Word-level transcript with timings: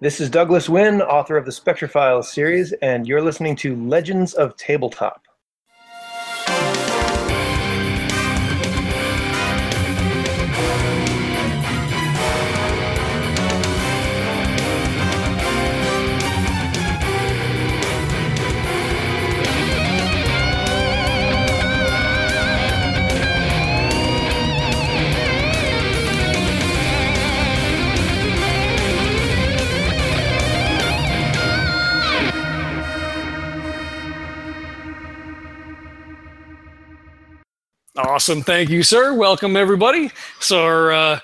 This 0.00 0.20
is 0.20 0.28
Douglas 0.28 0.68
Wynne, 0.68 1.00
author 1.00 1.36
of 1.36 1.44
the 1.44 1.52
Spectra 1.52 1.88
Files 1.88 2.28
series, 2.28 2.72
and 2.82 3.06
you're 3.06 3.22
listening 3.22 3.54
to 3.56 3.76
Legends 3.76 4.34
of 4.34 4.56
Tabletop. 4.56 5.22
Awesome. 38.24 38.40
Thank 38.40 38.70
you, 38.70 38.82
sir. 38.82 39.12
Welcome, 39.12 39.54
everybody. 39.54 40.10
So, 40.40 40.64
our 40.64 40.92
uh, 40.92 41.20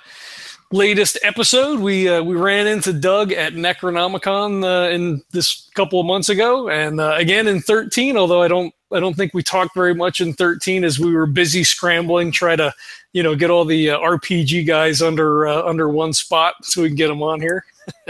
latest 0.71 1.19
episode, 1.23 1.81
we 1.81 2.07
uh, 2.07 2.23
we 2.23 2.35
ran 2.35 2.67
into 2.67 2.93
Doug 2.93 3.33
at 3.33 3.55
Necronomicon 3.55 4.63
uh, 4.63 4.91
in 4.91 5.23
this 5.31 5.71
couple 5.75 5.99
of 5.99 6.05
months 6.05 6.29
ago, 6.29 6.69
and 6.69 7.01
uh, 7.01 7.15
again 7.17 7.49
in 7.49 7.63
13. 7.63 8.19
Although 8.19 8.43
I 8.43 8.49
don't 8.49 8.75
I 8.93 9.01
don't 9.01 9.17
think 9.17 9.33
we 9.33 9.43
talked 9.43 9.75
very 9.75 9.95
much 9.95 10.21
in 10.21 10.35
13 10.35 10.85
as 10.85 11.01
we 11.01 11.15
were 11.15 11.25
busy 11.25 11.65
scrambling, 11.65 12.33
try 12.33 12.55
to 12.55 12.71
you 13.15 13.23
know 13.23 13.35
get 13.35 13.49
all 13.49 13.65
the 13.65 13.93
uh, 13.93 13.99
RPG 13.99 14.67
guys 14.67 15.01
under 15.01 15.47
uh, 15.47 15.63
under 15.63 15.89
one 15.89 16.13
spot 16.13 16.53
so 16.65 16.83
we 16.83 16.89
can 16.89 16.97
get 16.97 17.09
them 17.09 17.23
on 17.23 17.41
here. 17.41 17.65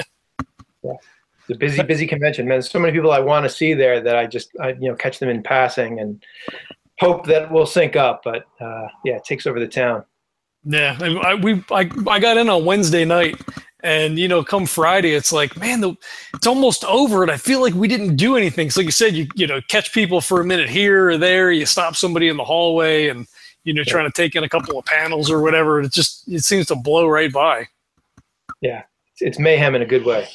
yeah. 0.82 0.94
It's 1.48 1.50
a 1.50 1.54
busy, 1.54 1.82
busy 1.84 2.06
convention, 2.08 2.48
man. 2.48 2.56
There's 2.56 2.70
so 2.72 2.80
many 2.80 2.92
people 2.92 3.12
I 3.12 3.20
want 3.20 3.44
to 3.44 3.50
see 3.50 3.72
there 3.72 4.00
that 4.00 4.16
I 4.16 4.26
just, 4.26 4.50
I, 4.60 4.70
you 4.70 4.88
know, 4.88 4.96
catch 4.96 5.20
them 5.20 5.28
in 5.28 5.44
passing, 5.44 6.00
and 6.00 6.24
hope 7.00 7.26
that 7.26 7.50
we'll 7.50 7.66
sync 7.66 7.96
up. 7.96 8.22
But 8.22 8.46
uh, 8.60 8.86
yeah, 9.04 9.16
it 9.16 9.24
takes 9.24 9.46
over 9.46 9.58
the 9.58 9.66
town. 9.66 10.04
Yeah, 10.64 10.96
I, 11.00 11.34
we 11.34 11.64
I, 11.70 11.90
I 12.06 12.20
got 12.20 12.36
in 12.36 12.50
on 12.50 12.66
Wednesday 12.66 13.06
night, 13.06 13.40
and 13.82 14.18
you 14.18 14.28
know, 14.28 14.44
come 14.44 14.66
Friday, 14.66 15.14
it's 15.14 15.32
like 15.32 15.56
man, 15.56 15.80
the, 15.80 15.94
it's 16.34 16.46
almost 16.46 16.84
over, 16.84 17.22
and 17.22 17.32
I 17.32 17.38
feel 17.38 17.62
like 17.62 17.74
we 17.74 17.88
didn't 17.88 18.16
do 18.16 18.36
anything. 18.36 18.70
So, 18.70 18.80
like 18.80 18.86
you 18.86 18.92
said, 18.92 19.14
you 19.14 19.26
you 19.34 19.46
know, 19.46 19.60
catch 19.68 19.92
people 19.94 20.20
for 20.20 20.40
a 20.40 20.44
minute 20.44 20.68
here 20.68 21.08
or 21.08 21.18
there. 21.18 21.50
You 21.50 21.64
stop 21.64 21.96
somebody 21.96 22.28
in 22.28 22.36
the 22.36 22.44
hallway, 22.44 23.08
and 23.08 23.26
you 23.64 23.72
know, 23.72 23.82
yeah. 23.86 23.92
trying 23.92 24.06
to 24.06 24.12
take 24.12 24.36
in 24.36 24.44
a 24.44 24.48
couple 24.48 24.78
of 24.78 24.84
panels 24.84 25.30
or 25.30 25.40
whatever. 25.40 25.80
It 25.80 25.92
just 25.92 26.28
it 26.28 26.44
seems 26.44 26.66
to 26.66 26.76
blow 26.76 27.08
right 27.08 27.32
by. 27.32 27.66
Yeah, 28.60 28.82
it's 29.18 29.38
mayhem 29.38 29.74
in 29.74 29.80
a 29.80 29.86
good 29.86 30.04
way. 30.04 30.28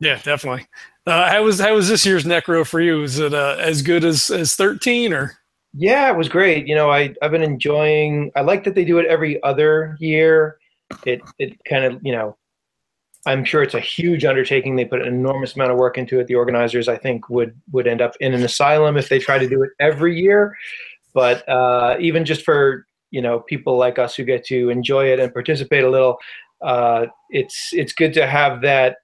Yeah, 0.00 0.20
definitely. 0.22 0.68
Uh, 1.04 1.28
how 1.28 1.42
was 1.42 1.58
how 1.58 1.74
was 1.74 1.88
this 1.88 2.06
year's 2.06 2.24
Necro 2.24 2.64
for 2.64 2.80
you? 2.80 3.02
Is 3.02 3.18
it 3.18 3.34
uh, 3.34 3.56
as 3.58 3.82
good 3.82 4.04
as 4.04 4.30
as 4.30 4.54
thirteen 4.54 5.12
or? 5.12 5.36
Yeah, 5.76 6.10
it 6.10 6.16
was 6.16 6.28
great. 6.28 6.66
You 6.68 6.74
know, 6.74 6.90
I 6.90 7.14
I've 7.20 7.32
been 7.32 7.42
enjoying. 7.42 8.30
I 8.36 8.42
like 8.42 8.64
that 8.64 8.74
they 8.74 8.84
do 8.84 8.98
it 8.98 9.06
every 9.06 9.42
other 9.42 9.96
year. 10.00 10.58
It 11.04 11.20
it 11.38 11.56
kind 11.68 11.84
of 11.84 12.00
you 12.04 12.12
know, 12.12 12.36
I'm 13.26 13.44
sure 13.44 13.62
it's 13.62 13.74
a 13.74 13.80
huge 13.80 14.24
undertaking. 14.24 14.76
They 14.76 14.84
put 14.86 15.02
an 15.02 15.08
enormous 15.08 15.56
amount 15.56 15.72
of 15.72 15.78
work 15.78 15.98
into 15.98 16.20
it. 16.20 16.28
The 16.28 16.36
organizers, 16.36 16.88
I 16.88 16.98
think, 16.98 17.28
would 17.30 17.60
would 17.72 17.86
end 17.88 18.02
up 18.02 18.14
in 18.20 18.34
an 18.34 18.44
asylum 18.44 18.96
if 18.98 19.08
they 19.08 19.18
try 19.20 19.38
to 19.38 19.48
do 19.48 19.62
it 19.64 19.70
every 19.80 20.20
year. 20.20 20.56
But 21.14 21.48
uh, 21.48 21.96
even 22.00 22.24
just 22.24 22.44
for 22.44 22.86
you 23.10 23.22
know 23.22 23.40
people 23.40 23.76
like 23.78 23.98
us 23.98 24.16
who 24.16 24.24
get 24.24 24.44
to 24.46 24.70
enjoy 24.70 25.06
it 25.12 25.20
and 25.20 25.32
participate 25.32 25.84
a 25.84 25.90
little, 25.90 26.18
uh, 26.62 27.06
it's 27.30 27.70
it's 27.72 27.92
good 27.94 28.14
to 28.14 28.26
have 28.26 28.62
that 28.62 28.96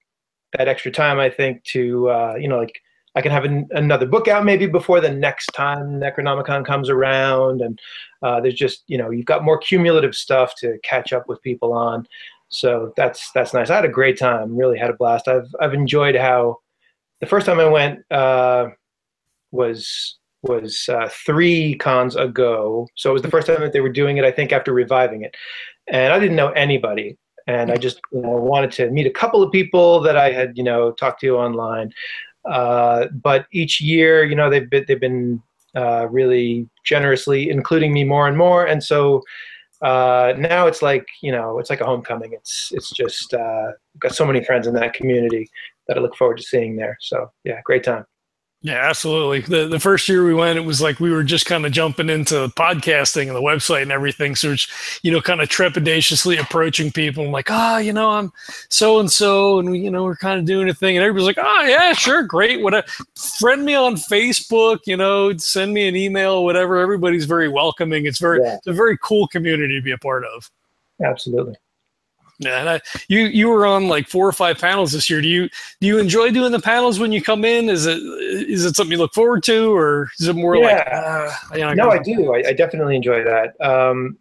that 0.58 0.68
extra 0.68 0.92
time. 0.92 1.18
I 1.20 1.30
think 1.30 1.64
to 1.72 2.10
uh, 2.10 2.34
you 2.40 2.48
know 2.48 2.58
like 2.58 2.80
I 3.14 3.20
can 3.20 3.32
have 3.32 3.44
an, 3.44 3.68
another 3.72 4.06
book 4.06 4.28
out 4.28 4.44
maybe 4.44 4.66
before 4.66 5.00
the 5.00 5.10
next 5.10 5.46
time 5.46 6.00
Necronomicon 6.00 6.64
comes 6.64 6.88
around, 6.88 7.60
and 7.60 7.78
uh, 8.22 8.40
there's 8.40 8.54
just 8.54 8.84
you 8.86 8.98
know 8.98 9.10
you've 9.10 9.26
got 9.26 9.44
more 9.44 9.58
cumulative 9.58 10.14
stuff 10.14 10.54
to 10.58 10.78
catch 10.82 11.12
up 11.12 11.28
with 11.28 11.42
people 11.42 11.72
on. 11.72 12.06
So 12.48 12.92
that's 12.96 13.30
that's 13.32 13.52
nice. 13.52 13.70
I 13.70 13.76
had 13.76 13.84
a 13.84 13.88
great 13.88 14.18
time. 14.18 14.56
Really 14.56 14.78
had 14.78 14.90
a 14.90 14.94
blast. 14.94 15.28
I've 15.28 15.52
I've 15.60 15.74
enjoyed 15.74 16.14
how 16.14 16.58
the 17.20 17.26
first 17.26 17.46
time 17.46 17.60
I 17.60 17.68
went 17.68 18.00
uh, 18.12 18.68
was 19.50 20.18
was 20.42 20.88
uh, 20.88 21.08
three 21.10 21.76
cons 21.76 22.16
ago. 22.16 22.88
So 22.94 23.10
it 23.10 23.12
was 23.12 23.22
the 23.22 23.30
first 23.30 23.46
time 23.46 23.60
that 23.60 23.72
they 23.72 23.80
were 23.80 23.90
doing 23.90 24.16
it. 24.16 24.24
I 24.24 24.30
think 24.30 24.52
after 24.52 24.72
reviving 24.72 25.22
it, 25.22 25.36
and 25.88 26.12
I 26.12 26.18
didn't 26.18 26.36
know 26.36 26.50
anybody 26.50 27.16
and 27.46 27.70
I 27.72 27.76
just 27.76 28.00
you 28.12 28.20
know, 28.20 28.30
wanted 28.30 28.70
to 28.72 28.90
meet 28.90 29.06
a 29.06 29.10
couple 29.10 29.42
of 29.42 29.50
people 29.50 30.00
that 30.00 30.16
I 30.16 30.30
had 30.30 30.56
you 30.56 30.64
know 30.64 30.92
talked 30.92 31.20
to 31.22 31.36
online. 31.36 31.92
Uh, 32.44 33.06
but 33.22 33.46
each 33.52 33.80
year, 33.80 34.24
you 34.24 34.34
know, 34.34 34.48
they've 34.48 34.68
been, 34.68 34.84
they've 34.88 35.00
been 35.00 35.42
uh, 35.76 36.06
really 36.10 36.68
generously 36.84 37.50
including 37.50 37.92
me 37.92 38.04
more 38.04 38.26
and 38.26 38.36
more, 38.36 38.66
and 38.66 38.82
so 38.82 39.22
uh, 39.82 40.34
now 40.36 40.66
it's 40.66 40.82
like 40.82 41.06
you 41.22 41.32
know, 41.32 41.58
it's 41.58 41.70
like 41.70 41.80
a 41.80 41.86
homecoming. 41.86 42.32
It's 42.32 42.72
it's 42.74 42.90
just 42.90 43.34
uh, 43.34 43.72
got 43.98 44.14
so 44.14 44.26
many 44.26 44.44
friends 44.44 44.66
in 44.66 44.74
that 44.74 44.94
community 44.94 45.48
that 45.86 45.96
I 45.96 46.00
look 46.00 46.16
forward 46.16 46.38
to 46.38 46.42
seeing 46.42 46.76
there. 46.76 46.96
So 47.00 47.30
yeah, 47.44 47.60
great 47.64 47.84
time. 47.84 48.04
Yeah, 48.62 48.74
absolutely. 48.74 49.40
The 49.40 49.68
the 49.68 49.80
first 49.80 50.06
year 50.06 50.22
we 50.22 50.34
went, 50.34 50.58
it 50.58 50.66
was 50.66 50.82
like 50.82 51.00
we 51.00 51.10
were 51.10 51.24
just 51.24 51.46
kind 51.46 51.64
of 51.64 51.72
jumping 51.72 52.10
into 52.10 52.48
podcasting 52.48 53.28
and 53.28 53.34
the 53.34 53.40
website 53.40 53.80
and 53.80 53.90
everything. 53.90 54.36
So 54.36 54.52
it's, 54.52 55.00
you 55.02 55.10
know, 55.10 55.22
kind 55.22 55.40
of 55.40 55.48
trepidatiously 55.48 56.38
approaching 56.38 56.92
people. 56.92 57.24
I'm 57.24 57.32
like, 57.32 57.50
ah, 57.50 57.76
oh, 57.76 57.78
you 57.78 57.94
know, 57.94 58.10
I'm 58.10 58.30
so 58.68 59.00
and 59.00 59.10
so, 59.10 59.60
and 59.60 59.70
we, 59.70 59.78
you 59.78 59.90
know, 59.90 60.04
we're 60.04 60.14
kind 60.14 60.38
of 60.38 60.44
doing 60.44 60.68
a 60.68 60.74
thing. 60.74 60.98
And 60.98 61.02
everybody's 61.02 61.26
like, 61.26 61.38
oh 61.42 61.62
yeah, 61.62 61.94
sure, 61.94 62.22
great. 62.22 62.60
Whatever. 62.60 62.86
Friend 63.38 63.64
me 63.64 63.74
on 63.74 63.94
Facebook, 63.94 64.80
you 64.84 64.96
know, 64.96 65.34
send 65.38 65.72
me 65.72 65.88
an 65.88 65.96
email, 65.96 66.44
whatever. 66.44 66.76
Everybody's 66.76 67.24
very 67.24 67.48
welcoming. 67.48 68.04
It's 68.04 68.18
very 68.18 68.42
yeah. 68.42 68.56
it's 68.56 68.66
a 68.66 68.74
very 68.74 68.98
cool 68.98 69.26
community 69.28 69.78
to 69.78 69.82
be 69.82 69.92
a 69.92 69.98
part 69.98 70.24
of. 70.24 70.50
Absolutely. 71.02 71.54
Yeah, 72.40 72.58
and 72.58 72.70
I, 72.70 72.80
you 73.08 73.26
you 73.26 73.50
were 73.50 73.66
on 73.66 73.88
like 73.88 74.08
four 74.08 74.26
or 74.26 74.32
five 74.32 74.58
panels 74.58 74.92
this 74.92 75.10
year. 75.10 75.20
Do 75.20 75.28
you 75.28 75.50
do 75.80 75.86
you 75.86 75.98
enjoy 75.98 76.30
doing 76.30 76.52
the 76.52 76.58
panels 76.58 76.98
when 76.98 77.12
you 77.12 77.20
come 77.20 77.44
in? 77.44 77.68
Is 77.68 77.84
it 77.84 77.98
is 77.98 78.64
it 78.64 78.74
something 78.74 78.92
you 78.92 78.98
look 78.98 79.12
forward 79.12 79.42
to, 79.44 79.76
or 79.76 80.10
is 80.18 80.26
it 80.26 80.34
more 80.34 80.56
yeah. 80.56 80.64
like? 80.64 80.86
Uh, 80.90 81.56
you 81.56 81.60
know, 81.60 81.74
no, 81.74 81.90
I 81.90 81.98
do. 81.98 82.34
I, 82.34 82.48
I, 82.48 82.52
definitely 82.54 82.96
enjoy 82.96 83.22
that. 83.24 83.60
Um, 83.60 84.16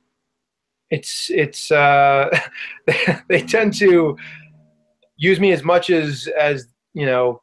it's 0.90 1.30
it's 1.30 1.72
uh, 1.72 2.30
they 3.30 3.42
tend 3.42 3.74
to 3.76 4.18
use 5.16 5.40
me 5.40 5.54
as 5.54 5.64
much 5.64 5.90
as 5.90 6.28
as 6.38 6.68
you 6.94 7.06
know 7.06 7.42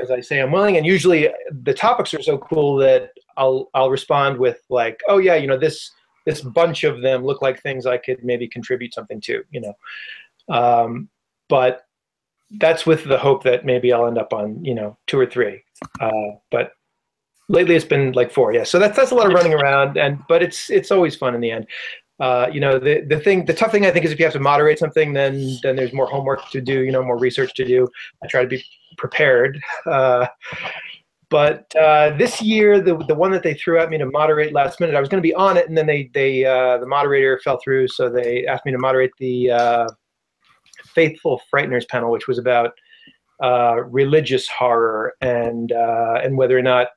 as 0.00 0.10
I 0.10 0.20
say 0.20 0.40
I'm 0.40 0.50
willing, 0.50 0.78
and 0.78 0.86
usually 0.86 1.28
the 1.50 1.74
topics 1.74 2.14
are 2.14 2.22
so 2.22 2.38
cool 2.38 2.76
that 2.76 3.10
I'll 3.36 3.68
I'll 3.74 3.90
respond 3.90 4.38
with 4.38 4.62
like, 4.70 4.98
oh 5.08 5.18
yeah, 5.18 5.34
you 5.34 5.46
know 5.46 5.58
this 5.58 5.90
this 6.26 6.42
bunch 6.42 6.84
of 6.84 7.00
them 7.00 7.24
look 7.24 7.40
like 7.40 7.62
things 7.62 7.86
I 7.86 7.96
could 7.96 8.22
maybe 8.22 8.46
contribute 8.46 8.92
something 8.92 9.20
to, 9.22 9.42
you 9.50 9.60
know. 9.60 9.74
Um, 10.54 11.08
but 11.48 11.86
that's 12.58 12.84
with 12.84 13.04
the 13.04 13.18
hope 13.18 13.42
that 13.44 13.64
maybe 13.64 13.92
I'll 13.92 14.06
end 14.06 14.18
up 14.18 14.32
on, 14.32 14.62
you 14.64 14.74
know, 14.74 14.98
two 15.06 15.18
or 15.18 15.26
three. 15.26 15.62
Uh, 16.00 16.32
but 16.50 16.72
lately 17.48 17.74
it's 17.74 17.84
been 17.84 18.12
like 18.12 18.30
four. 18.30 18.52
Yeah. 18.52 18.64
So 18.64 18.78
that's, 18.78 18.96
that's 18.96 19.10
a 19.10 19.14
lot 19.14 19.26
of 19.26 19.32
running 19.32 19.54
around 19.54 19.96
and, 19.96 20.22
but 20.28 20.42
it's, 20.42 20.68
it's 20.70 20.90
always 20.90 21.16
fun 21.16 21.34
in 21.34 21.40
the 21.40 21.50
end. 21.50 21.66
Uh, 22.18 22.48
you 22.50 22.60
know, 22.60 22.78
the, 22.78 23.02
the 23.02 23.20
thing, 23.20 23.44
the 23.44 23.52
tough 23.52 23.70
thing 23.72 23.84
I 23.84 23.90
think 23.90 24.04
is 24.04 24.12
if 24.12 24.18
you 24.18 24.24
have 24.24 24.32
to 24.32 24.40
moderate 24.40 24.78
something, 24.78 25.12
then, 25.12 25.58
then 25.62 25.76
there's 25.76 25.92
more 25.92 26.06
homework 26.06 26.48
to 26.50 26.60
do, 26.60 26.82
you 26.82 26.90
know, 26.90 27.02
more 27.02 27.18
research 27.18 27.54
to 27.54 27.64
do. 27.64 27.86
I 28.22 28.26
try 28.26 28.42
to 28.42 28.48
be 28.48 28.64
prepared. 28.96 29.60
Uh, 29.84 30.26
but 31.28 31.74
uh, 31.74 32.16
this 32.16 32.40
year, 32.40 32.80
the 32.80 32.96
the 33.08 33.14
one 33.14 33.32
that 33.32 33.42
they 33.42 33.54
threw 33.54 33.80
at 33.80 33.90
me 33.90 33.98
to 33.98 34.06
moderate 34.06 34.52
last 34.52 34.78
minute, 34.78 34.94
I 34.94 35.00
was 35.00 35.08
going 35.08 35.22
to 35.22 35.26
be 35.26 35.34
on 35.34 35.56
it, 35.56 35.68
and 35.68 35.76
then 35.76 35.86
they 35.86 36.10
they 36.14 36.44
uh, 36.44 36.78
the 36.78 36.86
moderator 36.86 37.40
fell 37.42 37.58
through, 37.62 37.88
so 37.88 38.08
they 38.08 38.46
asked 38.46 38.64
me 38.64 38.72
to 38.72 38.78
moderate 38.78 39.10
the 39.18 39.50
uh, 39.50 39.88
Faithful 40.94 41.40
Frighteners 41.52 41.88
panel, 41.88 42.12
which 42.12 42.28
was 42.28 42.38
about 42.38 42.72
uh, 43.42 43.82
religious 43.84 44.48
horror 44.48 45.14
and 45.20 45.72
uh, 45.72 46.20
and 46.22 46.38
whether 46.38 46.56
or 46.56 46.62
not 46.62 46.88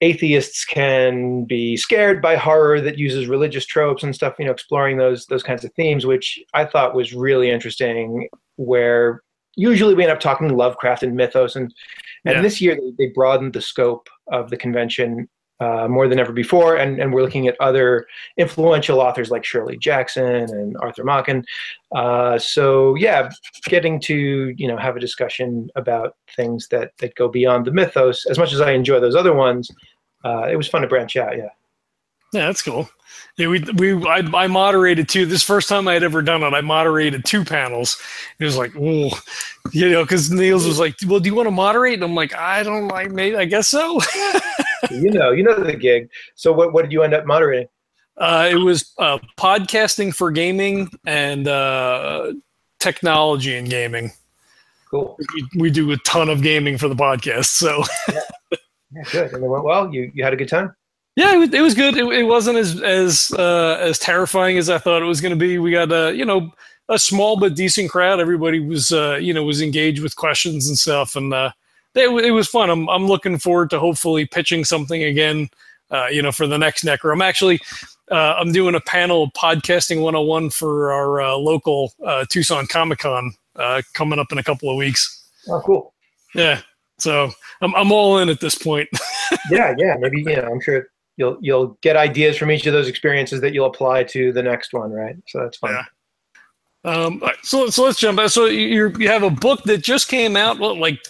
atheists 0.00 0.64
can 0.64 1.44
be 1.44 1.76
scared 1.76 2.22
by 2.22 2.36
horror 2.36 2.80
that 2.80 2.98
uses 2.98 3.26
religious 3.26 3.66
tropes 3.66 4.02
and 4.02 4.14
stuff. 4.14 4.34
You 4.40 4.46
know, 4.46 4.52
exploring 4.52 4.96
those 4.96 5.26
those 5.26 5.44
kinds 5.44 5.64
of 5.64 5.72
themes, 5.74 6.06
which 6.06 6.40
I 6.54 6.64
thought 6.64 6.94
was 6.94 7.14
really 7.14 7.50
interesting. 7.50 8.28
Where 8.56 9.22
usually 9.54 9.94
we 9.94 10.02
end 10.02 10.12
up 10.12 10.20
talking 10.20 10.48
Lovecraft 10.56 11.04
and 11.04 11.14
mythos, 11.14 11.54
and 11.54 11.72
and 12.28 12.36
yeah. 12.36 12.42
this 12.42 12.60
year 12.60 12.76
they, 12.76 13.06
they, 13.06 13.12
broadened 13.12 13.52
the 13.52 13.60
scope 13.60 14.08
of 14.30 14.50
the 14.50 14.56
convention 14.56 15.28
uh, 15.60 15.88
more 15.88 16.06
than 16.06 16.20
ever 16.20 16.32
before, 16.32 16.76
and, 16.76 17.00
and 17.00 17.12
we're 17.12 17.22
looking 17.22 17.48
at 17.48 17.56
other 17.58 18.06
influential 18.36 19.00
authors 19.00 19.30
like 19.30 19.44
Shirley 19.44 19.76
Jackson 19.76 20.24
and 20.24 20.76
Arthur 20.80 21.04
Machen. 21.04 21.44
Uh, 21.94 22.38
so 22.38 22.94
yeah, 22.94 23.28
getting 23.64 24.00
to 24.02 24.54
you 24.56 24.68
know 24.68 24.76
have 24.76 24.96
a 24.96 25.00
discussion 25.00 25.68
about 25.74 26.16
things 26.36 26.68
that 26.70 26.92
that 26.98 27.14
go 27.16 27.28
beyond 27.28 27.64
the 27.64 27.72
mythos. 27.72 28.26
As 28.26 28.38
much 28.38 28.52
as 28.52 28.60
I 28.60 28.72
enjoy 28.72 29.00
those 29.00 29.16
other 29.16 29.34
ones, 29.34 29.68
uh, 30.24 30.46
it 30.50 30.56
was 30.56 30.68
fun 30.68 30.82
to 30.82 30.88
branch 30.88 31.16
out. 31.16 31.36
Yeah. 31.36 31.48
Yeah, 32.32 32.46
that's 32.46 32.62
cool. 32.62 32.88
Yeah, 33.36 33.46
we 33.46 33.60
we 33.76 33.92
I, 34.06 34.18
I 34.34 34.46
moderated 34.48 35.08
two. 35.08 35.24
This 35.24 35.44
first 35.44 35.68
time 35.68 35.86
I 35.86 35.94
had 35.94 36.02
ever 36.02 36.22
done 36.22 36.42
it, 36.42 36.52
I 36.52 36.60
moderated 36.60 37.24
two 37.24 37.44
panels. 37.44 37.96
It 38.40 38.44
was 38.44 38.56
like, 38.56 38.72
oh, 38.76 39.10
you 39.72 39.88
know, 39.90 40.02
because 40.02 40.30
Niels 40.30 40.66
was 40.66 40.80
like, 40.80 40.96
"Well, 41.06 41.20
do 41.20 41.28
you 41.28 41.36
want 41.36 41.46
to 41.46 41.52
moderate?" 41.52 41.94
And 41.94 42.04
I'm 42.04 42.16
like, 42.16 42.34
"I 42.34 42.64
don't 42.64 42.88
like. 42.88 43.12
Maybe 43.12 43.36
I 43.36 43.44
guess 43.44 43.68
so." 43.68 44.00
you 44.90 45.10
know, 45.10 45.30
you 45.30 45.44
know 45.44 45.54
the 45.54 45.74
gig. 45.74 46.10
So 46.34 46.52
what 46.52 46.72
what 46.72 46.82
did 46.82 46.92
you 46.92 47.02
end 47.02 47.14
up 47.14 47.26
moderating? 47.26 47.68
Uh, 48.16 48.48
it 48.50 48.56
was 48.56 48.92
uh, 48.98 49.18
podcasting 49.36 50.12
for 50.12 50.32
gaming 50.32 50.90
and 51.06 51.46
uh, 51.46 52.32
technology 52.80 53.56
and 53.56 53.70
gaming. 53.70 54.10
Cool. 54.90 55.16
We, 55.34 55.60
we, 55.60 55.70
do 55.70 55.92
a 55.92 55.96
ton 55.98 56.28
of 56.28 56.42
gaming 56.42 56.78
for 56.78 56.88
the 56.88 56.96
podcast, 56.96 57.46
so. 57.46 57.84
yeah. 58.08 58.20
yeah. 58.90 59.02
good. 59.12 59.32
And 59.34 59.44
it 59.44 59.48
went 59.48 59.62
well. 59.62 59.94
You 59.94 60.10
you 60.12 60.24
had 60.24 60.32
a 60.32 60.36
good 60.36 60.48
time. 60.48 60.74
Yeah, 61.18 61.34
it 61.34 61.38
was, 61.38 61.52
it 61.52 61.60
was 61.60 61.74
good. 61.74 61.96
It, 61.96 62.06
it, 62.12 62.22
wasn't 62.22 62.58
as 62.58 62.80
as 62.80 63.32
uh, 63.36 63.76
as 63.80 63.98
terrifying 63.98 64.56
as 64.56 64.70
I 64.70 64.78
thought 64.78 65.02
it 65.02 65.06
was 65.06 65.20
going 65.20 65.36
to 65.36 65.36
be. 65.36 65.58
We 65.58 65.72
got 65.72 65.90
a 65.90 66.14
you 66.14 66.24
know 66.24 66.52
a 66.88 66.96
small 66.96 67.36
but 67.36 67.56
decent 67.56 67.90
crowd. 67.90 68.20
Everybody 68.20 68.60
was 68.60 68.92
uh, 68.92 69.16
you 69.20 69.34
know 69.34 69.42
was 69.42 69.60
engaged 69.60 70.00
with 70.00 70.14
questions 70.14 70.68
and 70.68 70.78
stuff, 70.78 71.16
and 71.16 71.34
uh, 71.34 71.50
it, 71.96 72.08
it 72.24 72.30
was 72.30 72.46
fun. 72.46 72.70
I'm 72.70 72.88
I'm 72.88 73.08
looking 73.08 73.36
forward 73.36 73.68
to 73.70 73.80
hopefully 73.80 74.26
pitching 74.26 74.64
something 74.64 75.02
again. 75.02 75.48
Uh, 75.90 76.06
you 76.06 76.22
know, 76.22 76.30
for 76.30 76.46
the 76.46 76.56
next 76.56 76.84
Necro. 76.84 77.12
I'm 77.12 77.22
actually 77.22 77.58
uh, 78.12 78.34
I'm 78.38 78.52
doing 78.52 78.76
a 78.76 78.80
panel 78.80 79.24
of 79.24 79.30
podcasting 79.32 80.02
101 80.02 80.50
for 80.50 80.92
our 80.92 81.20
uh, 81.20 81.34
local 81.34 81.94
uh, 82.06 82.26
Tucson 82.28 82.68
Comic 82.68 83.00
Con 83.00 83.32
uh, 83.56 83.82
coming 83.94 84.20
up 84.20 84.30
in 84.30 84.38
a 84.38 84.44
couple 84.44 84.70
of 84.70 84.76
weeks. 84.76 85.28
Oh, 85.48 85.60
cool. 85.64 85.94
Yeah. 86.32 86.60
So 86.98 87.32
I'm 87.60 87.74
I'm 87.74 87.90
all 87.90 88.18
in 88.18 88.28
at 88.28 88.38
this 88.38 88.54
point. 88.54 88.88
yeah, 89.50 89.74
yeah. 89.78 89.96
Maybe 89.98 90.22
yeah. 90.22 90.46
I'm 90.48 90.60
sure 90.60 90.86
you'll 91.18 91.36
you'll 91.40 91.78
get 91.82 91.96
ideas 91.96 92.38
from 92.38 92.50
each 92.50 92.66
of 92.66 92.72
those 92.72 92.88
experiences 92.88 93.42
that 93.42 93.52
you'll 93.52 93.66
apply 93.66 94.04
to 94.04 94.32
the 94.32 94.42
next 94.42 94.72
one, 94.72 94.90
right? 94.90 95.16
So 95.26 95.40
that's 95.40 95.58
fun. 95.58 95.72
Yeah. 95.74 95.84
Um, 96.84 97.22
so 97.42 97.68
so 97.68 97.84
let's 97.84 97.98
jump 97.98 98.16
back. 98.16 98.30
So 98.30 98.46
you 98.46 98.94
you 98.98 99.08
have 99.08 99.24
a 99.24 99.30
book 99.30 99.64
that 99.64 99.82
just 99.82 100.08
came 100.08 100.36
out 100.36 100.58
what, 100.58 100.78
like 100.78 101.04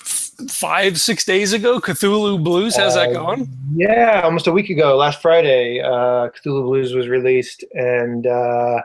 five 0.48 0.98
six 0.98 1.24
days 1.24 1.52
ago. 1.52 1.78
Cthulhu 1.78 2.42
Blues. 2.42 2.74
How's 2.74 2.94
that 2.94 3.10
uh, 3.10 3.12
going? 3.12 3.48
Yeah, 3.74 4.22
almost 4.24 4.46
a 4.46 4.52
week 4.52 4.70
ago, 4.70 4.96
last 4.96 5.20
Friday, 5.20 5.80
uh, 5.80 6.30
Cthulhu 6.30 6.64
Blues 6.64 6.94
was 6.94 7.06
released, 7.08 7.64
and 7.74 8.26
uh, 8.26 8.80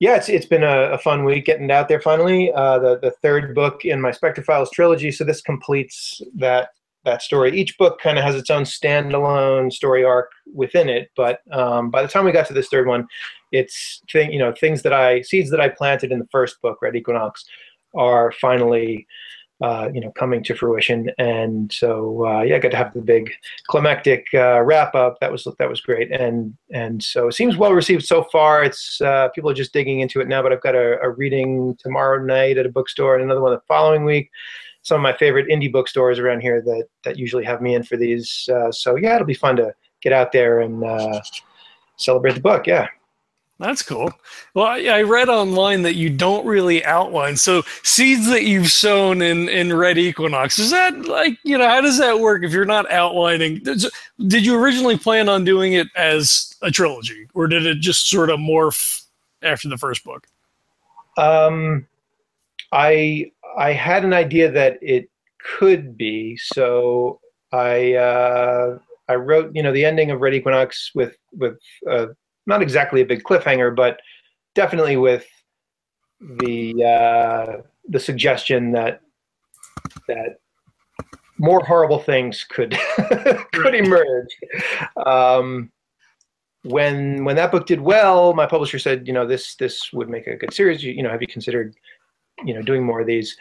yeah, 0.00 0.16
it's 0.16 0.28
it's 0.28 0.46
been 0.46 0.64
a, 0.64 0.90
a, 0.90 0.98
fun 0.98 1.24
week 1.24 1.46
getting 1.46 1.66
it 1.66 1.70
out 1.70 1.88
there 1.88 2.00
finally. 2.00 2.52
Uh, 2.52 2.80
the 2.80 2.98
the 2.98 3.12
third 3.22 3.54
book 3.54 3.84
in 3.84 4.00
my 4.00 4.10
Spectra 4.10 4.42
Files 4.42 4.70
trilogy, 4.72 5.12
so 5.12 5.22
this 5.22 5.40
completes 5.40 6.20
that 6.34 6.70
that 7.04 7.22
story. 7.22 7.58
Each 7.58 7.76
book 7.78 8.00
kind 8.00 8.18
of 8.18 8.24
has 8.24 8.34
its 8.34 8.50
own 8.50 8.64
standalone 8.64 9.72
story 9.72 10.04
arc 10.04 10.30
within 10.52 10.88
it, 10.88 11.10
but 11.16 11.40
um, 11.52 11.90
by 11.90 12.02
the 12.02 12.08
time 12.08 12.24
we 12.24 12.32
got 12.32 12.46
to 12.48 12.54
this 12.54 12.68
third 12.68 12.86
one, 12.86 13.06
it's 13.52 14.02
thing 14.12 14.32
you 14.32 14.38
know 14.38 14.52
things 14.52 14.82
that 14.82 14.92
I 14.92 15.22
seeds 15.22 15.50
that 15.50 15.60
I 15.60 15.68
planted 15.68 16.12
in 16.12 16.18
the 16.18 16.28
first 16.30 16.60
book, 16.62 16.78
Red 16.82 16.96
Equinox, 16.96 17.44
are 17.94 18.32
finally 18.32 19.06
uh, 19.60 19.88
you 19.92 20.00
know 20.00 20.10
coming 20.12 20.42
to 20.44 20.54
fruition. 20.54 21.10
And 21.18 21.72
so 21.72 22.26
uh, 22.26 22.42
yeah, 22.42 22.56
I 22.56 22.58
got 22.58 22.70
to 22.70 22.76
have 22.76 22.94
the 22.94 23.00
big 23.00 23.30
climactic 23.68 24.26
uh, 24.34 24.60
wrap 24.62 24.94
up. 24.94 25.18
That 25.20 25.32
was 25.32 25.46
that 25.58 25.68
was 25.68 25.80
great. 25.80 26.10
And 26.12 26.54
and 26.72 27.02
so 27.02 27.28
it 27.28 27.32
seems 27.32 27.56
well 27.56 27.72
received 27.72 28.04
so 28.04 28.24
far. 28.24 28.62
It's 28.62 29.00
uh, 29.00 29.28
people 29.34 29.50
are 29.50 29.54
just 29.54 29.72
digging 29.72 30.00
into 30.00 30.20
it 30.20 30.28
now. 30.28 30.42
But 30.42 30.52
I've 30.52 30.62
got 30.62 30.74
a, 30.74 31.00
a 31.00 31.10
reading 31.10 31.76
tomorrow 31.78 32.22
night 32.22 32.58
at 32.58 32.66
a 32.66 32.70
bookstore 32.70 33.14
and 33.14 33.24
another 33.24 33.40
one 33.40 33.52
the 33.52 33.60
following 33.68 34.04
week 34.04 34.30
some 34.82 34.96
of 34.96 35.02
my 35.02 35.16
favorite 35.16 35.48
indie 35.48 35.70
bookstores 35.70 36.18
around 36.18 36.40
here 36.40 36.62
that 36.62 36.84
that 37.04 37.18
usually 37.18 37.44
have 37.44 37.60
me 37.60 37.74
in 37.74 37.82
for 37.82 37.96
these. 37.96 38.48
Uh, 38.52 38.72
so 38.72 38.96
yeah, 38.96 39.16
it'll 39.16 39.26
be 39.26 39.34
fun 39.34 39.56
to 39.56 39.72
get 40.02 40.12
out 40.12 40.32
there 40.32 40.60
and 40.60 40.82
uh, 40.84 41.20
celebrate 41.96 42.34
the 42.34 42.40
book. 42.40 42.66
Yeah. 42.66 42.88
That's 43.60 43.82
cool. 43.82 44.10
Well, 44.54 44.64
I, 44.64 44.84
I, 44.84 45.02
read 45.02 45.28
online 45.28 45.82
that 45.82 45.94
you 45.94 46.08
don't 46.08 46.46
really 46.46 46.82
outline. 46.82 47.36
So 47.36 47.62
seeds 47.82 48.26
that 48.30 48.44
you've 48.44 48.72
sown 48.72 49.20
in 49.20 49.50
in 49.50 49.76
Red 49.76 49.98
Equinox 49.98 50.58
is 50.58 50.70
that 50.70 51.04
like 51.04 51.36
you 51.42 51.58
know 51.58 51.68
how 51.68 51.82
does 51.82 51.98
that 51.98 52.20
work 52.20 52.42
if 52.42 52.54
you're 52.54 52.64
not 52.64 52.90
outlining? 52.90 53.62
Did 53.62 54.46
you 54.46 54.58
originally 54.58 54.96
plan 54.96 55.28
on 55.28 55.44
doing 55.44 55.74
it 55.74 55.88
as 55.94 56.56
a 56.62 56.70
trilogy, 56.70 57.28
or 57.34 57.48
did 57.48 57.66
it 57.66 57.80
just 57.80 58.08
sort 58.08 58.30
of 58.30 58.40
morph 58.40 59.04
after 59.42 59.68
the 59.68 59.76
first 59.76 60.04
book? 60.04 60.26
Um, 61.18 61.86
I 62.72 63.30
I 63.56 63.72
had 63.72 64.04
an 64.04 64.12
idea 64.12 64.50
that 64.50 64.78
it 64.82 65.08
could 65.42 65.96
be. 65.96 66.36
So 66.36 67.20
I 67.52 67.94
uh, 67.94 68.78
I 69.08 69.14
wrote 69.14 69.50
you 69.54 69.62
know 69.62 69.72
the 69.72 69.84
ending 69.84 70.10
of 70.10 70.20
Red 70.20 70.34
Equinox 70.34 70.90
with 70.94 71.16
with 71.32 71.58
uh, 71.88 72.06
not 72.46 72.62
exactly 72.62 73.00
a 73.00 73.06
big 73.06 73.22
cliffhanger, 73.22 73.74
but 73.74 74.00
definitely 74.54 74.96
with 74.96 75.26
the 76.20 76.84
uh, 76.84 77.62
the 77.88 78.00
suggestion 78.00 78.72
that 78.72 79.00
that 80.08 80.38
more 81.38 81.64
horrible 81.64 81.98
things 81.98 82.44
could 82.44 82.76
could 83.52 83.74
emerge. 83.74 84.36
Um, 85.06 85.70
when 86.62 87.24
when 87.24 87.36
that 87.36 87.50
book 87.50 87.66
did 87.66 87.80
well, 87.80 88.34
my 88.34 88.46
publisher 88.46 88.78
said, 88.78 89.06
you 89.06 89.12
know, 89.12 89.26
this 89.26 89.54
this 89.56 89.92
would 89.92 90.08
make 90.10 90.26
a 90.26 90.36
good 90.36 90.52
series. 90.52 90.84
You, 90.84 90.92
you 90.92 91.02
know, 91.02 91.10
have 91.10 91.22
you 91.22 91.28
considered 91.28 91.74
you 92.44 92.54
know 92.54 92.62
doing 92.62 92.84
more 92.84 93.00
of 93.00 93.06
these 93.06 93.36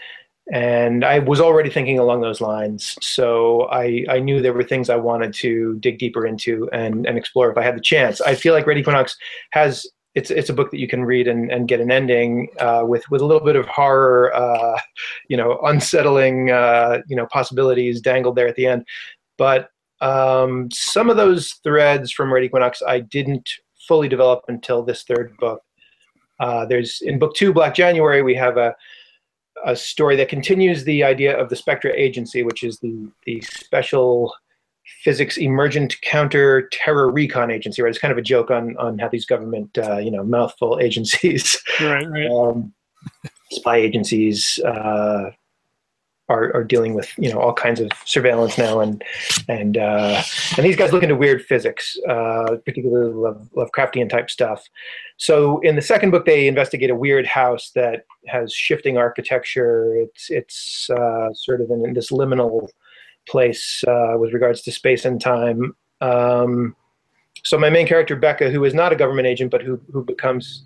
and 0.51 1.05
i 1.05 1.19
was 1.19 1.39
already 1.39 1.69
thinking 1.69 1.99
along 1.99 2.21
those 2.21 2.41
lines 2.41 2.97
so 3.01 3.67
i 3.71 4.03
i 4.09 4.19
knew 4.19 4.41
there 4.41 4.53
were 4.53 4.63
things 4.63 4.89
i 4.89 4.95
wanted 4.95 5.33
to 5.33 5.77
dig 5.79 5.99
deeper 5.99 6.25
into 6.25 6.69
and 6.71 7.05
and 7.05 7.17
explore 7.17 7.51
if 7.51 7.57
i 7.57 7.61
had 7.61 7.75
the 7.75 7.81
chance 7.81 8.19
i 8.21 8.33
feel 8.33 8.53
like 8.53 8.65
red 8.65 8.77
equinox 8.77 9.15
has 9.51 9.85
it's 10.15 10.31
it's 10.31 10.49
a 10.49 10.53
book 10.53 10.71
that 10.71 10.79
you 10.79 10.87
can 10.87 11.05
read 11.05 11.27
and, 11.27 11.51
and 11.51 11.67
get 11.67 11.79
an 11.79 11.91
ending 11.91 12.49
uh, 12.59 12.83
with 12.85 13.09
with 13.11 13.21
a 13.21 13.25
little 13.25 13.45
bit 13.45 13.55
of 13.55 13.67
horror, 13.67 14.33
uh, 14.35 14.79
you 15.29 15.37
know, 15.37 15.59
unsettling, 15.63 16.51
uh, 16.51 16.99
you 17.07 17.15
know, 17.15 17.27
possibilities 17.27 18.01
dangled 18.01 18.35
there 18.35 18.47
at 18.47 18.55
the 18.55 18.65
end. 18.65 18.85
But 19.37 19.69
um, 20.01 20.69
some 20.71 21.09
of 21.09 21.17
those 21.17 21.53
threads 21.63 22.11
from 22.11 22.33
Red 22.33 22.43
Equinox 22.43 22.81
I 22.85 23.01
didn't 23.01 23.47
fully 23.87 24.07
develop 24.07 24.43
until 24.47 24.83
this 24.83 25.03
third 25.03 25.35
book. 25.37 25.61
Uh, 26.39 26.65
there's 26.65 27.01
in 27.01 27.19
book 27.19 27.35
two, 27.35 27.53
Black 27.53 27.75
January, 27.75 28.21
we 28.21 28.35
have 28.35 28.57
a 28.57 28.75
a 29.65 29.75
story 29.75 30.15
that 30.15 30.29
continues 30.29 30.83
the 30.83 31.03
idea 31.03 31.37
of 31.37 31.49
the 31.49 31.55
Spectra 31.55 31.91
Agency, 31.93 32.43
which 32.43 32.63
is 32.63 32.79
the 32.79 33.09
the 33.25 33.41
special 33.41 34.33
physics 35.03 35.37
emergent 35.37 35.99
counter 36.01 36.67
terror 36.71 37.11
recon 37.11 37.51
agency. 37.51 37.81
Right, 37.81 37.89
it's 37.89 37.99
kind 37.99 38.11
of 38.11 38.17
a 38.17 38.23
joke 38.23 38.51
on 38.51 38.77
on 38.77 38.97
how 38.99 39.09
these 39.09 39.25
government 39.25 39.77
uh, 39.77 39.97
you 39.97 40.11
know 40.11 40.23
mouthful 40.23 40.79
agencies, 40.81 41.57
right, 41.81 42.09
right. 42.09 42.29
Um, 42.29 42.73
spy 43.51 43.77
agencies, 43.77 44.59
uh, 44.65 45.31
are, 46.29 46.55
are 46.55 46.63
dealing 46.63 46.93
with 46.93 47.11
you 47.17 47.31
know 47.31 47.39
all 47.39 47.53
kinds 47.53 47.79
of 47.79 47.89
surveillance 48.05 48.57
now 48.57 48.79
and 48.79 49.03
and 49.47 49.77
uh, 49.77 50.21
and 50.55 50.65
these 50.65 50.75
guys 50.75 50.93
look 50.93 51.03
into 51.03 51.15
weird 51.15 51.43
physics, 51.43 51.97
uh, 52.07 52.55
particularly 52.63 53.13
Love, 53.13 53.49
Lovecraftian 53.55 54.09
type 54.09 54.29
stuff. 54.29 54.63
So 55.17 55.59
in 55.59 55.75
the 55.75 55.81
second 55.81 56.11
book, 56.11 56.25
they 56.25 56.47
investigate 56.47 56.89
a 56.89 56.95
weird 56.95 57.25
house 57.25 57.71
that 57.75 58.05
has 58.27 58.53
shifting 58.53 58.97
architecture. 58.97 59.95
It's 59.95 60.29
it's 60.29 60.89
uh, 60.89 61.33
sort 61.33 61.61
of 61.61 61.71
in, 61.71 61.85
in, 61.85 61.93
this 61.93 62.11
liminal 62.11 62.69
place 63.27 63.83
uh, 63.87 64.13
with 64.17 64.31
regards 64.33 64.61
to 64.61 64.71
space 64.71 65.05
and 65.05 65.19
time. 65.19 65.75
Um, 66.01 66.75
so 67.43 67.57
my 67.57 67.69
main 67.69 67.87
character 67.87 68.15
Becca, 68.15 68.51
who 68.51 68.63
is 68.63 68.73
not 68.73 68.93
a 68.93 68.95
government 68.95 69.27
agent 69.27 69.51
but 69.51 69.61
who 69.61 69.81
who 69.91 70.03
becomes 70.03 70.63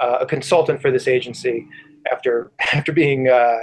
uh, 0.00 0.18
a 0.20 0.26
consultant 0.26 0.82
for 0.82 0.90
this 0.90 1.06
agency 1.06 1.66
after 2.10 2.50
after 2.72 2.92
being 2.92 3.28
uh, 3.28 3.58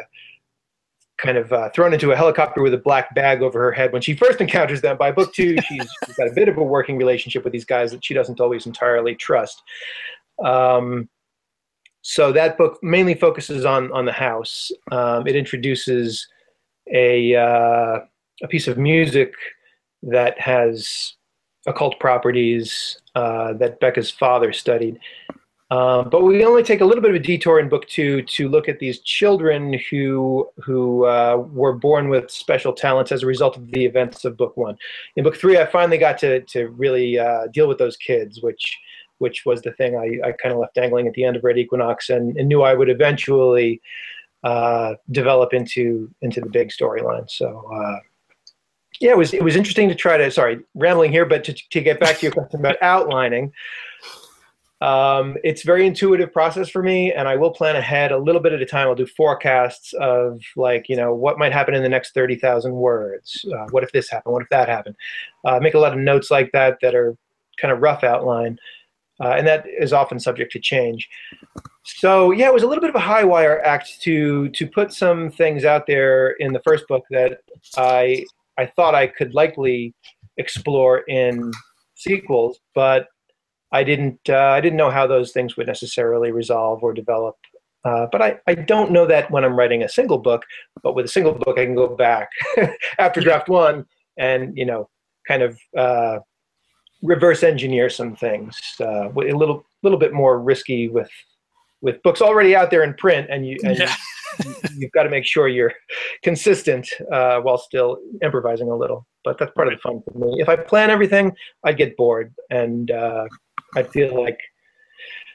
kind 1.22 1.38
of 1.38 1.54
uh, 1.54 1.70
thrown 1.70 1.94
into 1.94 2.12
a 2.12 2.16
helicopter 2.16 2.62
with 2.62 2.74
a 2.74 2.78
black 2.78 3.14
bag 3.16 3.42
over 3.42 3.60
her 3.60 3.72
head 3.72 3.94
when 3.94 4.02
she 4.02 4.16
first 4.16 4.42
encounters 4.42 4.82
them. 4.82 4.98
By 4.98 5.12
book 5.12 5.34
two, 5.34 5.56
she's, 5.68 5.88
she's 6.06 6.16
got 6.16 6.28
a 6.28 6.34
bit 6.34 6.50
of 6.50 6.58
a 6.58 6.64
working 6.64 6.98
relationship 6.98 7.44
with 7.44 7.54
these 7.54 7.66
guys 7.66 7.92
that 7.92 8.04
she 8.04 8.14
doesn't 8.14 8.42
always 8.42 8.66
entirely 8.66 9.16
trust. 9.16 9.62
Um, 10.44 11.08
so 12.02 12.32
that 12.32 12.58
book 12.58 12.80
mainly 12.82 13.14
focuses 13.14 13.64
on 13.64 13.92
on 13.92 14.06
the 14.06 14.12
house. 14.12 14.72
Um, 14.92 15.28
it 15.28 15.36
introduces 15.36 16.28
a 16.92 17.36
uh, 17.36 18.00
a 18.42 18.48
piece 18.50 18.68
of 18.68 18.78
music 18.78 19.34
that 20.04 20.40
has 20.40 21.14
occult 21.68 22.00
properties 22.00 23.00
uh, 23.14 23.54
that 23.54 23.80
Becca's 23.80 24.10
father 24.10 24.52
studied, 24.52 25.00
um, 25.72 26.10
but 26.10 26.22
we 26.24 26.44
only 26.44 26.64
take 26.64 26.82
a 26.82 26.86
little 26.86 27.02
bit 27.02 27.12
of 27.12 27.16
a 27.16 27.20
detour 27.20 27.58
in 27.58 27.70
book 27.70 27.88
two 27.88 28.22
to 28.24 28.50
look 28.50 28.68
at 28.68 28.80
these 28.80 29.00
children 29.00 29.80
who 29.90 30.50
who 30.58 31.06
uh, 31.06 31.38
were 31.52 31.72
born 31.74 32.10
with 32.10 32.30
special 32.30 32.74
talents 32.74 33.12
as 33.12 33.24
a 33.24 33.26
result 33.26 33.56
of 33.56 33.72
the 33.72 33.86
events 33.86 34.26
of 34.26 34.36
book 34.36 34.58
one. 34.58 34.76
In 35.16 35.24
book 35.24 35.38
three, 35.38 35.58
I 35.58 35.66
finally 35.66 35.98
got 35.98 36.18
to 36.20 36.42
to 36.42 36.68
really 36.70 37.18
uh, 37.18 37.48
deal 37.54 37.70
with 37.70 37.78
those 37.78 37.96
kids, 37.96 38.42
which 38.42 38.78
which 39.20 39.46
was 39.46 39.62
the 39.62 39.72
thing 39.74 39.96
I, 39.96 40.28
I 40.28 40.32
kind 40.34 40.52
of 40.52 40.60
left 40.60 40.76
dangling 40.76 41.08
at 41.08 41.14
the 41.14 41.24
end 41.24 41.38
of 41.38 41.44
Red 41.44 41.58
Equinox, 41.58 42.10
and, 42.10 42.36
and 42.38 42.50
knew 42.50 42.64
I 42.64 42.74
would 42.74 42.90
eventually 42.90 43.80
uh, 44.44 44.96
develop 45.12 45.54
into 45.54 46.14
into 46.22 46.42
the 46.42 46.50
big 46.50 46.70
storyline. 46.70 47.30
So 47.30 47.72
uh, 47.74 48.00
yeah, 49.00 49.12
it 49.12 49.18
was 49.18 49.34
it 49.34 49.44
was 49.44 49.56
interesting 49.56 49.88
to 49.88 49.96
try 49.96 50.18
to. 50.18 50.30
Sorry, 50.32 50.60
rambling 50.76 51.14
here, 51.14 51.26
but 51.26 51.46
to 51.46 51.54
to 51.54 51.80
get 51.80 52.00
back 52.02 52.18
to 52.18 52.26
your 52.26 52.34
question 52.34 52.60
about 52.60 52.76
outlining. 52.82 53.54
Um, 54.82 55.38
it's 55.44 55.62
very 55.62 55.86
intuitive 55.86 56.34
process 56.34 56.68
for 56.68 56.82
me, 56.82 57.14
and 57.14 57.28
I 57.28 57.36
will 57.36 57.52
plan 57.52 57.76
ahead 57.76 58.12
a 58.12 58.18
little 58.18 58.42
bit 58.42 58.52
at 58.52 58.62
a 58.62 58.66
time. 58.66 58.88
I'll 58.88 58.96
do 58.96 59.06
forecasts 59.06 59.94
of 59.94 60.42
like 60.56 60.90
you 60.90 60.96
know 60.96 61.14
what 61.14 61.38
might 61.38 61.54
happen 61.54 61.76
in 61.76 61.84
the 61.84 61.90
next 61.90 62.14
thirty 62.14 62.36
thousand 62.36 62.74
words. 62.74 63.46
Uh, 63.54 63.68
what 63.70 63.84
if 63.84 63.92
this 63.92 64.10
happened? 64.10 64.34
What 64.34 64.42
if 64.42 64.50
that 64.50 64.68
happened? 64.68 64.96
Uh, 65.46 65.60
make 65.60 65.76
a 65.76 65.80
lot 65.80 65.94
of 65.94 66.00
notes 66.00 66.32
like 66.32 66.52
that 66.54 66.80
that 66.82 66.96
are 66.96 67.16
kind 67.58 67.72
of 67.72 67.80
rough 67.80 68.04
outline, 68.04 68.58
uh, 69.20 69.34
and 69.38 69.46
that 69.46 69.66
is 69.80 69.94
often 69.94 70.20
subject 70.20 70.52
to 70.54 70.60
change. 70.60 71.08
So 71.84 72.32
yeah, 72.32 72.48
it 72.48 72.54
was 72.54 72.64
a 72.64 72.68
little 72.68 72.82
bit 72.82 72.90
of 72.90 72.96
a 72.96 73.00
high 73.00 73.24
wire 73.24 73.62
act 73.64 74.02
to 74.02 74.50
to 74.50 74.68
put 74.68 74.92
some 74.94 75.30
things 75.30 75.64
out 75.64 75.86
there 75.86 76.32
in 76.32 76.54
the 76.54 76.62
first 76.62 76.88
book 76.88 77.04
that 77.12 77.42
I 77.78 78.26
I 78.58 78.66
thought 78.66 78.96
I 78.96 79.06
could 79.06 79.36
likely 79.36 79.94
explore 80.38 81.00
in 81.08 81.52
sequels, 81.94 82.60
but 82.74 83.08
I 83.72 83.84
didn't 83.84 84.20
uh, 84.30 84.36
I 84.36 84.62
didn't 84.62 84.78
know 84.78 84.90
how 84.90 85.08
those 85.08 85.32
things 85.32 85.58
would 85.58 85.68
necessarily 85.68 86.32
resolve 86.32 86.84
or 86.84 86.94
develop. 86.94 87.36
Uh, 87.84 88.06
but 88.12 88.22
I, 88.22 88.40
I 88.46 88.54
don't 88.54 88.92
know 88.92 89.08
that 89.08 89.32
when 89.32 89.44
I'm 89.44 89.56
writing 89.56 89.82
a 89.82 89.90
single 89.90 90.20
book, 90.20 90.44
but 90.84 90.94
with 90.94 91.06
a 91.06 91.10
single 91.10 91.34
book 91.34 91.58
I 91.58 91.66
can 91.66 91.76
go 91.76 91.96
back 91.96 92.30
after 93.00 93.22
draft 93.22 93.50
one 93.50 93.86
and 94.18 94.56
you 94.58 94.66
know 94.66 94.90
kind 95.28 95.42
of 95.42 95.58
uh, 95.78 96.20
reverse 97.02 97.44
engineer 97.44 97.90
some 97.90 98.16
things 98.16 98.58
uh, 98.80 99.12
a 99.12 99.36
little 99.36 99.66
little 99.84 100.00
bit 100.00 100.14
more 100.14 100.40
risky 100.40 100.88
with 100.88 101.10
with 101.82 102.02
books 102.04 102.22
already 102.22 102.56
out 102.56 102.70
there 102.70 102.84
in 102.84 102.94
print 102.94 103.28
and 103.30 103.48
you 103.48 103.58
and 103.64 103.78
yeah. 103.78 103.96
you, 104.46 104.82
have 104.82 104.92
got 104.92 105.04
to 105.04 105.10
make 105.10 105.26
sure 105.26 105.48
you're 105.48 105.74
consistent 106.24 106.88
uh, 107.12 107.40
while 107.40 107.58
still 107.58 107.98
improvising 108.22 108.70
a 108.70 108.76
little 108.76 109.06
but 109.24 109.38
that's 109.38 109.52
part 109.54 109.68
of 109.68 109.74
the 109.74 109.80
fun 109.80 110.02
for 110.04 110.18
me 110.18 110.40
if 110.40 110.48
i 110.48 110.56
plan 110.56 110.90
everything 110.90 111.32
i'd 111.66 111.78
get 111.78 111.98
bored 111.98 112.34
and 112.50 112.92
uh, 112.92 113.26
i 113.76 113.84
feel 113.84 114.22
like 114.22 114.40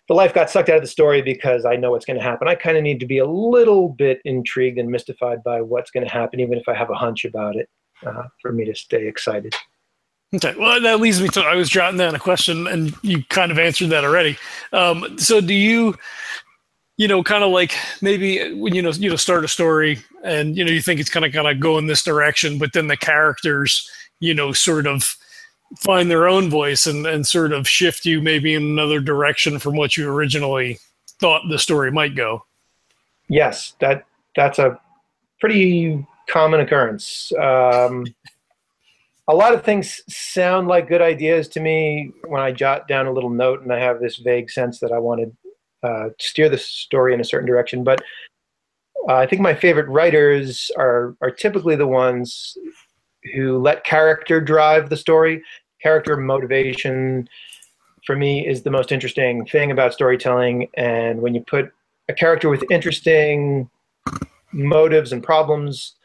the 0.08 0.14
life 0.14 0.32
got 0.32 0.48
sucked 0.48 0.68
out 0.68 0.76
of 0.76 0.82
the 0.82 0.88
story 0.88 1.22
because 1.22 1.64
i 1.64 1.76
know 1.76 1.90
what's 1.90 2.04
going 2.04 2.18
to 2.18 2.22
happen 2.22 2.48
i 2.48 2.54
kind 2.54 2.76
of 2.76 2.82
need 2.82 3.00
to 3.00 3.06
be 3.06 3.18
a 3.18 3.26
little 3.26 3.88
bit 3.88 4.20
intrigued 4.24 4.78
and 4.78 4.90
mystified 4.90 5.42
by 5.44 5.60
what's 5.60 5.90
going 5.90 6.06
to 6.06 6.12
happen 6.12 6.40
even 6.40 6.58
if 6.58 6.68
i 6.68 6.74
have 6.74 6.90
a 6.90 6.94
hunch 6.94 7.24
about 7.24 7.56
it 7.56 7.68
uh, 8.06 8.24
for 8.42 8.52
me 8.52 8.64
to 8.64 8.74
stay 8.74 9.06
excited 9.06 9.54
Okay, 10.34 10.54
well, 10.58 10.80
that 10.80 11.00
leads 11.00 11.22
me 11.22 11.28
to 11.28 11.40
I 11.40 11.54
was 11.54 11.68
jotting 11.68 11.98
down 11.98 12.14
a 12.14 12.18
question, 12.18 12.66
and 12.66 12.92
you 13.02 13.22
kind 13.24 13.52
of 13.52 13.58
answered 13.58 13.90
that 13.90 14.04
already. 14.04 14.36
Um, 14.72 15.18
so, 15.18 15.40
do 15.40 15.54
you, 15.54 15.94
you 16.96 17.06
know, 17.06 17.22
kind 17.22 17.44
of 17.44 17.52
like 17.52 17.74
maybe 18.02 18.52
when 18.54 18.74
you 18.74 18.82
know 18.82 18.90
you 18.90 19.08
know 19.08 19.16
start 19.16 19.44
a 19.44 19.48
story, 19.48 20.00
and 20.24 20.56
you 20.56 20.64
know 20.64 20.72
you 20.72 20.82
think 20.82 20.98
it's 20.98 21.10
kind 21.10 21.24
of 21.24 21.32
kind 21.32 21.46
of 21.46 21.60
go 21.60 21.78
in 21.78 21.86
this 21.86 22.02
direction, 22.02 22.58
but 22.58 22.72
then 22.72 22.88
the 22.88 22.96
characters, 22.96 23.88
you 24.18 24.34
know, 24.34 24.52
sort 24.52 24.88
of 24.88 25.16
find 25.78 26.10
their 26.10 26.28
own 26.28 26.48
voice 26.48 26.86
and 26.86 27.06
and 27.06 27.26
sort 27.26 27.52
of 27.52 27.68
shift 27.68 28.04
you 28.04 28.20
maybe 28.20 28.54
in 28.54 28.62
another 28.62 29.00
direction 29.00 29.58
from 29.58 29.76
what 29.76 29.96
you 29.96 30.08
originally 30.10 30.78
thought 31.20 31.42
the 31.48 31.58
story 31.58 31.90
might 31.90 32.14
go. 32.14 32.44
Yes, 33.28 33.74
that 33.80 34.04
that's 34.34 34.58
a 34.58 34.78
pretty 35.40 36.06
common 36.28 36.60
occurrence. 36.60 37.32
Um, 37.40 38.06
a 39.28 39.34
lot 39.34 39.54
of 39.54 39.64
things 39.64 40.02
sound 40.08 40.68
like 40.68 40.88
good 40.88 41.02
ideas 41.02 41.48
to 41.48 41.60
me 41.60 42.12
when 42.28 42.40
I 42.40 42.52
jot 42.52 42.86
down 42.86 43.06
a 43.06 43.12
little 43.12 43.30
note 43.30 43.62
and 43.62 43.72
I 43.72 43.80
have 43.80 44.00
this 44.00 44.18
vague 44.18 44.50
sense 44.50 44.78
that 44.80 44.92
I 44.92 44.98
want 44.98 45.20
to 45.20 45.88
uh, 45.88 46.08
steer 46.20 46.48
the 46.48 46.58
story 46.58 47.12
in 47.12 47.20
a 47.20 47.24
certain 47.24 47.46
direction. 47.46 47.82
But 47.82 48.02
uh, 49.08 49.14
I 49.14 49.26
think 49.26 49.42
my 49.42 49.54
favorite 49.54 49.88
writers 49.88 50.70
are 50.76 51.16
are 51.20 51.30
typically 51.30 51.76
the 51.76 51.86
ones 51.86 52.56
who 53.34 53.58
let 53.58 53.84
character 53.84 54.40
drive 54.40 54.88
the 54.88 54.96
story. 54.96 55.42
Character 55.82 56.16
motivation 56.16 57.28
for 58.04 58.16
me 58.16 58.46
is 58.46 58.62
the 58.62 58.70
most 58.70 58.92
interesting 58.92 59.44
thing 59.46 59.70
about 59.70 59.92
storytelling. 59.92 60.68
And 60.74 61.20
when 61.20 61.34
you 61.34 61.42
put 61.42 61.72
a 62.08 62.14
character 62.14 62.48
with 62.48 62.64
interesting 62.70 63.68
motives 64.52 65.12
and 65.12 65.22
problems 65.22 65.96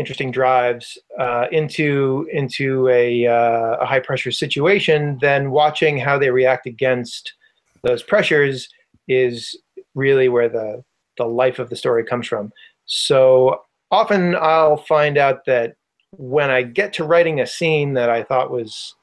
interesting 0.00 0.30
drives 0.30 0.96
uh, 1.18 1.44
into 1.52 2.26
into 2.32 2.88
a, 2.88 3.26
uh, 3.26 3.76
a 3.80 3.86
high 3.86 4.00
pressure 4.00 4.32
situation, 4.32 5.18
then 5.20 5.50
watching 5.50 5.98
how 5.98 6.18
they 6.18 6.30
react 6.30 6.66
against 6.66 7.34
those 7.82 8.02
pressures 8.02 8.68
is 9.08 9.56
really 9.94 10.28
where 10.28 10.48
the 10.48 10.82
the 11.18 11.26
life 11.26 11.58
of 11.58 11.68
the 11.68 11.76
story 11.76 12.02
comes 12.02 12.26
from. 12.26 12.50
So 12.86 13.60
often 13.90 14.34
I'll 14.36 14.78
find 14.78 15.18
out 15.18 15.44
that 15.44 15.74
when 16.16 16.50
I 16.50 16.62
get 16.62 16.92
to 16.94 17.04
writing 17.04 17.40
a 17.40 17.46
scene 17.46 17.94
that 17.94 18.10
I 18.10 18.22
thought 18.22 18.50
was 18.50 18.94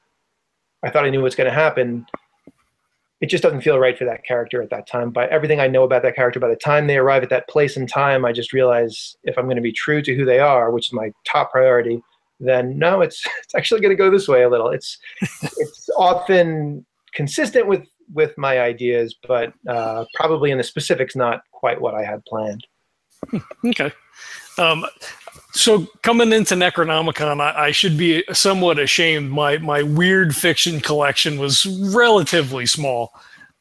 I 0.82 0.90
thought 0.90 1.04
I 1.04 1.10
knew 1.10 1.22
what's 1.22 1.34
going 1.34 1.48
to 1.48 1.54
happen, 1.54 2.06
it 3.20 3.26
just 3.26 3.42
doesn't 3.42 3.62
feel 3.62 3.78
right 3.80 3.98
for 3.98 4.04
that 4.04 4.24
character 4.24 4.62
at 4.62 4.70
that 4.70 4.86
time. 4.86 5.10
By 5.10 5.26
everything 5.26 5.58
I 5.58 5.66
know 5.66 5.82
about 5.82 6.02
that 6.02 6.14
character, 6.14 6.38
by 6.38 6.48
the 6.48 6.56
time 6.56 6.86
they 6.86 6.98
arrive 6.98 7.24
at 7.24 7.30
that 7.30 7.48
place 7.48 7.76
and 7.76 7.88
time, 7.88 8.24
I 8.24 8.32
just 8.32 8.52
realize 8.52 9.16
if 9.24 9.36
I'm 9.36 9.46
going 9.46 9.56
to 9.56 9.62
be 9.62 9.72
true 9.72 10.02
to 10.02 10.14
who 10.14 10.24
they 10.24 10.38
are, 10.38 10.70
which 10.70 10.88
is 10.88 10.92
my 10.92 11.12
top 11.24 11.50
priority, 11.50 12.00
then 12.38 12.78
no, 12.78 13.00
it's 13.00 13.24
it's 13.42 13.54
actually 13.54 13.80
going 13.80 13.96
to 13.96 14.00
go 14.00 14.10
this 14.10 14.28
way 14.28 14.42
a 14.42 14.48
little. 14.48 14.68
It's 14.68 14.98
it's 15.42 15.88
often 15.96 16.84
consistent 17.14 17.66
with 17.66 17.86
with 18.12 18.36
my 18.38 18.60
ideas, 18.60 19.16
but 19.26 19.52
uh, 19.68 20.04
probably 20.14 20.50
in 20.50 20.58
the 20.58 20.64
specifics, 20.64 21.14
not 21.16 21.42
quite 21.52 21.80
what 21.80 21.94
I 21.94 22.04
had 22.04 22.24
planned. 22.24 22.66
Okay. 23.64 23.92
Um, 24.58 24.86
so 25.52 25.86
coming 26.02 26.32
into 26.32 26.54
Necronomicon, 26.54 27.40
I, 27.40 27.66
I, 27.66 27.70
should 27.70 27.96
be 27.96 28.22
somewhat 28.32 28.78
ashamed. 28.78 29.30
My 29.30 29.58
my 29.58 29.82
weird 29.82 30.36
fiction 30.36 30.80
collection 30.80 31.38
was 31.38 31.64
relatively 31.94 32.66
small, 32.66 33.12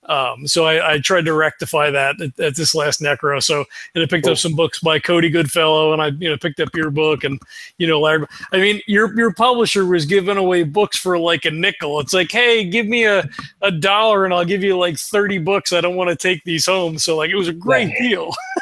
um, 0.08 0.48
so 0.48 0.66
I, 0.66 0.94
I, 0.94 1.00
tried 1.00 1.26
to 1.26 1.34
rectify 1.34 1.90
that 1.92 2.22
at, 2.22 2.40
at, 2.40 2.56
this 2.56 2.74
last 2.74 3.02
Necro. 3.02 3.44
So 3.44 3.66
and 3.94 4.04
I 4.04 4.08
picked 4.08 4.24
cool. 4.24 4.34
up 4.34 4.38
some 4.38 4.56
books 4.56 4.80
by 4.80 5.00
Cody 5.00 5.30
Goodfellow, 5.30 5.92
and 5.92 6.02
I 6.02 6.08
you 6.08 6.30
know 6.30 6.38
picked 6.38 6.62
up 6.62 6.74
your 6.74 6.90
book, 6.92 7.24
and 7.24 7.40
you 7.78 7.88
know 7.88 8.00
Larry. 8.00 8.26
I 8.54 8.58
mean, 8.58 8.82
your 8.88 9.14
your 9.18 9.34
publisher 9.34 9.86
was 9.86 10.06
giving 10.06 10.38
away 10.38 10.64
books 10.64 10.98
for 10.98 11.18
like 11.18 11.44
a 11.46 11.52
nickel. 11.52 12.00
It's 12.00 12.14
like, 12.14 12.32
hey, 12.32 12.70
give 12.70 12.86
me 12.86 13.06
a 13.06 13.28
a 13.62 13.72
dollar, 13.72 14.24
and 14.24 14.34
I'll 14.34 14.46
give 14.46 14.64
you 14.64 14.78
like 14.78 14.98
thirty 14.98 15.40
books. 15.40 15.74
I 15.74 15.82
don't 15.82 15.96
want 15.96 16.10
to 16.10 16.16
take 16.16 16.44
these 16.46 16.66
home. 16.66 16.98
So 16.98 17.18
like, 17.18 17.30
it 17.30 17.36
was 17.36 17.50
a 17.50 17.54
great 17.54 17.94
deal. 17.98 18.34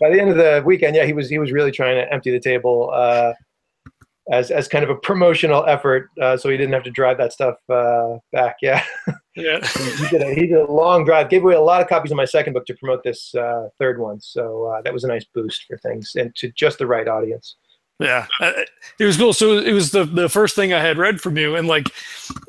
by 0.00 0.10
the 0.10 0.20
end 0.20 0.30
of 0.30 0.36
the 0.36 0.62
weekend, 0.64 0.96
yeah, 0.96 1.04
he 1.04 1.12
was 1.12 1.28
he 1.28 1.38
was 1.38 1.52
really 1.52 1.70
trying 1.70 1.96
to 1.96 2.12
empty 2.12 2.30
the 2.30 2.40
table 2.40 2.90
uh, 2.92 3.32
as 4.30 4.50
as 4.50 4.68
kind 4.68 4.84
of 4.84 4.90
a 4.90 4.96
promotional 4.96 5.64
effort, 5.66 6.08
uh, 6.20 6.36
so 6.36 6.48
he 6.48 6.56
didn't 6.56 6.72
have 6.72 6.84
to 6.84 6.90
drive 6.90 7.18
that 7.18 7.32
stuff 7.32 7.56
uh, 7.68 8.16
back. 8.32 8.56
Yeah, 8.62 8.84
yeah. 9.36 9.66
he, 9.98 10.08
did 10.08 10.22
a, 10.22 10.34
he 10.34 10.46
did 10.46 10.56
a 10.56 10.70
long 10.70 11.04
drive. 11.04 11.28
Gave 11.28 11.42
away 11.42 11.54
a 11.54 11.60
lot 11.60 11.80
of 11.80 11.88
copies 11.88 12.10
of 12.10 12.16
my 12.16 12.24
second 12.24 12.52
book 12.52 12.66
to 12.66 12.74
promote 12.74 13.02
this 13.02 13.34
uh, 13.34 13.68
third 13.78 13.98
one, 13.98 14.20
so 14.20 14.64
uh, 14.66 14.82
that 14.82 14.92
was 14.92 15.04
a 15.04 15.08
nice 15.08 15.26
boost 15.34 15.64
for 15.66 15.76
things 15.78 16.12
and 16.14 16.34
to 16.36 16.50
just 16.52 16.78
the 16.78 16.86
right 16.86 17.08
audience. 17.08 17.56
Yeah, 17.98 18.26
uh, 18.40 18.52
it 18.98 19.04
was 19.04 19.18
cool. 19.18 19.34
So 19.34 19.58
it 19.58 19.72
was 19.72 19.90
the 19.90 20.04
the 20.04 20.28
first 20.28 20.56
thing 20.56 20.72
I 20.72 20.80
had 20.80 20.96
read 20.96 21.20
from 21.20 21.36
you, 21.36 21.56
and 21.56 21.68
like 21.68 21.92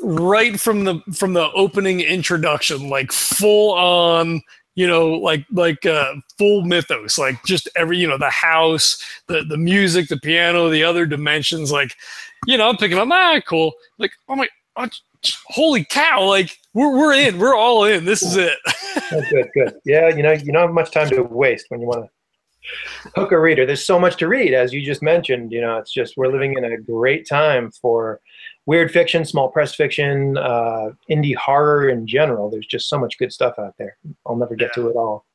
right 0.01 0.58
from 0.60 0.86
the 0.86 1.01
from 1.13 1.34
the 1.34 1.51
opening 1.51 2.00
introduction, 2.00 2.89
like 2.89 3.12
full 3.12 3.74
on 3.74 4.41
you 4.81 4.88
know, 4.88 5.09
like 5.09 5.45
like 5.51 5.85
uh, 5.85 6.15
full 6.39 6.63
mythos, 6.63 7.19
like 7.19 7.35
just 7.45 7.69
every 7.75 8.00
you 8.00 8.07
know 8.07 8.17
the 8.17 8.31
house, 8.31 8.97
the 9.27 9.43
the 9.43 9.55
music, 9.55 10.07
the 10.07 10.17
piano, 10.17 10.69
the 10.69 10.83
other 10.83 11.05
dimensions. 11.05 11.71
Like, 11.71 11.93
you 12.47 12.57
know, 12.57 12.67
I'm 12.67 12.77
picking 12.77 12.97
up. 12.97 13.07
Ah, 13.11 13.39
cool. 13.47 13.73
Like, 14.00 14.11
oh 14.27 14.35
my, 14.35 14.47
oh, 14.77 14.88
holy 15.45 15.85
cow! 15.85 16.23
Like, 16.23 16.57
we're 16.73 16.97
we're 16.97 17.13
in. 17.13 17.38
We're 17.38 17.55
all 17.55 17.83
in. 17.83 18.05
This 18.05 18.23
is 18.23 18.38
it. 18.38 18.57
oh, 19.11 19.21
good, 19.29 19.50
good. 19.53 19.75
Yeah, 19.85 20.07
you 20.07 20.23
know, 20.23 20.31
you 20.31 20.51
don't 20.51 20.63
have 20.63 20.71
much 20.71 20.89
time 20.89 21.09
to 21.11 21.21
waste 21.21 21.67
when 21.69 21.79
you 21.79 21.85
want 21.85 22.05
to 22.05 23.11
hook 23.15 23.31
a 23.31 23.39
reader. 23.39 23.67
There's 23.67 23.85
so 23.85 24.00
much 24.00 24.17
to 24.17 24.27
read, 24.27 24.55
as 24.55 24.73
you 24.73 24.83
just 24.83 25.03
mentioned. 25.03 25.51
You 25.51 25.61
know, 25.61 25.77
it's 25.77 25.93
just 25.93 26.17
we're 26.17 26.31
living 26.31 26.55
in 26.57 26.65
a 26.65 26.81
great 26.81 27.27
time 27.29 27.69
for 27.69 28.19
weird 28.65 28.91
fiction, 28.91 29.25
small 29.25 29.50
press 29.50 29.74
fiction, 29.75 30.38
uh, 30.38 30.91
indie 31.10 31.36
horror 31.36 31.89
in 31.89 32.08
general. 32.08 32.50
There's 32.50 32.68
just 32.68 32.89
so 32.89 33.00
much 33.00 33.18
good 33.18 33.34
stuff 33.34 33.58
out 33.58 33.75
there. 33.77 33.98
I'll 34.25 34.36
never 34.36 34.56
get 34.56 34.72
yeah. 34.75 34.84
to 34.84 34.89
it 34.89 34.96
all. 34.96 35.25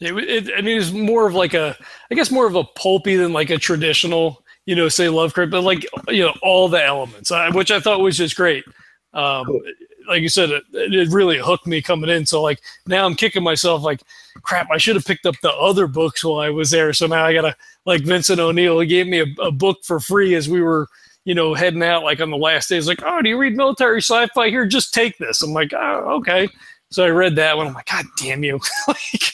It, 0.00 0.14
it, 0.16 0.50
I 0.56 0.60
mean, 0.60 0.78
it's 0.78 0.90
more 0.90 1.26
of 1.26 1.34
like 1.34 1.54
a, 1.54 1.76
I 2.10 2.14
guess 2.14 2.30
more 2.30 2.46
of 2.46 2.56
a 2.56 2.64
pulpy 2.64 3.16
than 3.16 3.32
like 3.32 3.50
a 3.50 3.58
traditional, 3.58 4.44
you 4.66 4.74
know, 4.74 4.88
say 4.88 5.08
Lovecraft, 5.08 5.50
but 5.50 5.62
like, 5.62 5.86
you 6.08 6.24
know, 6.24 6.34
all 6.42 6.68
the 6.68 6.82
elements, 6.82 7.30
which 7.52 7.70
I 7.70 7.80
thought 7.80 8.00
was 8.00 8.16
just 8.16 8.36
great. 8.36 8.64
Um, 9.12 9.46
cool. 9.46 9.60
Like 10.08 10.20
you 10.20 10.28
said, 10.28 10.50
it, 10.50 10.64
it 10.72 11.08
really 11.10 11.38
hooked 11.38 11.66
me 11.66 11.80
coming 11.80 12.10
in. 12.10 12.26
So 12.26 12.42
like 12.42 12.60
now 12.86 13.06
I'm 13.06 13.14
kicking 13.14 13.42
myself 13.42 13.82
like, 13.82 14.02
crap, 14.42 14.68
I 14.70 14.78
should 14.78 14.96
have 14.96 15.06
picked 15.06 15.26
up 15.26 15.36
the 15.42 15.52
other 15.52 15.86
books 15.86 16.24
while 16.24 16.40
I 16.40 16.50
was 16.50 16.70
there. 16.70 16.92
So 16.92 17.06
now 17.06 17.24
I 17.24 17.32
gotta 17.32 17.56
like 17.86 18.02
Vincent 18.02 18.40
O'Neil. 18.40 18.80
He 18.80 18.86
gave 18.86 19.06
me 19.06 19.20
a, 19.20 19.26
a 19.40 19.52
book 19.52 19.78
for 19.84 20.00
free 20.00 20.34
as 20.34 20.48
we 20.48 20.60
were 20.60 20.88
you 21.24 21.34
know, 21.34 21.54
heading 21.54 21.82
out 21.82 22.04
like 22.04 22.20
on 22.20 22.30
the 22.30 22.36
last 22.36 22.68
day. 22.68 22.76
He's 22.76 22.88
like, 22.88 23.02
oh, 23.04 23.22
do 23.22 23.28
you 23.28 23.38
read 23.38 23.56
military 23.56 24.00
sci-fi? 24.00 24.48
Here, 24.48 24.66
just 24.66 24.94
take 24.94 25.16
this. 25.18 25.42
I'm 25.42 25.52
like, 25.52 25.72
oh, 25.72 26.16
okay. 26.18 26.48
So 26.90 27.04
I 27.04 27.08
read 27.08 27.36
that 27.36 27.56
one. 27.56 27.66
I'm 27.66 27.74
like, 27.74 27.86
God 27.86 28.04
damn 28.18 28.44
you! 28.44 28.60
like, 28.88 29.32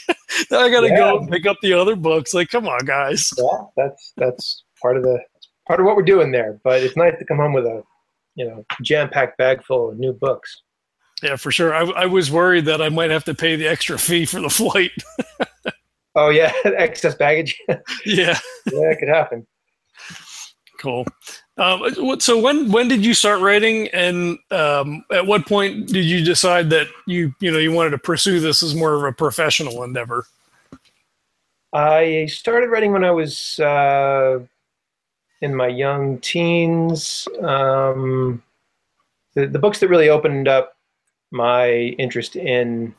I 0.50 0.70
got 0.70 0.80
to 0.80 0.88
yeah. 0.88 0.96
go 0.96 1.26
pick 1.26 1.46
up 1.46 1.58
the 1.62 1.74
other 1.74 1.94
books. 1.96 2.32
Like, 2.32 2.48
come 2.48 2.66
on, 2.66 2.84
guys. 2.86 3.30
Yeah, 3.36 3.44
that's 3.76 4.12
that's 4.16 4.64
part 4.80 4.96
of 4.96 5.02
the 5.02 5.18
part 5.66 5.80
of 5.80 5.86
what 5.86 5.96
we're 5.96 6.02
doing 6.02 6.30
there. 6.30 6.58
But 6.64 6.82
it's 6.82 6.96
nice 6.96 7.18
to 7.18 7.24
come 7.26 7.36
home 7.36 7.52
with 7.52 7.66
a 7.66 7.82
you 8.34 8.46
know 8.46 8.64
jam-packed 8.82 9.36
bag 9.36 9.62
full 9.64 9.90
of 9.90 9.98
new 9.98 10.12
books. 10.12 10.62
Yeah, 11.22 11.36
for 11.36 11.50
sure. 11.50 11.74
I, 11.74 11.82
I 11.90 12.06
was 12.06 12.30
worried 12.30 12.64
that 12.64 12.80
I 12.80 12.88
might 12.88 13.10
have 13.10 13.24
to 13.24 13.34
pay 13.34 13.56
the 13.56 13.68
extra 13.68 13.98
fee 13.98 14.24
for 14.24 14.40
the 14.40 14.48
flight. 14.48 14.92
oh 16.14 16.30
yeah, 16.30 16.52
excess 16.64 17.14
baggage. 17.14 17.60
yeah, 18.06 18.38
yeah, 18.72 18.90
it 18.90 18.98
could 18.98 19.08
happen. 19.08 19.46
Cool. 20.80 21.06
Um, 21.60 22.20
so 22.20 22.38
when 22.38 22.72
when 22.72 22.88
did 22.88 23.04
you 23.04 23.12
start 23.12 23.42
writing, 23.42 23.88
and 23.88 24.38
um, 24.50 25.04
at 25.12 25.26
what 25.26 25.46
point 25.46 25.88
did 25.88 26.06
you 26.06 26.24
decide 26.24 26.70
that 26.70 26.86
you 27.06 27.34
you 27.38 27.50
know 27.50 27.58
you 27.58 27.70
wanted 27.70 27.90
to 27.90 27.98
pursue 27.98 28.40
this 28.40 28.62
as 28.62 28.74
more 28.74 28.94
of 28.94 29.04
a 29.04 29.12
professional 29.12 29.82
endeavor? 29.82 30.24
I 31.74 32.26
started 32.30 32.70
writing 32.70 32.92
when 32.92 33.04
I 33.04 33.10
was 33.10 33.60
uh, 33.60 34.38
in 35.42 35.54
my 35.54 35.68
young 35.68 36.18
teens. 36.20 37.28
Um, 37.42 38.42
the, 39.34 39.46
the 39.46 39.58
books 39.58 39.80
that 39.80 39.88
really 39.88 40.08
opened 40.08 40.48
up 40.48 40.78
my 41.30 41.70
interest 41.70 42.36
in 42.36 42.94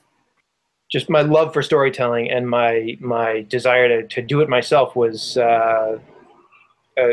just 0.91 1.09
my 1.09 1.21
love 1.21 1.51
for 1.51 1.63
storytelling 1.63 2.29
and 2.29 2.47
my 2.47 2.95
my 2.99 3.41
desire 3.49 3.87
to, 3.87 4.07
to 4.07 4.21
do 4.21 4.39
it 4.41 4.49
myself 4.49 4.95
was 4.95 5.35
uh, 5.37 5.97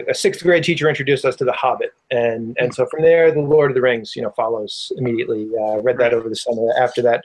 a, 0.08 0.14
sixth 0.14 0.42
grade 0.42 0.64
teacher 0.64 0.88
introduced 0.88 1.24
us 1.24 1.36
to 1.36 1.44
The 1.44 1.52
Hobbit, 1.52 1.92
and 2.10 2.56
and 2.60 2.74
so 2.74 2.86
from 2.86 3.02
there, 3.02 3.32
The 3.32 3.40
Lord 3.40 3.70
of 3.70 3.74
the 3.74 3.80
Rings, 3.80 4.14
you 4.16 4.22
know, 4.22 4.30
follows 4.30 4.92
immediately. 4.96 5.48
Uh, 5.60 5.80
read 5.80 5.98
that 5.98 6.14
over 6.14 6.28
the 6.28 6.36
summer. 6.36 6.72
After 6.78 7.02
that, 7.02 7.24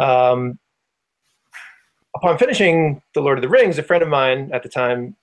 um, 0.00 0.58
upon 2.14 2.38
finishing 2.38 3.02
The 3.14 3.20
Lord 3.20 3.38
of 3.38 3.42
the 3.42 3.48
Rings, 3.48 3.78
a 3.78 3.82
friend 3.82 4.02
of 4.02 4.08
mine 4.08 4.50
at 4.52 4.62
the 4.62 4.68
time 4.68 5.16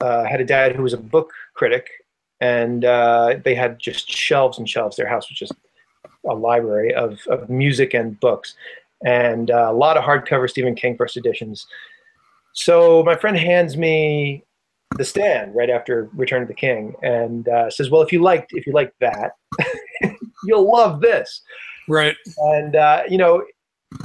uh, 0.00 0.24
had 0.24 0.40
a 0.40 0.44
dad 0.44 0.74
who 0.74 0.82
was 0.82 0.92
a 0.92 0.98
book 0.98 1.32
critic, 1.54 1.88
and 2.40 2.84
uh, 2.84 3.36
they 3.44 3.54
had 3.54 3.78
just 3.78 4.10
shelves 4.10 4.58
and 4.58 4.68
shelves. 4.68 4.96
Their 4.96 5.08
house 5.08 5.28
was 5.28 5.38
just 5.38 5.52
a 6.28 6.34
library 6.34 6.94
of, 6.94 7.18
of 7.28 7.48
music 7.48 7.94
and 7.94 8.18
books, 8.20 8.54
and 9.04 9.50
uh, 9.50 9.68
a 9.70 9.72
lot 9.72 9.96
of 9.96 10.04
hardcover 10.04 10.48
Stephen 10.48 10.74
King 10.74 10.96
first 10.96 11.16
editions. 11.16 11.66
So 12.52 13.02
my 13.04 13.16
friend 13.16 13.36
hands 13.36 13.76
me 13.76 14.44
the 14.96 15.04
stand 15.04 15.54
right 15.54 15.70
after 15.70 16.08
Return 16.14 16.42
of 16.42 16.48
the 16.48 16.54
King, 16.54 16.94
and 17.02 17.48
uh, 17.48 17.70
says, 17.70 17.90
"Well, 17.90 18.02
if 18.02 18.12
you 18.12 18.22
liked 18.22 18.52
if 18.52 18.66
you 18.66 18.72
liked 18.72 18.98
that, 19.00 19.32
you'll 20.44 20.70
love 20.70 21.00
this." 21.00 21.42
Right. 21.88 22.16
And 22.38 22.76
uh, 22.76 23.02
you 23.08 23.18
know, 23.18 23.42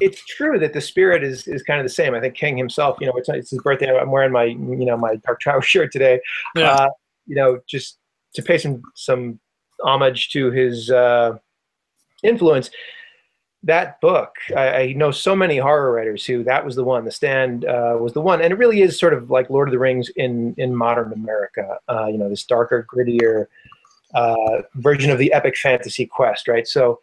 it's 0.02 0.24
true 0.26 0.60
that 0.60 0.74
the 0.74 0.82
spirit 0.82 1.24
is 1.24 1.48
is 1.48 1.64
kind 1.64 1.80
of 1.80 1.86
the 1.86 1.94
same. 1.94 2.14
I 2.14 2.22
think 2.22 2.36
King 2.36 2.58
himself, 2.58 2.98
you 3.00 3.08
know, 3.08 3.14
it's, 3.16 3.30
it's 3.30 3.52
his 3.52 3.62
birthday. 3.62 3.96
I'm 3.98 4.12
wearing 4.12 4.32
my 4.32 4.46
you 4.46 4.86
know 4.86 4.98
my 4.98 5.16
Dark 5.18 5.42
Tower 5.42 5.62
shirt 5.64 5.92
today. 5.92 6.20
Yeah. 6.56 6.72
Uh, 6.72 6.90
you 7.28 7.36
know, 7.36 7.60
just 7.68 7.98
to 8.36 8.42
pay 8.42 8.58
some 8.58 8.82
some 8.96 9.40
homage 9.84 10.30
to 10.30 10.52
his 10.52 10.90
uh, 10.92 11.38
influence 12.24 12.70
that 13.66 14.00
book, 14.00 14.36
I, 14.56 14.68
I, 14.70 14.94
know 14.94 15.10
so 15.10 15.36
many 15.36 15.58
horror 15.58 15.92
writers 15.92 16.24
who 16.24 16.44
that 16.44 16.64
was 16.64 16.76
the 16.76 16.84
one. 16.84 17.04
The 17.04 17.12
Stand 17.12 17.66
uh, 17.66 17.98
was 18.00 18.14
the 18.14 18.22
one, 18.22 18.42
and 18.42 18.54
it 18.54 18.58
really 18.58 18.82
is 18.82 18.98
sort 18.98 19.14
of 19.14 19.32
like 19.32 19.50
Lord 19.50 19.68
of 19.68 19.72
the 19.72 19.80
Rings 19.80 20.10
in 20.16 20.54
in 20.58 20.76
modern 20.76 21.12
America. 21.12 21.80
Uh, 21.90 22.06
you 22.06 22.18
know, 22.18 22.30
this 22.30 22.46
darker, 22.46 22.86
grittier 22.94 23.48
uh, 24.14 24.62
version 24.76 25.10
of 25.10 25.18
the 25.18 25.34
epic 25.34 25.58
fantasy 25.58 26.06
quest, 26.06 26.48
right? 26.48 26.68
So, 26.68 27.00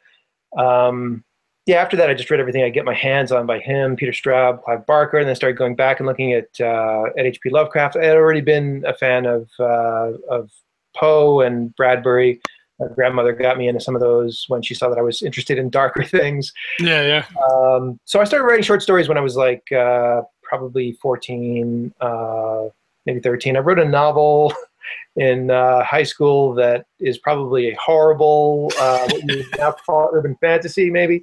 um, 0.56 1.24
yeah. 1.66 1.82
After 1.82 1.96
that, 1.96 2.08
I 2.08 2.14
just 2.14 2.30
read 2.30 2.40
everything 2.40 2.62
I 2.62 2.68
get 2.68 2.84
my 2.84 2.94
hands 2.94 3.32
on 3.32 3.44
by 3.44 3.58
him, 3.58 3.96
Peter 3.96 4.12
Straub, 4.12 4.62
Clive 4.62 4.86
Barker, 4.86 5.18
and 5.18 5.28
then 5.28 5.34
started 5.34 5.58
going 5.58 5.74
back 5.74 5.98
and 5.98 6.06
looking 6.06 6.32
at 6.32 6.48
uh, 6.60 7.06
at 7.18 7.26
H.P. 7.26 7.50
Lovecraft. 7.50 7.96
I 7.96 8.04
had 8.04 8.16
already 8.16 8.40
been 8.40 8.84
a 8.86 8.94
fan 8.94 9.26
of 9.26 9.50
uh, 9.58 10.12
of 10.30 10.50
Poe 10.96 11.40
and 11.40 11.74
Bradbury 11.74 12.40
my 12.82 12.94
grandmother 12.94 13.32
got 13.32 13.58
me 13.58 13.68
into 13.68 13.80
some 13.80 13.94
of 13.94 14.00
those 14.00 14.44
when 14.48 14.62
she 14.62 14.74
saw 14.74 14.88
that 14.88 14.98
I 14.98 15.02
was 15.02 15.22
interested 15.22 15.58
in 15.58 15.70
darker 15.70 16.04
things. 16.18 16.52
Yeah, 16.78 17.02
yeah. 17.02 17.42
Um, 17.50 17.98
so 18.04 18.20
I 18.20 18.24
started 18.24 18.44
writing 18.44 18.64
short 18.64 18.82
stories 18.82 19.08
when 19.08 19.18
I 19.18 19.20
was 19.20 19.36
like 19.36 19.70
uh, 19.72 20.22
probably 20.42 20.92
14, 21.00 21.92
uh, 22.00 22.64
maybe 23.06 23.20
13. 23.20 23.56
I 23.56 23.60
wrote 23.60 23.78
a 23.78 23.84
novel 23.84 24.52
in 25.16 25.50
uh, 25.50 25.84
high 25.84 26.02
school 26.02 26.54
that 26.54 26.86
is 26.98 27.18
probably 27.18 27.70
a 27.70 27.76
horrible, 27.76 28.70
uh, 28.78 29.08
what 29.10 29.22
you 29.24 29.44
now 29.58 29.72
call 29.86 30.10
urban 30.12 30.36
fantasy, 30.40 30.90
maybe. 30.90 31.22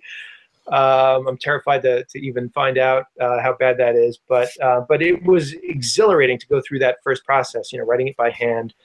Um, 0.67 1.27
I'm 1.27 1.37
terrified 1.37 1.81
to, 1.81 2.03
to 2.03 2.19
even 2.19 2.49
find 2.49 2.77
out 2.77 3.07
uh, 3.19 3.41
how 3.41 3.55
bad 3.59 3.77
that 3.79 3.95
is, 3.95 4.19
but 4.27 4.49
uh, 4.61 4.81
but 4.81 5.01
it 5.01 5.23
was 5.23 5.53
exhilarating 5.63 6.37
to 6.37 6.45
go 6.45 6.61
through 6.61 6.77
that 6.79 6.97
first 7.03 7.25
process. 7.25 7.73
You 7.73 7.79
know, 7.79 7.85
writing 7.85 8.07
it 8.07 8.15
by 8.17 8.29
hand. 8.29 8.75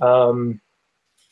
Um, 0.00 0.58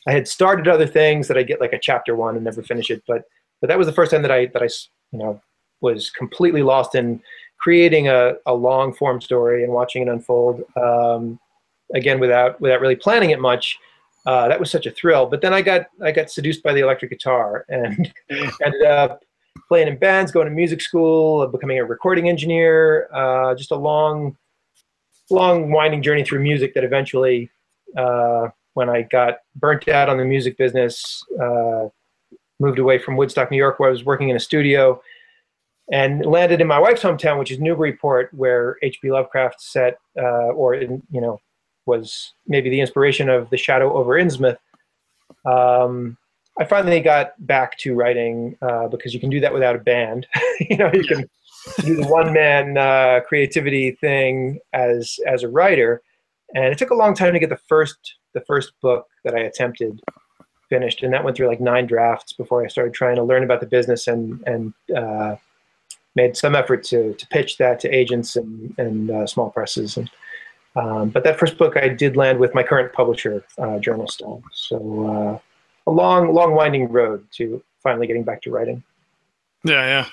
I 0.06 0.12
had 0.12 0.28
started 0.28 0.68
other 0.68 0.86
things 0.86 1.28
that 1.28 1.36
I 1.36 1.42
get 1.42 1.60
like 1.60 1.72
a 1.72 1.78
chapter 1.78 2.14
one 2.14 2.36
and 2.36 2.44
never 2.44 2.62
finish 2.62 2.90
it, 2.90 3.02
but 3.06 3.24
but 3.60 3.68
that 3.68 3.78
was 3.78 3.86
the 3.86 3.92
first 3.92 4.10
time 4.10 4.22
that 4.22 4.30
I 4.30 4.46
that 4.46 4.62
I 4.62 4.68
you 5.12 5.18
know 5.18 5.40
was 5.80 6.10
completely 6.10 6.62
lost 6.62 6.94
in 6.94 7.20
creating 7.58 8.08
a, 8.08 8.34
a 8.46 8.54
long 8.54 8.92
form 8.92 9.20
story 9.20 9.64
and 9.64 9.72
watching 9.72 10.02
it 10.02 10.08
unfold. 10.08 10.62
Um, 10.76 11.38
again, 11.94 12.20
without 12.20 12.60
without 12.60 12.80
really 12.80 12.96
planning 12.96 13.30
it 13.30 13.40
much. 13.40 13.78
Uh, 14.26 14.48
that 14.48 14.58
was 14.58 14.72
such 14.72 14.86
a 14.86 14.90
thrill. 14.90 15.26
But 15.26 15.40
then 15.40 15.54
I 15.54 15.62
got 15.62 15.86
I 16.02 16.10
got 16.10 16.30
seduced 16.30 16.62
by 16.62 16.72
the 16.72 16.80
electric 16.80 17.12
guitar 17.12 17.64
and 17.68 18.12
ended 18.64 18.82
up 18.84 19.22
playing 19.68 19.88
in 19.88 19.96
bands, 19.98 20.32
going 20.32 20.48
to 20.48 20.54
music 20.54 20.80
school, 20.80 21.46
becoming 21.48 21.78
a 21.78 21.84
recording 21.84 22.28
engineer. 22.28 23.08
Uh, 23.12 23.54
just 23.54 23.70
a 23.70 23.76
long, 23.76 24.36
long 25.30 25.70
winding 25.70 26.02
journey 26.02 26.24
through 26.24 26.40
music 26.40 26.74
that 26.74 26.84
eventually 26.84 27.50
uh, 27.96 28.48
when 28.76 28.90
I 28.90 29.02
got 29.02 29.38
burnt 29.54 29.88
out 29.88 30.10
on 30.10 30.18
the 30.18 30.24
music 30.26 30.58
business, 30.58 31.24
uh, 31.40 31.88
moved 32.60 32.78
away 32.78 32.98
from 32.98 33.16
Woodstock, 33.16 33.50
New 33.50 33.56
York, 33.56 33.80
where 33.80 33.88
I 33.88 33.90
was 33.90 34.04
working 34.04 34.28
in 34.28 34.36
a 34.36 34.40
studio, 34.40 35.00
and 35.90 36.26
landed 36.26 36.60
in 36.60 36.66
my 36.66 36.78
wife's 36.78 37.02
hometown, 37.02 37.38
which 37.38 37.50
is 37.50 37.58
Newburyport, 37.58 38.34
where 38.34 38.76
H.P. 38.82 39.10
Lovecraft 39.10 39.62
set, 39.62 39.96
uh, 40.20 40.52
or 40.52 40.74
in, 40.74 41.02
you 41.10 41.22
know, 41.22 41.40
was 41.86 42.34
maybe 42.46 42.68
the 42.68 42.80
inspiration 42.80 43.30
of 43.30 43.48
The 43.48 43.56
Shadow 43.56 43.94
over 43.94 44.12
Innsmouth. 44.12 44.58
Um, 45.46 46.18
I 46.60 46.66
finally 46.66 47.00
got 47.00 47.32
back 47.46 47.78
to 47.78 47.94
writing 47.94 48.58
uh, 48.60 48.88
because 48.88 49.14
you 49.14 49.20
can 49.20 49.30
do 49.30 49.40
that 49.40 49.54
without 49.54 49.74
a 49.74 49.78
band. 49.78 50.26
you 50.60 50.76
know, 50.76 50.90
you 50.92 51.04
can 51.04 51.24
do 51.80 51.96
the 51.96 52.08
one 52.08 52.34
man 52.34 52.76
uh, 52.76 53.20
creativity 53.26 53.92
thing 53.92 54.58
as 54.74 55.18
as 55.26 55.44
a 55.44 55.48
writer, 55.48 56.02
and 56.54 56.66
it 56.66 56.76
took 56.76 56.90
a 56.90 56.94
long 56.94 57.14
time 57.14 57.32
to 57.32 57.38
get 57.38 57.48
the 57.48 57.60
first 57.68 58.16
the 58.36 58.42
first 58.42 58.72
book 58.82 59.08
that 59.24 59.34
I 59.34 59.40
attempted 59.40 60.00
finished, 60.68 61.02
and 61.02 61.12
that 61.12 61.24
went 61.24 61.36
through 61.36 61.48
like 61.48 61.60
nine 61.60 61.86
drafts 61.86 62.32
before 62.34 62.62
I 62.62 62.68
started 62.68 62.92
trying 62.92 63.16
to 63.16 63.24
learn 63.24 63.42
about 63.42 63.60
the 63.60 63.66
business 63.66 64.06
and 64.06 64.42
and 64.46 64.74
uh, 64.94 65.36
made 66.14 66.36
some 66.36 66.54
effort 66.54 66.84
to 66.84 67.14
to 67.14 67.26
pitch 67.28 67.56
that 67.56 67.80
to 67.80 67.88
agents 67.88 68.36
and 68.36 68.74
and 68.78 69.10
uh, 69.10 69.26
small 69.26 69.50
presses. 69.50 69.96
And 69.96 70.10
um, 70.76 71.08
but 71.08 71.24
that 71.24 71.38
first 71.38 71.56
book 71.56 71.76
I 71.76 71.88
did 71.88 72.16
land 72.16 72.38
with 72.38 72.54
my 72.54 72.62
current 72.62 72.92
publisher, 72.92 73.42
uh, 73.58 73.78
JournalStone. 73.78 74.42
So 74.52 74.76
uh, 75.06 75.90
a 75.90 75.90
long, 75.90 76.34
long 76.34 76.52
winding 76.54 76.92
road 76.92 77.26
to 77.36 77.62
finally 77.82 78.06
getting 78.06 78.24
back 78.24 78.42
to 78.42 78.50
writing. 78.50 78.82
Yeah, 79.64 80.06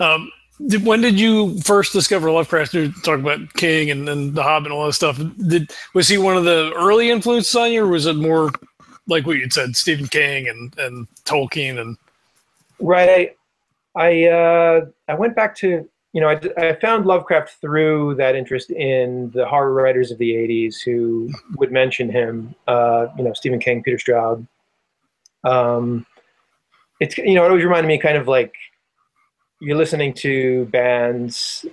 yeah. 0.00 0.04
Um, 0.04 0.32
did, 0.66 0.84
when 0.84 1.00
did 1.00 1.18
you 1.18 1.58
first 1.60 1.92
discover 1.92 2.30
Lovecraft? 2.30 2.74
You 2.74 2.92
talk 3.02 3.18
about 3.18 3.52
King 3.54 3.90
and, 3.90 4.06
then 4.06 4.34
The 4.34 4.42
Hobbit 4.42 4.66
and 4.66 4.74
all 4.74 4.86
that 4.86 4.92
stuff. 4.92 5.20
Did 5.46 5.70
was 5.94 6.08
he 6.08 6.18
one 6.18 6.36
of 6.36 6.44
the 6.44 6.72
early 6.76 7.10
influences 7.10 7.54
on 7.54 7.72
you, 7.72 7.84
or 7.84 7.88
was 7.88 8.06
it 8.06 8.16
more 8.16 8.50
like 9.06 9.26
what 9.26 9.36
you 9.36 9.48
said, 9.50 9.76
Stephen 9.76 10.06
King 10.06 10.48
and, 10.48 10.76
and 10.78 11.08
Tolkien 11.24 11.80
and? 11.80 11.96
Right. 12.80 13.36
I 13.96 14.00
I, 14.04 14.24
uh, 14.24 14.86
I 15.08 15.14
went 15.14 15.36
back 15.36 15.54
to 15.56 15.88
you 16.12 16.20
know 16.20 16.28
I, 16.28 16.40
I 16.56 16.74
found 16.80 17.06
Lovecraft 17.06 17.60
through 17.60 18.16
that 18.16 18.34
interest 18.34 18.70
in 18.70 19.30
the 19.32 19.46
horror 19.46 19.72
writers 19.72 20.10
of 20.10 20.18
the 20.18 20.30
'80s 20.30 20.76
who 20.82 21.30
would 21.56 21.72
mention 21.72 22.10
him. 22.10 22.54
Uh, 22.66 23.06
you 23.16 23.24
know, 23.24 23.32
Stephen 23.32 23.58
King, 23.58 23.82
Peter 23.82 23.96
Straub. 23.96 24.46
Um, 25.44 26.06
it's 27.00 27.18
you 27.18 27.34
know 27.34 27.44
it 27.44 27.48
always 27.48 27.64
reminded 27.64 27.88
me 27.88 27.98
kind 27.98 28.16
of 28.16 28.28
like 28.28 28.54
you're 29.62 29.76
listening 29.76 30.12
to 30.12 30.64
bands 30.66 31.64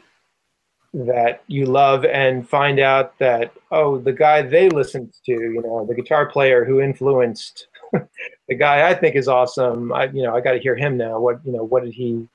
that 0.93 1.43
you 1.47 1.65
love 1.65 2.05
and 2.05 2.47
find 2.47 2.79
out 2.79 3.17
that 3.17 3.51
oh 3.71 3.97
the 3.97 4.13
guy 4.13 4.43
they 4.43 4.69
listened 4.69 5.11
to 5.25 5.31
you 5.31 5.61
know 5.63 5.85
the 5.87 5.95
guitar 5.95 6.27
player 6.27 6.63
who 6.63 6.81
influenced 6.81 7.67
the 8.47 8.55
guy 8.55 8.87
i 8.89 8.93
think 8.93 9.15
is 9.15 9.27
awesome. 9.27 9.91
I 9.91 10.05
you 10.05 10.21
know 10.21 10.35
i 10.35 10.41
got 10.41 10.51
to 10.51 10.59
hear 10.59 10.75
him 10.75 10.97
now. 10.97 11.19
What 11.19 11.41
you 11.43 11.51
know 11.51 11.63
what 11.63 11.83
did 11.83 11.93
he 11.93 12.27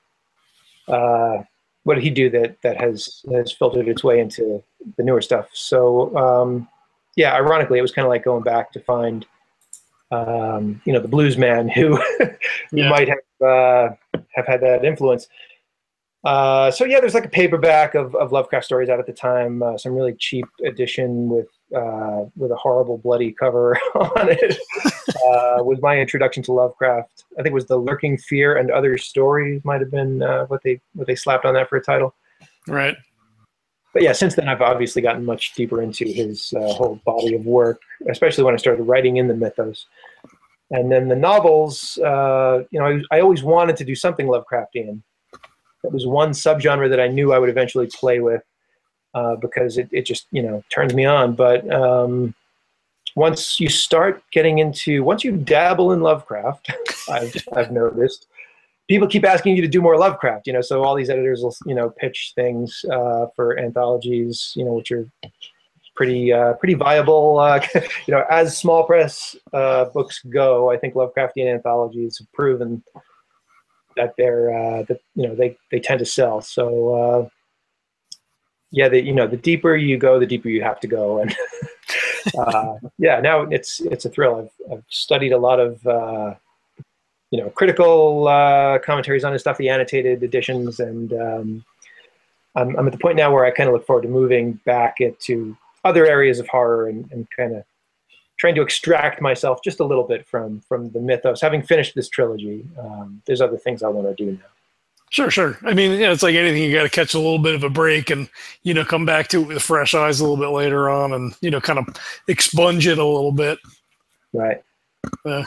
uh 0.88 1.38
what 1.84 1.94
did 1.94 2.04
he 2.04 2.10
do 2.10 2.30
that 2.30 2.60
that 2.62 2.80
has 2.80 3.22
has 3.32 3.52
filtered 3.52 3.86
its 3.86 4.02
way 4.02 4.18
into 4.18 4.62
the 4.96 5.04
newer 5.04 5.22
stuff? 5.22 5.48
So 5.52 6.16
um 6.16 6.68
yeah 7.14 7.32
ironically 7.34 7.78
it 7.78 7.82
was 7.82 7.92
kind 7.92 8.06
of 8.06 8.10
like 8.10 8.24
going 8.24 8.42
back 8.42 8.72
to 8.72 8.80
find 8.80 9.24
um 10.14 10.80
you 10.84 10.92
know 10.92 11.00
the 11.00 11.08
blues 11.08 11.36
man 11.36 11.68
who 11.76 11.98
yeah. 12.72 12.88
might 12.88 13.08
have 13.08 13.48
uh, 13.48 13.88
have 14.34 14.46
had 14.46 14.60
that 14.60 14.84
influence. 14.84 15.28
Uh, 16.24 16.70
so 16.70 16.86
yeah, 16.86 17.00
there's 17.00 17.12
like 17.12 17.26
a 17.26 17.30
paperback 17.30 17.94
of, 17.94 18.14
of 18.14 18.32
Lovecraft 18.32 18.64
stories 18.64 18.88
out 18.88 18.98
at 18.98 19.04
the 19.04 19.12
time, 19.12 19.62
uh, 19.62 19.76
some 19.76 19.94
really 19.94 20.14
cheap 20.14 20.46
edition 20.64 21.28
with 21.28 21.48
uh, 21.76 22.24
with 22.36 22.50
a 22.50 22.56
horrible 22.56 22.96
bloody 22.96 23.30
cover 23.32 23.76
on 23.94 24.30
it 24.30 24.56
uh, 24.86 25.62
was 25.62 25.78
my 25.82 25.98
introduction 25.98 26.42
to 26.44 26.52
Lovecraft. 26.52 27.24
I 27.38 27.42
think 27.42 27.48
it 27.48 27.54
was 27.54 27.66
the 27.66 27.76
Lurking 27.76 28.16
Fear 28.16 28.56
and 28.56 28.70
Other 28.70 28.96
Stories 28.96 29.62
might 29.64 29.80
have 29.80 29.90
been 29.90 30.22
uh, 30.22 30.46
what 30.46 30.62
they 30.62 30.80
what 30.94 31.06
they 31.06 31.14
slapped 31.14 31.44
on 31.44 31.54
that 31.54 31.68
for 31.68 31.76
a 31.76 31.82
title. 31.82 32.14
Right. 32.66 32.96
But 33.94 34.02
yeah, 34.02 34.12
since 34.12 34.34
then 34.34 34.48
I've 34.48 34.60
obviously 34.60 35.00
gotten 35.00 35.24
much 35.24 35.54
deeper 35.54 35.80
into 35.80 36.04
his 36.04 36.52
uh, 36.52 36.72
whole 36.74 37.00
body 37.06 37.34
of 37.34 37.46
work, 37.46 37.80
especially 38.10 38.44
when 38.44 38.52
I 38.52 38.58
started 38.58 38.82
writing 38.82 39.16
in 39.16 39.28
the 39.28 39.34
mythos. 39.34 39.86
And 40.70 40.90
then 40.90 41.08
the 41.08 41.16
novels, 41.16 41.96
uh, 41.98 42.64
you 42.72 42.80
know, 42.80 42.86
I, 42.86 43.16
I 43.16 43.20
always 43.20 43.42
wanted 43.42 43.76
to 43.76 43.84
do 43.84 43.94
something 43.94 44.26
Lovecraftian. 44.26 45.00
That 45.84 45.92
was 45.92 46.06
one 46.06 46.30
subgenre 46.30 46.90
that 46.90 46.98
I 46.98 47.06
knew 47.06 47.32
I 47.32 47.38
would 47.38 47.50
eventually 47.50 47.86
play 47.86 48.18
with 48.18 48.42
uh, 49.14 49.36
because 49.36 49.78
it, 49.78 49.88
it 49.92 50.04
just 50.04 50.26
you 50.32 50.42
know 50.42 50.62
turns 50.70 50.94
me 50.94 51.04
on. 51.04 51.34
But 51.34 51.70
um, 51.72 52.34
once 53.14 53.60
you 53.60 53.68
start 53.68 54.22
getting 54.32 54.58
into 54.58 55.04
once 55.04 55.24
you 55.24 55.32
dabble 55.32 55.92
in 55.92 56.00
Lovecraft, 56.00 56.72
I've 57.08 57.34
I've 57.54 57.70
noticed 57.70 58.26
people 58.88 59.08
keep 59.08 59.24
asking 59.24 59.56
you 59.56 59.62
to 59.62 59.68
do 59.68 59.80
more 59.80 59.98
Lovecraft. 59.98 60.46
You 60.46 60.52
know, 60.52 60.60
so 60.60 60.82
all 60.82 60.94
these 60.94 61.10
editors 61.10 61.42
will 61.42 61.54
you 61.66 61.74
know 61.74 61.90
pitch 61.90 62.32
things 62.34 62.84
uh, 62.90 63.26
for 63.34 63.58
anthologies, 63.58 64.52
you 64.56 64.64
know, 64.64 64.72
which 64.72 64.90
are 64.92 65.08
pretty 65.94 66.32
uh, 66.32 66.54
pretty 66.54 66.74
viable. 66.74 67.38
Uh, 67.38 67.60
you 68.06 68.14
know, 68.14 68.24
as 68.30 68.56
small 68.56 68.84
press 68.84 69.36
uh, 69.52 69.86
books 69.86 70.22
go, 70.24 70.70
I 70.70 70.76
think 70.76 70.94
Lovecraftian 70.94 71.52
anthologies 71.52 72.18
have 72.18 72.32
proven 72.32 72.82
that 73.96 74.14
they're 74.18 74.52
uh, 74.52 74.82
that 74.88 75.00
you 75.14 75.26
know 75.28 75.34
they 75.34 75.56
they 75.70 75.80
tend 75.80 76.00
to 76.00 76.06
sell. 76.06 76.40
So 76.40 76.94
uh, 76.94 77.28
yeah, 78.70 78.88
the, 78.88 79.00
you 79.00 79.12
know, 79.12 79.26
the 79.26 79.36
deeper 79.36 79.76
you 79.76 79.96
go, 79.96 80.18
the 80.18 80.26
deeper 80.26 80.48
you 80.48 80.62
have 80.62 80.80
to 80.80 80.88
go. 80.88 81.24
And 82.24 82.38
uh, 82.38 82.76
yeah, 82.96 83.20
now 83.20 83.42
it's 83.42 83.80
it's 83.80 84.06
a 84.06 84.08
thrill. 84.08 84.50
I've, 84.66 84.72
I've 84.72 84.84
studied 84.88 85.32
a 85.32 85.38
lot 85.38 85.60
of 85.60 85.86
you 87.34 87.42
know 87.42 87.50
critical 87.50 88.28
uh, 88.28 88.78
commentaries 88.78 89.24
on 89.24 89.32
his 89.32 89.40
stuff, 89.40 89.58
the 89.58 89.68
annotated 89.68 90.22
editions, 90.22 90.78
and 90.78 91.12
um, 91.14 91.64
I'm, 92.54 92.76
I'm 92.76 92.86
at 92.86 92.92
the 92.92 92.98
point 92.98 93.16
now 93.16 93.34
where 93.34 93.44
I 93.44 93.50
kind 93.50 93.68
of 93.68 93.72
look 93.72 93.84
forward 93.84 94.02
to 94.02 94.08
moving 94.08 94.60
back 94.64 95.00
into 95.00 95.56
other 95.82 96.06
areas 96.06 96.38
of 96.38 96.46
horror 96.46 96.88
and, 96.88 97.10
and 97.10 97.28
kind 97.36 97.56
of 97.56 97.64
trying 98.36 98.54
to 98.54 98.62
extract 98.62 99.20
myself 99.20 99.64
just 99.64 99.80
a 99.80 99.84
little 99.84 100.04
bit 100.04 100.24
from 100.28 100.60
from 100.60 100.90
the 100.92 101.00
mythos. 101.00 101.40
Having 101.40 101.62
finished 101.62 101.96
this 101.96 102.08
trilogy, 102.08 102.64
um, 102.78 103.20
there's 103.26 103.40
other 103.40 103.58
things 103.58 103.82
I 103.82 103.88
want 103.88 104.16
to 104.16 104.24
do 104.24 104.30
now. 104.30 104.46
Sure, 105.10 105.28
sure. 105.28 105.58
I 105.64 105.74
mean, 105.74 105.98
yeah, 105.98 106.12
it's 106.12 106.22
like 106.22 106.36
anything. 106.36 106.62
You 106.62 106.72
got 106.72 106.84
to 106.84 106.88
catch 106.88 107.14
a 107.14 107.18
little 107.18 107.40
bit 107.40 107.56
of 107.56 107.64
a 107.64 107.68
break, 107.68 108.10
and 108.10 108.28
you 108.62 108.74
know, 108.74 108.84
come 108.84 109.04
back 109.04 109.26
to 109.30 109.40
it 109.40 109.48
with 109.48 109.60
fresh 109.60 109.92
eyes 109.92 110.20
a 110.20 110.22
little 110.22 110.36
bit 110.36 110.54
later 110.56 110.88
on, 110.88 111.12
and 111.12 111.34
you 111.40 111.50
know, 111.50 111.60
kind 111.60 111.80
of 111.80 111.86
expunge 112.28 112.86
it 112.86 112.98
a 112.98 113.04
little 113.04 113.32
bit. 113.32 113.58
Right. 114.32 114.62
Uh, 115.24 115.42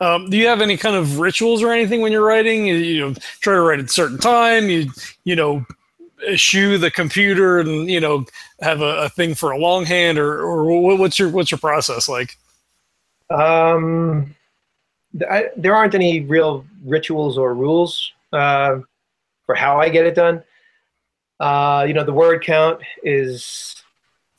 um, 0.00 0.30
do 0.30 0.36
you 0.36 0.46
have 0.46 0.60
any 0.60 0.76
kind 0.76 0.94
of 0.94 1.18
rituals 1.18 1.62
or 1.62 1.72
anything 1.72 2.00
when 2.00 2.12
you're 2.12 2.24
writing? 2.24 2.66
You, 2.66 2.74
you 2.76 3.00
know, 3.00 3.14
try 3.40 3.54
to 3.54 3.60
write 3.60 3.80
at 3.80 3.86
a 3.86 3.88
certain 3.88 4.18
time. 4.18 4.68
You 4.70 4.90
you 5.24 5.34
know, 5.34 5.66
eschew 6.28 6.78
the 6.78 6.90
computer, 6.90 7.58
and 7.58 7.90
you 7.90 8.00
know, 8.00 8.24
have 8.60 8.80
a, 8.80 9.04
a 9.04 9.08
thing 9.08 9.34
for 9.34 9.50
a 9.50 9.58
longhand, 9.58 10.18
or 10.18 10.40
or 10.40 10.96
what's 10.96 11.18
your 11.18 11.30
what's 11.30 11.50
your 11.50 11.58
process 11.58 12.08
like? 12.08 12.36
Um, 13.30 14.34
I, 15.28 15.50
there 15.56 15.74
aren't 15.74 15.94
any 15.94 16.20
real 16.20 16.64
rituals 16.84 17.36
or 17.36 17.54
rules 17.54 18.12
uh, 18.32 18.78
for 19.46 19.54
how 19.54 19.80
I 19.80 19.88
get 19.88 20.06
it 20.06 20.14
done. 20.14 20.42
Uh, 21.40 21.84
you 21.86 21.94
know, 21.94 22.04
the 22.04 22.12
word 22.12 22.44
count 22.44 22.80
is 23.02 23.82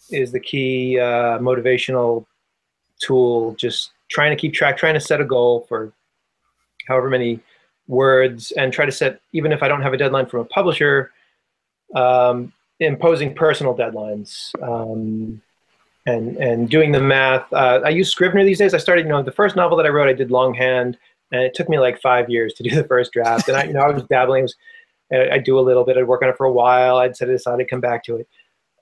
is 0.10 0.32
the 0.32 0.40
key 0.40 1.00
uh, 1.00 1.38
motivational 1.40 2.26
tool. 3.00 3.56
Just 3.56 3.92
trying 4.10 4.32
to 4.32 4.40
keep 4.40 4.54
track, 4.54 4.78
trying 4.78 4.94
to 4.94 5.00
set 5.00 5.22
a 5.22 5.26
goal 5.26 5.66
for 5.68 5.94
however 6.88 7.10
many 7.10 7.40
words, 7.88 8.52
and 8.52 8.72
try 8.74 8.86
to 8.86 8.92
set 8.92 9.22
even 9.34 9.52
if 9.52 9.64
I 9.64 9.68
don't 9.68 9.82
have 9.82 9.94
a 9.94 9.98
deadline 9.98 10.26
from 10.26 10.42
a 10.42 10.46
publisher, 10.46 11.12
um, 11.96 12.52
imposing 12.80 13.34
personal 13.36 13.76
deadlines. 13.76 14.52
Um, 14.62 15.42
and, 16.06 16.38
and 16.38 16.70
doing 16.70 16.92
the 16.92 17.00
math. 17.00 17.52
Uh, 17.54 17.82
I 17.86 17.90
use 17.90 18.10
Scrivener 18.10 18.44
these 18.44 18.58
days. 18.58 18.74
I 18.74 18.78
started, 18.78 19.06
you 19.06 19.12
know, 19.12 19.22
the 19.22 19.32
first 19.32 19.56
novel 19.56 19.78
that 19.78 19.86
I 19.86 19.90
wrote, 19.90 20.10
I 20.10 20.14
did 20.14 20.32
longhand 20.32 20.98
and 21.32 21.42
it 21.44 21.54
took 21.54 21.70
me 21.70 21.80
like 21.80 22.02
five 22.02 22.30
years 22.30 22.54
to 22.56 22.64
do 22.64 22.70
the 22.76 22.84
first 22.84 23.14
draft. 23.14 23.48
And 23.48 23.58
I, 23.58 23.64
you 23.66 23.74
know, 23.74 23.82
I 23.82 23.90
was 23.90 24.04
dabbling. 24.04 24.44
Was, 24.44 24.56
I'd 25.12 25.44
do 25.44 25.60
a 25.60 25.62
little 25.62 25.84
bit. 25.84 25.98
I'd 25.98 26.08
work 26.08 26.22
on 26.22 26.30
it 26.30 26.38
for 26.38 26.46
a 26.46 26.52
while. 26.52 26.98
I'd 26.98 27.16
set 27.16 27.30
it 27.30 27.36
aside. 27.36 27.60
I'd 27.60 27.70
come 27.70 27.82
back 27.82 28.04
to 28.06 28.18
it. 28.18 28.28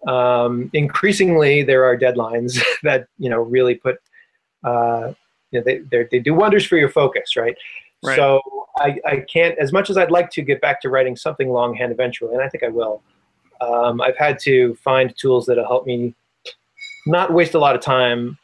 Um, 0.09 0.69
increasingly, 0.73 1.63
there 1.63 1.83
are 1.83 1.97
deadlines 1.97 2.61
that 2.83 3.07
you 3.17 3.29
know 3.29 3.41
really 3.41 3.75
put. 3.75 3.97
Uh, 4.63 5.13
you 5.51 5.59
know, 5.59 5.63
they 5.65 6.03
they 6.11 6.19
do 6.19 6.33
wonders 6.33 6.65
for 6.65 6.77
your 6.77 6.89
focus, 6.89 7.35
right? 7.35 7.55
right. 8.03 8.15
So 8.15 8.41
I, 8.77 8.97
I 9.05 9.17
can't, 9.31 9.57
as 9.57 9.73
much 9.73 9.89
as 9.89 9.97
I'd 9.97 10.11
like 10.11 10.29
to 10.31 10.41
get 10.41 10.61
back 10.61 10.81
to 10.81 10.89
writing 10.89 11.15
something 11.15 11.49
longhand 11.49 11.91
eventually, 11.91 12.33
and 12.33 12.43
I 12.43 12.49
think 12.49 12.63
I 12.63 12.69
will. 12.69 13.01
Um, 13.59 14.01
I've 14.01 14.17
had 14.17 14.37
to 14.39 14.75
find 14.75 15.15
tools 15.17 15.47
that'll 15.47 15.65
help 15.65 15.87
me 15.87 16.13
not 17.07 17.33
waste 17.33 17.55
a 17.55 17.59
lot 17.59 17.75
of 17.75 17.81
time. 17.81 18.37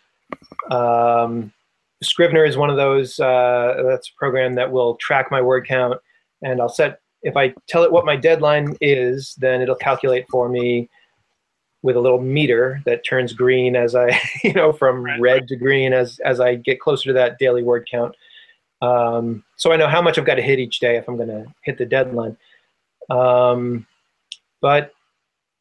Um, 0.72 1.54
Scrivener 2.02 2.46
is 2.46 2.58
one 2.58 2.70
of 2.70 2.78
those. 2.78 3.20
Uh, 3.20 3.84
that's 3.88 4.10
a 4.10 4.14
program 4.18 4.56
that 4.56 4.72
will 4.72 4.96
track 4.96 5.30
my 5.30 5.42
word 5.42 5.68
count, 5.68 6.00
and 6.42 6.60
I'll 6.60 6.70
set. 6.70 7.00
If 7.22 7.38
I 7.38 7.54
tell 7.68 7.84
it 7.84 7.92
what 7.92 8.06
my 8.06 8.16
deadline 8.16 8.76
is, 8.82 9.36
then 9.38 9.62
it'll 9.62 9.76
calculate 9.76 10.26
for 10.30 10.50
me 10.50 10.90
with 11.84 11.98
a 11.98 12.00
little 12.00 12.22
meter 12.22 12.82
that 12.86 13.06
turns 13.06 13.34
green 13.34 13.76
as 13.76 13.94
I, 13.94 14.20
you 14.44 14.54
know, 14.54 14.74
from 14.74 15.04
right, 15.04 15.20
red 15.20 15.48
to 15.50 15.56
green 15.56 15.94
as 15.94 16.20
as 16.20 16.40
I 16.40 16.56
get 16.56 16.80
closer 16.80 17.10
to 17.10 17.14
that 17.14 17.38
daily 17.38 17.62
word 17.62 17.88
count. 17.92 18.16
Um, 18.82 19.44
so 19.56 19.72
I 19.72 19.78
know 19.78 19.88
how 19.88 20.02
much 20.02 20.18
I've 20.18 20.26
got 20.26 20.36
to 20.36 20.42
hit 20.42 20.60
each 20.60 20.80
day 20.80 20.98
if 20.98 21.08
I'm 21.08 21.16
going 21.16 21.30
to 21.30 21.46
hit 21.62 21.78
the 21.78 21.86
deadline. 21.86 22.36
Um, 23.10 23.86
but 24.62 24.94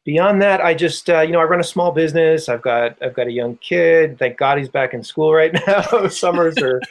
beyond 0.05 0.41
that, 0.41 0.61
I 0.61 0.73
just 0.73 1.09
uh, 1.09 1.21
you 1.21 1.33
know 1.33 1.39
I 1.39 1.43
run 1.43 1.59
a 1.59 1.65
small 1.65 1.91
business. 1.91 2.49
I've 2.49 2.61
got 2.61 2.97
I've 3.01 3.13
got 3.13 3.27
a 3.27 3.31
young 3.31 3.57
kid. 3.57 4.17
Thank 4.17 4.37
God 4.37 4.57
he's 4.57 4.69
back 4.69 4.93
in 4.93 5.03
school 5.03 5.33
right 5.33 5.53
now. 5.67 6.07
Summers 6.07 6.57
are 6.57 6.81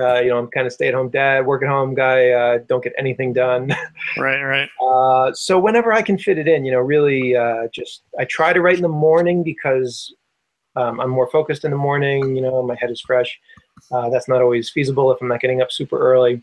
uh, 0.00 0.20
you 0.20 0.28
know 0.28 0.38
I'm 0.38 0.48
kind 0.48 0.66
of 0.66 0.72
stay 0.72 0.88
at 0.88 0.94
home 0.94 1.08
dad, 1.08 1.46
work 1.46 1.62
at 1.62 1.68
home 1.68 1.94
guy. 1.94 2.30
Uh, 2.30 2.58
don't 2.68 2.82
get 2.82 2.92
anything 2.98 3.32
done. 3.32 3.74
Right, 4.18 4.42
right. 4.42 4.68
Uh, 4.80 5.32
so 5.32 5.58
whenever 5.58 5.92
I 5.92 6.02
can 6.02 6.18
fit 6.18 6.38
it 6.38 6.46
in, 6.46 6.64
you 6.64 6.70
know, 6.70 6.78
really 6.78 7.34
uh, 7.34 7.68
just 7.72 8.02
I 8.18 8.24
try 8.26 8.52
to 8.52 8.60
write 8.60 8.76
in 8.76 8.82
the 8.82 8.88
morning 8.88 9.42
because 9.42 10.14
um, 10.76 11.00
I'm 11.00 11.10
more 11.10 11.28
focused 11.30 11.64
in 11.64 11.70
the 11.70 11.76
morning. 11.76 12.36
You 12.36 12.42
know, 12.42 12.62
my 12.62 12.76
head 12.78 12.90
is 12.90 13.00
fresh. 13.00 13.40
Uh, 13.90 14.10
that's 14.10 14.28
not 14.28 14.40
always 14.40 14.70
feasible 14.70 15.10
if 15.10 15.20
I'm 15.20 15.28
not 15.28 15.40
getting 15.40 15.62
up 15.62 15.72
super 15.72 15.98
early. 15.98 16.42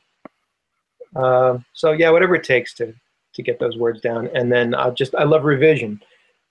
so 1.14 1.92
yeah, 1.92 2.10
whatever 2.10 2.36
it 2.36 2.44
takes 2.44 2.74
to 2.76 2.94
to 3.34 3.42
get 3.42 3.60
those 3.60 3.78
words 3.78 4.02
down. 4.02 4.30
And 4.34 4.52
then 4.52 4.76
I 4.76 4.90
just 4.90 5.16
I 5.16 5.24
love 5.24 5.46
revision 5.46 6.02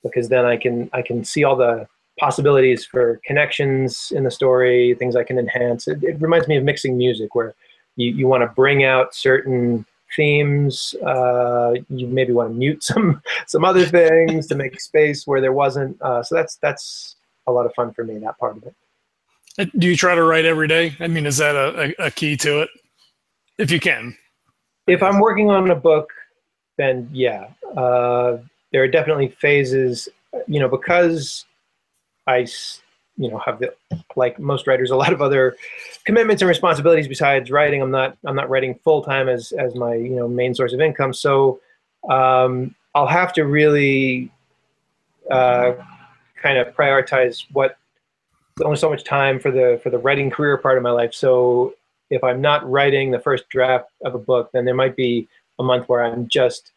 because 0.03 0.29
then 0.29 0.45
I 0.45 0.57
can 0.57 0.91
I 0.93 1.03
can 1.03 1.25
see 1.25 1.45
all 1.45 1.57
the 1.57 1.87
possibilities 2.21 2.85
for 2.85 3.21
connections 3.25 4.13
in 4.15 4.23
the 4.25 4.31
story, 4.31 4.95
things 4.95 5.17
I 5.17 5.25
can 5.25 5.39
enhance. 5.39 5.89
It, 5.89 6.05
it 6.05 6.21
reminds 6.21 6.47
me 6.47 6.57
of 6.57 6.65
mixing 6.65 6.97
music 6.97 7.35
where 7.35 7.55
you, 7.97 8.13
you 8.13 8.27
want 8.29 8.43
to 8.43 8.47
bring 8.49 8.85
out 8.85 9.15
certain 9.15 9.85
themes. 10.15 10.95
Uh, 11.05 11.75
you 11.89 12.07
maybe 12.07 12.33
want 12.33 12.51
to 12.51 12.55
mute 12.55 12.83
some 12.91 13.23
some 13.47 13.65
other 13.65 13.85
things 13.85 14.47
to 14.49 14.55
make 14.55 14.81
space 14.81 15.27
where 15.27 15.41
there 15.41 15.53
wasn't. 15.53 16.01
Uh, 16.01 16.23
so 16.23 16.35
that's 16.35 16.57
that's 16.57 17.17
a 17.47 17.53
lot 17.53 17.67
of 17.67 17.75
fun 17.75 17.93
for 17.93 18.05
me. 18.05 18.19
That 18.19 18.39
part 18.39 18.57
of 18.57 18.65
it. 18.65 18.75
Uh, 19.59 19.67
do 19.79 19.89
you 19.89 19.97
try 19.97 20.15
to 20.15 20.23
write 20.23 20.45
every 20.45 20.69
day? 20.69 20.95
I 21.01 21.09
mean, 21.09 21.27
is 21.27 21.39
that 21.39 21.57
a, 21.57 21.95
a, 21.99 22.07
a 22.07 22.11
key 22.11 22.37
to 22.37 22.61
it? 22.61 22.71
If 23.59 23.71
you 23.71 23.81
can. 23.81 24.17
If 24.87 25.03
I'm 25.03 25.19
working 25.19 25.51
on 25.51 25.71
a 25.71 25.75
book 25.75 26.13
then 26.81 27.09
yeah, 27.13 27.49
uh, 27.77 28.39
there 28.73 28.83
are 28.83 28.89
definitely 28.89 29.29
phases. 29.29 30.09
You 30.47 30.61
know, 30.61 30.69
because 30.69 31.45
I, 32.31 32.47
you 33.17 33.31
know, 33.31 33.39
have 33.39 33.59
the, 33.59 33.75
like 34.17 34.39
most 34.39 34.67
writers, 34.67 34.91
a 34.91 34.97
lot 34.97 35.13
of 35.13 35.21
other 35.21 35.57
commitments 36.05 36.43
and 36.43 36.49
responsibilities 36.49 37.09
besides 37.09 37.51
writing. 37.51 37.83
I'm 37.83 37.91
not 37.91 38.17
I'm 38.25 38.37
not 38.37 38.49
writing 38.49 38.79
full 38.85 39.03
time 39.03 39.29
as 39.29 39.53
as 39.53 39.75
my 39.75 39.95
you 39.95 40.17
know 40.17 40.29
main 40.29 40.55
source 40.55 40.73
of 40.73 40.81
income. 40.81 41.13
So 41.13 41.61
um, 42.09 42.75
I'll 42.95 43.07
have 43.07 43.33
to 43.35 43.45
really 43.45 44.31
uh, 45.31 45.73
kind 46.43 46.59
of 46.59 46.75
prioritize 46.75 47.45
what 47.53 47.77
only 48.65 48.77
so 48.77 48.91
much 48.91 49.05
time 49.05 49.39
for 49.39 49.51
the 49.51 49.81
for 49.83 49.91
the 49.91 49.99
writing 49.99 50.31
career 50.31 50.57
part 50.57 50.77
of 50.77 50.83
my 50.83 50.91
life. 50.91 51.15
So 51.15 51.75
if 52.11 52.23
I'm 52.25 52.41
not 52.41 52.69
writing 52.69 53.11
the 53.11 53.21
first 53.21 53.49
draft 53.49 53.91
of 54.05 54.15
a 54.15 54.19
book, 54.19 54.51
then 54.53 54.65
there 54.65 54.75
might 54.75 54.97
be 54.97 55.29
a 55.59 55.63
month 55.63 55.89
where 55.89 56.05
I'm 56.05 56.29
just 56.29 56.73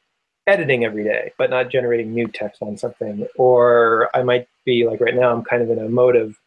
editing 0.47 0.83
every 0.83 1.03
day, 1.03 1.31
but 1.37 1.49
not 1.49 1.69
generating 1.69 2.13
new 2.13 2.27
text 2.27 2.61
on 2.61 2.77
something. 2.77 3.25
Or 3.37 4.09
I 4.15 4.23
might 4.23 4.47
be 4.65 4.85
like 4.85 4.99
right 5.01 5.15
now, 5.15 5.31
I'm 5.31 5.43
kind 5.43 5.61
of 5.61 5.69
in 5.69 5.79
a 5.79 5.89
mode 5.89 6.15
of 6.15 6.37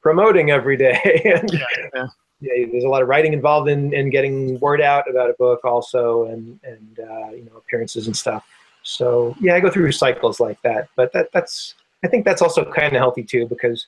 promoting 0.00 0.50
every 0.50 0.76
day. 0.76 1.22
and, 1.36 1.52
yeah, 1.52 1.66
yeah. 1.94 2.06
yeah, 2.40 2.66
there's 2.70 2.84
a 2.84 2.88
lot 2.88 3.02
of 3.02 3.08
writing 3.08 3.32
involved 3.32 3.68
in, 3.68 3.92
in 3.94 4.10
getting 4.10 4.58
word 4.60 4.80
out 4.80 5.08
about 5.08 5.30
a 5.30 5.34
book 5.34 5.64
also 5.64 6.24
and, 6.24 6.58
and 6.64 7.00
uh, 7.00 7.30
you 7.30 7.44
know, 7.44 7.56
appearances 7.56 8.06
and 8.06 8.16
stuff. 8.16 8.44
So 8.82 9.36
yeah, 9.40 9.54
I 9.54 9.60
go 9.60 9.70
through 9.70 9.92
cycles 9.92 10.40
like 10.40 10.60
that, 10.62 10.88
but 10.96 11.12
that, 11.12 11.30
that's, 11.32 11.74
I 12.04 12.08
think 12.08 12.24
that's 12.24 12.42
also 12.42 12.64
kind 12.64 12.94
of 12.96 13.00
healthy 13.00 13.22
too 13.22 13.46
because 13.46 13.86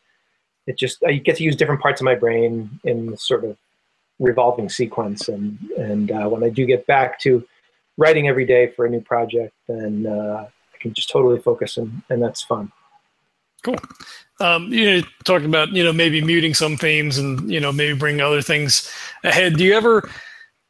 it 0.67 0.79
just 0.79 1.03
I 1.05 1.15
get 1.15 1.37
to 1.37 1.45
use 1.45 1.57
different 1.57 1.81
parts 1.81 2.01
of 2.01 2.05
my 2.05 2.15
brain 2.15 2.71
in 2.85 3.17
sort 3.17 3.45
of 3.45 3.57
revolving 4.19 4.69
sequence, 4.69 5.29
and 5.29 5.59
and 5.77 6.11
uh, 6.11 6.29
when 6.29 6.43
I 6.43 6.49
do 6.49 6.65
get 6.65 6.87
back 6.87 7.19
to 7.21 7.47
writing 7.97 8.29
every 8.29 8.45
day 8.45 8.73
for 8.75 8.87
a 8.87 8.91
new 8.91 9.01
project, 9.01 9.55
then 9.69 10.07
uh, 10.07 10.47
I 10.47 10.79
can 10.81 10.95
just 10.95 11.11
totally 11.11 11.41
focus, 11.41 11.77
and 11.77 12.03
and 12.11 12.23
that's 12.23 12.43
fun. 12.43 12.71
Cool. 13.63 13.77
Um, 14.41 14.73
you 14.73 14.85
know, 14.85 15.07
talking 15.25 15.49
about 15.49 15.73
you 15.73 15.83
know 15.85 15.93
maybe 15.93 16.23
muting 16.23 16.55
some 16.55 16.77
themes 16.77 17.19
and 17.19 17.51
you 17.51 17.61
know 17.61 17.73
maybe 17.73 17.99
bring 17.99 18.21
other 18.21 18.43
things 18.43 18.91
ahead. 19.23 19.57
Do 19.57 19.65
you 19.65 19.75
ever, 19.75 20.09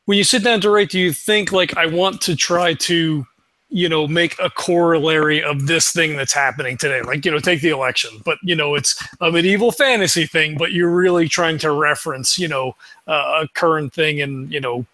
when 0.04 0.18
you 0.18 0.24
sit 0.24 0.44
down 0.44 0.60
to 0.62 0.70
write, 0.70 0.90
do 0.90 1.00
you 1.00 1.12
think 1.12 1.50
like 1.50 1.76
I 1.76 1.86
want 1.86 2.20
to 2.22 2.36
try 2.36 2.74
to 2.74 3.26
you 3.74 3.88
know 3.88 4.06
make 4.06 4.38
a 4.38 4.48
corollary 4.50 5.42
of 5.42 5.66
this 5.66 5.90
thing 5.90 6.16
that's 6.16 6.32
happening 6.32 6.76
today 6.76 7.02
like 7.02 7.24
you 7.24 7.30
know 7.30 7.40
take 7.40 7.60
the 7.60 7.70
election 7.70 8.10
but 8.24 8.38
you 8.42 8.54
know 8.54 8.76
it's 8.76 9.02
a 9.20 9.32
medieval 9.32 9.72
fantasy 9.72 10.26
thing 10.26 10.56
but 10.56 10.72
you're 10.72 10.94
really 10.94 11.28
trying 11.28 11.58
to 11.58 11.72
reference 11.72 12.38
you 12.38 12.46
know 12.46 12.76
uh, 13.08 13.42
a 13.42 13.48
current 13.54 13.92
thing 13.92 14.18
in 14.18 14.48
you 14.48 14.60
know 14.60 14.86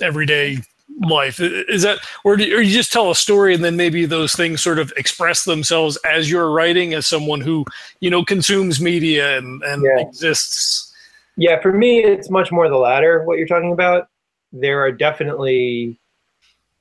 everyday 0.00 0.56
life 1.02 1.38
is 1.40 1.82
that 1.82 1.98
or, 2.24 2.36
do, 2.36 2.44
or 2.56 2.60
you 2.60 2.72
just 2.72 2.92
tell 2.92 3.10
a 3.10 3.14
story 3.14 3.54
and 3.54 3.62
then 3.62 3.76
maybe 3.76 4.04
those 4.06 4.34
things 4.34 4.62
sort 4.62 4.78
of 4.78 4.92
express 4.96 5.44
themselves 5.44 5.96
as 5.98 6.30
you're 6.30 6.50
writing 6.50 6.94
as 6.94 7.06
someone 7.06 7.40
who 7.40 7.64
you 8.00 8.10
know 8.10 8.24
consumes 8.24 8.80
media 8.80 9.38
and, 9.38 9.62
and 9.62 9.84
yeah. 9.84 10.00
exists 10.00 10.92
yeah 11.36 11.60
for 11.60 11.72
me 11.72 12.02
it's 12.02 12.30
much 12.30 12.50
more 12.50 12.68
the 12.68 12.76
latter 12.76 13.22
what 13.24 13.38
you're 13.38 13.46
talking 13.46 13.72
about 13.72 14.08
there 14.52 14.80
are 14.80 14.90
definitely 14.90 15.98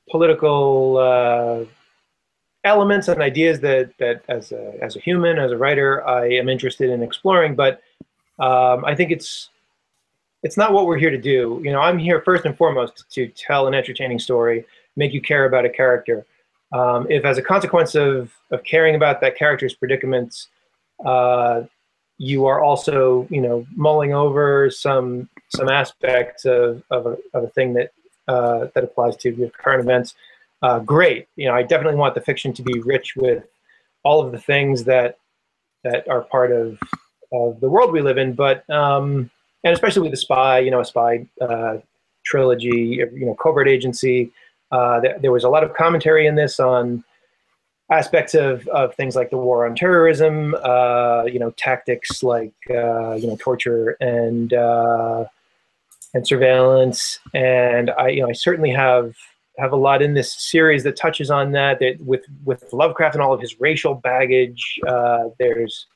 political 0.09 0.97
uh, 0.97 1.65
elements 2.63 3.07
and 3.07 3.21
ideas 3.21 3.59
that 3.61 3.91
that 3.97 4.23
as 4.27 4.51
a 4.51 4.73
as 4.81 4.95
a 4.95 4.99
human, 4.99 5.39
as 5.39 5.51
a 5.51 5.57
writer, 5.57 6.05
I 6.07 6.27
am 6.29 6.49
interested 6.49 6.89
in 6.89 7.03
exploring. 7.03 7.55
But 7.55 7.81
um, 8.39 8.85
I 8.85 8.95
think 8.95 9.11
it's 9.11 9.49
it's 10.43 10.57
not 10.57 10.73
what 10.73 10.85
we're 10.85 10.97
here 10.97 11.09
to 11.09 11.17
do. 11.17 11.61
You 11.63 11.71
know, 11.71 11.79
I'm 11.79 11.97
here 11.97 12.21
first 12.21 12.45
and 12.45 12.57
foremost 12.57 13.05
to 13.11 13.27
tell 13.27 13.67
an 13.67 13.73
entertaining 13.73 14.19
story, 14.19 14.65
make 14.95 15.13
you 15.13 15.21
care 15.21 15.45
about 15.45 15.65
a 15.65 15.69
character. 15.69 16.25
Um, 16.73 17.07
if, 17.09 17.25
as 17.25 17.37
a 17.37 17.41
consequence 17.41 17.95
of 17.95 18.31
of 18.51 18.63
caring 18.63 18.95
about 18.95 19.21
that 19.21 19.37
character's 19.37 19.73
predicaments, 19.73 20.47
uh, 21.05 21.63
you 22.17 22.45
are 22.45 22.61
also, 22.61 23.27
you 23.29 23.41
know, 23.41 23.65
mulling 23.75 24.13
over 24.13 24.69
some 24.69 25.29
some 25.49 25.69
aspects 25.69 26.45
of 26.45 26.83
of 26.91 27.05
a, 27.05 27.17
of 27.33 27.43
a 27.43 27.47
thing 27.49 27.73
that 27.73 27.91
uh, 28.27 28.67
that 28.73 28.83
applies 28.83 29.15
to 29.17 29.31
your 29.31 29.49
current 29.49 29.81
events, 29.81 30.15
uh, 30.61 30.79
great. 30.79 31.27
You 31.35 31.47
know, 31.47 31.53
I 31.53 31.63
definitely 31.63 31.97
want 31.97 32.15
the 32.15 32.21
fiction 32.21 32.53
to 32.53 32.61
be 32.61 32.79
rich 32.81 33.15
with 33.15 33.43
all 34.03 34.25
of 34.25 34.31
the 34.31 34.39
things 34.39 34.83
that 34.85 35.17
that 35.83 36.07
are 36.09 36.21
part 36.21 36.51
of 36.51 36.79
of 37.31 37.59
the 37.59 37.69
world 37.69 37.91
we 37.91 38.01
live 38.01 38.17
in. 38.17 38.33
But 38.33 38.69
um, 38.69 39.29
and 39.67 39.73
especially 39.73 40.01
with 40.01 40.11
the 40.11 40.17
spy, 40.17 40.59
you 40.59 40.71
know, 40.71 40.79
a 40.79 40.85
spy 40.85 41.27
uh, 41.41 41.77
trilogy, 42.23 43.03
you 43.13 43.25
know, 43.25 43.35
covert 43.35 43.67
agency. 43.67 44.31
Uh, 44.71 45.01
there, 45.01 45.19
there 45.19 45.31
was 45.31 45.43
a 45.43 45.49
lot 45.49 45.61
of 45.61 45.73
commentary 45.73 46.25
in 46.25 46.35
this 46.35 46.57
on 46.57 47.03
aspects 47.91 48.33
of, 48.33 48.65
of 48.69 48.95
things 48.95 49.13
like 49.13 49.29
the 49.29 49.37
war 49.37 49.65
on 49.65 49.75
terrorism, 49.75 50.55
uh, 50.63 51.23
you 51.25 51.37
know, 51.37 51.51
tactics 51.51 52.23
like 52.23 52.53
uh, 52.69 53.15
you 53.15 53.27
know 53.27 53.35
torture 53.41 53.97
and 53.99 54.53
uh, 54.53 55.25
and 56.13 56.25
surveillance. 56.25 57.19
And 57.33 57.89
I, 57.91 58.07
you 58.07 58.21
know, 58.21 58.29
I 58.29 58.33
certainly 58.33 58.71
have 58.71 59.15
have 59.57 59.73
a 59.73 59.77
lot 59.77 60.01
in 60.01 60.13
this 60.13 60.31
series 60.31 60.83
that 60.83 60.95
touches 60.95 61.29
on 61.29 61.51
that. 61.51 61.79
That 61.79 61.99
with 61.99 62.23
with 62.45 62.71
Lovecraft 62.71 63.15
and 63.15 63.21
all 63.21 63.33
of 63.33 63.41
his 63.41 63.59
racial 63.59 63.95
baggage, 63.95 64.79
uh, 64.87 65.25
there's 65.39 65.87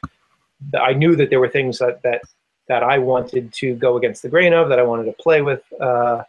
I 0.78 0.92
knew 0.92 1.16
that 1.16 1.30
there 1.30 1.40
were 1.40 1.48
things 1.48 1.78
that 1.78 2.02
that 2.04 2.22
that 2.68 2.84
I 2.84 2.98
wanted 2.98 3.52
to 3.54 3.76
go 3.76 3.98
against 3.98 4.22
the 4.22 4.30
grain 4.30 4.54
of, 4.54 4.70
that 4.70 4.80
I 4.80 4.84
wanted 4.84 5.06
to 5.06 5.14
play 5.14 5.42
with, 5.42 5.62
uh, 5.80 6.24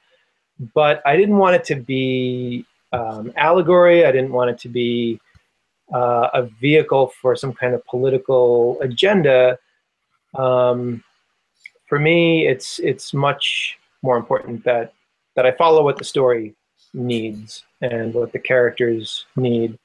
but 0.74 1.02
I 1.06 1.16
didn't 1.16 1.38
want 1.38 1.56
it 1.56 1.64
to 1.64 1.76
be 1.76 2.66
um, 2.92 3.32
allegory. 3.36 4.04
I 4.04 4.12
didn't 4.12 4.32
want 4.32 4.50
it 4.50 4.58
to 4.60 4.68
be 4.68 5.20
uh, 5.92 6.28
a 6.34 6.42
vehicle 6.60 7.12
for 7.20 7.36
some 7.36 7.52
kind 7.52 7.74
of 7.74 7.84
political 7.86 8.80
agenda. 8.80 9.58
Um, 10.34 11.02
for 11.86 11.98
me, 11.98 12.46
it's 12.46 12.78
it's 12.78 13.12
much 13.12 13.78
more 14.02 14.16
important 14.16 14.64
that 14.64 14.94
that 15.36 15.46
I 15.46 15.52
follow 15.52 15.82
what 15.82 15.96
the 15.96 16.04
story 16.04 16.54
needs 16.94 17.64
and 17.80 18.14
what 18.14 18.32
the 18.32 18.38
characters 18.38 19.26
need. 19.36 19.78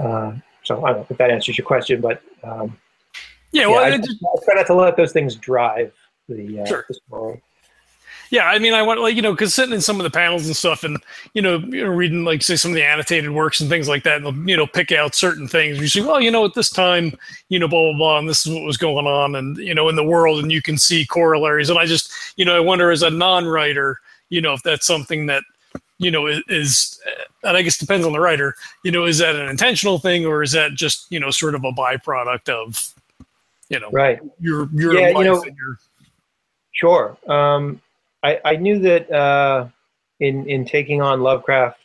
Uh, 0.00 0.32
so 0.62 0.84
I 0.84 0.92
don't 0.92 1.00
know 1.00 1.06
if 1.10 1.18
that 1.18 1.30
answers 1.30 1.58
your 1.58 1.66
question, 1.66 2.00
but 2.00 2.22
um, 2.42 2.76
yeah, 3.54 3.66
well, 3.66 3.88
yeah, 3.88 3.94
I, 3.94 3.98
just, 3.98 4.22
I, 4.22 4.44
try 4.44 4.54
not 4.54 4.66
to 4.66 4.74
let 4.74 4.96
those 4.96 5.12
things 5.12 5.36
drive 5.36 5.92
the, 6.28 6.60
uh, 6.60 6.66
sure. 6.66 6.84
the 6.88 6.94
story. 6.94 7.42
Yeah, 8.30 8.46
I 8.46 8.58
mean, 8.58 8.72
I 8.72 8.82
want 8.82 9.00
like 9.00 9.14
you 9.14 9.22
know, 9.22 9.32
because 9.32 9.54
sitting 9.54 9.74
in 9.74 9.80
some 9.80 10.00
of 10.00 10.04
the 10.04 10.10
panels 10.10 10.46
and 10.46 10.56
stuff, 10.56 10.82
and 10.82 10.98
you 11.34 11.42
know, 11.42 11.58
you 11.58 11.84
know, 11.84 11.90
reading 11.90 12.24
like 12.24 12.42
say 12.42 12.56
some 12.56 12.72
of 12.72 12.74
the 12.74 12.84
annotated 12.84 13.30
works 13.30 13.60
and 13.60 13.70
things 13.70 13.88
like 13.88 14.02
that, 14.02 14.16
and 14.16 14.26
they'll, 14.26 14.48
you 14.48 14.56
know, 14.56 14.66
pick 14.66 14.90
out 14.90 15.14
certain 15.14 15.46
things. 15.46 15.78
You 15.78 15.86
see, 15.86 16.00
well, 16.00 16.20
you 16.20 16.32
know, 16.32 16.44
at 16.44 16.54
this 16.54 16.68
time, 16.70 17.16
you 17.48 17.60
know, 17.60 17.68
blah 17.68 17.92
blah 17.92 17.96
blah, 17.96 18.18
and 18.18 18.28
this 18.28 18.44
is 18.44 18.52
what 18.52 18.64
was 18.64 18.76
going 18.76 19.06
on, 19.06 19.36
and 19.36 19.56
you 19.58 19.72
know, 19.72 19.88
in 19.88 19.94
the 19.94 20.02
world, 20.02 20.40
and 20.40 20.50
you 20.50 20.62
can 20.62 20.78
see 20.78 21.06
corollaries. 21.06 21.70
And 21.70 21.78
I 21.78 21.86
just, 21.86 22.10
you 22.36 22.44
know, 22.44 22.56
I 22.56 22.60
wonder 22.60 22.90
as 22.90 23.02
a 23.02 23.10
non-writer, 23.10 24.00
you 24.30 24.40
know, 24.40 24.54
if 24.54 24.64
that's 24.64 24.86
something 24.86 25.26
that 25.26 25.44
you 25.98 26.10
know 26.10 26.26
is, 26.26 26.98
and 27.44 27.56
I 27.56 27.62
guess 27.62 27.78
depends 27.78 28.04
on 28.04 28.12
the 28.12 28.20
writer. 28.20 28.56
You 28.82 28.90
know, 28.90 29.04
is 29.04 29.18
that 29.18 29.36
an 29.36 29.48
intentional 29.48 29.98
thing, 29.98 30.26
or 30.26 30.42
is 30.42 30.52
that 30.52 30.72
just 30.72 31.06
you 31.10 31.20
know, 31.20 31.30
sort 31.30 31.54
of 31.54 31.62
a 31.64 31.72
byproduct 31.72 32.48
of, 32.48 32.94
you 33.74 33.80
know, 33.80 33.90
right? 33.90 34.20
Your 34.40 34.68
your 34.72 34.94
yeah, 34.94 35.08
you 35.08 35.24
know, 35.24 35.44
your, 35.44 35.78
Sure. 36.72 37.16
Um, 37.28 37.80
I, 38.22 38.40
I 38.44 38.56
knew 38.56 38.78
that 38.80 39.10
uh, 39.10 39.68
in 40.20 40.48
in 40.48 40.64
taking 40.64 41.02
on 41.02 41.20
Lovecraft 41.20 41.78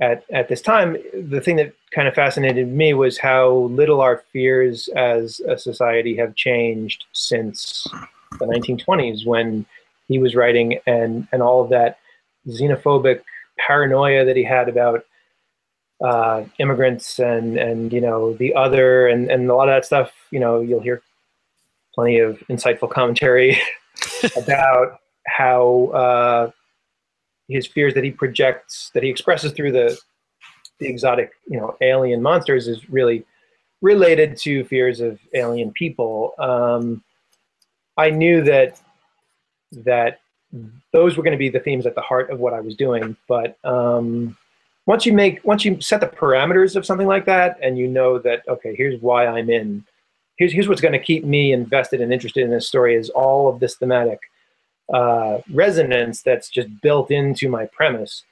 at 0.00 0.24
at 0.30 0.48
this 0.48 0.60
time, 0.60 0.96
the 1.14 1.40
thing 1.40 1.56
that 1.56 1.72
kind 1.92 2.06
of 2.06 2.14
fascinated 2.14 2.68
me 2.68 2.94
was 2.94 3.18
how 3.18 3.50
little 3.50 4.00
our 4.00 4.22
fears 4.32 4.88
as 4.88 5.40
a 5.40 5.58
society 5.58 6.16
have 6.16 6.34
changed 6.34 7.06
since 7.12 7.86
the 8.38 8.46
1920s 8.46 9.26
when 9.26 9.64
he 10.08 10.18
was 10.18 10.34
writing 10.34 10.78
and 10.86 11.26
and 11.32 11.42
all 11.42 11.62
of 11.62 11.70
that 11.70 11.98
xenophobic 12.48 13.22
paranoia 13.58 14.24
that 14.24 14.36
he 14.36 14.44
had 14.44 14.68
about 14.68 15.04
uh, 16.02 16.44
immigrants 16.58 17.18
and 17.18 17.58
and 17.58 17.92
you 17.92 18.00
know 18.00 18.34
the 18.34 18.54
other 18.54 19.06
and 19.06 19.30
and 19.30 19.48
a 19.50 19.54
lot 19.54 19.68
of 19.68 19.74
that 19.74 19.84
stuff 19.84 20.12
you 20.30 20.38
know 20.38 20.60
you'll 20.60 20.80
hear 20.80 21.02
plenty 21.94 22.18
of 22.18 22.38
insightful 22.50 22.90
commentary 22.90 23.58
about 24.36 25.00
how 25.26 25.86
uh, 25.86 26.50
his 27.48 27.66
fears 27.66 27.94
that 27.94 28.04
he 28.04 28.10
projects, 28.10 28.90
that 28.94 29.02
he 29.02 29.08
expresses 29.08 29.52
through 29.52 29.72
the 29.72 29.98
the 30.78 30.86
exotic, 30.86 31.30
you 31.48 31.58
know, 31.58 31.74
alien 31.80 32.20
monsters 32.20 32.68
is 32.68 32.90
really 32.90 33.24
related 33.80 34.36
to 34.36 34.62
fears 34.64 35.00
of 35.00 35.18
alien 35.32 35.72
people. 35.72 36.34
Um, 36.38 37.02
I 37.96 38.10
knew 38.10 38.42
that 38.42 38.78
that 39.72 40.20
those 40.92 41.16
were 41.16 41.22
going 41.22 41.32
to 41.32 41.38
be 41.38 41.48
the 41.48 41.60
themes 41.60 41.86
at 41.86 41.94
the 41.94 42.02
heart 42.02 42.30
of 42.30 42.40
what 42.40 42.52
I 42.52 42.60
was 42.60 42.76
doing. 42.76 43.16
But 43.26 43.56
um, 43.64 44.36
once 44.86 45.04
you 45.04 45.12
make, 45.12 45.44
once 45.44 45.64
you 45.64 45.80
set 45.80 46.00
the 46.00 46.06
parameters 46.06 46.76
of 46.76 46.86
something 46.86 47.06
like 47.06 47.26
that, 47.26 47.58
and 47.60 47.76
you 47.76 47.88
know 47.88 48.18
that 48.20 48.42
okay, 48.48 48.74
here's 48.74 49.00
why 49.00 49.26
I'm 49.26 49.50
in. 49.50 49.84
Here's 50.36 50.52
here's 50.52 50.68
what's 50.68 50.80
going 50.80 50.92
to 50.92 50.98
keep 50.98 51.24
me 51.24 51.52
invested 51.52 52.00
and 52.00 52.12
interested 52.12 52.44
in 52.44 52.50
this 52.50 52.68
story 52.68 52.94
is 52.94 53.10
all 53.10 53.48
of 53.48 53.58
this 53.58 53.76
thematic 53.76 54.20
uh, 54.92 55.38
resonance 55.52 56.22
that's 56.22 56.48
just 56.48 56.68
built 56.80 57.10
into 57.10 57.48
my 57.48 57.66
premise. 57.66 58.22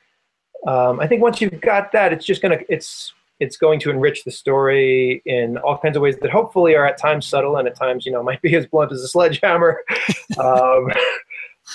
Um, 0.67 1.01
I 1.01 1.07
think 1.07 1.23
once 1.23 1.41
you've 1.41 1.61
got 1.61 1.93
that, 1.93 2.13
it's 2.13 2.25
just 2.25 2.41
gonna 2.41 2.59
it's 2.69 3.13
it's 3.41 3.57
going 3.57 3.81
to 3.81 3.91
enrich 3.91 4.25
the 4.25 4.31
story 4.31 5.23
in 5.27 5.59
all 5.59 5.77
kinds 5.77 5.97
of 5.97 6.03
ways 6.03 6.17
that 6.19 6.31
hopefully 6.31 6.77
are 6.77 6.87
at 6.87 6.97
times 6.97 7.27
subtle 7.27 7.57
and 7.57 7.67
at 7.67 7.77
times 7.77 8.07
you 8.07 8.13
know 8.13 8.23
might 8.23 8.41
be 8.43 8.55
as 8.57 8.67
blunt 8.67 8.93
as 8.93 9.03
a 9.03 9.09
sledgehammer. 9.09 9.83
um, 10.39 10.89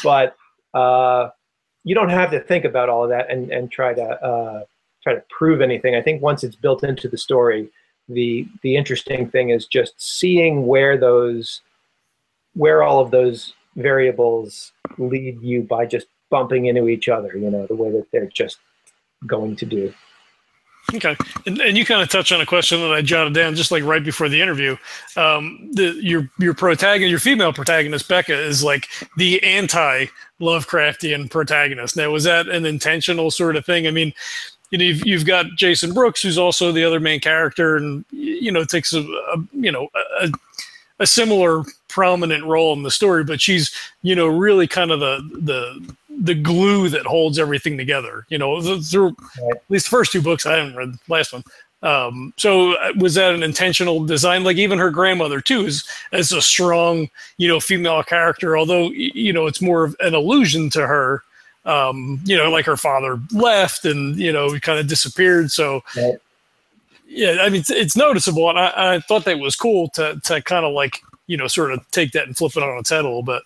but 0.04 0.38
uh, 0.74 1.30
you 1.84 1.96
don't 1.96 2.10
have 2.10 2.32
to 2.32 2.40
think 2.40 2.66
about 2.66 2.90
all 2.90 3.04
of 3.04 3.10
that 3.10 3.30
and 3.30 3.52
and 3.52 3.72
try 3.72 3.94
to 3.94 4.04
uh, 4.04 4.64
try 5.04 5.14
to 5.14 5.24
prove 5.30 5.62
anything. 5.62 5.96
I 5.96 6.02
think 6.02 6.22
once 6.22 6.44
it's 6.44 6.56
built 6.56 6.84
into 6.84 7.08
the 7.08 7.18
story, 7.18 7.70
the 8.08 8.48
the 8.64 8.76
interesting 8.76 9.30
thing 9.30 9.50
is 9.50 9.68
just 9.68 9.94
seeing 9.98 10.66
where 10.66 10.98
those 10.98 11.62
where 12.56 12.84
all 12.84 13.00
of 13.00 13.12
those 13.12 13.54
variables 13.76 14.72
lead 14.98 15.42
you 15.42 15.62
by 15.62 15.86
just 15.86 16.08
bumping 16.30 16.66
into 16.66 16.88
each 16.88 17.08
other, 17.10 17.36
you 17.38 17.50
know, 17.50 17.66
the 17.68 17.76
way 17.76 17.92
that 17.92 18.06
they're 18.12 18.28
just 18.28 18.58
going 19.26 19.56
to 19.56 19.66
do. 19.66 19.94
Okay, 20.96 21.16
and, 21.46 21.60
and 21.60 21.78
you 21.78 21.86
kind 21.86 22.02
of 22.02 22.10
touched 22.10 22.32
on 22.32 22.42
a 22.42 22.46
question 22.46 22.80
that 22.82 22.92
I 22.92 23.02
jotted 23.02 23.34
down 23.34 23.54
just 23.54 23.70
like 23.70 23.84
right 23.84 24.04
before 24.04 24.28
the 24.28 24.42
interview. 24.42 24.76
Um, 25.16 25.70
the 25.74 25.94
your 26.02 26.30
your 26.40 26.56
protagonist, 26.56 27.12
your 27.12 27.20
female 27.20 27.54
protagonist 27.54 28.08
Becca, 28.08 28.34
is 28.34 28.64
like 28.64 28.88
the 29.16 29.44
anti 29.44 30.06
Lovecraftian 30.42 31.30
protagonist. 31.30 31.96
Now, 31.96 32.10
was 32.10 32.24
that 32.24 32.48
an 32.48 32.66
intentional 32.66 33.30
sort 33.30 33.56
of 33.56 33.66
thing? 33.66 33.86
I 33.86 33.92
mean, 33.92 34.14
you 34.72 34.78
know 34.78 34.84
you've, 34.86 35.06
you've 35.06 35.26
got 35.26 35.48
Jason 35.56 35.94
Brooks, 35.94 36.22
who's 36.22 36.38
also 36.38 36.72
the 36.72 36.84
other 36.84 37.00
main 37.00 37.20
character, 37.20 37.76
and 37.76 38.06
you 38.12 38.52
know 38.52 38.64
takes 38.64 38.94
a, 38.94 39.02
a 39.02 39.38
you 39.54 39.72
know 39.72 39.88
a, 40.22 40.30
a 41.00 41.08
similar 41.08 41.64
prominent 41.88 42.44
role 42.46 42.74
in 42.74 42.84
the 42.84 42.92
story, 42.92 43.24
but 43.24 43.42
she's 43.42 43.74
you 44.02 44.16
know 44.16 44.28
really 44.28 44.68
kind 44.68 44.92
of 44.92 45.00
the 45.00 45.28
the 45.42 45.96
the 46.22 46.36
glue 46.36 46.90
that 46.90 47.06
holds 47.06 47.40
everything 47.40 47.78
together. 47.78 48.26
You 48.30 48.38
know, 48.38 48.80
through 48.82 49.16
at 49.52 49.64
least 49.70 49.86
the 49.86 49.92
first 49.92 50.12
two 50.12 50.22
books. 50.22 50.46
I 50.46 50.58
haven't 50.58 50.76
read 50.76 50.94
the 50.94 51.14
last 51.14 51.34
one. 51.34 51.44
Um, 51.82 52.34
so 52.38 52.74
uh, 52.74 52.92
was 52.98 53.14
that 53.16 53.34
an 53.34 53.44
intentional 53.44 54.04
design? 54.06 54.44
Like 54.44 54.58
even 54.58 54.80
her 54.80 54.92
grandmother 54.92 55.40
too 55.40 55.66
is 55.66 55.88
as 56.12 56.32
a 56.32 56.42
strong, 56.42 57.10
you 57.38 57.48
know, 57.48 57.60
female 57.60 58.04
character. 58.04 58.58
Although 58.58 58.90
you 58.90 59.34
know 59.34 59.48
it's 59.48 59.62
more 59.62 59.84
of 59.86 59.96
an 60.02 60.14
allusion 60.14 60.70
to 60.72 60.86
her. 60.86 61.24
Um, 61.66 62.22
you 62.24 62.38
know, 62.38 62.50
like 62.50 62.66
her 62.66 62.78
father 62.78 63.20
left 63.32 63.86
and 63.86 64.18
you 64.18 64.32
know 64.32 64.52
he 64.52 64.60
kind 64.60 64.80
of 64.80 64.88
disappeared. 64.88 65.52
So 65.52 65.82
right. 65.96 66.16
yeah, 67.08 67.38
I 67.42 67.50
mean 67.50 67.62
it's, 67.62 67.70
it's 67.70 67.98
noticeable, 67.98 68.50
and 68.50 68.58
I, 68.58 68.96
I, 68.96 69.00
thought 69.00 69.26
that 69.26 69.40
was 69.40 69.56
cool 69.56 69.90
to 69.90 70.20
to 70.24 70.42
kind 70.42 70.66
of 70.66 70.74
like 70.74 71.02
you 71.28 71.38
know 71.38 71.48
sort 71.48 71.72
of 71.72 71.90
take 71.92 72.12
that 72.14 72.26
and 72.28 72.36
flip 72.36 72.56
it 72.56 72.64
on 72.64 72.78
its 72.78 72.90
head 72.90 73.02
a 73.02 73.08
little 73.08 73.24
bit. 73.24 73.44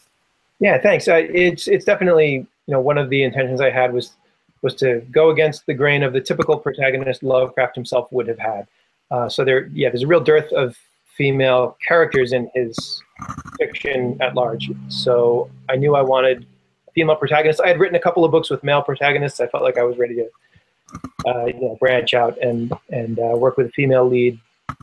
Yeah, 0.60 0.80
thanks. 0.80 1.08
Uh, 1.08 1.26
it's 1.34 1.67
it's 1.67 1.86
definitely 1.86 2.34
you 2.34 2.71
know 2.71 2.80
one 2.80 2.97
of 2.97 3.10
the 3.10 3.23
intentions 3.23 3.62
I 3.62 3.71
had 3.71 3.93
was 3.93 4.13
was 4.62 4.73
to 4.76 5.02
go 5.12 5.30
against 5.30 5.65
the 5.65 5.73
grain 5.73 6.04
of 6.04 6.13
the 6.13 6.21
typical 6.21 6.58
protagonist 6.58 7.21
Lovecraft 7.21 7.76
himself 7.76 8.12
would 8.12 8.28
have 8.28 8.39
had. 8.39 8.67
Uh, 9.12 9.30
so 9.30 9.43
there, 9.43 9.67
yeah, 9.73 9.89
there's 9.89 10.04
a 10.04 10.08
real 10.08 10.23
dearth 10.23 10.52
of 10.54 10.76
female 11.15 11.78
characters 11.86 12.34
in 12.34 12.49
his 12.56 13.02
fiction 13.60 14.17
at 14.21 14.34
large. 14.34 14.71
So 14.88 15.52
I 15.69 15.76
knew 15.76 15.95
I 15.95 16.02
wanted 16.02 16.47
female 16.93 17.15
protagonist. 17.15 17.62
I 17.62 17.67
had 17.67 17.79
written 17.79 17.95
a 17.95 17.99
couple 17.99 18.23
of 18.23 18.32
books 18.32 18.49
with 18.49 18.63
male 18.63 18.82
protagonists. 18.82 19.39
I 19.39 19.47
felt 19.47 19.63
like 19.63 19.77
I 19.77 19.84
was 19.84 19.97
ready 19.97 20.15
to 20.15 20.29
uh, 21.25 21.45
you 21.45 21.62
know, 21.62 21.77
branch 21.79 22.13
out 22.13 22.38
and 22.39 22.73
and 22.91 23.19
uh, 23.19 23.36
work 23.36 23.58
with 23.58 23.67
a 23.67 23.71
female 23.71 24.08
lead. 24.08 24.39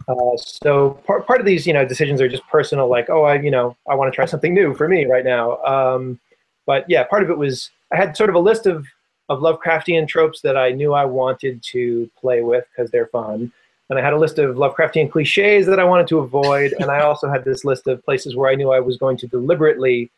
Uh, 0.08 0.36
so 0.36 0.90
part 1.06 1.26
part 1.26 1.40
of 1.40 1.46
these 1.46 1.66
you 1.66 1.72
know 1.72 1.84
decisions 1.84 2.20
are 2.20 2.28
just 2.28 2.46
personal, 2.48 2.88
like 2.88 3.10
oh 3.10 3.24
I 3.24 3.40
you 3.40 3.50
know 3.50 3.76
I 3.88 3.94
want 3.94 4.12
to 4.12 4.14
try 4.14 4.24
something 4.24 4.54
new 4.54 4.74
for 4.74 4.88
me 4.88 5.06
right 5.06 5.24
now. 5.24 5.62
Um, 5.64 6.18
but 6.66 6.84
yeah, 6.88 7.04
part 7.04 7.22
of 7.22 7.30
it 7.30 7.38
was 7.38 7.70
I 7.92 7.96
had 7.96 8.16
sort 8.16 8.30
of 8.30 8.36
a 8.36 8.40
list 8.40 8.66
of 8.66 8.86
of 9.28 9.40
Lovecraftian 9.40 10.08
tropes 10.08 10.40
that 10.40 10.56
I 10.56 10.70
knew 10.70 10.92
I 10.92 11.04
wanted 11.04 11.62
to 11.62 12.10
play 12.20 12.42
with 12.42 12.64
because 12.70 12.90
they're 12.90 13.06
fun. 13.06 13.52
And 13.88 13.98
I 13.98 14.02
had 14.02 14.12
a 14.12 14.18
list 14.18 14.38
of 14.38 14.56
Lovecraftian 14.56 15.10
cliches 15.10 15.66
that 15.66 15.80
I 15.80 15.84
wanted 15.84 16.08
to 16.08 16.18
avoid. 16.18 16.74
and 16.78 16.90
I 16.90 17.00
also 17.00 17.28
had 17.28 17.44
this 17.44 17.64
list 17.64 17.86
of 17.86 18.04
places 18.04 18.36
where 18.36 18.50
I 18.50 18.54
knew 18.54 18.72
I 18.72 18.80
was 18.80 18.96
going 18.96 19.16
to 19.18 19.26
deliberately 19.28 20.10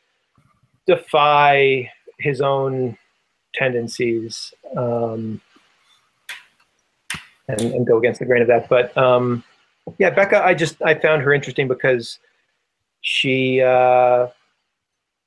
defy 0.87 1.91
his 2.19 2.41
own 2.41 2.97
tendencies 3.55 4.53
um, 4.77 5.41
and, 7.49 7.61
and, 7.61 7.87
go 7.87 7.99
against 7.99 8.21
the 8.21 8.27
grain 8.27 8.43
of 8.43 8.49
that. 8.49 8.69
But 8.69 8.97
um, 8.97 9.45
yeah, 9.99 10.11
Becca, 10.11 10.45
I 10.45 10.55
just 10.55 10.81
I 10.83 10.95
found 10.95 11.23
her 11.23 11.33
interesting 11.33 11.69
because 11.69 12.19
she 13.01 13.61
uh, 13.61 14.29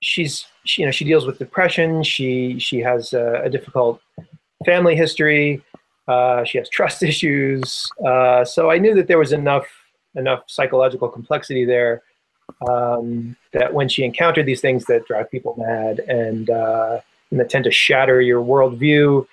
she's 0.02 0.46
she, 0.66 0.82
you 0.82 0.88
know 0.88 0.92
she 0.92 1.06
deals 1.06 1.26
with 1.26 1.38
depression. 1.38 2.04
She 2.04 2.58
she 2.60 2.80
has 2.80 3.14
a, 3.14 3.42
a 3.44 3.50
difficult 3.50 4.02
family 4.66 4.96
history. 4.96 5.62
Uh, 6.08 6.44
she 6.44 6.58
has 6.58 6.70
trust 6.70 7.04
issues. 7.12 7.90
Uh, 8.06 8.46
so 8.46 8.72
I 8.72 8.78
knew 8.78 8.96
that 8.96 9.08
there 9.08 9.20
was 9.20 9.34
enough 9.34 9.68
enough 10.16 10.44
psychological 10.48 11.10
complexity 11.10 11.66
there 11.66 12.02
um, 12.70 13.36
that 13.54 13.74
when 13.74 13.90
she 13.90 14.04
encountered 14.04 14.46
these 14.46 14.62
things 14.62 14.86
that 14.86 15.06
drive 15.06 15.30
people 15.32 15.56
mad 15.58 16.00
and, 16.00 16.50
uh, 16.50 17.00
and 17.32 17.40
that 17.40 17.50
tend 17.50 17.66
to 17.66 17.72
shatter 17.72 18.22
your 18.22 18.44
worldview, 18.44 19.26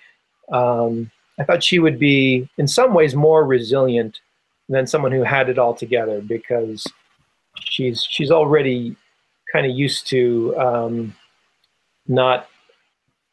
um, 0.53 1.11
I 1.38 1.44
thought 1.44 1.62
she 1.62 1.79
would 1.79 1.98
be 1.98 2.48
in 2.59 2.68
some 2.68 2.94
ways 2.94 3.14
more 3.14 3.44
resilient 3.44 4.20
than 4.68 4.87
someone 4.87 5.12
who 5.12 5.22
had 5.22 5.48
it 5.48 5.59
all 5.59 5.75
together 5.75 6.20
because 6.20 6.87
she's 7.61 8.07
she's 8.09 8.31
already 8.31 8.96
kind 9.53 9.66
of 9.66 9.72
used 9.72 10.07
to 10.09 10.57
um, 10.59 11.14
not 12.07 12.48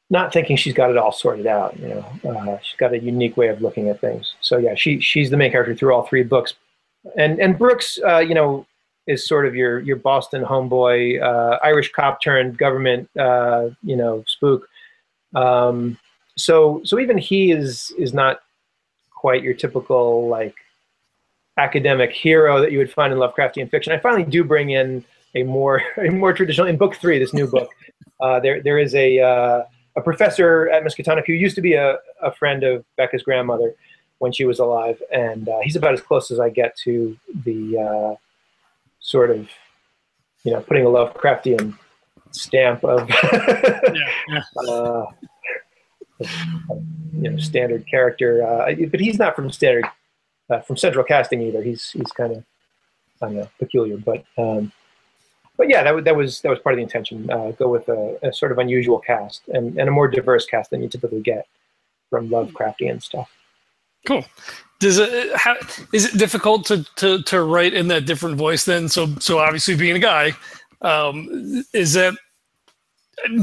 not 0.10 0.34
thinking 0.34 0.58
she's 0.58 0.74
got 0.74 0.90
it 0.90 0.98
all 0.98 1.12
sorted 1.12 1.46
out. 1.46 1.78
You 1.80 1.90
know, 1.90 2.30
uh, 2.30 2.58
she's 2.60 2.78
got 2.78 2.94
a 2.94 3.00
unique 3.00 3.38
way 3.38 3.48
of 3.50 3.62
looking 3.62 3.90
at 3.90 4.02
things. 4.02 4.34
So 4.42 4.58
yeah, 4.58 4.76
she 4.76 5.00
she's 5.00 5.30
the 5.30 5.38
main 5.38 5.52
character 5.52 5.76
through 5.76 5.94
all 5.94 6.04
three 6.04 6.24
books, 6.24 6.54
and 7.18 7.40
and 7.40 7.58
Brooks, 7.58 8.00
uh, 8.06 8.20
you 8.20 8.34
know, 8.34 8.66
is 9.10 9.28
sort 9.28 9.48
of 9.48 9.56
your 9.56 9.80
your 9.80 9.96
Boston 9.96 10.44
homeboy, 10.44 11.22
uh, 11.22 11.58
Irish 11.64 11.92
cop 11.92 12.22
turned 12.22 12.58
government, 12.58 13.10
uh, 13.18 13.70
you 13.82 13.96
know, 13.96 14.24
spook. 14.28 14.70
Um, 15.34 15.98
so 16.38 16.82
so 16.86 17.00
even 17.00 17.18
he 17.18 17.52
is 17.52 17.92
is 17.98 18.14
not 18.14 18.42
quite 19.12 19.44
your 19.44 19.56
typical 19.56 20.28
like 20.28 20.56
academic 21.58 22.14
hero 22.14 22.62
that 22.62 22.72
you 22.72 22.78
would 22.78 22.92
find 22.92 23.12
in 23.12 23.20
Lovecraftian 23.20 23.70
fiction. 23.70 23.92
I 23.92 23.98
finally 23.98 24.24
do 24.24 24.44
bring 24.44 24.70
in 24.70 25.04
a 25.34 25.42
more 25.44 25.82
a 25.98 26.10
more 26.10 26.32
traditional 26.32 26.68
in 26.68 26.78
book 26.78 26.96
three, 26.96 27.20
this 27.20 27.34
new 27.34 27.48
book. 27.48 27.70
Uh, 28.22 28.38
there 28.38 28.62
there 28.62 28.78
is 28.78 28.94
a 28.96 29.18
uh, 29.22 29.64
a 29.96 30.02
professor 30.02 30.68
at 30.72 30.84
Miskatonic 30.84 31.26
who 31.26 31.32
used 31.32 31.56
to 31.56 31.62
be 31.62 31.76
a, 31.76 31.98
a 32.22 32.30
friend 32.34 32.66
of 32.66 32.84
Becca's 32.98 33.24
grandmother 33.24 33.74
when 34.18 34.34
she 34.34 34.44
was 34.44 34.60
alive, 34.60 35.02
and 35.10 35.48
uh, 35.48 35.60
he's 35.64 35.78
about 35.78 35.94
as 35.94 36.02
close 36.02 36.30
as 36.30 36.38
I 36.38 36.50
get 36.50 36.76
to 36.84 37.18
the 37.46 37.78
uh, 37.78 38.16
sort 39.00 39.32
of 39.32 39.50
you 40.44 40.52
know 40.52 40.62
putting 40.62 40.86
a 40.86 40.90
Lovecraftian 40.90 41.78
stamp 42.32 42.84
of 42.84 43.10
yeah, 43.34 43.92
yeah. 44.28 44.42
Uh, 44.68 45.06
you 46.20 47.32
know 47.32 47.38
standard 47.38 47.86
character, 47.90 48.46
uh, 48.46 48.74
but 48.92 49.00
he's 49.00 49.18
not 49.18 49.36
from 49.36 49.52
standard 49.52 49.86
from 50.66 50.78
Central 50.78 51.04
Casting 51.04 51.42
either. 51.42 51.62
He's 51.62 51.92
he's 51.92 52.12
kind 52.12 52.34
of 52.34 52.44
I 53.22 53.26
don't 53.26 53.36
know 53.36 53.50
peculiar, 53.60 53.98
but. 53.98 54.24
Um, 54.38 54.72
but 55.58 55.68
yeah, 55.68 55.84
that, 55.84 56.06
that 56.06 56.16
was 56.16 56.40
that 56.40 56.50
was 56.50 56.60
part 56.60 56.74
of 56.74 56.78
the 56.78 56.84
intention. 56.84 57.30
Uh, 57.30 57.52
go 57.52 57.68
with 57.68 57.90
a, 57.90 58.18
a, 58.24 58.32
sort 58.32 58.54
of 58.54 58.60
unusual 58.60 58.98
cast 58.98 59.42
and, 59.50 59.78
and 59.78 59.90
a 59.90 59.92
more 59.92 60.08
diverse 60.08 60.46
cast 60.46 60.70
than 60.70 60.82
you 60.82 60.88
typically 60.88 61.20
get 61.20 61.48
from 62.10 62.30
Lovecraftian 62.30 63.04
stuff. 63.04 63.30
Cool. 64.06 64.26
Does 64.80 64.98
it 64.98 65.36
how, 65.36 65.56
is 65.92 66.06
it 66.06 66.18
difficult 66.18 66.66
to, 66.68 66.84
to 66.96 67.22
to 67.24 67.44
write 67.44 67.74
in 67.74 67.90
that 67.90 68.06
different 68.06 68.38
voice 68.38 68.64
then? 68.66 68.88
So 68.88 69.08
so 69.20 69.40
obviously 69.40 69.76
being 69.76 69.98
a 69.98 70.00
guy, 70.00 70.32
um, 70.82 71.64
is 71.74 71.94
that 71.94 72.16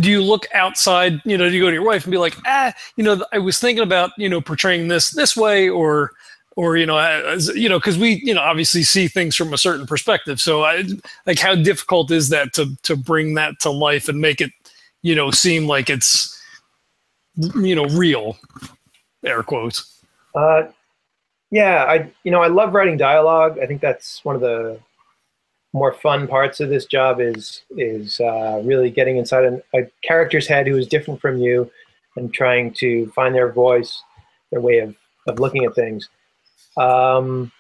do 0.01 0.11
you 0.11 0.23
look 0.23 0.47
outside? 0.55 1.21
You 1.27 1.37
know, 1.37 1.49
do 1.49 1.55
you 1.55 1.63
go 1.63 1.69
to 1.69 1.75
your 1.75 1.85
wife 1.85 2.05
and 2.05 2.11
be 2.11 2.17
like, 2.17 2.37
ah, 2.47 2.73
you 2.97 3.05
know, 3.05 3.23
I 3.33 3.39
was 3.39 3.59
thinking 3.59 3.83
about 3.83 4.13
you 4.17 4.29
know 4.31 4.41
portraying 4.41 4.89
this 4.89 5.11
this 5.11 5.37
way, 5.37 5.69
or 5.69 6.13
or 6.57 6.77
you 6.77 6.87
know 6.87 6.97
as, 6.97 7.49
you 7.49 7.69
know 7.69 7.79
because 7.79 7.99
we 7.99 8.21
you 8.25 8.35
know 8.35 8.41
obviously 8.41 8.83
see 8.83 9.07
things 9.07 9.37
from 9.37 9.53
a 9.53 9.59
certain 9.59 9.87
perspective 9.87 10.41
so 10.41 10.65
I, 10.65 10.85
like 11.27 11.39
how 11.39 11.55
difficult 11.55 12.11
is 12.11 12.31
that 12.31 12.53
to 12.55 12.75
to 12.83 12.97
bring 12.97 13.35
that 13.35 13.61
to 13.61 13.71
life 13.71 14.09
and 14.09 14.21
make 14.21 14.41
it 14.41 14.51
you 15.03 15.15
know 15.15 15.31
seem 15.31 15.67
like 15.67 15.89
it's 15.89 16.33
you 17.55 17.75
know 17.75 17.85
real 17.85 18.39
air 19.25 19.43
quotes 19.43 19.96
uh 20.37 20.65
yeah 21.51 21.85
i 21.85 22.11
you 22.25 22.31
know 22.31 22.43
i 22.43 22.47
love 22.47 22.75
writing 22.75 22.97
dialogue 22.97 23.59
i 23.61 23.67
think 23.67 23.81
that's 23.81 24.25
one 24.25 24.35
of 24.35 24.41
the 24.41 24.79
more 25.73 25.93
fun 25.93 26.27
parts 26.27 26.61
of 26.61 26.69
this 26.69 26.87
job 26.87 27.21
is 27.21 27.63
is 27.77 28.21
uh, 28.21 28.61
really 28.65 28.91
getting 28.91 29.19
inside 29.19 29.45
a, 29.45 29.63
a 29.79 29.91
character's 30.03 30.47
head 30.47 30.67
who 30.67 30.77
is 30.77 30.87
different 30.87 31.21
from 31.21 31.39
you 31.39 31.71
and 32.17 32.33
trying 32.33 32.73
to 32.73 33.11
find 33.11 33.35
their 33.35 33.53
voice 33.53 34.03
their 34.51 34.61
way 34.61 34.79
of, 34.79 34.95
of 35.27 35.39
looking 35.39 35.65
at 35.65 35.75
things 35.75 36.09
um, 36.77 37.51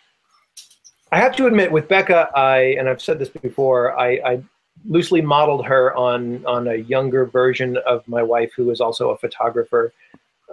I 1.12 1.18
have 1.18 1.36
to 1.36 1.46
admit, 1.46 1.70
with 1.70 1.88
Becca, 1.88 2.30
I 2.34 2.76
and 2.78 2.88
I've 2.88 3.00
said 3.00 3.18
this 3.18 3.28
before, 3.28 3.98
I, 3.98 4.20
I 4.24 4.42
loosely 4.84 5.20
modeled 5.20 5.64
her 5.66 5.96
on 5.96 6.44
on 6.46 6.68
a 6.68 6.74
younger 6.74 7.26
version 7.26 7.76
of 7.86 8.06
my 8.08 8.22
wife, 8.22 8.52
who 8.56 8.70
is 8.70 8.80
also 8.80 9.10
a 9.10 9.18
photographer. 9.18 9.92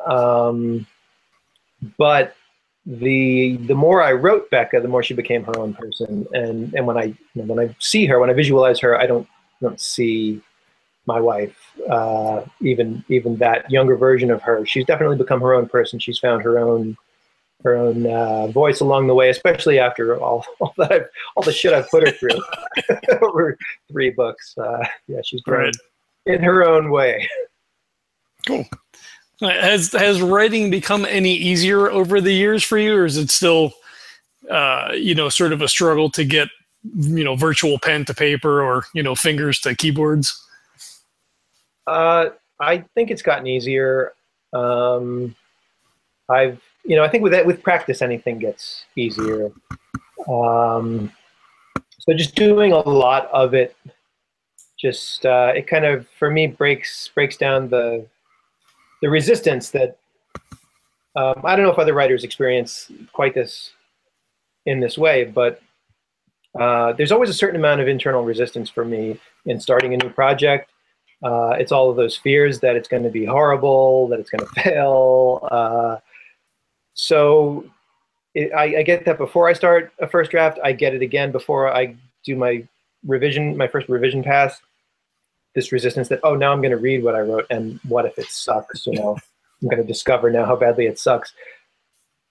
Um, 0.06 0.86
but 1.98 2.36
the 2.86 3.58
the 3.58 3.76
more 3.76 4.02
I 4.02 4.12
wrote 4.12 4.50
Becca, 4.50 4.82
the 4.82 4.88
more 4.88 5.04
she 5.04 5.14
became 5.14 5.44
her 5.44 5.58
own 5.58 5.74
person. 5.74 6.28
And 6.34 6.74
and 6.74 6.86
when 6.86 6.98
I 6.98 7.06
you 7.06 7.18
know, 7.36 7.44
when 7.46 7.60
I 7.60 7.76
see 7.80 8.06
her, 8.06 8.20
when 8.20 8.30
I 8.30 8.34
visualize 8.34 8.80
her, 8.80 9.00
I 9.00 9.06
don't 9.06 9.28
don't 9.62 9.80
see 9.80 10.42
my 11.06 11.20
wife. 11.20 11.56
Uh, 11.90 12.44
even 12.62 13.04
even 13.10 13.38
that 13.38 13.70
younger 13.72 13.96
version 13.96 14.32
of 14.32 14.42
her, 14.42 14.66
she's 14.66 14.86
definitely 14.86 15.18
become 15.18 15.42
her 15.42 15.54
own 15.54 15.68
person. 15.70 16.00
She's 16.00 16.20
found 16.20 16.44
her 16.44 16.60
own 16.60 16.98
her 17.64 17.76
own 17.76 18.06
uh, 18.06 18.48
voice 18.48 18.82
along 18.82 19.08
the 19.08 19.14
way, 19.14 19.30
especially 19.30 19.80
after 19.80 20.20
all, 20.20 20.46
all 20.60 20.74
that 20.78 20.92
I've, 20.92 21.06
all 21.36 21.44
the 21.44 21.54
shit 21.54 21.74
I've 21.74 21.90
put 21.90 22.06
her 22.06 22.14
through 22.14 22.42
over 23.22 23.58
three 23.90 24.10
books. 24.10 24.54
Uh, 24.58 24.86
yeah, 25.08 25.22
she's 25.24 25.42
grown 25.42 25.66
right. 25.66 25.76
in 26.26 26.44
her 26.44 26.66
own 26.66 26.92
way. 26.92 27.28
Cool. 28.46 28.66
Has 29.44 29.92
has 29.94 30.22
writing 30.22 30.70
become 30.70 31.06
any 31.06 31.34
easier 31.34 31.90
over 31.90 32.22
the 32.22 32.34
years 32.34 32.64
for 32.64 32.78
you, 32.78 32.96
or 32.96 33.06
is 33.06 33.18
it 33.18 33.30
still, 33.30 33.74
uh, 34.50 34.92
you 34.94 35.16
know, 35.16 35.30
sort 35.30 35.54
of 35.54 35.62
a 35.62 35.68
struggle 35.68 36.10
to 36.12 36.24
get, 36.24 36.50
you 36.96 37.24
know, 37.24 37.36
virtual 37.36 37.80
pen 37.80 38.06
to 38.06 38.14
paper 38.14 38.62
or 38.62 38.86
you 38.94 39.04
know, 39.04 39.16
fingers 39.16 39.60
to 39.62 39.76
keyboards? 39.76 40.40
Uh, 41.88 42.30
I 42.60 42.86
think 42.96 43.12
it's 43.12 43.22
gotten 43.22 43.48
easier. 43.48 44.14
Um, 44.54 45.36
I've 46.30 46.62
you 46.86 46.96
know 46.96 47.04
I 47.04 47.10
think 47.10 47.24
with 47.24 47.34
that 47.34 47.46
with 47.46 47.62
practice 47.64 48.02
anything 48.02 48.40
gets 48.40 48.86
easier. 48.96 49.52
Um, 50.28 51.12
so 52.00 52.14
just 52.14 52.36
doing 52.36 52.72
a 52.72 52.80
lot 52.80 53.30
of 53.32 53.54
it, 53.54 53.76
just 54.78 55.26
uh, 55.26 55.54
it 55.56 55.68
kind 55.68 55.86
of 55.86 56.08
for 56.20 56.30
me 56.30 56.48
breaks 56.48 57.10
breaks 57.10 57.38
down 57.38 57.70
the 57.70 58.06
the 59.04 59.10
resistance 59.10 59.70
that 59.72 59.98
um, 61.18 61.42
I 61.44 61.58
don't 61.58 61.66
know 61.66 61.72
if 61.72 61.78
other 61.78 61.94
writers 61.94 62.24
experience 62.24 62.90
quite 63.12 63.36
this 63.36 63.74
in 64.66 64.80
this 64.80 64.98
way, 64.98 65.26
but 65.26 65.62
uh, 66.58 66.94
there's 66.94 67.12
always 67.12 67.30
a 67.30 67.34
certain 67.34 67.58
amount 67.58 67.82
of 67.82 67.90
internal 67.90 68.24
resistance 68.24 68.70
for 68.70 68.86
me 68.86 69.20
in 69.46 69.60
starting 69.60 69.94
a 69.94 69.98
new 69.98 70.10
project. 70.10 70.72
Uh, 71.22 71.50
it's 71.60 71.74
all 71.74 71.90
of 71.90 71.98
those 71.98 72.16
fears 72.16 72.62
that 72.62 72.78
it's 72.78 72.88
going 72.88 73.04
to 73.04 73.10
be 73.10 73.26
horrible, 73.26 74.08
that 74.08 74.22
it's 74.22 74.30
going 74.30 74.48
to 74.54 74.62
fail. 74.62 75.46
Uh, 75.52 75.98
so 76.94 77.66
it, 78.34 78.54
I, 78.54 78.78
I, 78.78 78.84
get 78.84 79.04
that 79.04 79.18
before 79.18 79.50
I 79.50 79.54
start 79.54 79.92
a 80.00 80.08
first 80.08 80.32
draft. 80.32 80.60
I 80.64 80.72
get 80.72 80.96
it 80.96 81.02
again 81.02 81.34
before 81.34 81.76
I 81.76 81.98
do 82.24 82.38
my 82.38 82.66
revision, 83.06 83.58
my 83.58 83.68
first 83.68 83.90
revision 83.90 84.24
pass. 84.24 84.62
This 85.56 85.72
resistance 85.72 86.10
that 86.10 86.20
oh 86.24 86.36
now 86.36 86.52
I'm 86.52 86.62
going 86.62 86.72
to 86.72 86.78
read 86.78 87.04
what 87.04 87.16
I 87.16 87.20
wrote 87.20 87.46
and 87.50 87.80
what 87.88 88.06
if 88.06 88.18
it 88.18 88.28
sucks? 88.28 88.88
You 88.88 88.94
know, 88.94 89.18
I'm 89.62 89.70
going 89.70 89.82
to 89.82 89.88
discover 89.88 90.30
now 90.30 90.46
how 90.46 90.56
badly 90.56 90.88
it 90.88 91.00
sucks. 91.00 91.34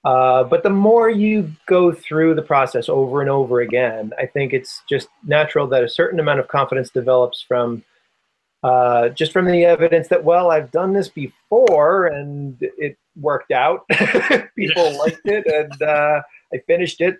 Uh, 0.04 0.42
but 0.42 0.64
the 0.64 0.70
more 0.70 1.08
you 1.08 1.52
go 1.66 1.92
through 1.92 2.34
the 2.34 2.42
process 2.42 2.88
over 2.88 3.20
and 3.20 3.30
over 3.30 3.60
again, 3.60 4.12
I 4.18 4.26
think 4.26 4.52
it's 4.52 4.82
just 4.88 5.08
natural 5.24 5.68
that 5.68 5.84
a 5.84 5.88
certain 5.88 6.18
amount 6.18 6.40
of 6.40 6.48
confidence 6.48 6.90
develops 6.90 7.40
from 7.40 7.84
uh, 8.64 9.08
just 9.08 9.32
from 9.32 9.46
the 9.46 9.64
evidence 9.64 10.08
that, 10.08 10.22
well, 10.22 10.50
I've 10.50 10.70
done 10.70 10.92
this 10.92 11.08
before 11.08 12.06
and 12.06 12.56
it 12.60 12.96
worked 13.20 13.50
out. 13.50 13.86
People 14.56 14.98
liked 14.98 15.20
it 15.24 15.46
and 15.46 15.82
uh, 15.82 16.22
I 16.52 16.58
finished 16.66 17.00
it. 17.00 17.16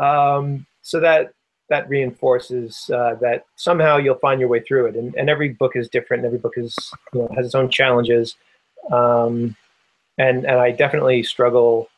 Um, 0.00 0.66
so 0.80 1.00
that 1.00 1.34
that 1.72 1.88
reinforces 1.88 2.90
uh, 2.90 3.14
that 3.22 3.46
somehow 3.56 3.96
you'll 3.96 4.18
find 4.18 4.38
your 4.38 4.50
way 4.50 4.60
through 4.60 4.84
it. 4.88 4.94
And, 4.94 5.14
and 5.14 5.30
every 5.30 5.48
book 5.48 5.74
is 5.74 5.88
different. 5.88 6.22
And 6.22 6.26
Every 6.26 6.38
book 6.38 6.52
is 6.58 6.76
you 7.14 7.20
know, 7.20 7.30
has 7.34 7.46
its 7.46 7.54
own 7.54 7.70
challenges. 7.70 8.36
Um, 8.90 9.56
and 10.18 10.44
and 10.44 10.60
I 10.60 10.70
definitely 10.70 11.22
struggle. 11.22 11.88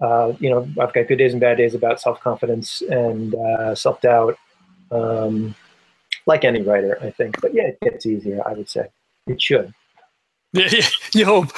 Uh, 0.00 0.32
you 0.40 0.50
know, 0.50 0.68
I've 0.80 0.92
got 0.92 1.06
good 1.06 1.18
days 1.18 1.30
and 1.30 1.40
bad 1.40 1.58
days 1.58 1.76
about 1.76 2.00
self 2.00 2.20
confidence 2.20 2.82
and 2.90 3.36
uh, 3.36 3.76
self 3.76 4.00
doubt. 4.00 4.36
Um, 4.90 5.54
like 6.26 6.44
any 6.44 6.62
writer, 6.62 6.98
I 7.00 7.10
think. 7.10 7.40
But 7.40 7.54
yeah, 7.54 7.68
it 7.68 7.78
gets 7.82 8.06
easier. 8.06 8.42
I 8.44 8.54
would 8.54 8.68
say 8.68 8.88
it 9.28 9.40
should. 9.40 9.72
Yeah, 10.52 10.68
you 11.14 11.24
hope. 11.24 11.52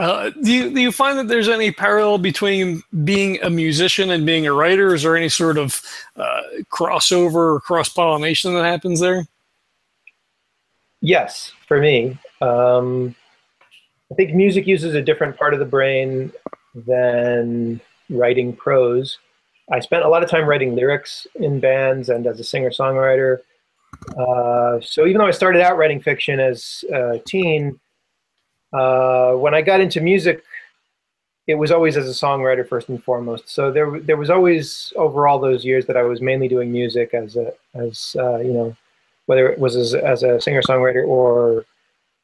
Uh, 0.00 0.30
do 0.30 0.50
you 0.50 0.70
do 0.70 0.80
you 0.80 0.90
find 0.90 1.18
that 1.18 1.28
there's 1.28 1.46
any 1.46 1.70
parallel 1.70 2.16
between 2.16 2.82
being 3.04 3.38
a 3.42 3.50
musician 3.50 4.10
and 4.12 4.24
being 4.24 4.46
a 4.46 4.52
writer? 4.52 4.94
Is 4.94 5.02
there 5.02 5.14
any 5.14 5.28
sort 5.28 5.58
of 5.58 5.82
uh, 6.16 6.40
crossover 6.72 7.56
or 7.56 7.60
cross 7.60 7.90
pollination 7.90 8.54
that 8.54 8.64
happens 8.64 9.00
there? 9.00 9.26
Yes, 11.02 11.52
for 11.68 11.78
me, 11.78 12.18
um, 12.40 13.14
I 14.10 14.14
think 14.14 14.34
music 14.34 14.66
uses 14.66 14.94
a 14.94 15.02
different 15.02 15.36
part 15.36 15.52
of 15.52 15.60
the 15.60 15.66
brain 15.66 16.32
than 16.74 17.78
writing 18.08 18.56
prose. 18.56 19.18
I 19.70 19.80
spent 19.80 20.06
a 20.06 20.08
lot 20.08 20.22
of 20.22 20.30
time 20.30 20.46
writing 20.48 20.74
lyrics 20.74 21.26
in 21.34 21.60
bands 21.60 22.08
and 22.08 22.26
as 22.26 22.40
a 22.40 22.44
singer 22.44 22.70
songwriter. 22.70 23.40
Uh, 24.16 24.80
so 24.80 25.04
even 25.04 25.18
though 25.18 25.26
I 25.26 25.32
started 25.32 25.60
out 25.60 25.76
writing 25.76 26.00
fiction 26.00 26.40
as 26.40 26.86
a 26.90 27.18
teen, 27.18 27.78
uh, 28.72 29.32
when 29.32 29.54
I 29.54 29.62
got 29.62 29.80
into 29.80 30.00
music, 30.00 30.42
it 31.46 31.54
was 31.54 31.70
always 31.72 31.96
as 31.96 32.08
a 32.08 32.26
songwriter 32.26 32.66
first 32.66 32.88
and 32.88 33.02
foremost. 33.02 33.48
So 33.48 33.72
there, 33.72 33.98
there 34.00 34.16
was 34.16 34.30
always 34.30 34.92
over 34.96 35.26
all 35.26 35.38
those 35.38 35.64
years 35.64 35.86
that 35.86 35.96
I 35.96 36.02
was 36.02 36.20
mainly 36.20 36.48
doing 36.48 36.70
music 36.70 37.12
as 37.12 37.36
a, 37.36 37.52
as 37.74 38.14
uh, 38.18 38.38
you 38.38 38.52
know, 38.52 38.76
whether 39.26 39.48
it 39.48 39.58
was 39.58 39.76
as, 39.76 39.94
as 39.94 40.22
a 40.22 40.40
singer 40.40 40.62
songwriter 40.62 41.06
or 41.06 41.64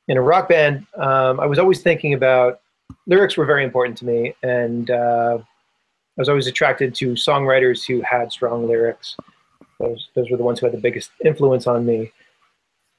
in 0.09 0.17
a 0.17 0.23
rock 0.23 0.49
band. 0.49 0.87
Um, 0.97 1.41
I 1.41 1.47
was 1.47 1.59
always 1.59 1.83
thinking 1.83 2.15
about 2.15 2.61
lyrics 3.07 3.37
were 3.37 3.47
very 3.47 3.65
important 3.65 3.99
to 3.99 4.05
me, 4.05 4.35
and 4.43 4.91
uh, 4.91 5.39
I 5.39 6.21
was 6.21 6.29
always 6.29 6.47
attracted 6.47 6.95
to 6.97 7.13
songwriters 7.13 7.87
who 7.87 8.01
had 8.03 8.33
strong 8.33 8.67
lyrics. 8.67 9.17
Those, 9.79 10.09
those 10.15 10.31
were 10.31 10.37
the 10.37 10.43
ones 10.43 10.61
who 10.61 10.67
had 10.67 10.73
the 10.73 10.81
biggest 10.81 11.11
influence 11.25 11.67
on 11.67 11.85
me. 11.85 12.13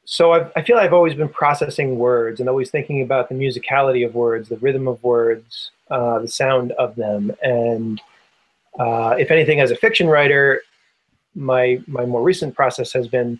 So 0.09 0.31
I've, 0.31 0.49
I 0.55 0.61
feel 0.61 0.77
I've 0.77 0.93
always 0.93 1.15
been 1.15 1.27
processing 1.27 1.99
words 1.99 2.39
and 2.39 2.47
always 2.47 2.71
thinking 2.71 3.01
about 3.01 3.27
the 3.27 3.35
musicality 3.35 4.05
of 4.05 4.15
words, 4.15 4.47
the 4.47 4.55
rhythm 4.55 4.87
of 4.87 5.03
words, 5.03 5.71
uh, 5.91 6.19
the 6.19 6.29
sound 6.29 6.71
of 6.73 6.95
them. 6.95 7.35
And 7.43 8.01
uh, 8.79 9.17
if 9.19 9.31
anything, 9.31 9.59
as 9.59 9.69
a 9.69 9.75
fiction 9.75 10.07
writer, 10.07 10.61
my, 11.35 11.81
my 11.87 12.05
more 12.05 12.23
recent 12.23 12.55
process 12.55 12.93
has 12.93 13.09
been 13.09 13.37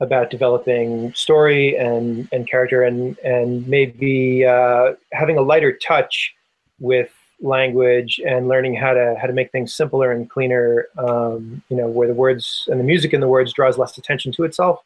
about 0.00 0.28
developing 0.28 1.14
story 1.14 1.74
and, 1.78 2.28
and 2.32 2.46
character 2.46 2.82
and, 2.82 3.16
and 3.20 3.66
maybe 3.66 4.44
uh, 4.44 4.92
having 5.12 5.38
a 5.38 5.42
lighter 5.42 5.72
touch 5.72 6.34
with 6.80 7.08
language 7.40 8.20
and 8.26 8.46
learning 8.46 8.74
how 8.74 8.92
to 8.92 9.16
how 9.18 9.26
to 9.26 9.32
make 9.32 9.50
things 9.50 9.74
simpler 9.74 10.12
and 10.12 10.28
cleaner. 10.28 10.86
Um, 10.98 11.62
you 11.70 11.76
know, 11.76 11.88
where 11.88 12.06
the 12.06 12.14
words 12.14 12.68
and 12.70 12.78
the 12.78 12.84
music 12.84 13.14
in 13.14 13.20
the 13.20 13.26
words 13.26 13.54
draws 13.54 13.78
less 13.78 13.96
attention 13.96 14.32
to 14.32 14.44
itself. 14.44 14.84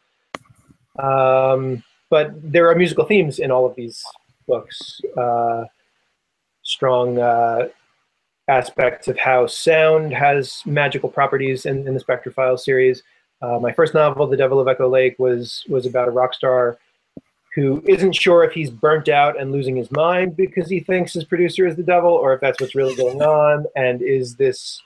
Um, 0.98 1.82
but 2.10 2.30
there 2.42 2.70
are 2.70 2.74
musical 2.74 3.04
themes 3.04 3.38
in 3.38 3.50
all 3.50 3.66
of 3.66 3.74
these 3.74 4.02
books. 4.46 5.00
Uh, 5.16 5.64
strong 6.62 7.18
uh, 7.18 7.68
aspects 8.48 9.08
of 9.08 9.18
how 9.18 9.46
sound 9.46 10.12
has 10.12 10.62
magical 10.66 11.08
properties 11.08 11.66
in, 11.66 11.86
in 11.86 11.94
the 11.94 12.00
Spectra 12.00 12.32
Files 12.32 12.64
series. 12.64 13.02
Uh, 13.42 13.58
my 13.58 13.72
first 13.72 13.94
novel, 13.94 14.26
The 14.26 14.36
Devil 14.36 14.60
of 14.60 14.68
Echo 14.68 14.88
Lake, 14.88 15.16
was 15.18 15.64
was 15.68 15.86
about 15.86 16.08
a 16.08 16.10
rock 16.10 16.32
star 16.34 16.78
who 17.54 17.82
isn't 17.86 18.14
sure 18.14 18.44
if 18.44 18.52
he's 18.52 18.70
burnt 18.70 19.08
out 19.08 19.40
and 19.40 19.50
losing 19.50 19.76
his 19.76 19.90
mind 19.90 20.36
because 20.36 20.68
he 20.68 20.80
thinks 20.80 21.14
his 21.14 21.24
producer 21.24 21.66
is 21.66 21.74
the 21.74 21.82
devil, 21.82 22.10
or 22.10 22.34
if 22.34 22.40
that's 22.40 22.60
what's 22.60 22.74
really 22.74 22.94
going 22.94 23.22
on. 23.22 23.66
And 23.76 24.02
is 24.02 24.36
this 24.36 24.80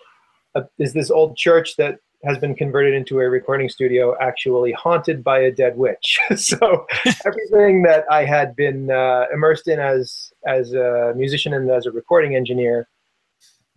uh, 0.55 0.63
is 0.79 0.93
this 0.93 1.11
old 1.11 1.37
church 1.37 1.77
that 1.77 1.99
has 2.25 2.39
been 2.39 2.55
converted 2.55 2.95
into 2.95 3.19
a 3.21 3.29
recording 3.29 3.69
studio 3.69 4.17
actually 4.21 4.73
haunted 4.73 5.25
by 5.25 5.39
a 5.41 5.51
dead 5.51 5.77
witch? 5.77 6.19
so 6.37 6.87
everything 7.27 7.83
that 7.83 8.05
I 8.11 8.25
had 8.25 8.55
been 8.57 8.91
uh, 8.91 9.27
immersed 9.33 9.69
in 9.69 9.79
as 9.79 10.33
as 10.47 10.73
a 10.73 11.13
musician 11.17 11.55
and 11.55 11.71
as 11.71 11.87
a 11.87 11.91
recording 11.91 12.37
engineer 12.37 12.89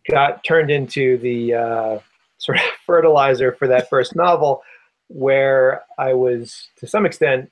got 0.10 0.44
turned 0.44 0.70
into 0.70 1.18
the 1.20 1.54
uh, 1.54 2.00
sort 2.38 2.58
of 2.58 2.64
fertilizer 2.86 3.54
for 3.54 3.68
that 3.68 3.90
first 3.90 4.16
novel, 4.16 4.62
where 5.08 5.84
I 5.98 6.14
was 6.14 6.70
to 6.78 6.88
some 6.88 7.06
extent 7.06 7.52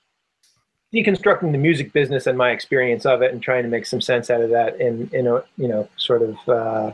deconstructing 0.94 1.54
the 1.54 1.58
music 1.58 1.94
business 1.94 2.28
and 2.28 2.38
my 2.38 2.52
experience 2.52 3.06
of 3.06 3.22
it 3.22 3.32
and 3.32 3.42
trying 3.42 3.64
to 3.64 3.70
make 3.70 3.86
some 3.86 4.02
sense 4.02 4.30
out 4.30 4.42
of 4.42 4.50
that 4.50 4.80
in 4.82 5.10
in 5.14 5.28
a 5.28 5.44
you 5.58 5.68
know 5.68 5.88
sort 5.98 6.22
of 6.22 6.50
uh, 6.50 6.92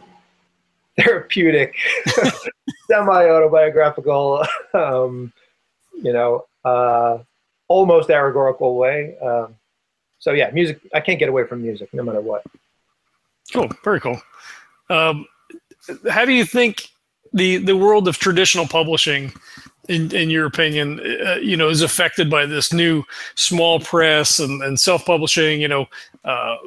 therapeutic 0.97 1.73
semi-autobiographical 2.87 4.45
um, 4.73 5.31
you 5.93 6.13
know 6.13 6.45
uh, 6.65 7.19
almost 7.67 8.09
allegorical 8.09 8.75
way. 8.75 9.17
Um, 9.19 9.55
so 10.19 10.31
yeah 10.31 10.49
music 10.51 10.79
i 10.93 10.99
can't 10.99 11.19
get 11.19 11.29
away 11.29 11.45
from 11.45 11.61
music 11.61 11.93
no 11.93 12.03
matter 12.03 12.21
what. 12.21 12.43
Cool 13.53 13.69
very 13.83 13.99
cool. 13.99 14.19
Um, 14.89 15.25
how 16.09 16.25
do 16.25 16.33
you 16.33 16.45
think 16.45 16.89
the 17.33 17.57
the 17.57 17.75
world 17.75 18.07
of 18.07 18.17
traditional 18.17 18.67
publishing 18.67 19.31
in, 19.87 20.13
in 20.13 20.29
your 20.29 20.45
opinion, 20.45 20.99
uh, 21.25 21.35
you 21.35 21.55
know, 21.55 21.69
is 21.69 21.81
affected 21.81 22.29
by 22.29 22.45
this 22.45 22.73
new 22.73 23.03
small 23.35 23.79
press 23.79 24.39
and, 24.39 24.61
and 24.61 24.79
self-publishing, 24.79 25.61
you 25.61 25.67
know, 25.67 25.85
uh, 26.25 26.57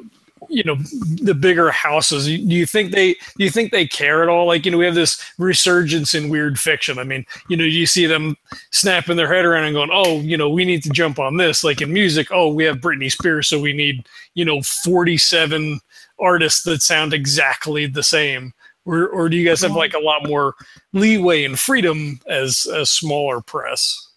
you 0.51 0.63
know, 0.63 0.75
the 1.21 1.33
bigger 1.33 1.71
houses. 1.71 2.25
Do 2.25 2.33
you 2.33 2.65
think 2.65 2.91
they, 2.91 3.13
do 3.13 3.43
you 3.43 3.49
think 3.49 3.71
they 3.71 3.87
care 3.87 4.21
at 4.21 4.29
all? 4.29 4.45
Like, 4.45 4.65
you 4.65 4.71
know, 4.71 4.77
we 4.77 4.85
have 4.85 4.95
this 4.95 5.23
resurgence 5.37 6.13
in 6.13 6.29
weird 6.29 6.59
fiction. 6.59 6.99
I 6.99 7.03
mean, 7.03 7.25
you 7.47 7.57
know, 7.57 7.63
you 7.63 7.85
see 7.85 8.05
them 8.05 8.35
snapping 8.71 9.17
their 9.17 9.33
head 9.33 9.45
around 9.45 9.63
and 9.63 9.73
going, 9.73 9.89
oh, 9.91 10.19
you 10.19 10.37
know, 10.37 10.49
we 10.49 10.65
need 10.65 10.83
to 10.83 10.89
jump 10.89 11.19
on 11.19 11.37
this. 11.37 11.63
Like 11.63 11.81
in 11.81 11.93
music, 11.93 12.27
oh, 12.31 12.53
we 12.53 12.65
have 12.65 12.77
Britney 12.77 13.11
Spears, 13.11 13.47
so 13.47 13.59
we 13.59 13.73
need, 13.73 14.07
you 14.35 14.45
know, 14.45 14.61
47 14.61 15.79
artists 16.19 16.63
that 16.63 16.81
sound 16.81 17.13
exactly 17.13 17.87
the 17.87 18.03
same 18.03 18.53
or, 18.85 19.07
or 19.09 19.29
do 19.29 19.37
you 19.37 19.47
guys 19.47 19.61
have 19.61 19.75
like 19.75 19.93
a 19.93 19.99
lot 19.99 20.27
more 20.27 20.55
leeway 20.93 21.43
and 21.45 21.57
freedom 21.57 22.19
as 22.27 22.65
a 22.65 22.85
smaller 22.85 23.41
press? 23.41 24.09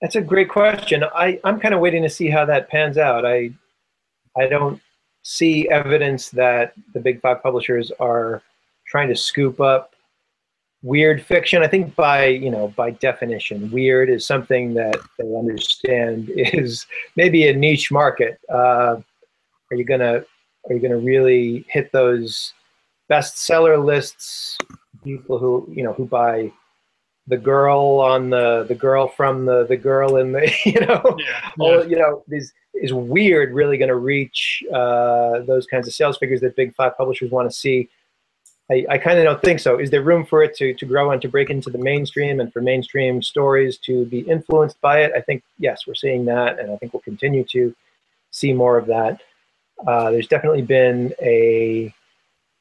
That's 0.00 0.16
a 0.16 0.20
great 0.20 0.48
question. 0.48 1.04
I, 1.14 1.40
I'm 1.44 1.60
kind 1.60 1.74
of 1.74 1.80
waiting 1.80 2.02
to 2.02 2.08
see 2.08 2.28
how 2.28 2.44
that 2.46 2.68
pans 2.68 2.98
out. 2.98 3.24
I 3.26 3.50
I 4.38 4.46
don't 4.46 4.80
see 5.22 5.68
evidence 5.70 6.30
that 6.30 6.74
the 6.94 7.00
big 7.00 7.20
five 7.20 7.42
publishers 7.42 7.92
are 8.00 8.42
trying 8.86 9.08
to 9.08 9.16
scoop 9.16 9.60
up 9.60 9.94
weird 10.82 11.22
fiction. 11.22 11.62
I 11.62 11.68
think 11.68 11.94
by 11.94 12.26
you 12.26 12.50
know 12.50 12.68
by 12.68 12.90
definition, 12.92 13.70
weird 13.70 14.10
is 14.10 14.26
something 14.26 14.74
that 14.74 14.98
they 15.18 15.34
understand 15.36 16.30
is 16.34 16.86
maybe 17.16 17.48
a 17.48 17.56
niche 17.56 17.90
market. 17.90 18.40
Uh, 18.48 18.96
are 19.70 19.76
you 19.76 19.84
gonna 19.84 20.24
are 20.68 20.74
you 20.74 20.80
gonna 20.80 20.98
really 20.98 21.64
hit 21.68 21.92
those 21.92 22.52
bestseller 23.10 23.82
lists? 23.82 24.56
People 25.04 25.38
who 25.38 25.66
you 25.72 25.82
know 25.82 25.92
who 25.92 26.04
buy 26.04 26.52
the 27.26 27.36
girl 27.36 28.00
on 28.00 28.30
the 28.30 28.64
the 28.68 28.74
girl 28.74 29.08
from 29.08 29.46
the 29.46 29.66
the 29.66 29.76
girl 29.76 30.16
in 30.16 30.32
the 30.32 30.52
you 30.64 30.80
know 30.80 31.16
yeah, 31.18 31.50
all 31.58 31.86
you 31.86 31.96
know 31.96 32.24
is 32.28 32.52
is 32.74 32.92
weird 32.92 33.52
really 33.52 33.76
going 33.76 33.88
to 33.88 33.96
reach 33.96 34.62
uh, 34.72 35.40
those 35.40 35.66
kinds 35.66 35.86
of 35.86 35.94
sales 35.94 36.16
figures 36.16 36.40
that 36.40 36.56
big 36.56 36.74
five 36.74 36.96
publishers 36.96 37.30
want 37.30 37.50
to 37.50 37.54
see. 37.54 37.88
I, 38.70 38.86
I 38.88 38.98
kind 38.98 39.18
of 39.18 39.24
don't 39.24 39.42
think 39.42 39.58
so. 39.58 39.78
Is 39.78 39.90
there 39.90 40.00
room 40.00 40.24
for 40.24 40.44
it 40.44 40.54
to, 40.58 40.72
to 40.74 40.86
grow 40.86 41.10
and 41.10 41.20
to 41.22 41.28
break 41.28 41.50
into 41.50 41.70
the 41.70 41.78
mainstream 41.78 42.38
and 42.38 42.52
for 42.52 42.60
mainstream 42.62 43.20
stories 43.20 43.76
to 43.78 44.04
be 44.06 44.20
influenced 44.20 44.80
by 44.80 45.02
it? 45.02 45.12
I 45.16 45.20
think 45.20 45.42
yes 45.58 45.86
we're 45.86 45.94
seeing 45.94 46.24
that 46.26 46.58
and 46.58 46.70
i 46.70 46.76
think 46.76 46.92
we'll 46.92 47.02
continue 47.02 47.44
to 47.44 47.74
see 48.30 48.52
more 48.52 48.78
of 48.78 48.86
that. 48.86 49.20
Uh, 49.86 50.10
there's 50.10 50.28
definitely 50.28 50.62
been 50.62 51.12
a 51.20 51.92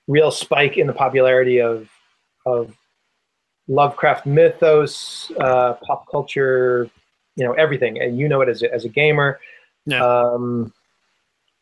real 0.08 0.32
spike 0.32 0.78
in 0.78 0.88
the 0.88 0.94
popularity 0.94 1.62
of 1.62 1.90
of 2.46 2.74
Lovecraft 3.70 4.26
mythos, 4.26 5.32
uh, 5.40 5.76
pop 5.76 6.10
culture, 6.12 6.90
you 7.36 7.46
know, 7.46 7.54
everything. 7.54 8.02
And 8.02 8.20
you 8.20 8.28
know 8.28 8.42
it 8.42 8.50
as 8.50 8.62
a, 8.64 8.74
as 8.74 8.84
a 8.84 8.90
gamer. 8.90 9.40
Yeah. 9.86 10.04
Um, 10.04 10.74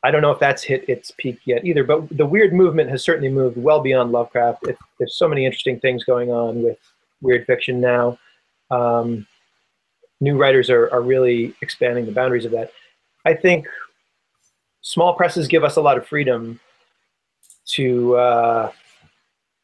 I 0.04 0.10
don't 0.10 0.22
know 0.22 0.32
if 0.32 0.40
that's 0.40 0.64
hit 0.64 0.88
its 0.88 1.12
peak 1.18 1.40
yet 1.46 1.66
either, 1.66 1.84
but 1.84 2.08
the 2.18 2.26
weird 2.26 2.54
movement 2.54 2.90
has 2.90 3.04
certainly 3.04 3.30
moved 3.30 3.58
well 3.58 3.82
beyond 3.82 4.12
Lovecraft. 4.12 4.68
It, 4.68 4.78
there's 4.98 5.16
so 5.16 5.28
many 5.28 5.46
interesting 5.46 5.80
things 5.80 6.04
going 6.04 6.32
on 6.32 6.64
with 6.64 6.78
weird 7.22 7.46
fiction 7.46 7.82
now. 7.82 8.18
Um, 8.72 9.28
new 10.22 10.38
writers 10.38 10.70
are, 10.70 10.90
are 10.94 11.02
really 11.02 11.54
expanding 11.62 12.06
the 12.06 12.12
boundaries 12.12 12.46
of 12.46 12.52
that. 12.52 12.72
I 13.26 13.34
think 13.34 13.68
small 14.82 15.14
presses 15.14 15.48
give 15.48 15.64
us 15.64 15.76
a 15.76 15.82
lot 15.82 15.98
of 15.98 16.08
freedom 16.08 16.60
to 17.74 18.16
uh, 18.16 18.72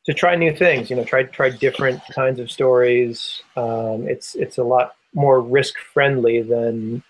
to 0.05 0.13
try 0.13 0.35
new 0.35 0.55
things. 0.55 0.89
You 0.89 0.95
know, 0.95 1.03
try 1.03 1.23
try 1.23 1.49
different 1.49 2.01
kinds 2.13 2.39
of 2.39 2.51
stories. 2.51 3.41
Um, 3.55 4.07
it's 4.07 4.35
it's 4.35 4.57
a 4.57 4.63
lot 4.63 4.95
more 5.13 5.41
risk 5.41 5.77
friendly 5.93 6.41
than 6.41 7.03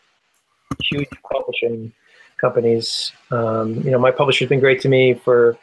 huge 0.82 1.10
publishing 1.32 1.92
companies. 2.40 3.12
Um, 3.32 3.76
you 3.76 3.92
know, 3.92 4.00
my 4.00 4.12
publisher's 4.12 4.50
been 4.50 4.60
great 4.60 4.82
to 4.82 4.90
me 4.90 5.14
for 5.14 5.58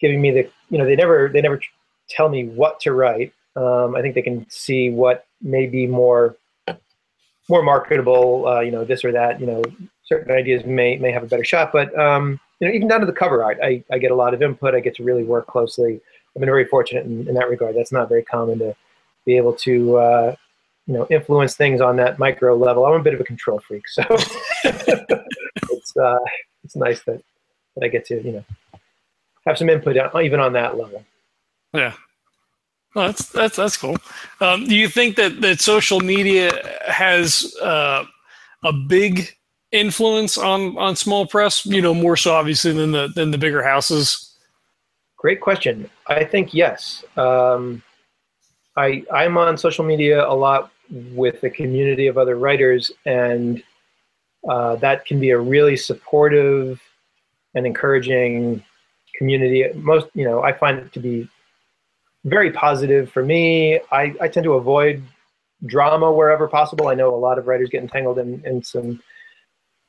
giving 0.00 0.20
me 0.20 0.30
the. 0.30 0.50
You 0.70 0.78
know, 0.78 0.84
they 0.84 0.96
never 0.96 1.28
they 1.28 1.40
never 1.40 1.60
tell 2.08 2.28
me 2.28 2.46
what 2.46 2.80
to 2.80 2.92
write. 2.92 3.32
Um, 3.54 3.94
I 3.94 4.02
think 4.02 4.14
they 4.14 4.22
can 4.22 4.46
see 4.48 4.90
what 4.90 5.26
may 5.40 5.66
be 5.66 5.86
more 5.86 6.36
more 7.48 7.62
marketable. 7.62 8.48
Uh, 8.48 8.60
you 8.60 8.70
know, 8.70 8.84
this 8.84 9.04
or 9.04 9.12
that. 9.12 9.40
You 9.40 9.46
know, 9.46 9.62
certain 10.04 10.34
ideas 10.34 10.64
may 10.64 10.96
may 10.96 11.12
have 11.12 11.22
a 11.22 11.26
better 11.26 11.44
shot, 11.44 11.72
but 11.72 11.96
um, 11.96 12.40
you 12.58 12.68
know, 12.68 12.74
even 12.74 12.88
down 12.88 13.00
to 13.00 13.06
the 13.06 13.12
cover 13.12 13.44
art, 13.44 13.58
I, 13.62 13.84
I 13.92 13.98
get 13.98 14.10
a 14.10 14.14
lot 14.14 14.34
of 14.34 14.42
input. 14.42 14.74
I 14.74 14.80
get 14.80 14.94
to 14.96 15.04
really 15.04 15.24
work 15.24 15.46
closely 15.46 16.00
I've 16.34 16.40
been 16.40 16.48
very 16.48 16.64
fortunate 16.66 17.04
in, 17.04 17.28
in 17.28 17.34
that 17.34 17.48
regard. 17.48 17.76
That's 17.76 17.92
not 17.92 18.08
very 18.08 18.22
common 18.22 18.58
to 18.60 18.74
be 19.24 19.36
able 19.36 19.52
to, 19.54 19.96
uh, 19.96 20.34
you 20.86 20.94
know, 20.94 21.06
influence 21.10 21.56
things 21.56 21.80
on 21.80 21.96
that 21.96 22.18
micro 22.18 22.56
level. 22.56 22.86
I'm 22.86 23.00
a 23.00 23.02
bit 23.02 23.14
of 23.14 23.20
a 23.20 23.24
control 23.24 23.60
freak, 23.60 23.86
so 23.88 24.02
it's 24.64 25.96
uh, 25.96 26.18
it's 26.64 26.76
nice 26.76 27.02
that, 27.04 27.22
that 27.76 27.84
I 27.84 27.88
get 27.88 28.06
to, 28.06 28.22
you 28.22 28.32
know, 28.32 28.44
have 29.46 29.58
some 29.58 29.68
input 29.68 29.96
on, 29.96 30.22
even 30.22 30.40
on 30.40 30.54
that 30.54 30.78
level. 30.78 31.04
Yeah. 31.72 31.94
Well, 32.94 33.06
that's 33.06 33.28
that's 33.30 33.56
that's 33.56 33.76
cool. 33.76 33.96
Um, 34.40 34.66
do 34.66 34.74
you 34.74 34.88
think 34.88 35.16
that 35.16 35.40
that 35.40 35.60
social 35.60 36.00
media 36.00 36.52
has 36.86 37.54
uh, 37.62 38.04
a 38.64 38.72
big 38.72 39.34
influence 39.70 40.36
on 40.36 40.76
on 40.76 40.96
small 40.96 41.26
press? 41.26 41.64
You 41.64 41.80
know, 41.80 41.94
more 41.94 42.16
so 42.16 42.34
obviously 42.34 42.72
than 42.72 42.92
the 42.92 43.08
than 43.14 43.30
the 43.30 43.38
bigger 43.38 43.62
houses. 43.62 44.31
Great 45.22 45.40
question. 45.40 45.88
I 46.08 46.24
think 46.24 46.52
yes. 46.52 47.04
Um, 47.16 47.80
I 48.76 49.04
I'm 49.14 49.38
on 49.38 49.56
social 49.56 49.84
media 49.84 50.26
a 50.26 50.34
lot 50.34 50.72
with 50.90 51.44
a 51.44 51.50
community 51.50 52.08
of 52.08 52.18
other 52.18 52.36
writers, 52.36 52.90
and 53.06 53.62
uh, 54.50 54.74
that 54.76 55.06
can 55.06 55.20
be 55.20 55.30
a 55.30 55.38
really 55.38 55.76
supportive 55.76 56.82
and 57.54 57.64
encouraging 57.68 58.64
community. 59.16 59.64
Most, 59.76 60.08
you 60.14 60.24
know, 60.24 60.42
I 60.42 60.52
find 60.54 60.80
it 60.80 60.92
to 60.92 60.98
be 60.98 61.28
very 62.24 62.50
positive 62.50 63.08
for 63.08 63.24
me. 63.24 63.78
I, 63.92 64.14
I 64.20 64.26
tend 64.26 64.42
to 64.42 64.54
avoid 64.54 65.04
drama 65.66 66.10
wherever 66.10 66.48
possible. 66.48 66.88
I 66.88 66.94
know 66.94 67.14
a 67.14 67.22
lot 67.28 67.38
of 67.38 67.46
writers 67.46 67.68
get 67.68 67.80
entangled 67.80 68.18
in, 68.18 68.42
in 68.44 68.64
some 68.64 69.00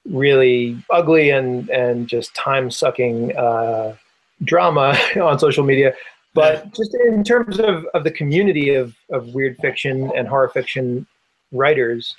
really 0.06 0.78
ugly 0.92 1.32
and, 1.32 1.70
and 1.72 2.08
just 2.08 2.36
time 2.36 2.70
sucking 2.70 3.36
uh, 3.36 3.96
drama 4.44 4.98
on 5.22 5.40
social 5.40 5.64
media. 5.64 5.94
But 6.34 6.74
just 6.74 6.96
in 6.96 7.24
terms 7.24 7.60
of, 7.60 7.86
of 7.94 8.04
the 8.04 8.12
community 8.12 8.74
of, 8.74 8.96
of 9.12 9.34
weird 9.36 9.58
fiction 9.58 10.12
and 10.16 10.28
horror 10.28 10.50
fiction 10.50 11.06
writers 11.52 12.16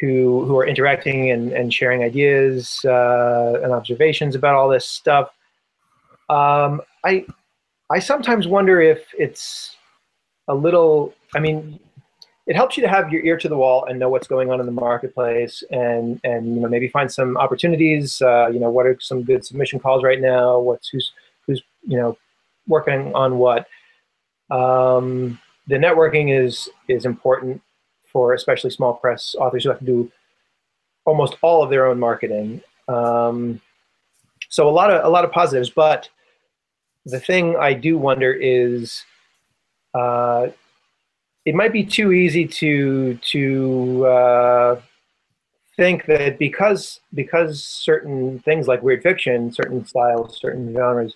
who 0.00 0.44
who 0.44 0.56
are 0.56 0.64
interacting 0.64 1.32
and, 1.32 1.52
and 1.52 1.74
sharing 1.74 2.04
ideas 2.04 2.78
uh, 2.84 3.58
and 3.62 3.72
observations 3.72 4.36
about 4.36 4.54
all 4.54 4.68
this 4.68 4.86
stuff, 4.86 5.30
um, 6.28 6.80
I 7.04 7.26
I 7.90 7.98
sometimes 7.98 8.46
wonder 8.46 8.80
if 8.80 9.06
it's 9.18 9.76
a 10.46 10.54
little. 10.54 11.14
I 11.34 11.40
mean, 11.40 11.80
it 12.48 12.56
helps 12.56 12.76
you 12.76 12.82
to 12.82 12.88
have 12.88 13.12
your 13.12 13.22
ear 13.24 13.36
to 13.36 13.48
the 13.48 13.56
wall 13.56 13.84
and 13.84 13.98
know 13.98 14.08
what's 14.08 14.26
going 14.26 14.50
on 14.50 14.58
in 14.58 14.66
the 14.66 14.72
marketplace 14.72 15.62
and 15.70 16.18
and 16.24 16.54
you 16.54 16.60
know 16.60 16.68
maybe 16.68 16.88
find 16.88 17.12
some 17.12 17.36
opportunities 17.36 18.20
uh, 18.22 18.48
you 18.48 18.58
know 18.58 18.70
what 18.70 18.86
are 18.86 18.96
some 19.00 19.22
good 19.22 19.44
submission 19.44 19.78
calls 19.78 20.02
right 20.02 20.20
now 20.20 20.58
what's 20.58 20.88
who's 20.88 21.12
who's 21.14 21.17
you 21.88 21.96
know 21.96 22.16
working 22.68 23.12
on 23.14 23.38
what. 23.38 23.66
Um, 24.50 25.38
the 25.66 25.76
networking 25.76 26.32
is 26.32 26.68
is 26.88 27.04
important 27.04 27.60
for 28.12 28.32
especially 28.34 28.70
small 28.70 28.94
press 28.94 29.34
authors 29.38 29.64
who 29.64 29.70
have 29.70 29.80
to 29.80 29.84
do 29.84 30.12
almost 31.04 31.36
all 31.42 31.62
of 31.62 31.70
their 31.70 31.86
own 31.86 31.98
marketing. 31.98 32.62
Um, 32.88 33.60
so 34.48 34.68
a 34.68 34.70
lot 34.70 34.90
of 34.90 35.04
a 35.04 35.08
lot 35.08 35.24
of 35.24 35.32
positives, 35.32 35.70
but 35.70 36.08
the 37.04 37.20
thing 37.20 37.56
I 37.56 37.74
do 37.74 37.98
wonder 37.98 38.32
is 38.32 39.04
uh, 39.94 40.48
it 41.44 41.54
might 41.54 41.72
be 41.72 41.84
too 41.84 42.12
easy 42.12 42.46
to 42.46 43.14
to 43.32 44.06
uh, 44.06 44.80
think 45.76 46.06
that 46.06 46.38
because 46.38 47.00
because 47.14 47.62
certain 47.62 48.38
things 48.40 48.66
like 48.66 48.82
weird 48.82 49.02
fiction, 49.02 49.52
certain 49.52 49.84
styles, 49.86 50.38
certain 50.40 50.72
genres 50.74 51.14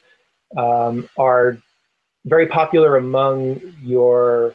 um, 0.57 1.09
are 1.17 1.59
very 2.25 2.47
popular 2.47 2.97
among 2.97 3.61
your 3.83 4.55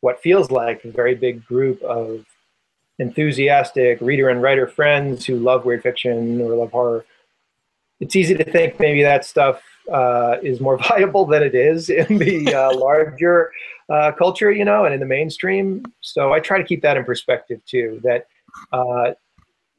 what 0.00 0.20
feels 0.22 0.50
like 0.50 0.84
a 0.84 0.90
very 0.90 1.14
big 1.14 1.44
group 1.44 1.82
of 1.82 2.24
enthusiastic 2.98 4.00
reader 4.00 4.28
and 4.28 4.42
writer 4.42 4.66
friends 4.66 5.24
who 5.24 5.36
love 5.36 5.64
weird 5.64 5.82
fiction 5.82 6.40
or 6.40 6.54
love 6.54 6.70
horror. 6.70 7.04
It's 7.98 8.16
easy 8.16 8.34
to 8.34 8.44
think 8.44 8.80
maybe 8.80 9.02
that 9.02 9.24
stuff 9.24 9.62
uh, 9.90 10.36
is 10.42 10.60
more 10.60 10.78
viable 10.88 11.26
than 11.26 11.42
it 11.42 11.54
is 11.54 11.90
in 11.90 12.18
the 12.18 12.54
uh, 12.54 12.74
larger 12.78 13.52
uh, 13.88 14.12
culture, 14.12 14.52
you 14.52 14.64
know, 14.64 14.84
and 14.84 14.94
in 14.94 15.00
the 15.00 15.06
mainstream. 15.06 15.84
So 16.00 16.32
I 16.32 16.40
try 16.40 16.58
to 16.58 16.64
keep 16.64 16.82
that 16.82 16.96
in 16.96 17.04
perspective 17.04 17.60
too. 17.66 18.00
That 18.02 18.26
uh, 18.72 19.12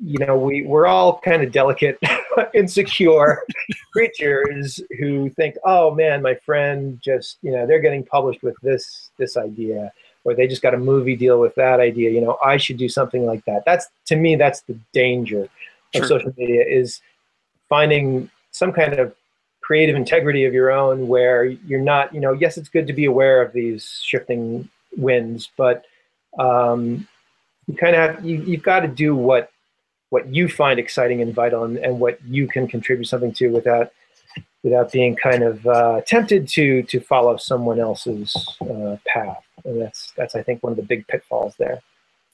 you 0.04 0.26
know, 0.26 0.38
we, 0.38 0.64
we're 0.64 0.88
all 0.88 1.20
kind 1.20 1.44
of 1.44 1.52
delicate, 1.52 2.00
insecure 2.54 3.44
creatures 3.94 4.80
who 5.00 5.30
think, 5.32 5.56
oh 5.66 5.94
man, 5.94 6.22
my 6.22 6.36
friend 6.36 7.00
just, 7.04 7.38
you 7.42 7.52
know, 7.52 7.66
they're 7.66 7.80
getting 7.80 8.06
published 8.06 8.44
with 8.44 8.56
this, 8.62 9.12
this 9.18 9.38
idea, 9.38 9.92
or 10.24 10.36
they 10.36 10.48
just 10.48 10.62
got 10.62 10.74
a 10.74 10.78
movie 10.78 11.16
deal 11.16 11.40
with 11.40 11.56
that 11.56 11.80
idea. 11.80 12.10
You 12.12 12.22
know, 12.22 12.38
I 12.44 12.58
should 12.58 12.78
do 12.78 12.90
something 12.90 13.26
like 13.26 13.44
that. 13.46 13.64
That's, 13.66 13.88
to 14.08 14.16
me, 14.16 14.36
that's 14.36 14.62
the 14.62 14.78
danger 14.94 15.50
sure. 15.94 16.04
of 16.04 16.08
social 16.08 16.34
media 16.38 16.64
is 16.66 17.02
finding 17.70 18.30
some 18.52 18.72
kind 18.72 18.94
of 18.94 19.16
creative 19.62 19.96
integrity 19.96 20.46
of 20.46 20.54
your 20.54 20.72
own 20.72 21.08
where 21.08 21.46
you're 21.46 21.80
not, 21.80 22.14
you 22.14 22.20
know, 22.20 22.34
yes, 22.34 22.58
it's 22.58 22.70
good 22.70 22.88
to 22.88 22.94
be 22.94 23.06
aware 23.06 23.42
of 23.42 23.54
these 23.54 24.02
shifting 24.04 24.68
winds, 24.98 25.50
but 25.56 25.86
um, 26.40 27.08
you 27.68 27.76
kind 27.76 27.96
of 27.96 28.16
have, 28.16 28.26
you, 28.26 28.42
you've 28.42 28.64
got 28.64 28.82
to 28.82 28.88
do 28.88 29.16
what 29.16 29.50
what 30.12 30.34
you 30.34 30.48
find 30.48 30.80
exciting 30.80 31.22
and 31.22 31.34
vital 31.34 31.64
and, 31.64 31.78
and 31.78 32.00
what 32.00 32.24
you 32.26 32.46
can 32.46 32.68
contribute 32.68 33.06
something 33.06 33.34
to 33.34 33.48
without 33.48 33.92
without 34.62 34.92
being 34.92 35.16
kind 35.16 35.42
of 35.42 35.66
uh, 35.66 36.02
tempted 36.06 36.48
to 36.50 36.84
to 36.84 37.00
follow 37.00 37.38
someone 37.38 37.80
else's 37.80 38.36
uh, 38.62 38.98
path. 39.08 39.44
And 39.66 39.82
that's 39.82 40.12
that's 40.16 40.36
i 40.36 40.44
think 40.44 40.62
one 40.62 40.74
of 40.74 40.78
the 40.78 40.84
big 40.84 41.08
pitfalls 41.08 41.56
there. 41.58 41.82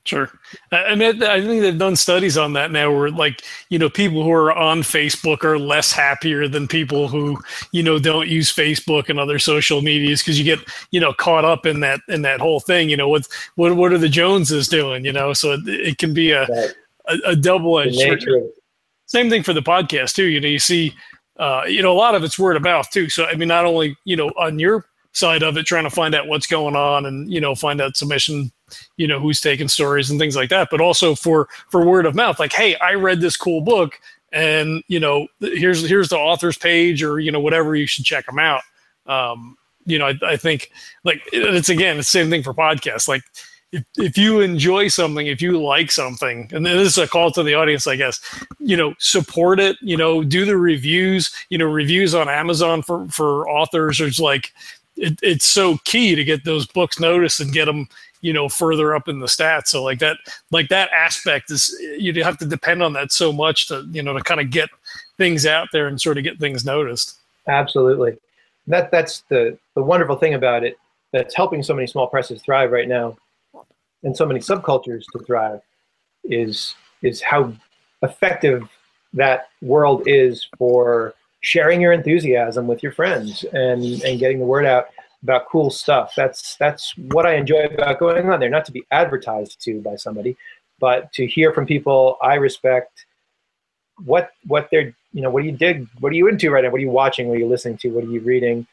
Sure. 0.06 0.32
I 0.72 0.96
mean, 0.96 1.22
I 1.22 1.42
think 1.42 1.62
they've 1.62 1.78
done 1.78 1.98
studies 1.98 2.38
on 2.38 2.54
that 2.54 2.72
now 2.72 2.90
where 2.90 3.10
like, 3.10 3.44
you 3.68 3.78
know, 3.78 3.90
people 3.90 4.24
who 4.24 4.32
are 4.32 4.54
on 4.54 4.82
Facebook 4.82 5.44
are 5.44 5.60
less 5.60 5.92
happier 5.92 6.48
than 6.48 6.66
people 6.66 7.10
who, 7.10 7.38
you 7.74 7.84
know, 7.84 8.00
don't 8.00 8.30
use 8.30 8.54
Facebook 8.54 9.10
and 9.10 9.20
other 9.20 9.38
social 9.38 9.82
medias 9.82 10.22
because 10.22 10.40
you 10.40 10.46
get, 10.46 10.60
you 10.92 11.02
know, 11.02 11.12
caught 11.12 11.44
up 11.44 11.66
in 11.66 11.82
that, 11.82 12.00
in 12.08 12.22
that 12.22 12.40
whole 12.40 12.62
thing, 12.62 12.90
you 12.90 12.96
know, 12.96 13.10
with 13.10 13.28
what, 13.56 13.76
what 13.76 13.92
are 13.92 13.98
the 13.98 14.08
Joneses 14.08 14.70
doing, 14.70 15.04
you 15.04 15.12
know, 15.12 15.34
so 15.34 15.52
it, 15.52 15.68
it 15.68 15.98
can 15.98 16.14
be 16.14 16.32
a, 16.32 16.46
right 16.46 16.74
a, 17.08 17.18
a 17.28 17.36
double 17.36 17.80
edged 17.80 18.00
same 19.08 19.30
thing 19.30 19.42
for 19.42 19.54
the 19.54 19.62
podcast 19.62 20.14
too. 20.14 20.26
You 20.26 20.40
know, 20.40 20.48
you 20.48 20.60
see, 20.60 20.94
uh, 21.38 21.64
you 21.68 21.82
know, 21.82 21.92
a 21.92 21.96
lot 21.98 22.14
of 22.14 22.24
it's 22.24 22.38
word 22.38 22.56
of 22.56 22.62
mouth 22.62 22.90
too. 22.92 23.10
So 23.10 23.26
I 23.26 23.36
mean, 23.36 23.48
not 23.48 23.66
only 23.66 23.98
you 24.04 24.16
know 24.16 24.28
on 24.38 24.60
your 24.60 24.86
side 25.14 25.42
of 25.42 25.58
it, 25.58 25.66
trying 25.66 25.86
to 25.86 25.90
find 25.90 26.14
out 26.14 26.28
what's 26.28 26.46
going 26.46 26.76
on 26.76 27.06
and 27.06 27.32
you 27.32 27.42
know 27.42 27.56
find 27.56 27.82
out 27.82 27.98
submission, 27.98 28.52
you 28.98 29.08
know, 29.08 29.20
who's 29.20 29.42
taking 29.42 29.68
stories 29.68 30.10
and 30.10 30.20
things 30.20 30.36
like 30.36 30.50
that, 30.50 30.68
but 30.70 30.82
also 30.82 31.16
for 31.16 31.48
for 31.70 31.86
word 31.86 32.06
of 32.06 32.16
mouth, 32.16 32.40
like, 32.40 32.54
hey, 32.54 32.76
I 32.76 32.94
read 32.94 33.22
this 33.22 33.38
cool 33.38 33.62
book, 33.62 34.00
and 34.32 34.84
you 34.88 35.00
know, 35.00 35.28
here's 35.40 35.88
here's 35.88 36.10
the 36.10 36.18
author's 36.18 36.58
page 36.58 37.02
or 37.02 37.20
you 37.20 37.32
know 37.32 37.40
whatever, 37.40 37.76
you 37.76 37.88
should 37.88 38.06
check 38.06 38.26
them 38.26 38.40
out. 38.40 38.62
Um, 39.06 39.58
you 39.86 39.98
know, 39.98 40.08
I, 40.08 40.16
I 40.24 40.36
think 40.36 40.70
like 41.06 41.22
it's 41.32 41.70
again 41.70 41.96
the 41.96 42.04
same 42.04 42.30
thing 42.30 42.44
for 42.44 42.54
podcasts, 42.54 43.08
like 43.08 43.24
if, 43.72 43.84
if 43.98 44.18
you 44.18 44.42
enjoy 44.42 44.88
something, 44.88 45.28
if 45.28 45.42
you 45.42 45.62
like 45.62 45.92
something, 45.92 46.50
and 46.54 46.66
this 46.66 46.88
is 46.88 46.98
a 46.98 47.08
call 47.08 47.32
to 47.32 47.44
the 47.44 47.54
audience, 47.54 47.86
I 47.88 47.96
guess, 47.96 48.20
you 48.60 48.78
know, 48.78 48.94
support 49.00 49.60
it, 49.60 49.78
you 49.82 49.98
know, 49.98 50.24
do 50.24 50.46
the 50.46 50.58
reviews, 50.58 51.34
you 51.50 51.58
know, 51.58 51.66
reviews 51.66 52.16
on 52.16 52.30
Amazon 52.30 52.82
for, 52.82 53.08
for 53.10 53.50
authors 53.50 54.00
is 54.00 54.20
like, 54.20 54.54
it, 54.96 55.20
it's 55.22 55.46
so 55.46 55.78
key 55.84 56.16
to 56.16 56.24
get 56.24 56.46
those 56.46 56.66
books 56.66 57.00
noticed 57.00 57.40
and 57.40 57.52
get 57.52 57.66
them, 57.66 57.88
you 58.22 58.34
know, 58.34 58.50
further 58.50 58.96
up 58.96 59.08
in 59.08 59.20
the 59.20 59.28
stats. 59.28 59.68
So 59.68 59.84
like 59.84 60.00
that, 60.00 60.18
like 60.50 60.70
that 60.70 60.90
aspect 60.92 61.52
is, 61.52 61.76
you 62.00 62.24
have 62.24 62.38
to 62.40 62.46
depend 62.46 62.82
on 62.82 62.94
that 62.94 63.12
so 63.12 63.32
much 63.34 63.68
to, 63.68 63.86
you 63.92 64.02
know, 64.02 64.14
to 64.18 64.24
kind 64.24 64.40
of 64.40 64.50
get 64.50 64.70
things 65.18 65.46
out 65.46 65.68
there 65.74 65.88
and 65.88 66.00
sort 66.00 66.18
of 66.18 66.24
get 66.24 66.40
things 66.40 66.66
noticed. 66.66 67.18
Absolutely. 67.48 68.18
That, 68.66 68.92
that's 68.92 69.22
the, 69.30 69.58
the 69.76 69.84
wonderful 69.84 70.16
thing 70.16 70.34
about 70.34 70.64
it 70.64 70.78
that's 71.12 71.36
helping 71.36 71.64
so 71.64 71.74
many 71.74 71.88
small 71.88 72.08
presses 72.08 72.42
thrive 72.42 72.72
right 72.72 72.88
now 72.88 73.18
and 74.04 74.16
so 74.16 74.26
many 74.26 74.40
subcultures 74.40 75.04
to 75.12 75.20
thrive 75.20 75.62
is 76.24 76.76
is 77.02 77.22
how 77.22 77.54
effective 78.02 78.68
that 79.14 79.50
world 79.62 80.04
is 80.06 80.48
for 80.58 81.14
sharing 81.42 81.80
your 81.82 81.94
enthusiasm 81.94 82.68
with 82.68 82.84
your 82.84 82.92
friends 82.92 83.44
and 83.54 83.84
and 84.04 84.20
getting 84.20 84.40
the 84.40 84.46
word 84.46 84.66
out 84.66 84.88
about 85.24 85.48
cool 85.50 85.70
stuff. 85.70 86.14
That's 86.16 86.56
that's 86.58 86.94
what 86.98 87.26
I 87.26 87.36
enjoy 87.36 87.66
about 87.66 88.00
going 88.00 88.30
on 88.30 88.40
there. 88.40 88.50
Not 88.50 88.66
to 88.66 88.72
be 88.72 88.86
advertised 88.92 89.62
to 89.64 89.82
by 89.82 89.96
somebody, 89.96 90.38
but 90.80 91.12
to 91.14 91.26
hear 91.26 91.54
from 91.54 91.66
people 91.66 92.18
I 92.22 92.36
respect 92.36 93.06
what 94.06 94.32
what 94.46 94.70
they're 94.72 94.96
you 95.12 95.22
know 95.22 95.30
what 95.30 95.42
do 95.42 95.50
you 95.50 95.56
dig 95.56 95.88
what 96.00 96.12
are 96.12 96.16
you 96.16 96.28
into 96.28 96.52
right 96.52 96.64
now 96.64 96.70
what 96.70 96.78
are 96.78 96.84
you 96.84 96.92
watching 96.92 97.28
what 97.28 97.36
are 97.36 97.40
you 97.40 97.48
listening 97.48 97.78
to 97.78 97.90
what 97.90 98.04
are 98.04 98.12
you 98.12 98.20
reading 98.20 98.68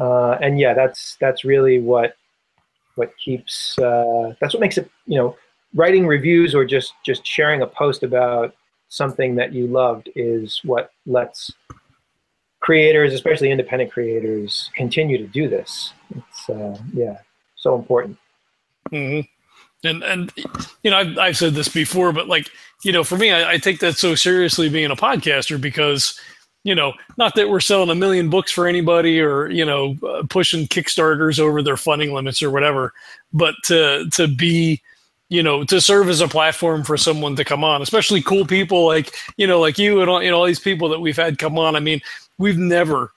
uh, 0.00 0.32
and 0.40 0.58
yeah 0.58 0.74
that's 0.74 1.16
that's 1.20 1.44
really 1.44 1.80
what 1.80 2.16
what 2.96 3.16
keeps 3.18 3.78
uh, 3.78 4.34
that's 4.40 4.54
what 4.54 4.60
makes 4.60 4.78
it 4.78 4.90
you 5.06 5.16
know 5.16 5.36
writing 5.74 6.06
reviews 6.06 6.54
or 6.54 6.64
just 6.64 6.94
just 7.04 7.26
sharing 7.26 7.62
a 7.62 7.66
post 7.66 8.02
about 8.02 8.54
something 8.88 9.34
that 9.34 9.52
you 9.52 9.66
loved 9.66 10.08
is 10.14 10.60
what 10.64 10.92
lets 11.06 11.52
creators 12.60 13.12
especially 13.12 13.50
independent 13.50 13.90
creators 13.90 14.70
continue 14.74 15.18
to 15.18 15.26
do 15.26 15.48
this 15.48 15.92
it's 16.16 16.48
uh, 16.48 16.78
yeah 16.92 17.18
so 17.56 17.74
important 17.74 18.16
mm-hmm. 18.90 19.86
and 19.86 20.02
and 20.02 20.32
you 20.82 20.90
know 20.90 20.98
I've, 20.98 21.18
I've 21.18 21.36
said 21.36 21.54
this 21.54 21.68
before 21.68 22.12
but 22.12 22.28
like 22.28 22.48
you 22.84 22.92
know 22.92 23.04
for 23.04 23.16
me 23.16 23.32
I, 23.32 23.52
I 23.52 23.58
take 23.58 23.80
that 23.80 23.98
so 23.98 24.14
seriously 24.14 24.68
being 24.68 24.90
a 24.90 24.96
podcaster 24.96 25.60
because 25.60 26.18
you 26.64 26.74
know, 26.74 26.94
not 27.18 27.34
that 27.34 27.48
we're 27.48 27.60
selling 27.60 27.90
a 27.90 27.94
million 27.94 28.30
books 28.30 28.50
for 28.50 28.66
anybody 28.66 29.20
or 29.20 29.48
you 29.50 29.64
know 29.64 29.96
uh, 30.02 30.24
pushing 30.28 30.66
Kickstarters 30.66 31.38
over 31.38 31.62
their 31.62 31.76
funding 31.76 32.12
limits 32.12 32.42
or 32.42 32.50
whatever, 32.50 32.92
but 33.32 33.54
to 33.64 34.08
to 34.12 34.26
be 34.26 34.82
you 35.28 35.42
know 35.42 35.62
to 35.64 35.80
serve 35.80 36.08
as 36.08 36.20
a 36.22 36.28
platform 36.28 36.82
for 36.82 36.96
someone 36.96 37.36
to 37.36 37.44
come 37.44 37.62
on, 37.62 37.82
especially 37.82 38.22
cool 38.22 38.46
people 38.46 38.86
like 38.86 39.14
you 39.36 39.46
know 39.46 39.60
like 39.60 39.78
you 39.78 40.00
and 40.00 40.10
all, 40.10 40.22
you 40.22 40.30
know 40.30 40.38
all 40.38 40.46
these 40.46 40.58
people 40.58 40.88
that 40.88 41.00
we've 41.00 41.16
had 41.16 41.38
come 41.38 41.58
on. 41.58 41.76
I 41.76 41.80
mean, 41.80 42.00
we've 42.38 42.58
never 42.58 43.12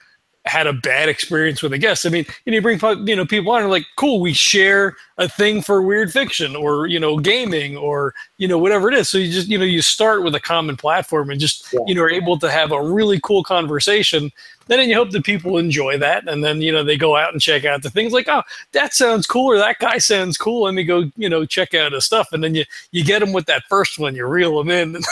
had 0.48 0.68
a 0.68 0.74
bad 0.74 1.10
experience 1.10 1.62
with 1.62 1.74
a 1.74 1.78
guest. 1.78 2.06
I 2.06 2.10
mean, 2.10 2.26
and 2.46 2.56
you 2.56 2.62
bring 2.62 2.80
you 3.08 3.16
know 3.16 3.26
people 3.26 3.52
on 3.52 3.62
and 3.62 3.72
like, 3.72 3.86
cool, 3.96 4.20
we 4.20 4.34
share 4.34 4.96
a 5.18 5.28
thing 5.28 5.62
for 5.62 5.82
weird 5.82 6.12
fiction 6.12 6.56
or 6.56 6.88
you 6.88 7.00
know 7.00 7.18
gaming 7.18 7.76
or 7.76 8.14
you 8.38 8.48
know 8.48 8.58
whatever 8.58 8.88
it 8.90 8.94
is. 8.94 9.10
So 9.10 9.18
you 9.18 9.32
just 9.32 9.48
you 9.48 9.58
know 9.58 9.66
you 9.66 9.82
start 9.82 10.24
with 10.24 10.36
a 10.36 10.40
common 10.40 10.78
platform 10.78 11.30
and 11.30 11.40
just 11.40 11.72
yeah. 11.74 11.80
you 11.88 11.96
know 11.96 12.04
are 12.04 12.10
able 12.10 12.38
to 12.40 12.52
have 12.52 12.72
a 12.72 12.82
really 12.82 13.20
cool 13.22 13.44
conversation. 13.44 14.32
Then 14.68 14.88
you 14.90 14.96
hope 14.96 15.12
that 15.12 15.24
people 15.24 15.58
enjoy 15.58 15.98
that, 15.98 16.28
and 16.28 16.44
then 16.44 16.62
you 16.62 16.72
know 16.72 16.84
they 16.84 16.98
go 16.98 17.16
out 17.16 17.34
and 17.34 17.42
check 17.42 17.66
out 17.66 17.84
the 17.84 17.90
things 17.90 18.14
like, 18.14 18.28
oh, 18.28 18.44
that 18.74 18.94
sounds 18.94 19.26
cool 19.26 19.48
or 19.48 19.58
that 19.58 19.80
guy 19.80 19.98
sounds 19.98 20.38
cool. 20.38 20.64
Let 20.64 20.74
me 20.74 20.84
go 20.84 21.12
you 21.16 21.30
know 21.30 21.46
check 21.46 21.74
out 21.74 21.94
his 21.94 22.06
stuff, 22.06 22.30
and 22.32 22.44
then 22.44 22.56
you 22.56 22.66
you 22.92 23.04
get 23.04 23.20
them 23.20 23.34
with 23.34 23.46
that 23.48 23.64
first 23.70 24.00
one, 24.00 24.16
you 24.16 24.26
reel 24.26 24.58
them 24.58 24.70
in, 24.70 24.96
and 24.96 25.06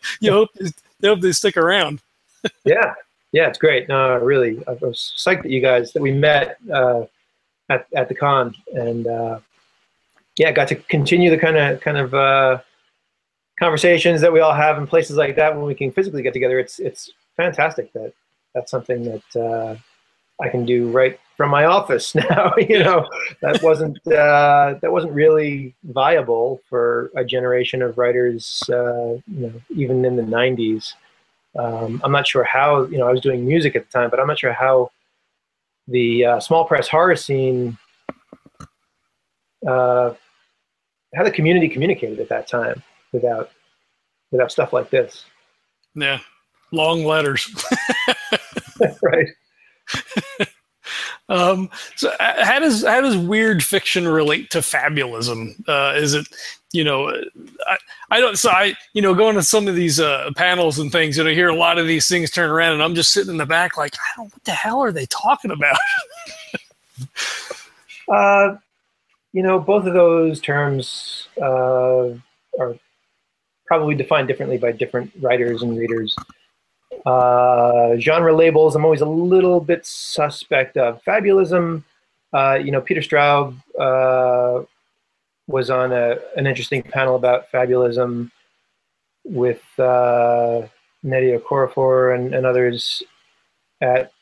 you 0.20 0.32
hope 0.32 0.50
you 0.58 0.70
hope 1.02 1.20
they 1.20 1.32
stick 1.32 1.56
around. 1.56 2.00
yeah, 2.64 2.94
yeah, 3.32 3.48
it's 3.48 3.58
great. 3.58 3.88
No, 3.88 4.16
really, 4.18 4.62
I 4.66 4.72
was 4.72 5.12
psyched 5.16 5.42
that 5.42 5.50
you 5.50 5.60
guys 5.60 5.92
that 5.92 6.02
we 6.02 6.12
met 6.12 6.58
uh, 6.72 7.02
at 7.68 7.86
at 7.94 8.08
the 8.08 8.14
con, 8.14 8.54
and 8.74 9.06
uh, 9.06 9.40
yeah, 10.36 10.52
got 10.52 10.68
to 10.68 10.76
continue 10.76 11.30
the 11.30 11.38
kind 11.38 11.56
of 11.56 11.80
kind 11.80 11.98
of 11.98 12.14
uh, 12.14 12.60
conversations 13.58 14.20
that 14.20 14.32
we 14.32 14.40
all 14.40 14.54
have 14.54 14.78
in 14.78 14.86
places 14.86 15.16
like 15.16 15.36
that 15.36 15.54
when 15.54 15.66
we 15.66 15.74
can 15.74 15.92
physically 15.92 16.22
get 16.22 16.32
together. 16.32 16.58
It's 16.58 16.78
it's 16.78 17.10
fantastic 17.36 17.92
that 17.92 18.12
that's 18.54 18.70
something 18.70 19.04
that 19.04 19.36
uh, 19.40 19.76
I 20.40 20.48
can 20.48 20.64
do 20.64 20.90
right 20.90 21.18
from 21.36 21.50
my 21.50 21.64
office 21.64 22.14
now. 22.14 22.54
you 22.56 22.78
know, 22.78 23.08
that 23.42 23.62
wasn't 23.62 23.98
uh, 24.06 24.74
that 24.80 24.90
wasn't 24.90 25.12
really 25.12 25.74
viable 25.84 26.60
for 26.68 27.10
a 27.16 27.24
generation 27.24 27.82
of 27.82 27.98
writers. 27.98 28.62
Uh, 28.68 29.18
you 29.26 29.46
know, 29.46 29.52
even 29.70 30.04
in 30.04 30.16
the 30.16 30.22
'90s. 30.22 30.94
Um, 31.56 32.00
I'm 32.04 32.12
not 32.12 32.26
sure 32.26 32.44
how, 32.44 32.84
you 32.86 32.98
know, 32.98 33.08
I 33.08 33.12
was 33.12 33.20
doing 33.20 33.46
music 33.46 33.76
at 33.76 33.86
the 33.86 33.90
time, 33.90 34.10
but 34.10 34.20
I'm 34.20 34.26
not 34.26 34.38
sure 34.38 34.52
how 34.52 34.90
the 35.86 36.24
uh, 36.24 36.40
small 36.40 36.64
press 36.64 36.88
horror 36.88 37.16
scene, 37.16 37.78
uh, 39.66 40.14
how 41.14 41.24
the 41.24 41.30
community 41.30 41.68
communicated 41.68 42.20
at 42.20 42.28
that 42.28 42.48
time 42.48 42.82
without, 43.12 43.50
without 44.30 44.52
stuff 44.52 44.72
like 44.72 44.90
this. 44.90 45.24
Yeah. 45.94 46.20
Long 46.70 47.04
letters. 47.04 47.48
right. 49.02 49.28
um, 51.28 51.70
so 51.96 52.10
uh, 52.20 52.44
how 52.44 52.58
does 52.58 52.84
how 52.84 53.00
does 53.00 53.16
weird 53.16 53.62
fiction 53.62 54.06
relate 54.08 54.50
to 54.50 54.58
fabulism? 54.58 55.54
Uh, 55.68 55.94
is 55.96 56.14
it 56.14 56.26
you 56.72 56.84
know, 56.84 57.08
I, 57.66 57.76
I 58.10 58.20
don't, 58.20 58.36
so 58.38 58.50
I, 58.50 58.74
you 58.92 59.00
know, 59.00 59.14
going 59.14 59.36
to 59.36 59.42
some 59.42 59.68
of 59.68 59.74
these 59.74 59.98
uh, 60.00 60.30
panels 60.36 60.78
and 60.78 60.92
things, 60.92 61.18
and 61.18 61.28
I 61.28 61.32
hear 61.32 61.48
a 61.48 61.54
lot 61.54 61.78
of 61.78 61.86
these 61.86 62.06
things 62.08 62.30
turn 62.30 62.50
around, 62.50 62.74
and 62.74 62.82
I'm 62.82 62.94
just 62.94 63.12
sitting 63.12 63.30
in 63.30 63.36
the 63.38 63.46
back, 63.46 63.76
like, 63.76 63.94
I 63.94 64.16
don't, 64.16 64.32
what 64.32 64.44
the 64.44 64.52
hell 64.52 64.82
are 64.82 64.92
they 64.92 65.06
talking 65.06 65.50
about? 65.50 65.78
uh, 68.12 68.56
you 69.32 69.42
know, 69.42 69.58
both 69.58 69.86
of 69.86 69.94
those 69.94 70.40
terms 70.40 71.28
uh, 71.40 72.10
are 72.58 72.76
probably 73.66 73.94
defined 73.94 74.28
differently 74.28 74.58
by 74.58 74.72
different 74.72 75.10
writers 75.20 75.62
and 75.62 75.76
readers. 75.76 76.14
Uh, 77.06 77.96
genre 77.96 78.34
labels, 78.34 78.74
I'm 78.74 78.84
always 78.84 79.00
a 79.00 79.06
little 79.06 79.60
bit 79.60 79.86
suspect 79.86 80.76
of. 80.76 81.02
Fabulism, 81.04 81.84
uh, 82.32 82.58
you 82.62 82.70
know, 82.70 82.80
Peter 82.80 83.00
Straub 83.00 83.56
uh, 83.78 84.64
was 85.46 85.70
on 85.70 85.92
a, 85.92 86.18
an 86.36 86.46
interesting 86.46 86.82
panel 86.82 87.16
about 87.16 87.50
fabulism 87.50 88.30
with 89.24 89.62
uh, 89.78 90.62
Nnedi 91.04 91.38
Okorafor 91.38 92.14
and, 92.14 92.34
and 92.34 92.46
others 92.46 93.02
at 93.80 94.12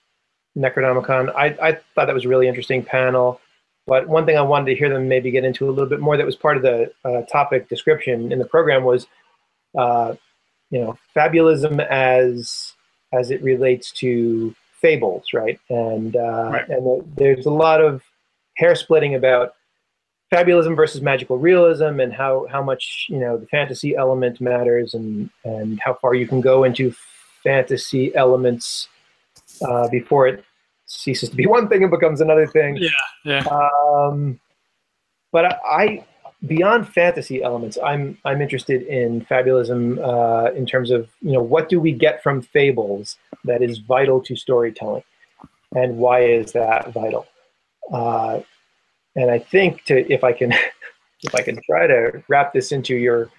Necronomicon. 0.56 1.34
I, 1.34 1.46
I 1.62 1.72
thought 1.94 2.06
that 2.06 2.14
was 2.14 2.24
a 2.24 2.28
really 2.28 2.48
interesting 2.48 2.84
panel. 2.84 3.40
But 3.86 4.08
one 4.08 4.26
thing 4.26 4.36
I 4.36 4.42
wanted 4.42 4.66
to 4.66 4.74
hear 4.74 4.88
them 4.88 5.08
maybe 5.08 5.30
get 5.30 5.44
into 5.44 5.68
a 5.68 5.70
little 5.70 5.88
bit 5.88 6.00
more 6.00 6.16
that 6.16 6.26
was 6.26 6.34
part 6.34 6.56
of 6.56 6.62
the 6.64 6.92
uh, 7.04 7.22
topic 7.22 7.68
description 7.68 8.32
in 8.32 8.38
the 8.40 8.44
program 8.44 8.82
was, 8.82 9.06
uh, 9.78 10.14
you 10.76 10.84
know, 10.84 10.98
fabulism 11.16 11.80
as 11.88 12.74
as 13.14 13.30
it 13.30 13.42
relates 13.42 13.90
to 13.92 14.54
fables, 14.82 15.24
right? 15.32 15.58
And 15.70 16.14
uh, 16.14 16.50
right. 16.52 16.68
and 16.68 17.16
there's 17.16 17.46
a 17.46 17.50
lot 17.50 17.80
of 17.80 18.02
hair 18.58 18.74
splitting 18.74 19.14
about 19.14 19.54
fabulism 20.30 20.76
versus 20.76 21.00
magical 21.00 21.38
realism 21.38 21.98
and 22.00 22.12
how, 22.12 22.46
how 22.50 22.62
much 22.62 23.06
you 23.08 23.18
know 23.18 23.38
the 23.38 23.46
fantasy 23.46 23.96
element 23.96 24.38
matters 24.38 24.92
and, 24.92 25.30
and 25.44 25.80
how 25.80 25.94
far 25.94 26.14
you 26.14 26.26
can 26.26 26.42
go 26.42 26.64
into 26.64 26.94
fantasy 27.42 28.14
elements 28.14 28.88
uh, 29.66 29.88
before 29.88 30.28
it 30.28 30.44
ceases 30.84 31.30
to 31.30 31.36
be 31.36 31.46
one 31.58 31.68
thing 31.68 31.82
and 31.82 31.90
becomes 31.90 32.20
another 32.20 32.46
thing. 32.46 32.76
Yeah, 32.76 32.90
yeah. 33.24 33.44
Um, 33.46 34.38
but 35.32 35.46
I, 35.46 35.56
I, 35.64 36.04
beyond 36.44 36.88
fantasy 36.88 37.42
elements, 37.42 37.78
I'm 37.82 38.18
I'm 38.24 38.42
interested 38.42 38.82
in 38.82 39.22
fabulism 39.22 39.98
uh, 39.98 40.52
in 40.52 40.66
terms 40.66 40.90
of 40.90 41.08
you 41.22 41.32
know 41.32 41.42
what 41.42 41.68
do 41.68 41.80
we 41.80 41.92
get 41.92 42.22
from 42.22 42.42
fables 42.42 43.16
that 43.44 43.62
is 43.62 43.78
vital 43.78 44.20
to 44.22 44.36
storytelling, 44.36 45.04
and 45.74 45.96
why 45.98 46.24
is 46.24 46.52
that 46.52 46.92
vital? 46.92 47.26
Uh, 47.92 48.40
and 49.14 49.30
I 49.30 49.38
think 49.38 49.84
to 49.84 50.12
if 50.12 50.24
I 50.24 50.32
can 50.32 50.52
if 51.22 51.34
I 51.34 51.42
can 51.42 51.60
try 51.64 51.86
to 51.86 52.22
wrap 52.28 52.52
this 52.52 52.72
into 52.72 52.96
your 52.96 53.30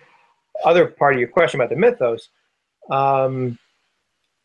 other 0.65 0.87
part 0.87 1.13
of 1.13 1.19
your 1.19 1.29
question 1.29 1.61
about 1.61 1.69
the 1.69 1.75
mythos, 1.75 2.29
um, 2.89 3.59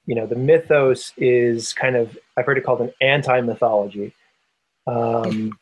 you 0.07 0.14
know, 0.14 0.26
the 0.26 0.36
mythos 0.36 1.12
is 1.16 1.72
kind 1.72 1.96
of, 1.96 2.18
I've 2.36 2.46
heard 2.46 2.59
it 2.59 2.64
called 2.64 2.80
an 2.80 2.92
anti 3.00 3.40
mythology. 3.40 4.14
Um, 4.86 5.53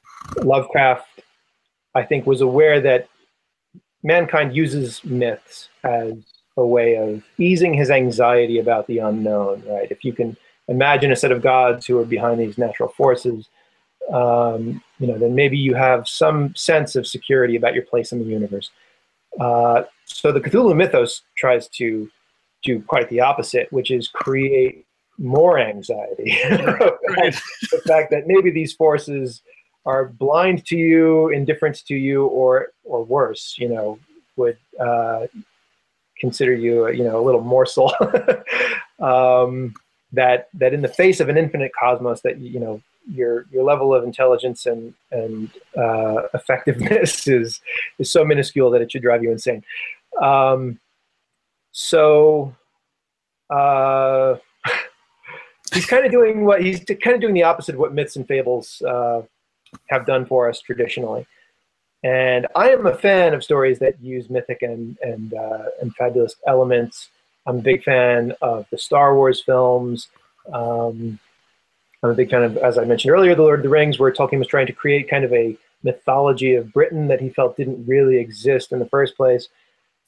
Lovecraft, 0.43 1.07
I 1.95 2.03
think, 2.03 2.26
was 2.26 2.41
aware 2.41 2.80
that 2.80 3.09
mankind 4.03 4.55
uses 4.55 5.05
myths 5.05 5.68
as 5.84 6.14
a 6.57 6.66
way 6.66 6.97
of 6.97 7.22
easing 7.38 7.74
his 7.74 7.91
anxiety 7.91 8.59
about 8.59 8.86
the 8.86 8.99
unknown, 8.99 9.62
right? 9.66 9.91
If 9.91 10.05
you 10.05 10.12
can 10.12 10.36
imagine 10.68 11.11
a 11.11 11.16
set 11.16 11.32
of 11.32 11.43
gods 11.43 11.86
who 11.86 11.99
are 11.99 12.05
behind 12.05 12.41
these 12.41 12.59
natural 12.59 12.88
forces, 12.91 13.49
um, 14.12 14.82
you 14.99 15.07
know, 15.07 15.18
then 15.18 15.34
maybe 15.34 15.57
you 15.57 15.74
have 15.74 16.09
some 16.09 16.55
sense 16.57 16.97
of 16.97 17.07
security 17.07 17.57
about 17.57 17.74
your 17.74 17.84
place 17.84 18.12
in 18.12 18.18
the 18.18 18.24
universe. 18.24 18.70
Uh, 19.38 19.82
so 20.05 20.32
the 20.32 20.41
Cthulhu 20.41 20.76
mythos 20.76 21.22
tries 21.36 21.68
to 21.68 22.11
do 22.62 22.82
quite 22.82 23.09
the 23.09 23.20
opposite, 23.20 23.72
which 23.72 23.91
is 23.91 24.09
create 24.09 24.84
more 25.18 25.59
anxiety. 25.59 26.36
the 26.51 27.82
fact 27.86 28.11
that 28.11 28.26
maybe 28.26 28.51
these 28.51 28.72
forces 28.72 29.43
are 29.87 30.07
blind 30.07 30.66
to 30.66 30.76
you, 30.76 31.28
indifferent 31.28 31.85
to 31.87 31.95
you, 31.95 32.26
or 32.26 32.68
or 32.85 33.05
worse, 33.05 33.57
you 33.59 33.68
know, 33.68 33.99
would 34.37 34.59
uh, 34.78 35.26
consider 36.18 36.55
you, 36.55 36.89
you 36.91 37.05
know, 37.05 37.18
a 37.18 37.24
little 37.24 37.41
morsel. 37.41 37.93
um, 39.01 39.74
that 40.12 40.49
that 40.55 40.74
in 40.74 40.83
the 40.83 40.89
face 40.89 41.20
of 41.20 41.28
an 41.28 41.37
infinite 41.37 41.72
cosmos, 41.78 42.20
that 42.22 42.39
you 42.39 42.61
know 42.61 42.83
your 43.09 43.47
your 43.51 43.64
level 43.64 43.95
of 43.95 44.05
intelligence 44.05 44.66
and 44.66 44.95
and 45.11 45.51
uh, 45.76 46.22
effectiveness 46.35 47.26
is 47.28 47.61
is 47.99 48.11
so 48.11 48.24
minuscule 48.24 48.70
that 48.70 48.83
it 48.83 48.93
should 48.93 49.03
drive 49.03 49.22
you 49.22 49.31
insane. 49.31 49.64
Um, 50.20 50.78
so 51.72 52.55
uh, 53.49 54.37
he's 55.72 55.87
kind 55.87 56.05
of 56.05 56.12
doing 56.12 56.45
what 56.45 56.62
he's 56.62 56.85
kind 56.85 57.14
of 57.14 57.20
doing 57.20 57.35
the 57.35 57.45
opposite 57.45 57.74
of 57.74 57.81
what 57.81 57.95
myths 57.95 58.16
and 58.16 58.26
fables 58.26 58.83
uh, 58.83 59.22
have 59.89 60.07
done 60.07 60.27
for 60.27 60.49
us 60.49 60.61
traditionally. 60.61 61.27
And 62.03 62.47
I 62.55 62.71
am 62.71 62.87
a 62.87 62.97
fan 62.97 63.35
of 63.35 63.45
stories 63.45 63.79
that 63.81 64.01
use 64.01 64.31
mythic 64.31 64.62
and 64.62 64.97
and 65.03 65.35
uh, 65.35 65.64
and 65.81 65.95
fabulous 65.97 66.35
elements. 66.47 67.09
I'm 67.47 67.59
a 67.59 67.62
big 67.62 67.83
fan 67.85 68.33
of 68.41 68.66
the 68.71 68.79
Star 68.79 69.14
Wars 69.14 69.43
films. 69.43 70.09
Um, 70.53 71.18
I'm 72.03 72.11
a 72.11 72.14
big 72.14 72.31
fan 72.31 72.43
of, 72.43 72.57
as 72.59 72.79
I 72.79 72.85
mentioned 72.85 73.12
earlier, 73.12 73.35
The 73.35 73.43
Lord 73.43 73.61
of 73.61 73.62
the 73.64 73.68
Rings, 73.68 73.99
where 73.99 74.11
Tolkien 74.11 74.39
was 74.39 74.47
trying 74.47 74.66
to 74.66 74.73
create 74.73 75.11
kind 75.11 75.25
of 75.25 75.33
a 75.33 75.57
mythology 75.83 76.55
of 76.55 76.73
Britain 76.73 77.09
that 77.09 77.21
he 77.21 77.29
felt 77.29 77.57
didn't 77.57 77.87
really 77.87 78.16
exist 78.16 78.73
in 78.73 78.79
the 78.79 78.89
first 78.89 79.16
place. 79.16 79.49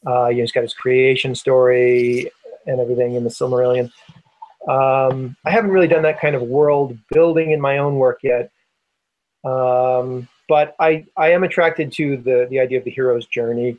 Uh, 0.07 0.29
you 0.29 0.37
know, 0.37 0.43
he's 0.43 0.53
got 0.53 0.63
his 0.63 0.75
creation 0.75 1.35
story 1.35 2.31
and 2.67 2.81
everything 2.81 3.15
in 3.15 3.25
the 3.25 3.31
Silmarillion. 3.31 3.91
Um, 4.69 5.37
I 5.45 5.51
haven't 5.51 5.71
really 5.71 5.89
done 5.89 6.03
that 6.03 6.21
kind 6.21 6.35
of 6.35 6.43
world 6.43 6.97
building 7.11 7.51
in 7.51 7.61
my 7.61 7.79
own 7.79 7.97
work 7.97 8.21
yet, 8.23 8.51
um, 9.45 10.29
but 10.49 10.75
I, 10.79 11.07
I 11.17 11.33
am 11.33 11.45
attracted 11.45 11.93
to 11.93 12.17
the, 12.19 12.47
the 12.51 12.61
idea 12.61 12.79
of 12.79 12.85
the 12.85 12.91
hero's 12.91 13.27
journey 13.27 13.79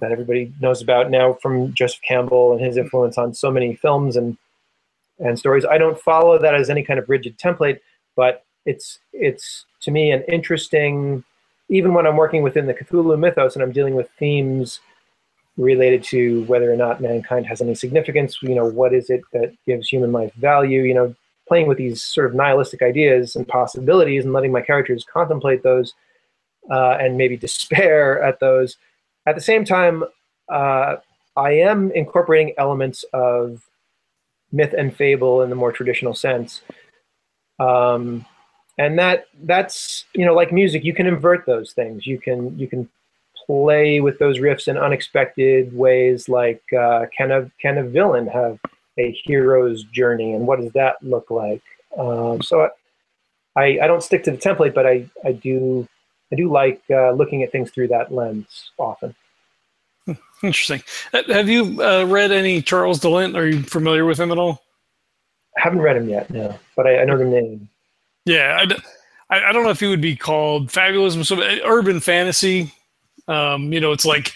that 0.00 0.12
everybody 0.12 0.52
knows 0.60 0.82
about 0.82 1.10
now 1.10 1.34
from 1.34 1.72
Joseph 1.74 2.00
Campbell 2.02 2.52
and 2.52 2.60
his 2.60 2.76
influence 2.76 3.18
on 3.18 3.34
so 3.34 3.50
many 3.50 3.74
films 3.76 4.16
and 4.16 4.36
and 5.20 5.36
stories. 5.36 5.64
I 5.64 5.78
don't 5.78 5.98
follow 5.98 6.38
that 6.38 6.54
as 6.54 6.70
any 6.70 6.84
kind 6.84 7.00
of 7.00 7.08
rigid 7.08 7.38
template, 7.38 7.80
but 8.14 8.44
it's 8.66 9.00
it's 9.12 9.64
to 9.80 9.90
me 9.90 10.12
an 10.12 10.22
interesting 10.28 11.24
even 11.68 11.92
when 11.92 12.06
I'm 12.06 12.16
working 12.16 12.42
within 12.42 12.66
the 12.66 12.74
Cthulhu 12.74 13.18
mythos 13.18 13.54
and 13.54 13.62
I'm 13.62 13.72
dealing 13.72 13.94
with 13.94 14.08
themes 14.18 14.80
related 15.56 16.02
to 16.04 16.44
whether 16.44 16.72
or 16.72 16.76
not 16.76 17.00
mankind 17.00 17.46
has 17.46 17.60
any 17.60 17.74
significance. 17.74 18.38
You 18.42 18.54
know, 18.54 18.64
what 18.64 18.94
is 18.94 19.10
it 19.10 19.22
that 19.32 19.52
gives 19.66 19.88
human 19.88 20.12
life 20.12 20.32
value? 20.34 20.82
You 20.82 20.94
know, 20.94 21.14
playing 21.48 21.66
with 21.66 21.78
these 21.78 22.02
sort 22.02 22.26
of 22.26 22.34
nihilistic 22.34 22.82
ideas 22.82 23.34
and 23.34 23.48
possibilities 23.48 24.24
and 24.24 24.32
letting 24.32 24.52
my 24.52 24.60
characters 24.60 25.04
contemplate 25.10 25.62
those 25.62 25.94
uh, 26.70 26.96
and 27.00 27.16
maybe 27.16 27.36
despair 27.48 28.22
at 28.22 28.40
those. 28.40 28.76
At 29.26 29.34
the 29.34 29.40
same 29.40 29.64
time, 29.64 30.04
uh, 30.48 30.96
I 31.36 31.52
am 31.52 31.90
incorporating 31.92 32.54
elements 32.58 33.04
of 33.12 33.62
myth 34.52 34.74
and 34.76 34.94
fable 34.94 35.42
in 35.42 35.50
the 35.50 35.56
more 35.56 35.72
traditional 35.72 36.14
sense. 36.14 36.62
Um, 37.58 38.24
and 38.78 38.98
that 38.98 39.26
that's 39.42 40.04
you 40.14 40.24
know 40.24 40.34
like 40.34 40.52
music 40.52 40.84
you 40.84 40.94
can 40.94 41.06
invert 41.06 41.44
those 41.46 41.72
things 41.72 42.06
you 42.06 42.18
can 42.18 42.56
you 42.58 42.68
can 42.68 42.88
play 43.46 44.00
with 44.00 44.18
those 44.18 44.38
riffs 44.38 44.68
in 44.68 44.78
unexpected 44.78 45.76
ways 45.76 46.28
like 46.28 46.62
uh, 46.72 47.06
can 47.16 47.30
a 47.32 47.50
can 47.60 47.78
a 47.78 47.82
villain 47.82 48.26
have 48.26 48.58
a 48.98 49.18
hero's 49.24 49.84
journey 49.84 50.34
and 50.34 50.46
what 50.46 50.60
does 50.60 50.72
that 50.72 50.96
look 51.02 51.30
like? 51.30 51.62
Um, 51.96 52.42
so 52.42 52.68
I, 53.56 53.78
I 53.82 53.86
don't 53.86 54.02
stick 54.02 54.24
to 54.24 54.30
the 54.30 54.36
template 54.36 54.74
but 54.74 54.86
I, 54.86 55.08
I 55.24 55.32
do 55.32 55.88
I 56.32 56.36
do 56.36 56.50
like 56.50 56.82
uh, 56.90 57.12
looking 57.12 57.42
at 57.42 57.52
things 57.52 57.70
through 57.70 57.88
that 57.88 58.12
lens 58.12 58.70
often. 58.76 59.14
Hmm, 60.04 60.12
interesting. 60.42 60.82
Have 61.12 61.48
you 61.48 61.82
uh, 61.82 62.04
read 62.04 62.32
any 62.32 62.60
Charles 62.60 63.00
de 63.00 63.08
Lint 63.08 63.36
are 63.36 63.46
you 63.46 63.62
familiar 63.62 64.04
with 64.04 64.18
him 64.18 64.30
at 64.30 64.38
all? 64.38 64.62
I 65.56 65.62
haven't 65.62 65.80
read 65.80 65.96
him 65.96 66.08
yet 66.08 66.30
no 66.30 66.58
but 66.76 66.86
I, 66.86 67.00
I 67.00 67.04
know 67.04 67.16
the 67.16 67.24
name. 67.24 67.68
Yeah 68.24 68.64
I, 69.30 69.48
I 69.48 69.52
don't 69.52 69.64
know 69.64 69.70
if 69.70 69.80
he 69.80 69.86
would 69.86 70.00
be 70.00 70.16
called 70.16 70.68
fabulism 70.68 71.24
so 71.24 71.40
urban 71.64 72.00
fantasy. 72.00 72.72
Um, 73.26 73.72
you 73.72 73.80
know, 73.80 73.92
it's 73.92 74.06
like 74.06 74.34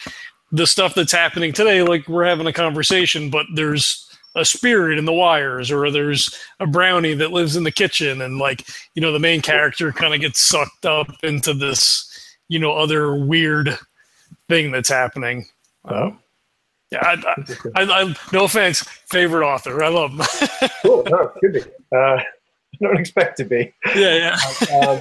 the 0.50 0.66
stuff 0.66 0.94
that's 0.94 1.12
happening 1.12 1.52
today, 1.52 1.82
like 1.82 2.06
we're 2.08 2.26
having 2.26 2.46
a 2.46 2.52
conversation, 2.52 3.30
but 3.30 3.46
there's 3.54 4.01
a 4.34 4.44
spirit 4.44 4.98
in 4.98 5.04
the 5.04 5.12
wires 5.12 5.70
or 5.70 5.90
there's 5.90 6.34
a 6.60 6.66
brownie 6.66 7.14
that 7.14 7.32
lives 7.32 7.56
in 7.56 7.64
the 7.64 7.72
kitchen 7.72 8.22
and 8.22 8.38
like 8.38 8.66
you 8.94 9.02
know 9.02 9.12
the 9.12 9.18
main 9.18 9.42
character 9.42 9.92
kind 9.92 10.14
of 10.14 10.20
gets 10.20 10.44
sucked 10.44 10.86
up 10.86 11.08
into 11.22 11.52
this 11.52 12.08
you 12.48 12.58
know 12.58 12.72
other 12.72 13.14
weird 13.14 13.78
thing 14.48 14.70
that's 14.70 14.88
happening. 14.88 15.46
Um, 15.84 16.18
yeah 16.90 17.00
I, 17.02 17.34
I, 17.76 17.82
I, 17.82 18.02
I, 18.02 18.14
no 18.32 18.44
offense 18.44 18.82
favorite 19.10 19.46
author 19.46 19.82
i 19.82 19.88
love 19.88 20.12
him. 20.12 20.20
Cool 20.82 21.04
no 21.08 21.32
could 21.40 21.52
be 21.54 21.62
uh, 21.96 22.20
don't 22.80 22.98
expect 22.98 23.36
to 23.38 23.44
be. 23.44 23.72
Yeah 23.94 24.36
yeah. 24.60 24.78
Um, 24.78 25.00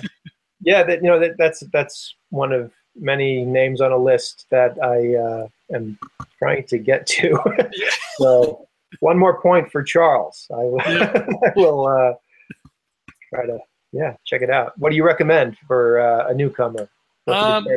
yeah 0.61 0.83
that 0.83 1.03
you 1.03 1.09
know 1.09 1.19
that, 1.19 1.37
that's 1.37 1.61
that's 1.71 2.15
one 2.29 2.51
of 2.51 2.71
many 2.95 3.45
names 3.45 3.81
on 3.81 3.91
a 3.91 3.97
list 3.97 4.47
that 4.49 4.77
I 4.83 5.15
uh, 5.15 5.47
am 5.73 5.97
trying 6.39 6.65
to 6.67 6.77
get 6.77 7.07
to. 7.07 7.39
so 8.17 8.67
one 8.99 9.17
more 9.17 9.41
point 9.41 9.71
for 9.71 9.81
Charles. 9.83 10.47
I 10.51 10.63
will, 10.63 10.81
I 10.81 11.51
will 11.55 11.87
uh, 11.87 12.13
try 13.29 13.45
to 13.45 13.59
yeah 13.91 14.15
check 14.25 14.41
it 14.41 14.49
out. 14.49 14.77
What 14.77 14.89
do 14.89 14.95
you 14.95 15.03
recommend 15.03 15.57
for 15.67 15.99
uh, 15.99 16.29
a 16.29 16.33
newcomer? 16.33 16.89
Um, 17.27 17.67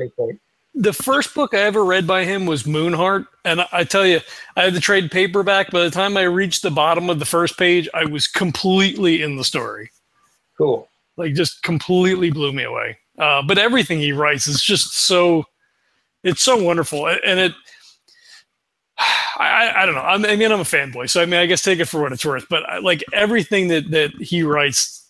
the 0.75 0.93
first 0.93 1.35
book 1.35 1.55
I 1.55 1.61
ever 1.61 1.85
read 1.85 2.07
by 2.07 2.25
him 2.25 2.47
was 2.47 2.65
Moonheart, 2.65 3.27
and 3.45 3.61
I, 3.61 3.69
I 3.73 3.85
tell 3.85 4.05
you, 4.05 4.21
I 4.57 4.65
had 4.65 4.75
the 4.75 4.81
trade 4.81 5.11
paperback. 5.11 5.71
By 5.71 5.85
the 5.85 5.91
time 5.91 6.17
I 6.17 6.23
reached 6.23 6.63
the 6.63 6.71
bottom 6.71 7.09
of 7.11 7.19
the 7.19 7.25
first 7.25 7.57
page, 7.57 7.89
I 7.95 8.05
was 8.05 8.27
completely 8.27 9.23
in 9.23 9.37
the 9.37 9.45
story. 9.45 9.91
Cool. 10.59 10.89
Like 11.17 11.35
just 11.35 11.63
completely 11.63 12.31
blew 12.31 12.53
me 12.53 12.65
away. 12.65 12.99
Uh, 13.19 13.43
but 13.43 13.59
everything 13.59 14.01
he 14.01 14.13
writes 14.13 14.49
is 14.49 14.63
just 14.63 14.95
so 15.07 15.45
it's 16.25 16.43
so 16.43 16.61
wonderful, 16.61 17.07
and 17.07 17.39
it. 17.39 17.53
I, 19.37 19.83
I 19.83 19.87
don't 19.87 19.95
know. 19.95 20.01
I 20.03 20.37
mean, 20.37 20.53
I'm 20.53 20.61
a 20.61 20.65
fanboy, 20.65 21.11
so 21.11 21.21
I 21.21 21.27
mean, 21.27 21.41
I 21.41 21.47
guess 21.47 21.63
take 21.63 21.81
it 21.81 21.87
for 21.87 22.01
what 22.01 22.13
it's 22.13 22.25
worth. 22.25 22.47
But 22.49 22.69
I, 22.69 22.79
like 22.79 23.03
everything 23.13 23.69
that 23.69 23.91
that 23.91 24.13
he 24.21 24.43
writes, 24.43 25.09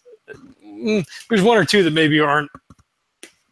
mm, 0.65 1.07
there's 1.29 1.43
one 1.43 1.59
or 1.59 1.65
two 1.65 1.83
that 1.83 1.93
maybe 1.93 2.21
aren't 2.21 2.51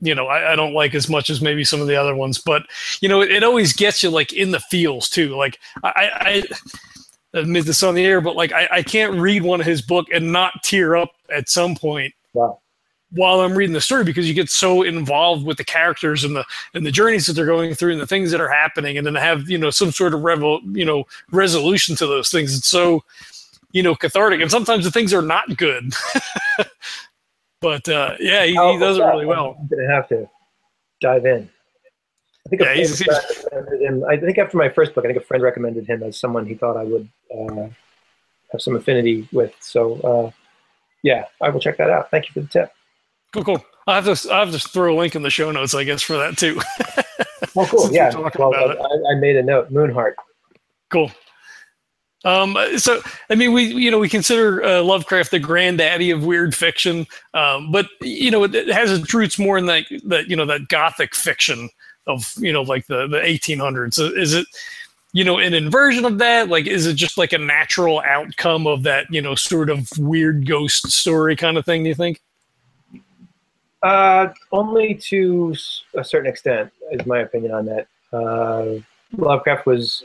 you 0.03 0.15
know 0.15 0.27
I, 0.27 0.53
I, 0.53 0.57
don't 0.57 0.75
like 0.75 0.95
as 0.95 1.09
much 1.09 1.31
as 1.31 1.41
maybe 1.41 1.65
some 1.65 1.81
of 1.81 1.87
the 1.87 1.97
other 1.97 2.15
ones 2.15 2.39
but 2.39 2.65
you 3.01 3.09
know 3.09 3.23
it, 3.23 3.31
it 3.31 3.45
always 3.45 3.73
gets 3.73 4.03
you 4.03 4.11
like 4.11 4.33
in 4.33 4.51
the 4.51 4.61
feels 4.61 5.09
too 5.09 5.37
like 5.37 5.59
i 5.85 6.43
i 7.33 7.39
admit 7.39 7.65
this 7.65 7.83
on 7.83 7.95
the 7.95 8.05
air 8.05 8.21
but 8.21 8.37
like 8.37 8.53
I, 8.53 8.69
I 8.71 8.83
can't 8.83 9.15
read 9.15 9.43
one 9.43 9.61
of 9.61 9.67
his 9.67 9.81
book 9.81 10.07
and 10.13 10.33
not 10.33 10.63
tear 10.65 10.97
up 10.97 11.13
at 11.31 11.49
some 11.49 11.77
point 11.77 12.13
wow 12.35 12.59
while 13.15 13.41
I'm 13.41 13.55
reading 13.55 13.75
the 13.75 13.81
story 13.81 14.05
because 14.05 14.27
you 14.27 14.35
get 14.35 14.49
so 14.49 14.83
involved 14.83 15.45
with 15.45 15.59
the 15.59 15.65
characters 15.65 16.25
and 16.25 16.35
the 16.35 16.45
and 16.75 16.85
the 16.85 16.91
journeys 16.91 17.27
that 17.27 17.35
they're 17.35 17.47
going 17.47 17.75
through 17.75 17.93
and 17.93 18.01
the 18.01 18.07
things 18.07 18.31
that 18.31 18.41
are 18.41 18.49
happening 18.49 18.97
and 18.97 19.07
then 19.07 19.15
have 19.15 19.49
you 19.49 19.59
know 19.59 19.71
some 19.71 19.93
sort 19.93 20.15
of 20.15 20.23
revel 20.23 20.61
you 20.73 20.85
know 20.85 21.05
resolution 21.31 21.95
to 21.97 22.07
those 22.07 22.31
things. 22.31 22.57
It's 22.57 22.69
so 22.69 23.05
you 23.73 23.83
know 23.83 23.95
cathartic 23.95 24.41
and 24.41 24.51
sometimes 24.51 24.85
the 24.85 24.91
things 24.91 25.13
are 25.13 25.23
not 25.23 25.57
good. 25.57 25.93
but 27.61 27.89
uh, 27.89 28.17
yeah, 28.19 28.45
he, 28.45 28.53
he 28.53 28.79
does 28.79 28.99
it 28.99 29.03
really 29.03 29.27
well. 29.27 29.57
I'm 29.61 29.69
gonna 29.69 29.93
have 29.93 30.09
to 30.09 30.29
dive 31.01 31.27
in. 31.27 31.49
I 32.45 32.49
think, 32.49 32.63
yeah, 32.63 32.75
he's, 32.75 32.99
he's, 32.99 33.47
him, 33.81 34.05
I 34.09 34.17
think 34.17 34.37
after 34.37 34.57
my 34.57 34.69
first 34.69 34.95
book, 34.95 35.05
I 35.05 35.09
think 35.09 35.19
a 35.19 35.25
friend 35.25 35.45
recommended 35.45 35.87
him 35.87 36.03
as 36.03 36.19
someone 36.19 36.45
he 36.45 36.55
thought 36.55 36.77
I 36.77 36.83
would 36.83 37.09
uh, 37.33 37.69
have 38.51 38.61
some 38.61 38.75
affinity 38.75 39.29
with. 39.33 39.55
So, 39.61 39.95
uh, 40.01 40.31
yeah, 41.05 41.27
I 41.41 41.51
will 41.51 41.61
check 41.61 41.77
that 41.77 41.89
out. 41.89 42.11
Thank 42.11 42.29
you 42.29 42.33
for 42.33 42.41
the 42.41 42.49
tip. 42.49 42.73
Cool, 43.33 43.45
cool. 43.45 43.65
I 43.87 44.01
have 44.01 44.05
to 44.05 44.33
I 44.33 44.41
have 44.41 44.53
to 44.53 44.59
throw 44.59 44.95
a 44.95 44.97
link 44.97 45.15
in 45.15 45.23
the 45.23 45.31
show 45.31 45.51
notes, 45.51 45.75
I 45.75 45.85
guess, 45.85 46.03
for 46.03 46.17
that 46.17 46.37
too. 46.37 46.61
oh, 47.57 47.67
cool. 47.67 47.93
yeah. 47.93 48.15
Well, 48.15 48.55
I, 48.55 49.13
I, 49.13 49.15
made 49.17 49.37
a 49.37 49.43
note. 49.43 49.73
Moonheart. 49.73 50.15
Cool. 50.91 51.11
Um, 52.25 52.57
so, 52.77 53.03
I 53.31 53.35
mean, 53.35 53.53
we 53.53 53.65
you 53.65 53.91
know 53.91 53.99
we 53.99 54.09
consider 54.09 54.63
uh, 54.63 54.83
Lovecraft 54.83 55.33
the 55.33 55.41
granddaddy 55.41 56.11
of 56.11 56.25
weird 56.25 56.55
fiction, 56.55 57.07
um, 57.35 57.73
but 57.73 57.89
you 58.01 58.31
know 58.31 58.45
it, 58.45 58.55
it, 58.55 58.69
has 58.69 58.93
its 58.93 59.13
roots 59.13 59.39
more 59.39 59.59
in 59.59 59.67
that 59.67 59.85
that 60.05 60.29
you 60.29 60.37
know 60.37 60.47
that 60.47 60.69
gothic 60.69 61.15
fiction 61.15 61.69
of 62.07 62.33
you 62.37 62.53
know 62.53 62.63
like 62.63 62.87
the 62.87 63.09
the 63.09 63.19
1800s. 63.19 63.99
Is 64.17 64.35
it 64.35 64.47
you 65.13 65.25
know 65.25 65.39
an 65.39 65.53
inversion 65.53 66.05
of 66.05 66.19
that? 66.19 66.49
Like, 66.49 66.67
is 66.67 66.87
it 66.87 66.95
just 66.95 67.19
like 67.19 67.33
a 67.33 67.39
natural 67.39 68.01
outcome 68.07 68.69
of 68.69 68.85
that 68.85 69.07
you 69.11 69.21
know 69.21 69.35
sort 69.35 69.69
of 69.69 69.89
weird 69.99 70.47
ghost 70.47 70.93
story 70.93 71.35
kind 71.35 71.59
of 71.59 71.65
thing? 71.65 71.83
Do 71.83 71.89
you 71.89 71.97
think? 71.97 72.21
Uh, 73.83 74.33
only 74.53 74.95
to 74.95 75.55
a 75.97 76.05
certain 76.05 76.31
extent, 76.31 76.71
is 76.93 77.05
my 77.05 77.21
opinion 77.21 77.53
on 77.53 77.67
that. 77.67 77.87
Uh, 78.13 78.81
Lovecraft 79.17 79.67
was 79.67 80.05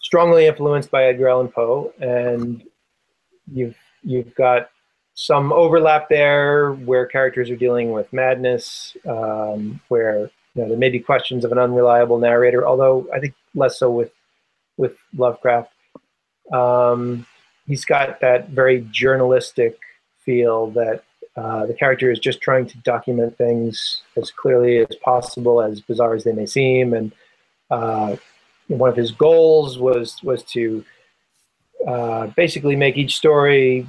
strongly 0.00 0.46
influenced 0.46 0.90
by 0.90 1.04
Edgar 1.04 1.28
Allan 1.28 1.48
Poe, 1.48 1.92
and 2.00 2.62
you've 3.52 3.76
you've 4.02 4.34
got 4.34 4.70
some 5.14 5.52
overlap 5.52 6.08
there 6.08 6.72
where 6.72 7.06
characters 7.06 7.48
are 7.48 7.56
dealing 7.56 7.92
with 7.92 8.12
madness, 8.12 8.96
um, 9.06 9.80
where 9.88 10.30
you 10.54 10.62
know 10.62 10.68
there 10.68 10.78
may 10.78 10.90
be 10.90 11.00
questions 11.00 11.44
of 11.44 11.52
an 11.52 11.58
unreliable 11.58 12.18
narrator, 12.18 12.66
although 12.66 13.08
I 13.14 13.18
think 13.18 13.34
less 13.54 13.78
so 13.78 13.90
with 13.90 14.12
with 14.76 14.96
Lovecraft. 15.16 15.72
Um, 16.52 17.26
he's 17.66 17.84
got 17.84 18.20
that 18.20 18.50
very 18.50 18.86
journalistic 18.90 19.78
feel 20.24 20.70
that 20.72 21.04
uh, 21.36 21.66
the 21.66 21.74
character 21.74 22.10
is 22.10 22.18
just 22.18 22.40
trying 22.40 22.66
to 22.66 22.78
document 22.78 23.36
things 23.36 24.02
as 24.16 24.30
clearly 24.30 24.78
as 24.78 24.96
possible, 25.02 25.60
as 25.60 25.80
bizarre 25.80 26.14
as 26.14 26.24
they 26.24 26.32
may 26.32 26.46
seem, 26.46 26.94
and 26.94 27.12
uh, 27.70 28.16
one 28.68 28.88
of 28.88 28.96
his 28.96 29.10
goals 29.10 29.78
was 29.78 30.22
was 30.22 30.42
to 30.44 30.84
uh, 31.86 32.28
basically 32.28 32.76
make 32.76 32.96
each 32.96 33.16
story 33.16 33.88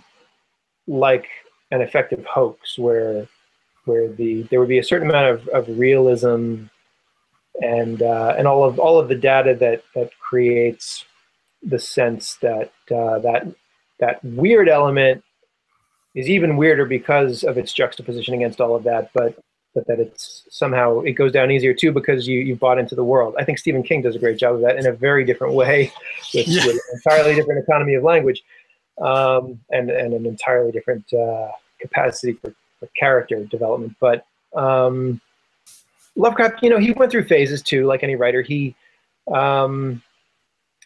like 0.87 1.27
an 1.71 1.81
effective 1.81 2.25
hoax, 2.25 2.77
where 2.77 3.27
where 3.85 4.07
the 4.09 4.43
there 4.43 4.59
would 4.59 4.69
be 4.69 4.79
a 4.79 4.83
certain 4.83 5.09
amount 5.09 5.27
of, 5.27 5.47
of 5.49 5.79
realism 5.79 6.65
and 7.61 8.01
uh, 8.01 8.35
and 8.37 8.47
all 8.47 8.63
of 8.63 8.79
all 8.79 8.99
of 8.99 9.07
the 9.07 9.15
data 9.15 9.55
that 9.55 9.83
that 9.93 10.09
creates 10.19 11.05
the 11.61 11.79
sense 11.79 12.35
that 12.41 12.71
uh, 12.91 13.19
that 13.19 13.47
that 13.99 14.23
weird 14.23 14.67
element 14.67 15.23
is 16.15 16.29
even 16.29 16.57
weirder 16.57 16.85
because 16.85 17.43
of 17.43 17.57
its 17.57 17.73
juxtaposition 17.73 18.33
against 18.33 18.61
all 18.61 18.75
of 18.75 18.83
that, 18.83 19.11
but 19.13 19.37
but 19.75 19.85
that 19.87 19.99
it's 19.99 20.43
somehow 20.49 21.01
it 21.01 21.11
goes 21.11 21.33
down 21.33 21.51
easier 21.51 21.73
too 21.73 21.91
because 21.91 22.27
you 22.27 22.39
you 22.39 22.55
bought 22.55 22.79
into 22.79 22.95
the 22.95 23.03
world. 23.03 23.35
I 23.37 23.43
think 23.43 23.59
Stephen 23.59 23.83
King 23.83 24.01
does 24.01 24.15
a 24.15 24.19
great 24.19 24.37
job 24.37 24.55
of 24.55 24.61
that 24.61 24.77
in 24.77 24.87
a 24.87 24.93
very 24.93 25.25
different 25.25 25.53
way, 25.53 25.91
with, 26.33 26.47
yeah. 26.47 26.65
with 26.65 26.75
an 26.75 26.81
entirely 26.93 27.35
different 27.35 27.61
economy 27.61 27.93
of 27.95 28.03
language, 28.03 28.41
um, 29.01 29.59
and 29.69 29.91
and 29.91 30.13
an 30.13 30.25
entirely 30.25 30.71
different 30.71 31.11
uh, 31.13 31.49
capacity 31.79 32.33
for, 32.33 32.55
for, 32.79 32.87
character 32.97 33.43
development. 33.43 33.95
But 33.99 34.25
um, 34.55 35.19
Lovecraft, 36.15 36.63
you 36.63 36.69
know, 36.69 36.79
he 36.79 36.91
went 36.93 37.11
through 37.11 37.25
phases 37.25 37.61
too, 37.61 37.85
like 37.85 38.01
any 38.01 38.15
writer. 38.15 38.41
He 38.41 38.75
um, 39.27 40.01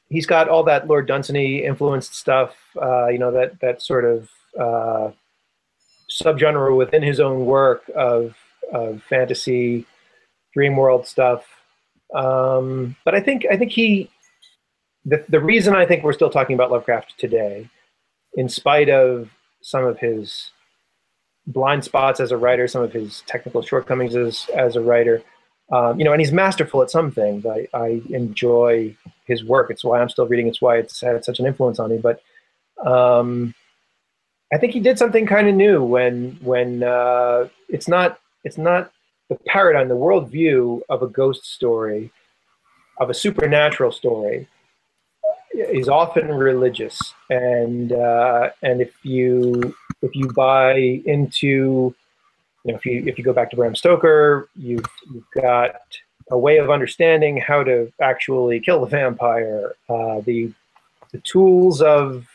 he's 0.10 0.26
got 0.26 0.50
all 0.50 0.64
that 0.64 0.88
Lord 0.88 1.08
Dunsany 1.08 1.64
influenced 1.64 2.16
stuff, 2.16 2.56
uh, 2.82 3.08
you 3.10 3.20
know, 3.20 3.32
that 3.32 3.60
that 3.60 3.84
sort 3.84 4.06
of 4.06 4.30
uh, 4.58 5.12
subgenre 6.10 6.76
within 6.76 7.04
his 7.04 7.20
own 7.20 7.46
work 7.46 7.90
of 7.96 8.36
of 8.72 9.02
fantasy, 9.04 9.86
dream 10.54 10.76
world 10.76 11.08
stuff. 11.08 11.46
Um, 12.14 12.96
but 13.06 13.16
I 13.16 13.20
think 13.20 13.46
I 13.52 13.58
think 13.58 13.72
he 13.72 14.10
the 15.06 15.26
the 15.30 15.40
reason 15.40 15.76
I 15.76 15.86
think 15.86 16.04
we're 16.04 16.14
still 16.14 16.30
talking 16.30 16.54
about 16.54 16.72
Lovecraft 16.72 17.18
today, 17.18 17.70
in 18.36 18.50
spite 18.50 18.90
of 18.90 19.30
some 19.62 19.86
of 19.86 20.00
his 20.00 20.52
blind 21.48 21.84
spots 21.84 22.20
as 22.20 22.32
a 22.32 22.38
writer, 22.38 22.68
some 22.68 22.84
of 22.84 22.94
his 22.94 23.24
technical 23.28 23.62
shortcomings 23.62 24.16
as 24.16 24.48
as 24.56 24.76
a 24.76 24.82
writer, 24.82 25.24
um, 25.72 26.00
you 26.00 26.06
know, 26.06 26.12
and 26.12 26.22
he's 26.22 26.32
masterful 26.32 26.82
at 26.82 26.90
some 26.90 27.12
things. 27.12 27.46
I, 27.46 27.68
I 27.74 28.02
enjoy 28.10 28.96
his 29.26 29.44
work. 29.44 29.70
It's 29.70 29.84
why 29.84 30.02
I'm 30.02 30.10
still 30.10 30.28
reading. 30.28 30.48
It's 30.48 30.62
why 30.62 30.78
it's 30.78 31.02
had 31.02 31.24
such 31.24 31.40
an 31.40 31.46
influence 31.46 31.80
on 31.80 31.92
me. 31.92 31.98
But 31.98 32.22
um, 32.86 33.54
I 34.52 34.58
think 34.58 34.74
he 34.74 34.80
did 34.80 34.98
something 34.98 35.26
kind 35.26 35.48
of 35.48 35.56
new 35.56 35.84
when 35.84 36.38
when 36.42 36.84
uh, 36.84 37.48
it's 37.68 37.88
not 37.88 38.20
it's 38.44 38.58
not 38.58 38.92
the 39.30 39.36
paradigm, 39.48 39.88
the 39.88 39.96
worldview 39.96 40.82
of 40.90 41.04
a 41.04 41.08
ghost 41.08 41.46
story, 41.46 42.12
of 42.98 43.10
a 43.10 43.14
supernatural 43.14 43.92
story, 43.92 44.48
is 45.54 45.88
often 45.88 46.30
religious, 46.30 47.00
and 47.30 47.94
uh, 47.94 48.50
and 48.64 48.82
if 48.82 48.94
you 49.04 49.76
if 50.02 50.16
you 50.16 50.32
buy 50.34 50.74
into, 51.06 51.94
you 52.64 52.72
know, 52.72 52.76
if 52.76 52.86
you 52.86 53.04
if 53.06 53.18
you 53.18 53.24
go 53.24 53.34
back 53.34 53.52
to 53.52 53.56
Bram 53.56 53.76
Stoker, 53.76 54.50
you've 54.56 54.86
you've 55.14 55.30
got 55.36 55.76
a 56.32 56.38
way 56.38 56.58
of 56.58 56.72
understanding 56.72 57.38
how 57.38 57.64
to 57.64 57.92
actually 58.02 58.60
kill 58.60 58.82
the 58.82 58.88
vampire. 58.88 59.76
Uh, 59.88 60.22
the 60.22 60.52
the 61.12 61.20
tools 61.20 61.82
of 61.82 62.26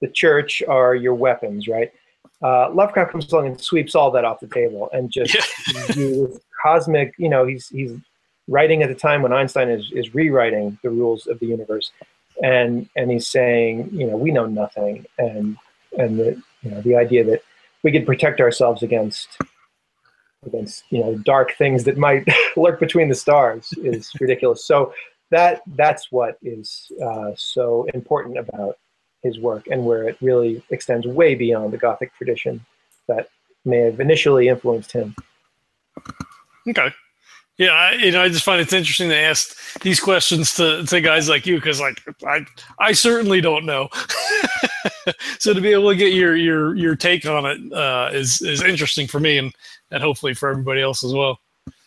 the 0.00 0.08
church 0.08 0.62
are 0.68 0.94
your 0.94 1.14
weapons, 1.14 1.68
right? 1.68 1.92
uh, 2.42 2.70
Lovecraft 2.72 3.12
comes 3.12 3.32
along 3.32 3.46
and 3.46 3.60
sweeps 3.60 3.94
all 3.94 4.10
that 4.10 4.24
off 4.24 4.40
the 4.40 4.48
table 4.48 4.88
and 4.92 5.10
just 5.10 5.34
yeah. 5.96 6.26
cosmic. 6.62 7.14
You 7.18 7.28
know, 7.28 7.46
he's 7.46 7.68
he's 7.68 7.92
writing 8.48 8.82
at 8.82 8.88
the 8.88 8.94
time 8.94 9.22
when 9.22 9.32
Einstein 9.32 9.68
is 9.68 9.90
is 9.92 10.14
rewriting 10.14 10.78
the 10.82 10.90
rules 10.90 11.26
of 11.26 11.38
the 11.40 11.46
universe, 11.46 11.92
and 12.42 12.88
and 12.96 13.10
he's 13.10 13.26
saying, 13.26 13.88
you 13.92 14.06
know, 14.06 14.16
we 14.16 14.30
know 14.30 14.46
nothing, 14.46 15.06
and 15.18 15.56
and 15.98 16.18
the 16.18 16.42
you 16.62 16.70
know 16.70 16.80
the 16.82 16.96
idea 16.96 17.24
that 17.24 17.42
we 17.82 17.92
could 17.92 18.06
protect 18.06 18.40
ourselves 18.40 18.82
against 18.82 19.28
against 20.44 20.84
you 20.90 21.00
know 21.00 21.16
dark 21.18 21.52
things 21.56 21.84
that 21.84 21.96
might 21.96 22.28
lurk 22.56 22.78
between 22.80 23.08
the 23.08 23.14
stars 23.14 23.72
is 23.78 24.10
ridiculous. 24.20 24.64
So 24.64 24.92
that 25.30 25.62
that's 25.74 26.12
what 26.12 26.38
is 26.42 26.92
uh, 27.02 27.32
so 27.34 27.86
important 27.94 28.38
about 28.38 28.76
his 29.22 29.38
work 29.38 29.66
and 29.70 29.84
where 29.84 30.08
it 30.08 30.16
really 30.20 30.62
extends 30.70 31.06
way 31.06 31.34
beyond 31.34 31.72
the 31.72 31.78
Gothic 31.78 32.14
tradition 32.14 32.64
that 33.08 33.28
may 33.64 33.78
have 33.78 34.00
initially 34.00 34.48
influenced 34.48 34.92
him. 34.92 35.14
Okay. 36.68 36.90
Yeah, 37.58 37.70
I, 37.70 37.92
you 37.92 38.12
know, 38.12 38.22
I 38.22 38.28
just 38.28 38.44
find 38.44 38.60
it's 38.60 38.74
interesting 38.74 39.08
to 39.08 39.16
ask 39.16 39.80
these 39.80 39.98
questions 39.98 40.54
to, 40.56 40.84
to 40.84 41.00
guys 41.00 41.26
like 41.26 41.46
you 41.46 41.56
because, 41.56 41.80
like, 41.80 42.02
I 42.26 42.44
I 42.78 42.92
certainly 42.92 43.40
don't 43.40 43.64
know. 43.64 43.88
so 45.38 45.54
to 45.54 45.60
be 45.62 45.72
able 45.72 45.88
to 45.88 45.96
get 45.96 46.12
your 46.12 46.36
your 46.36 46.74
your 46.74 46.96
take 46.96 47.24
on 47.24 47.46
it 47.46 47.72
uh, 47.72 48.10
is 48.12 48.42
is 48.42 48.62
interesting 48.62 49.06
for 49.06 49.20
me 49.20 49.38
and 49.38 49.54
and 49.90 50.02
hopefully 50.02 50.34
for 50.34 50.50
everybody 50.50 50.82
else 50.82 51.02
as 51.02 51.14
well. 51.14 51.40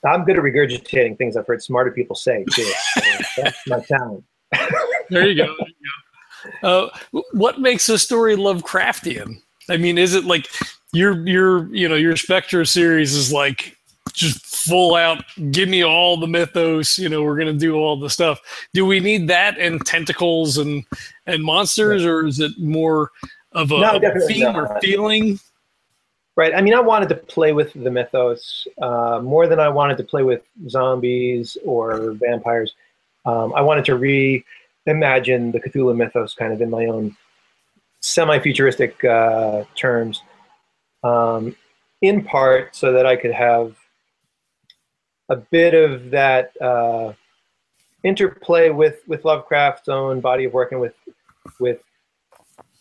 I'm 0.04 0.24
good 0.24 0.38
at 0.38 0.44
regurgitating 0.44 1.20
things 1.20 1.38
I've 1.38 1.46
heard 1.46 1.62
smarter 1.62 1.92
people 1.92 2.16
say 2.16 2.46
too. 2.52 2.72
that's 3.38 3.68
my 3.68 3.80
talent. 3.82 4.24
there 5.10 5.28
you 5.28 5.36
go. 5.36 5.46
There 5.46 5.68
you 5.68 5.76
go. 5.86 6.09
Uh, 6.64 6.90
what 7.32 7.60
makes 7.60 7.90
a 7.90 8.00
story 8.00 8.36
Lovecraftian? 8.36 9.42
I 9.70 9.78
mean, 9.78 9.98
is 9.98 10.14
it 10.14 10.26
like 10.26 10.48
your 10.94 11.28
your 11.28 11.74
you 11.74 11.88
know 11.88 11.96
your 11.96 12.16
Spectra 12.16 12.66
series 12.66 13.14
is 13.14 13.32
like 13.32 13.78
just 14.14 14.46
full 14.46 14.96
out 14.96 15.24
give 15.52 15.70
me 15.70 15.84
all 15.84 16.18
the 16.18 16.28
mythos 16.28 16.98
you 16.98 17.10
know 17.10 17.24
we're 17.24 17.36
going 17.36 17.48
to 17.48 17.54
do 17.54 17.76
all 17.76 17.98
the 17.98 18.10
stuff 18.10 18.42
do 18.74 18.86
we 18.86 19.00
need 19.00 19.28
that 19.28 19.58
and 19.58 19.86
tentacles 19.86 20.58
and 20.58 20.84
and 21.28 21.44
monsters 21.44 22.04
or 22.04 22.26
is 22.26 22.40
it 22.40 22.52
more 22.60 23.12
of 23.54 23.72
a, 23.72 23.80
no, 23.80 24.00
theme 24.28 24.44
not. 24.44 24.56
or 24.56 24.80
feeling 24.82 25.40
right 26.36 26.54
i 26.56 26.62
mean 26.62 26.74
i 26.74 26.80
wanted 26.80 27.08
to 27.08 27.16
play 27.16 27.54
with 27.54 27.72
the 27.74 27.90
mythos 27.90 28.68
uh, 28.82 29.20
more 29.24 29.48
than 29.48 29.60
i 29.60 29.70
wanted 29.70 29.96
to 29.96 30.04
play 30.04 30.24
with 30.24 30.42
zombies 30.68 31.56
or 31.64 32.12
vampires 32.14 32.74
um, 33.26 33.54
i 33.54 33.62
wanted 33.62 33.86
to 33.86 33.96
re 33.96 34.44
imagine 34.90 35.52
the 35.52 35.60
Cthulhu 35.60 35.96
mythos 35.96 36.34
kind 36.34 36.54
of 36.54 36.62
in 36.62 36.70
my 36.70 36.86
own 36.86 37.16
semi-futuristic 38.02 39.04
uh, 39.04 39.64
terms, 39.76 40.22
um, 41.04 41.56
in 42.02 42.24
part 42.24 42.76
so 42.76 42.94
that 42.94 43.06
I 43.06 43.16
could 43.16 43.32
have 43.32 43.76
a 45.30 45.36
bit 45.36 45.74
of 45.74 46.12
that 46.12 46.52
uh, 46.62 47.14
interplay 48.04 48.70
with 48.70 49.02
with 49.08 49.26
Lovecraft's 49.26 49.90
own 49.90 50.22
body 50.22 50.46
of 50.46 50.54
work 50.54 50.72
and 50.72 50.82
with 50.82 50.96
with 51.60 51.80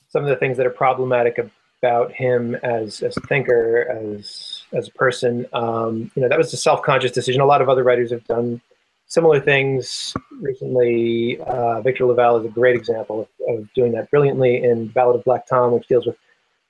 some 0.09 0.23
of 0.23 0.29
the 0.29 0.37
things 0.37 0.57
that 0.57 0.67
are 0.67 0.71
problematic 0.71 1.39
about 1.83 2.13
him 2.13 2.55
as 2.57 3.03
as 3.03 3.17
a 3.17 3.21
thinker, 3.23 3.87
as 3.91 4.63
as 4.73 4.89
a 4.89 4.93
person. 4.93 5.47
Um, 5.53 6.11
you 6.15 6.23
know, 6.23 6.29
that 6.29 6.39
was 6.39 6.53
a 6.53 6.57
self-conscious 6.57 7.13
decision. 7.13 7.41
A 7.41 7.47
lot 7.47 7.63
of 7.63 7.69
other 7.69 7.83
writers 7.83 8.11
have 8.11 8.25
done 8.25 8.61
similar 9.09 9.41
things 9.41 10.15
recently. 10.41 11.41
Uh, 11.41 11.81
Victor 11.81 12.07
LaValle 12.07 12.41
is 12.41 12.47
a 12.47 12.51
great 12.51 12.77
example 12.77 13.23
of, 13.23 13.57
of, 13.57 13.73
doing 13.75 13.93
that 13.93 14.11
brilliantly 14.11 14.63
in 14.63 14.89
Ballad 14.89 15.17
of 15.17 15.25
Black 15.25 15.47
Tom, 15.47 15.73
which 15.73 15.89
deals 15.89 16.07
with 16.07 16.17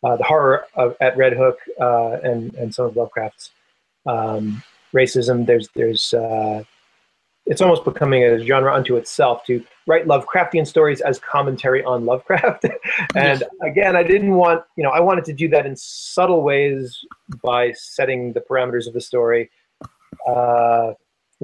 uh, 0.04 0.16
the 0.16 0.24
horror 0.24 0.64
of, 0.74 0.96
at 1.00 1.16
Red 1.16 1.34
Hook 1.34 1.58
uh, 1.80 2.18
and 2.22 2.54
and 2.54 2.74
some 2.74 2.86
of 2.86 2.96
Lovecraft's 2.96 3.50
um, 4.06 4.62
racism. 4.94 5.44
There's 5.44 5.68
there's 5.74 6.14
uh, 6.14 6.62
it's 7.46 7.62
almost 7.62 7.84
becoming 7.84 8.22
a 8.22 8.44
genre 8.44 8.72
unto 8.72 8.96
itself 8.96 9.44
to 9.46 9.64
write 9.86 10.06
Lovecraftian 10.06 10.66
stories 10.66 11.00
as 11.00 11.18
commentary 11.18 11.82
on 11.82 12.04
Lovecraft. 12.04 12.66
and 13.14 13.42
again, 13.62 13.96
I 13.96 14.02
didn't 14.02 14.34
want, 14.34 14.62
you 14.76 14.84
know, 14.84 14.90
I 14.90 15.00
wanted 15.00 15.24
to 15.24 15.32
do 15.32 15.48
that 15.48 15.64
in 15.64 15.74
subtle 15.74 16.42
ways 16.42 17.02
by 17.42 17.72
setting 17.72 18.34
the 18.34 18.40
parameters 18.40 18.86
of 18.86 18.92
the 18.92 19.00
story 19.00 19.50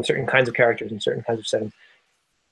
certain 0.03 0.27
kinds 0.27 0.49
of 0.49 0.55
characters 0.55 0.91
and 0.91 1.03
certain 1.03 1.23
kinds 1.23 1.39
of 1.39 1.47
settings. 1.47 1.73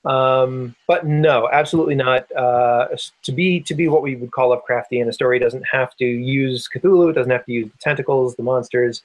Um, 0.05 0.75
but 0.87 1.05
no, 1.05 1.49
absolutely 1.51 1.95
not. 1.95 2.29
Uh, 2.35 2.87
to 3.23 3.31
be 3.31 3.61
to 3.61 3.73
be 3.73 3.87
what 3.87 4.01
we 4.01 4.15
would 4.15 4.31
call 4.31 4.49
Lovecraftian, 4.49 5.07
a 5.07 5.13
story 5.13 5.39
doesn't 5.39 5.63
have 5.71 5.95
to 5.97 6.05
use 6.05 6.67
Cthulhu. 6.73 7.09
It 7.09 7.13
doesn't 7.13 7.31
have 7.31 7.45
to 7.45 7.51
use 7.51 7.71
the 7.71 7.77
tentacles, 7.79 8.35
the 8.35 8.43
monsters. 8.43 9.01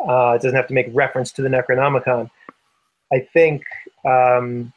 Uh, 0.00 0.32
it 0.32 0.42
doesn't 0.42 0.54
have 0.54 0.68
to 0.68 0.74
make 0.74 0.88
reference 0.92 1.32
to 1.32 1.42
the 1.42 1.48
Necronomicon. 1.48 2.30
I 3.12 3.20
think 3.32 3.64
um, 4.06 4.72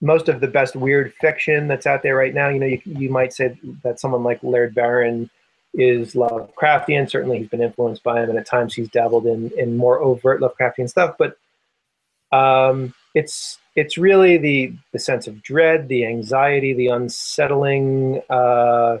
most 0.00 0.28
of 0.28 0.40
the 0.40 0.46
best 0.48 0.76
weird 0.76 1.12
fiction 1.20 1.68
that's 1.68 1.86
out 1.86 2.02
there 2.02 2.16
right 2.16 2.34
now, 2.34 2.48
you 2.48 2.58
know, 2.58 2.66
you, 2.66 2.80
you 2.84 3.10
might 3.10 3.32
say 3.32 3.58
that 3.82 4.00
someone 4.00 4.22
like 4.22 4.42
Laird 4.42 4.74
Barron 4.74 5.30
is 5.74 6.14
Lovecraftian. 6.14 7.10
Certainly, 7.10 7.38
he's 7.38 7.48
been 7.48 7.62
influenced 7.62 8.02
by 8.02 8.22
him, 8.22 8.30
and 8.30 8.38
at 8.38 8.46
times 8.46 8.74
he's 8.74 8.88
dabbled 8.88 9.26
in 9.26 9.50
in 9.58 9.76
more 9.76 10.00
overt 10.00 10.40
Lovecraftian 10.40 10.88
stuff. 10.88 11.16
But 11.18 11.36
um, 12.32 12.94
it's 13.14 13.58
it's 13.76 13.96
really 13.96 14.36
the 14.36 14.74
the 14.92 14.98
sense 14.98 15.26
of 15.26 15.42
dread, 15.42 15.88
the 15.88 16.06
anxiety, 16.06 16.72
the 16.72 16.88
unsettling 16.88 18.22
uh, 18.28 18.98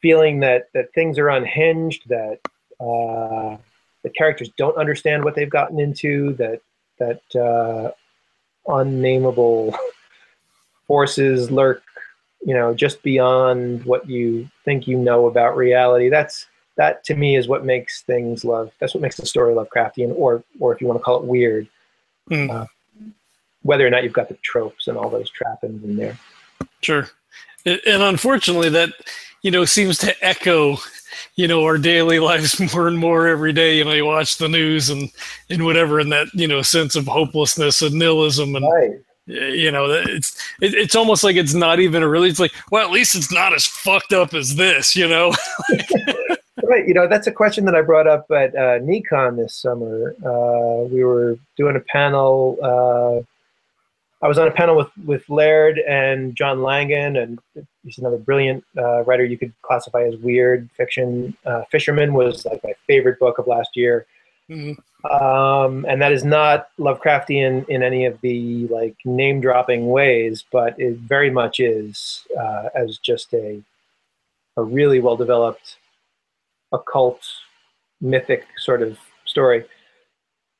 feeling 0.00 0.40
that 0.40 0.68
that 0.74 0.92
things 0.94 1.18
are 1.18 1.30
unhinged, 1.30 2.08
that 2.08 2.38
uh, 2.80 3.56
the 4.02 4.10
characters 4.16 4.50
don't 4.56 4.76
understand 4.76 5.24
what 5.24 5.34
they've 5.34 5.50
gotten 5.50 5.80
into, 5.80 6.32
that 6.34 6.60
that 6.98 7.20
uh, 7.34 7.90
unnameable 8.66 9.76
forces 10.86 11.50
lurk, 11.50 11.82
you 12.44 12.54
know, 12.54 12.74
just 12.74 13.02
beyond 13.02 13.84
what 13.84 14.08
you 14.08 14.48
think 14.64 14.86
you 14.86 14.96
know 14.98 15.26
about 15.26 15.56
reality. 15.56 16.08
That's 16.08 16.46
that 16.76 17.04
to 17.04 17.14
me 17.14 17.36
is 17.36 17.48
what 17.48 17.64
makes 17.64 18.02
things 18.02 18.44
love. 18.44 18.70
That's 18.78 18.94
what 18.94 19.00
makes 19.00 19.16
the 19.16 19.26
story 19.26 19.54
Lovecraftian, 19.54 20.14
or 20.16 20.44
or 20.60 20.74
if 20.74 20.80
you 20.80 20.86
want 20.86 20.98
to 20.98 21.04
call 21.04 21.18
it 21.18 21.24
weird. 21.24 21.68
Mm. 22.30 22.50
Uh, 22.50 22.66
whether 23.62 23.86
or 23.86 23.90
not 23.90 24.04
you've 24.04 24.12
got 24.12 24.28
the 24.28 24.38
tropes 24.42 24.86
and 24.86 24.96
all 24.96 25.10
those 25.10 25.30
trappings 25.30 25.82
in 25.84 25.96
there. 25.96 26.18
Sure, 26.82 27.08
and 27.64 28.02
unfortunately, 28.02 28.68
that 28.70 28.90
you 29.42 29.50
know 29.50 29.64
seems 29.64 29.98
to 29.98 30.24
echo 30.24 30.76
you 31.36 31.46
know 31.46 31.64
our 31.64 31.78
daily 31.78 32.18
lives 32.30 32.58
more 32.74 32.88
and 32.88 32.98
more 32.98 33.28
every 33.28 33.52
day 33.52 33.78
you 33.78 33.84
know 33.84 33.92
you 33.92 34.04
watch 34.04 34.38
the 34.38 34.48
news 34.48 34.90
and 34.90 35.10
and 35.50 35.64
whatever 35.64 36.00
and 36.00 36.10
that 36.10 36.26
you 36.34 36.48
know 36.48 36.62
sense 36.62 36.96
of 36.96 37.06
hopelessness 37.06 37.82
and 37.82 37.94
nihilism 37.94 38.56
and 38.56 38.66
right. 38.66 39.00
you 39.26 39.70
know 39.70 39.86
it's 39.86 40.36
it, 40.60 40.74
it's 40.74 40.96
almost 40.96 41.22
like 41.22 41.36
it's 41.36 41.54
not 41.54 41.80
even 41.80 42.02
a 42.02 42.08
really 42.08 42.28
it's 42.28 42.40
like 42.40 42.52
well 42.70 42.84
at 42.84 42.92
least 42.92 43.14
it's 43.14 43.32
not 43.32 43.54
as 43.54 43.66
fucked 43.66 44.12
up 44.12 44.34
as 44.34 44.56
this 44.56 44.96
you 44.96 45.08
know 45.08 45.32
right 46.66 46.86
you 46.86 46.94
know 46.94 47.06
that's 47.06 47.26
a 47.26 47.32
question 47.32 47.64
that 47.64 47.74
i 47.74 47.80
brought 47.80 48.06
up 48.06 48.30
at 48.30 48.54
uh, 48.54 48.78
NECON 48.80 49.36
this 49.36 49.54
summer 49.54 50.14
uh, 50.24 50.84
we 50.84 51.04
were 51.04 51.38
doing 51.56 51.76
a 51.76 51.80
panel 51.80 52.58
uh, 52.62 53.24
I 54.22 54.28
was 54.28 54.38
on 54.38 54.48
a 54.48 54.50
panel 54.50 54.76
with 54.76 54.88
with 55.04 55.28
Laird 55.28 55.78
and 55.78 56.34
John 56.34 56.62
Langan, 56.62 57.16
and 57.16 57.38
he's 57.84 57.98
another 57.98 58.16
brilliant 58.16 58.64
uh, 58.76 59.02
writer 59.04 59.24
you 59.24 59.36
could 59.36 59.52
classify 59.62 60.04
as 60.04 60.16
weird 60.16 60.70
fiction. 60.76 61.36
Uh, 61.44 61.62
Fisherman 61.70 62.14
was 62.14 62.44
like 62.46 62.62
my 62.64 62.72
favorite 62.86 63.18
book 63.18 63.38
of 63.38 63.46
last 63.46 63.76
year, 63.76 64.06
mm-hmm. 64.48 65.06
um, 65.06 65.84
and 65.86 66.00
that 66.00 66.12
is 66.12 66.24
not 66.24 66.68
Lovecraftian 66.78 67.68
in 67.68 67.82
any 67.82 68.06
of 68.06 68.18
the 68.22 68.66
like 68.68 68.96
name 69.04 69.40
dropping 69.40 69.90
ways, 69.90 70.44
but 70.50 70.78
it 70.80 70.96
very 70.96 71.30
much 71.30 71.60
is 71.60 72.26
uh, 72.38 72.70
as 72.74 72.98
just 72.98 73.34
a 73.34 73.62
a 74.56 74.62
really 74.62 74.98
well 74.98 75.16
developed 75.16 75.76
occult 76.72 77.20
mythic 78.00 78.44
sort 78.58 78.82
of 78.82 78.98
story. 79.24 79.64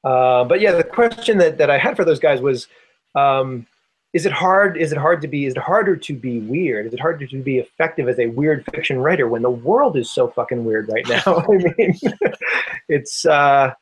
Uh, 0.04 0.44
but 0.44 0.60
yeah, 0.60 0.72
the 0.72 0.84
question 0.84 1.38
that, 1.38 1.58
that 1.58 1.70
I 1.70 1.78
had 1.78 1.96
for 1.96 2.04
those 2.04 2.20
guys 2.20 2.40
was 2.40 2.68
um, 3.14 3.66
is 4.12 4.24
it 4.24 4.32
hard? 4.32 4.76
Is 4.78 4.92
it 4.92 4.98
hard 4.98 5.20
to 5.22 5.28
be? 5.28 5.46
Is 5.46 5.52
it 5.54 5.58
harder 5.58 5.96
to 5.96 6.14
be 6.14 6.40
weird? 6.40 6.86
Is 6.86 6.94
it 6.94 7.00
harder 7.00 7.26
to 7.26 7.42
be 7.42 7.58
effective 7.58 8.08
as 8.08 8.18
a 8.18 8.28
weird 8.28 8.64
fiction 8.72 8.98
writer 8.98 9.28
when 9.28 9.42
the 9.42 9.50
world 9.50 9.96
is 9.96 10.10
so 10.10 10.28
fucking 10.28 10.64
weird 10.64 10.88
right 10.88 11.06
now? 11.06 11.22
I 11.48 11.56
mean, 11.56 11.98
it's 12.88 13.26
uh, 13.26 13.72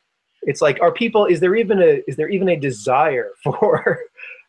it's 0.42 0.60
like 0.60 0.80
are 0.80 0.92
people? 0.92 1.26
Is 1.26 1.40
there 1.40 1.54
even 1.54 1.80
a 1.80 2.02
is 2.08 2.16
there 2.16 2.28
even 2.28 2.48
a 2.48 2.56
desire 2.56 3.30
for 3.44 4.00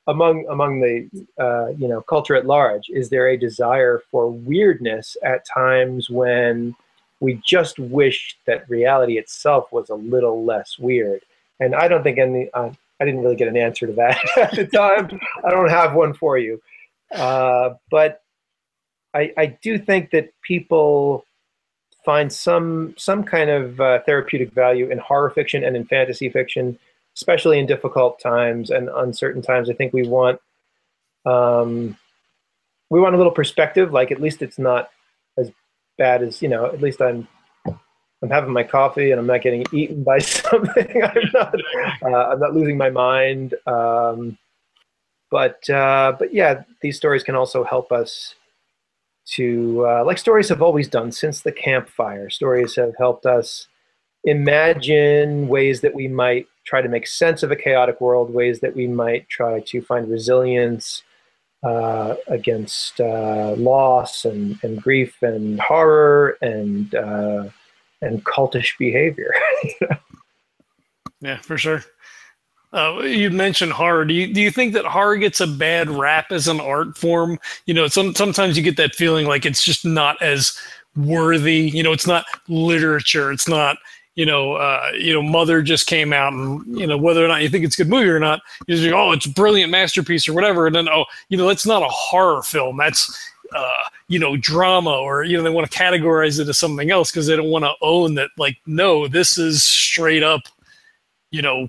among 0.07 0.47
among 0.49 0.80
the 0.80 1.07
uh, 1.39 1.67
you 1.78 1.88
know 1.88 2.01
culture 2.01 2.36
at 2.36 2.47
large? 2.47 2.89
Is 2.89 3.09
there 3.09 3.28
a 3.28 3.38
desire 3.38 4.01
for 4.09 4.32
weirdness 4.32 5.17
at 5.23 5.45
times 5.45 6.09
when 6.09 6.76
we 7.20 7.41
just 7.45 7.80
wish 7.80 8.38
that 8.45 8.70
reality 8.70 9.18
itself 9.18 9.72
was 9.72 9.89
a 9.89 9.95
little 9.95 10.43
less 10.43 10.78
weird? 10.78 11.22
And 11.59 11.76
I 11.76 11.88
don't 11.88 12.03
think 12.03 12.18
any. 12.18 12.49
Uh, 12.53 12.72
I 12.99 13.05
didn't 13.05 13.22
really 13.22 13.36
get 13.36 13.49
an 13.49 13.57
answer 13.57 13.88
to 13.88 13.93
that 13.93 14.18
at 14.38 14.55
the 14.55 14.66
time. 14.66 15.20
I 15.43 15.49
don't 15.49 15.70
have 15.70 15.93
one 15.93 16.13
for 16.13 16.38
you. 16.38 16.61
Uh, 17.11 17.72
but 17.91 18.22
I, 19.13 19.34
I 19.38 19.45
do 19.61 19.78
think 19.78 20.11
that 20.11 20.34
people 20.41 21.26
find 22.03 22.32
some 22.32 22.93
some 22.97 23.24
kind 23.24 23.49
of 23.49 23.80
uh, 23.80 23.99
therapeutic 24.05 24.51
value 24.51 24.89
in 24.91 24.97
horror 24.99 25.30
fiction 25.32 25.63
and 25.63 25.76
in 25.76 25.86
fantasy 25.86 26.30
fiction, 26.30 26.78
especially 27.16 27.59
in 27.59 27.66
difficult 27.66 28.20
times 28.20 28.70
and 28.70 28.89
uncertain 28.89 29.41
times. 29.41 29.70
I 29.70 29.74
think 29.74 29.93
we 29.93 30.07
want 30.07 30.39
um, 31.26 31.97
we 32.89 32.99
want 32.99 33.16
a 33.16 33.18
little 33.18 33.32
perspective. 33.32 33.91
Like 33.91 34.11
at 34.11 34.22
least 34.22 34.41
it's 34.41 34.59
not 34.59 34.89
bad 35.97 36.23
as 36.23 36.41
you 36.41 36.49
know. 36.49 36.65
At 36.65 36.81
least 36.81 37.01
I'm 37.01 37.27
I'm 38.21 38.29
having 38.29 38.53
my 38.53 38.63
coffee 38.63 39.11
and 39.11 39.19
I'm 39.19 39.27
not 39.27 39.41
getting 39.41 39.65
eaten 39.71 40.03
by 40.03 40.17
something. 40.19 41.03
I'm 41.03 41.29
not 41.33 41.55
uh, 42.03 42.29
I'm 42.31 42.39
not 42.39 42.53
losing 42.53 42.77
my 42.77 42.89
mind. 42.89 43.53
Um, 43.67 44.37
but 45.31 45.69
uh, 45.69 46.15
but 46.17 46.33
yeah, 46.33 46.63
these 46.81 46.97
stories 46.97 47.23
can 47.23 47.35
also 47.35 47.63
help 47.63 47.91
us 47.91 48.35
to 49.33 49.85
uh, 49.87 50.05
like 50.05 50.17
stories 50.17 50.49
have 50.49 50.61
always 50.61 50.87
done 50.87 51.11
since 51.11 51.41
the 51.41 51.51
campfire. 51.51 52.29
Stories 52.29 52.75
have 52.75 52.93
helped 52.97 53.25
us 53.25 53.67
imagine 54.23 55.47
ways 55.47 55.81
that 55.81 55.93
we 55.93 56.07
might 56.07 56.47
try 56.65 56.81
to 56.81 56.89
make 56.89 57.07
sense 57.07 57.43
of 57.43 57.51
a 57.51 57.55
chaotic 57.55 58.01
world, 58.01 58.33
ways 58.33 58.59
that 58.59 58.75
we 58.75 58.87
might 58.87 59.27
try 59.29 59.59
to 59.59 59.81
find 59.81 60.09
resilience 60.09 61.03
uh, 61.66 62.16
against 62.28 63.01
uh, 63.01 63.55
loss 63.57 64.26
and, 64.26 64.57
and 64.63 64.82
grief 64.82 65.22
and 65.22 65.59
horror 65.59 66.38
and 66.41 66.93
uh, 66.95 67.49
and 68.01 68.24
cultish 68.26 68.78
behavior. 68.78 69.34
Yeah, 71.22 71.39
for 71.41 71.57
sure. 71.57 71.84
Uh, 72.72 72.99
you 72.99 73.30
mentioned 73.32 73.72
horror. 73.72 74.05
Do 74.05 74.13
you 74.13 74.32
do 74.32 74.41
you 74.41 74.51
think 74.51 74.74
that 74.74 74.86
horror 74.86 75.16
gets 75.16 75.39
a 75.39 75.47
bad 75.47 75.89
rap 75.89 76.32
as 76.32 76.47
an 76.47 76.59
art 76.59 76.97
form? 76.97 77.39
You 77.66 77.74
know, 77.74 77.88
some 77.88 78.13
sometimes 78.13 78.57
you 78.57 78.63
get 78.63 78.78
that 78.78 78.95
feeling 78.95 79.26
like 79.26 79.45
it's 79.45 79.63
just 79.63 79.86
not 79.86 80.22
as 80.22 80.59
worthy. 80.95 81.72
You 81.74 81.84
know, 81.84 81.93
it's 81.93 82.05
not 82.05 82.26
literature. 82.47 83.32
It's 83.32 83.47
not 83.47 83.78
you 84.16 84.26
know, 84.26 84.53
uh, 84.53 84.91
you 84.97 85.13
know, 85.13 85.22
Mother 85.22 85.61
just 85.61 85.88
came 85.88 86.13
out, 86.13 86.34
and 86.34 86.66
you 86.80 86.88
know 86.88 86.97
whether 86.97 87.24
or 87.24 87.28
not 87.28 87.41
you 87.41 87.49
think 87.49 87.66
it's 87.66 87.78
a 87.78 87.84
good 87.84 87.89
movie 87.89 88.09
or 88.09 88.20
not, 88.20 88.41
you 88.68 88.76
just 88.76 88.93
oh, 88.93 89.11
it's 89.11 89.26
a 89.26 89.32
brilliant 89.32 89.72
masterpiece 89.72 90.28
or 90.28 90.34
whatever, 90.34 90.68
and 90.68 90.76
then 90.76 90.89
oh, 90.89 91.05
you 91.30 91.38
know, 91.38 91.47
that's 91.47 91.66
not 91.66 91.84
a 91.84 91.89
horror 91.89 92.41
film. 92.41 92.78
That's 92.78 93.13
uh, 93.53 93.89
you 94.07 94.20
know 94.20 94.38
drama 94.38 94.91
or 94.91 95.24
you 95.24 95.38
know 95.38 95.43
they 95.43 95.49
want 95.49 95.70
to 95.70 95.78
categorize 95.78 96.39
it 96.39 96.49
as 96.49 96.57
something 96.57 96.91
else 96.91 97.11
because 97.11 97.28
they 97.28 97.36
don't 97.36 97.49
want 97.49 97.66
to 97.66 97.74
own 97.82 98.16
that 98.16 98.30
like 98.38 98.57
no 98.66 99.07
this 99.07 99.38
is 99.38 99.63
straight 99.63 100.24
up 100.24 100.41
you 101.32 101.41
know 101.41 101.68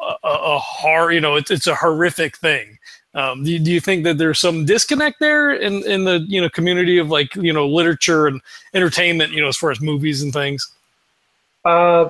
a, 0.00 0.28
a 0.28 0.58
horror 0.58 1.12
you 1.12 1.20
know 1.20 1.36
it's, 1.36 1.50
it's 1.50 1.66
a 1.66 1.74
horrific 1.74 2.36
thing 2.36 2.78
um, 3.14 3.42
do, 3.42 3.58
do 3.58 3.72
you 3.72 3.80
think 3.80 4.04
that 4.04 4.18
there's 4.18 4.38
some 4.38 4.64
disconnect 4.64 5.18
there 5.18 5.52
in, 5.52 5.82
in 5.84 6.04
the 6.04 6.24
you 6.28 6.40
know 6.40 6.48
community 6.48 6.98
of 6.98 7.08
like 7.08 7.34
you 7.36 7.52
know 7.52 7.66
literature 7.66 8.26
and 8.26 8.40
entertainment 8.74 9.32
you 9.32 9.40
know 9.40 9.48
as 9.48 9.56
far 9.56 9.70
as 9.70 9.80
movies 9.80 10.22
and 10.22 10.32
things 10.32 10.70
uh, 11.68 12.08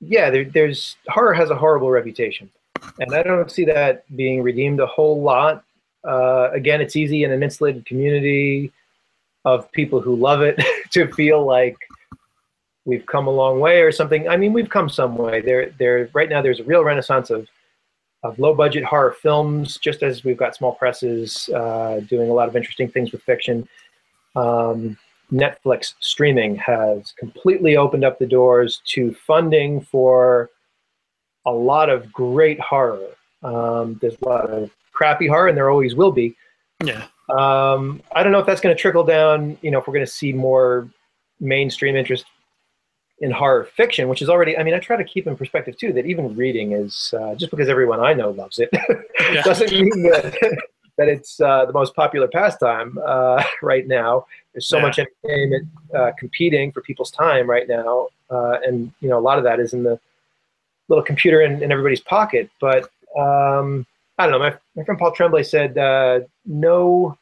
yeah 0.00 0.30
there, 0.30 0.44
there's 0.44 0.96
horror 1.08 1.34
has 1.34 1.50
a 1.50 1.56
horrible 1.56 1.90
reputation 1.90 2.50
and 2.98 3.14
i 3.14 3.22
don't 3.22 3.50
see 3.50 3.64
that 3.64 4.04
being 4.16 4.42
redeemed 4.42 4.80
a 4.80 4.86
whole 4.86 5.22
lot 5.22 5.64
uh, 6.04 6.50
again, 6.52 6.80
it's 6.80 6.96
easy 6.96 7.24
in 7.24 7.32
an 7.32 7.42
insulated 7.42 7.86
community 7.86 8.72
of 9.44 9.70
people 9.72 10.00
who 10.00 10.16
love 10.16 10.42
it 10.42 10.60
to 10.90 11.10
feel 11.12 11.44
like 11.44 11.76
we've 12.84 13.06
come 13.06 13.26
a 13.26 13.30
long 13.30 13.60
way 13.60 13.82
or 13.82 13.92
something. 13.92 14.28
I 14.28 14.36
mean, 14.36 14.52
we've 14.52 14.68
come 14.68 14.88
some 14.88 15.16
way. 15.16 15.40
There, 15.40 15.70
there. 15.78 16.08
Right 16.12 16.28
now, 16.28 16.42
there's 16.42 16.60
a 16.60 16.64
real 16.64 16.84
renaissance 16.84 17.30
of 17.30 17.48
of 18.24 18.38
low 18.38 18.54
budget 18.54 18.84
horror 18.84 19.16
films. 19.20 19.78
Just 19.78 20.02
as 20.02 20.22
we've 20.22 20.36
got 20.36 20.54
small 20.54 20.74
presses 20.74 21.48
uh, 21.54 22.00
doing 22.08 22.30
a 22.30 22.32
lot 22.32 22.48
of 22.48 22.56
interesting 22.56 22.88
things 22.88 23.10
with 23.10 23.22
fiction. 23.22 23.68
Um, 24.36 24.96
Netflix 25.32 25.94
streaming 26.00 26.56
has 26.56 27.12
completely 27.18 27.76
opened 27.76 28.04
up 28.04 28.18
the 28.18 28.26
doors 28.26 28.82
to 28.86 29.14
funding 29.14 29.80
for 29.80 30.50
a 31.46 31.50
lot 31.50 31.88
of 31.90 32.12
great 32.12 32.60
horror 32.60 33.08
Um, 33.42 33.98
there's 34.00 34.16
a 34.22 34.28
lot 34.28 34.48
of 34.50 34.70
crappy 34.92 35.26
horror, 35.26 35.48
and 35.48 35.56
there 35.56 35.70
always 35.70 35.96
will 35.96 36.12
be. 36.12 36.36
Yeah. 36.84 37.06
Um, 37.28 38.02
I 38.14 38.22
don't 38.22 38.30
know 38.30 38.38
if 38.38 38.46
that's 38.46 38.60
going 38.60 38.74
to 38.74 38.80
trickle 38.80 39.04
down. 39.04 39.58
You 39.62 39.70
know, 39.70 39.80
if 39.80 39.86
we're 39.86 39.94
going 39.94 40.06
to 40.06 40.12
see 40.12 40.32
more 40.32 40.88
mainstream 41.40 41.96
interest 41.96 42.24
in 43.18 43.30
horror 43.30 43.64
fiction, 43.64 44.08
which 44.08 44.22
is 44.22 44.28
already. 44.28 44.56
I 44.56 44.62
mean, 44.62 44.74
I 44.74 44.78
try 44.78 44.96
to 44.96 45.04
keep 45.04 45.26
in 45.26 45.36
perspective 45.36 45.76
too 45.76 45.92
that 45.94 46.06
even 46.06 46.36
reading 46.36 46.72
is 46.72 47.14
uh, 47.18 47.34
just 47.34 47.50
because 47.50 47.68
everyone 47.68 48.00
I 48.00 48.12
know 48.12 48.30
loves 48.30 48.60
it 48.60 48.70
doesn't 49.44 49.72
mean 49.72 50.02
that 50.02 50.36
that 51.02 51.08
it's 51.12 51.40
uh, 51.40 51.64
the 51.64 51.72
most 51.72 51.94
popular 51.96 52.28
pastime 52.28 52.96
uh, 53.04 53.42
right 53.62 53.86
now. 53.88 54.26
There's 54.52 54.68
so 54.68 54.76
Yeah. 54.76 54.82
much 54.82 54.98
entertainment 54.98 55.68
uh, 55.94 56.12
competing 56.18 56.70
for 56.72 56.80
people's 56.82 57.10
time 57.10 57.50
right 57.50 57.68
now, 57.68 58.08
uh, 58.30 58.58
and 58.64 58.92
you 59.00 59.08
know 59.08 59.18
a 59.18 59.24
lot 59.28 59.38
of 59.38 59.44
that 59.44 59.58
is 59.58 59.72
in 59.72 59.82
the 59.82 59.98
little 60.88 61.04
computer 61.04 61.40
in, 61.42 61.62
in 61.62 61.72
everybody's 61.72 62.00
pocket. 62.00 62.50
But 62.60 62.84
um, 63.18 63.86
I 64.18 64.26
don't 64.26 64.32
know. 64.32 64.38
My, 64.38 64.54
my 64.76 64.84
friend 64.84 64.98
Paul 64.98 65.12
Tremblay 65.12 65.42
said 65.42 65.76
uh, 65.76 66.20
no 66.46 67.18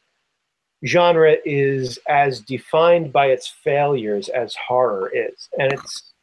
genre 0.85 1.35
is 1.45 1.99
as 2.07 2.41
defined 2.41 3.11
by 3.13 3.27
its 3.27 3.47
failures 3.47 4.29
as 4.29 4.55
horror 4.55 5.09
is, 5.13 5.49
and 5.57 5.73
it's 5.73 6.13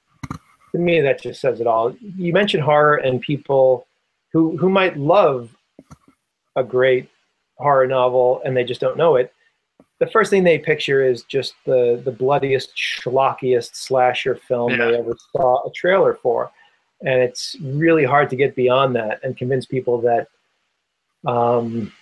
to 0.72 0.78
me 0.78 1.00
that 1.00 1.22
just 1.22 1.40
says 1.40 1.60
it 1.60 1.66
all. 1.66 1.92
You 2.00 2.32
mentioned 2.32 2.62
horror 2.62 2.96
and 2.96 3.20
people 3.20 3.86
who 4.32 4.56
who 4.58 4.68
might 4.68 4.96
love 4.96 5.50
a 6.54 6.62
great 6.62 7.08
horror 7.58 7.86
novel 7.86 8.40
and 8.44 8.56
they 8.56 8.64
just 8.64 8.80
don't 8.80 8.96
know 8.96 9.16
it. 9.16 9.32
The 10.00 10.06
first 10.06 10.30
thing 10.30 10.44
they 10.44 10.58
picture 10.58 11.04
is 11.04 11.22
just 11.24 11.54
the 11.66 12.00
the 12.04 12.12
bloodiest, 12.12 12.70
schlockiest 12.76 13.74
slasher 13.74 14.36
film 14.36 14.70
Yeah. 14.72 14.76
they 14.92 14.98
ever 14.98 15.16
saw 15.32 15.66
a 15.66 15.72
trailer 15.72 16.14
for, 16.14 16.50
and 17.04 17.20
it's 17.20 17.56
really 17.60 18.04
hard 18.04 18.30
to 18.30 18.36
get 18.36 18.54
beyond 18.54 18.94
that 18.96 19.18
and 19.24 19.36
convince 19.36 19.66
people 19.66 20.00
that 20.02 20.28
um, 21.26 21.92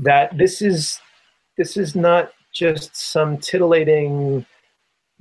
that 0.00 0.36
this 0.36 0.60
is 0.60 1.00
this 1.56 1.76
is 1.76 1.94
not 1.94 2.32
just 2.52 2.96
some 2.96 3.38
titillating, 3.38 4.44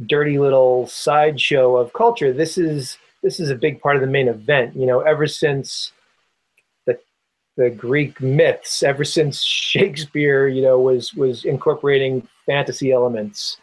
dirty 0.08 0.40
little 0.40 0.88
sideshow 0.88 1.78
of 1.78 1.94
culture. 1.94 2.34
This 2.34 2.58
is 2.58 2.98
this 3.22 3.40
is 3.40 3.52
a 3.52 3.56
big 3.56 3.80
part 3.82 3.96
of 3.96 4.02
the 4.02 4.08
main 4.08 4.28
event. 4.28 4.76
You 4.76 4.88
know, 4.88 5.02
ever 5.02 5.28
since 5.28 5.92
the 7.56 7.70
Greek 7.70 8.20
myths, 8.22 8.84
ever 8.84 9.04
since 9.04 9.44
Shakespeare, 9.44 10.48
you 10.48 10.62
know, 10.62 10.80
was 10.80 11.14
was 11.14 11.46
incorporating 11.46 12.28
fantasy 12.46 12.92
elements. 12.92 13.58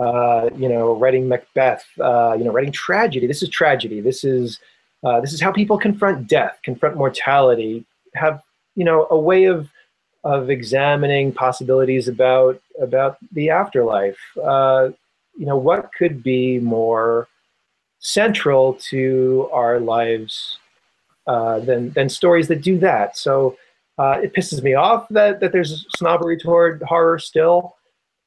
Uh, 0.00 0.48
you 0.56 0.68
know, 0.68 0.94
writing 0.96 1.28
Macbeth. 1.28 1.84
Uh, 2.00 2.34
you 2.38 2.44
know, 2.44 2.52
writing 2.52 2.72
tragedy. 2.72 3.26
This 3.26 3.42
is 3.42 3.48
tragedy. 3.48 4.00
This 4.00 4.22
is 4.22 4.60
uh, 5.04 5.20
this 5.20 5.32
is 5.32 5.40
how 5.40 5.52
people 5.52 5.78
confront 5.78 6.28
death, 6.28 6.58
confront 6.62 6.96
mortality, 6.96 7.84
have 8.14 8.42
you 8.76 8.84
know 8.84 9.06
a 9.10 9.18
way 9.18 9.44
of 9.44 9.68
of 10.24 10.50
examining 10.50 11.32
possibilities 11.32 12.08
about 12.08 12.60
about 12.80 13.16
the 13.32 13.50
afterlife. 13.50 14.18
Uh, 14.42 14.90
you 15.36 15.46
know, 15.46 15.56
what 15.56 15.90
could 15.96 16.22
be 16.22 16.58
more 16.58 17.28
central 18.00 18.74
to 18.74 19.48
our 19.52 19.80
lives 19.80 20.58
uh, 21.28 21.60
than 21.60 21.90
than 21.92 22.08
stories 22.08 22.48
that 22.48 22.62
do 22.62 22.78
that? 22.78 23.16
So 23.16 23.56
uh, 23.98 24.18
it 24.22 24.32
pisses 24.34 24.62
me 24.62 24.74
off 24.74 25.06
that 25.10 25.40
that 25.40 25.52
there's 25.52 25.86
snobbery 25.96 26.36
toward 26.38 26.82
horror 26.82 27.18
still. 27.18 27.76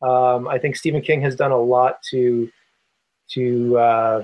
Um, 0.01 0.47
I 0.47 0.57
think 0.57 0.75
Stephen 0.75 1.01
King 1.01 1.21
has 1.21 1.35
done 1.35 1.51
a 1.51 1.59
lot 1.59 2.01
to 2.11 2.49
to 3.31 3.77
uh, 3.77 4.23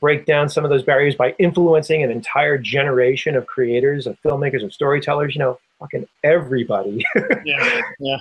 break 0.00 0.26
down 0.26 0.48
some 0.48 0.64
of 0.64 0.70
those 0.70 0.82
barriers 0.82 1.14
by 1.14 1.34
influencing 1.38 2.02
an 2.02 2.10
entire 2.10 2.58
generation 2.58 3.34
of 3.36 3.46
creators, 3.46 4.06
of 4.06 4.16
filmmakers, 4.22 4.62
of 4.62 4.72
storytellers. 4.72 5.34
You 5.34 5.40
know, 5.40 5.58
fucking 5.80 6.06
everybody 6.24 7.04
Yeah. 7.44 7.80
Yeah. 7.98 8.18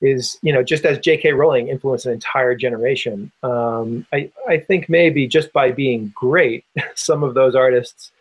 is, 0.00 0.38
you 0.42 0.52
know, 0.52 0.62
just 0.62 0.84
as 0.84 0.98
J.K. 0.98 1.32
Rowling 1.32 1.68
influenced 1.68 2.06
an 2.06 2.12
entire 2.12 2.54
generation. 2.54 3.32
Um, 3.42 4.06
I 4.12 4.30
I 4.48 4.58
think 4.58 4.88
maybe 4.88 5.26
just 5.26 5.52
by 5.52 5.72
being 5.72 6.12
great, 6.14 6.64
some 6.94 7.22
of 7.22 7.34
those 7.34 7.54
artists 7.54 8.12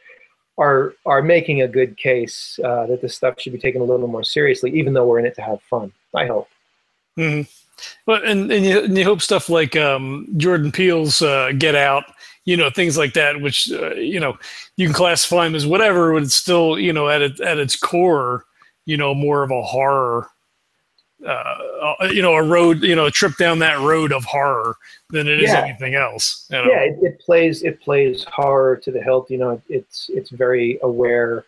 are 0.57 0.93
are 1.05 1.21
making 1.21 1.61
a 1.61 1.67
good 1.67 1.97
case 1.97 2.59
uh, 2.63 2.85
that 2.87 3.01
this 3.01 3.15
stuff 3.15 3.39
should 3.39 3.53
be 3.53 3.59
taken 3.59 3.81
a 3.81 3.83
little 3.83 4.07
more 4.07 4.23
seriously, 4.23 4.71
even 4.77 4.93
though 4.93 5.05
we're 5.05 5.19
in 5.19 5.25
it 5.25 5.35
to 5.35 5.41
have 5.41 5.61
fun. 5.63 5.91
I 6.15 6.25
hope. 6.25 6.49
hmm 7.15 7.41
But 8.05 8.25
and 8.25 8.51
and 8.51 8.65
you, 8.65 8.79
and 8.81 8.97
you 8.97 9.03
hope 9.03 9.21
stuff 9.21 9.49
like 9.49 9.75
um, 9.75 10.27
Jordan 10.37 10.71
Peele's 10.71 11.21
uh, 11.21 11.51
Get 11.57 11.75
Out, 11.75 12.05
you 12.45 12.57
know, 12.57 12.69
things 12.69 12.97
like 12.97 13.13
that, 13.13 13.41
which 13.41 13.71
uh, 13.71 13.93
you 13.95 14.19
know 14.19 14.37
you 14.77 14.87
can 14.87 14.93
classify 14.95 15.45
them 15.45 15.55
as 15.55 15.67
whatever, 15.67 16.13
but 16.13 16.23
it's 16.23 16.35
still 16.35 16.79
you 16.79 16.93
know 16.93 17.09
at 17.09 17.21
it, 17.21 17.39
at 17.41 17.59
its 17.59 17.75
core, 17.75 18.45
you 18.85 18.97
know, 18.97 19.13
more 19.13 19.43
of 19.43 19.51
a 19.51 19.61
horror. 19.61 20.29
Uh, 21.25 21.29
uh, 21.99 22.05
you 22.11 22.21
know, 22.21 22.35
a 22.35 22.43
road, 22.43 22.83
you 22.83 22.95
know, 22.95 23.07
a 23.07 23.11
trip 23.11 23.35
down 23.37 23.57
that 23.57 23.79
road 23.79 24.11
of 24.11 24.23
horror 24.23 24.75
than 25.09 25.27
it 25.27 25.41
is 25.41 25.49
Yeah. 25.49 25.65
anything 25.65 25.95
else. 25.95 26.47
You 26.51 26.57
know? 26.57 26.69
Yeah, 26.69 26.81
it, 26.81 26.99
it 27.01 27.19
plays 27.19 27.63
it 27.63 27.81
plays 27.81 28.23
horror 28.25 28.77
to 28.77 28.91
the 28.91 29.01
hilt. 29.01 29.31
You 29.31 29.39
know, 29.39 29.61
it's 29.67 30.11
it's 30.13 30.29
very 30.29 30.77
aware 30.83 31.45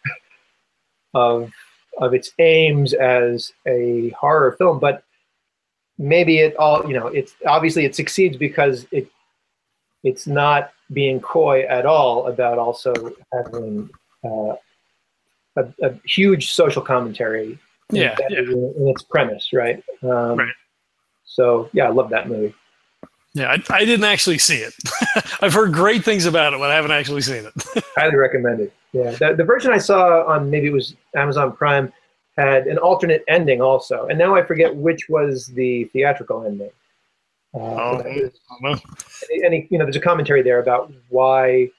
of 1.14 1.52
of 2.00 2.14
its 2.16 2.32
aims 2.40 2.94
as 2.94 3.54
a 3.68 4.10
horror 4.10 4.54
film, 4.54 4.80
but 4.80 5.04
maybe 6.00 6.40
it 6.40 6.56
all 6.56 6.88
you 6.88 6.98
know 6.98 7.08
it's 7.08 7.36
obviously 7.46 7.86
it 7.86 7.96
succeeds 7.96 8.38
because 8.38 8.88
it 8.92 9.08
it's 10.04 10.26
not 10.26 10.72
being 10.94 11.20
coy 11.20 11.64
at 11.64 11.86
all 11.86 12.28
about 12.28 12.58
also 12.58 12.94
having 13.34 13.90
uh, 14.24 14.56
a, 15.58 15.68
a 15.84 15.94
huge 16.06 16.54
social 16.54 16.82
commentary 16.82 17.60
Yeah, 17.92 18.12
embedded 18.12 18.50
in, 18.50 18.88
its 18.88 19.02
premise, 19.04 19.50
right? 19.54 19.84
Um, 20.04 20.38
Right. 20.38 20.54
So 21.26 21.70
yeah, 21.74 21.86
I 21.86 21.90
love 21.90 22.10
that 22.10 22.28
movie. 22.28 22.54
Yeah, 23.34 23.52
I, 23.52 23.74
I 23.76 23.86
didn't 23.86 24.06
actually 24.06 24.40
see 24.40 24.58
it. 24.58 24.74
I've 25.42 25.54
heard 25.54 25.72
great 25.74 26.04
things 26.04 26.26
about 26.26 26.54
it, 26.54 26.60
but 26.60 26.72
I 26.72 26.76
haven't 26.76 26.92
actually 26.92 27.22
seen 27.22 27.46
it. 27.46 27.84
Highly 27.96 28.16
recommended. 28.16 28.72
Yeah, 28.92 29.12
the, 29.12 29.36
the 29.38 29.44
version 29.44 29.72
I 29.72 29.78
saw 29.78 30.26
on 30.26 30.50
maybe 30.50 30.68
it 30.68 30.74
was 30.74 30.96
Amazon 31.16 31.52
Prime 31.56 31.94
had 32.38 32.66
an 32.68 32.78
alternate 32.80 33.24
ending 33.28 33.62
also, 33.62 34.08
and 34.08 34.18
now 34.18 34.36
I 34.36 34.44
forget 34.44 34.76
which 34.76 35.08
was 35.10 35.48
the 35.48 35.84
theatrical 35.86 36.44
ending. 36.46 36.72
Uh, 37.54 37.60
Oh, 37.60 37.98
was- 37.98 38.32
I 38.50 38.56
don't 38.62 38.62
know. 38.64 38.80
any 39.46 39.68
you 39.70 39.78
know, 39.78 39.86
there's 39.86 39.96
a 39.96 40.00
commentary 40.02 40.42
there 40.42 40.60
about 40.60 40.92
why 41.10 41.70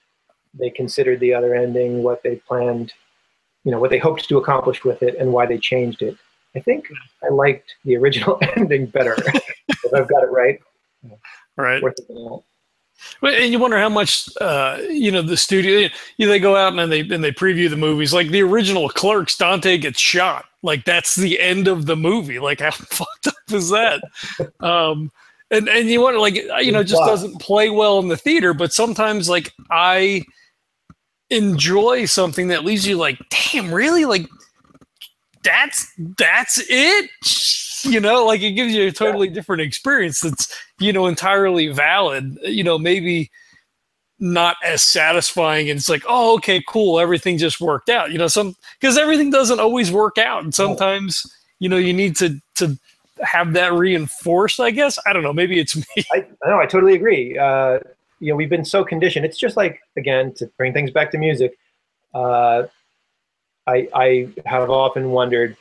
they 0.54 0.70
considered 0.70 1.18
the 1.20 1.34
other 1.34 1.54
ending, 1.54 2.02
what 2.02 2.22
they 2.22 2.36
planned, 2.36 2.92
you 3.64 3.70
know, 3.70 3.78
what 3.78 3.90
they 3.90 3.98
hoped 3.98 4.28
to 4.28 4.38
accomplish 4.38 4.84
with 4.84 5.02
it, 5.02 5.16
and 5.16 5.32
why 5.32 5.46
they 5.46 5.58
changed 5.58 6.02
it. 6.02 6.16
I 6.54 6.60
think 6.60 6.88
I 7.22 7.28
liked 7.28 7.74
the 7.84 7.96
original 7.96 8.38
ending 8.56 8.86
better. 8.86 9.16
if 9.68 9.94
I've 9.94 10.08
got 10.08 10.22
it 10.22 10.30
right. 10.30 10.60
Right. 11.56 11.82
Well, 12.08 12.44
and 13.22 13.52
you 13.52 13.58
wonder 13.58 13.78
how 13.78 13.88
much 13.88 14.28
uh, 14.40 14.78
you 14.88 15.10
know 15.10 15.22
the 15.22 15.36
studio. 15.36 15.88
You 16.16 16.26
know, 16.26 16.32
they 16.32 16.38
go 16.38 16.56
out 16.56 16.78
and 16.78 16.92
they 16.92 17.00
and 17.00 17.24
they 17.24 17.32
preview 17.32 17.68
the 17.70 17.76
movies. 17.76 18.12
Like 18.12 18.28
the 18.28 18.42
original 18.42 18.88
Clerks, 18.88 19.36
Dante 19.36 19.78
gets 19.78 20.00
shot. 20.00 20.46
Like 20.62 20.84
that's 20.84 21.14
the 21.14 21.40
end 21.40 21.68
of 21.68 21.86
the 21.86 21.96
movie. 21.96 22.38
Like 22.38 22.60
how 22.60 22.70
fucked 22.70 23.28
up 23.28 23.34
is 23.48 23.70
that? 23.70 24.02
Um, 24.60 25.10
and 25.50 25.68
and 25.68 25.88
you 25.88 26.02
wonder, 26.02 26.20
like 26.20 26.34
you 26.34 26.72
know, 26.72 26.82
just 26.82 27.02
doesn't 27.04 27.40
play 27.40 27.70
well 27.70 27.98
in 27.98 28.08
the 28.08 28.16
theater. 28.16 28.52
But 28.54 28.72
sometimes, 28.72 29.28
like 29.28 29.52
I 29.70 30.24
enjoy 31.30 32.04
something 32.06 32.48
that 32.48 32.64
leaves 32.64 32.86
you 32.86 32.96
like, 32.96 33.18
damn, 33.52 33.72
really? 33.72 34.04
Like 34.04 34.28
that's 35.42 35.90
that's 36.18 36.62
it. 36.68 37.10
You 37.82 38.00
know, 38.00 38.26
like 38.26 38.42
it 38.42 38.52
gives 38.52 38.74
you 38.74 38.88
a 38.88 38.92
totally 38.92 39.28
different 39.28 39.62
experience. 39.62 40.20
That's 40.20 40.54
you 40.78 40.92
know 40.92 41.06
entirely 41.06 41.68
valid. 41.68 42.38
You 42.44 42.64
know, 42.64 42.78
maybe 42.78 43.30
not 44.20 44.56
as 44.62 44.82
satisfying 44.82 45.70
and 45.70 45.78
it's 45.78 45.88
like 45.88 46.02
oh 46.06 46.34
okay 46.34 46.62
cool 46.68 47.00
everything 47.00 47.38
just 47.38 47.58
worked 47.58 47.88
out 47.88 48.12
you 48.12 48.18
know 48.18 48.26
some 48.26 48.54
because 48.78 48.98
everything 48.98 49.30
doesn't 49.30 49.58
always 49.60 49.90
work 49.90 50.18
out 50.18 50.44
and 50.44 50.54
sometimes 50.54 51.24
you 51.58 51.70
know 51.70 51.78
you 51.78 51.94
need 51.94 52.14
to 52.14 52.38
to 52.54 52.78
have 53.22 53.54
that 53.54 53.72
reinforced 53.72 54.60
i 54.60 54.70
guess 54.70 54.98
i 55.06 55.12
don't 55.14 55.22
know 55.22 55.32
maybe 55.32 55.58
it's 55.58 55.74
me 55.74 56.04
I, 56.12 56.26
I 56.44 56.50
know, 56.50 56.58
I 56.58 56.66
totally 56.66 56.94
agree. 56.94 57.38
Uh, 57.38 57.78
you 58.20 58.30
know, 58.30 58.36
we've 58.36 58.50
been 58.50 58.64
so 58.64 58.84
conditioned. 58.84 59.24
It's 59.24 59.38
just 59.38 59.56
like, 59.56 59.80
again, 59.96 60.32
to 60.34 60.46
bring 60.56 60.72
things 60.72 60.90
back 60.90 61.10
to 61.12 61.18
music, 61.18 61.56
uh, 62.14 62.64
I, 63.66 63.88
I 63.94 64.28
have 64.46 64.70
often 64.70 65.10
wondered, 65.10 65.56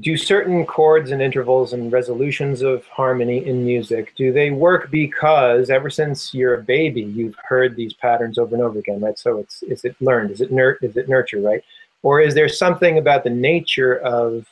do 0.00 0.16
certain 0.16 0.66
chords 0.66 1.12
and 1.12 1.22
intervals 1.22 1.72
and 1.72 1.92
resolutions 1.92 2.62
of 2.62 2.84
harmony 2.86 3.46
in 3.46 3.64
music, 3.64 4.12
do 4.16 4.32
they 4.32 4.50
work 4.50 4.90
because 4.90 5.70
ever 5.70 5.88
since 5.88 6.34
you're 6.34 6.54
a 6.54 6.62
baby, 6.62 7.02
you've 7.02 7.36
heard 7.48 7.76
these 7.76 7.94
patterns 7.94 8.36
over 8.36 8.56
and 8.56 8.64
over 8.64 8.80
again, 8.80 9.00
right? 9.00 9.18
So 9.18 9.38
it's, 9.38 9.62
is 9.62 9.84
it 9.84 9.94
learned? 10.00 10.32
Is 10.32 10.40
it, 10.40 10.50
nur- 10.50 10.78
is 10.82 10.96
it 10.96 11.08
nurture, 11.08 11.40
right? 11.40 11.62
Or 12.02 12.20
is 12.20 12.34
there 12.34 12.48
something 12.48 12.98
about 12.98 13.22
the 13.22 13.30
nature 13.30 13.98
of, 13.98 14.46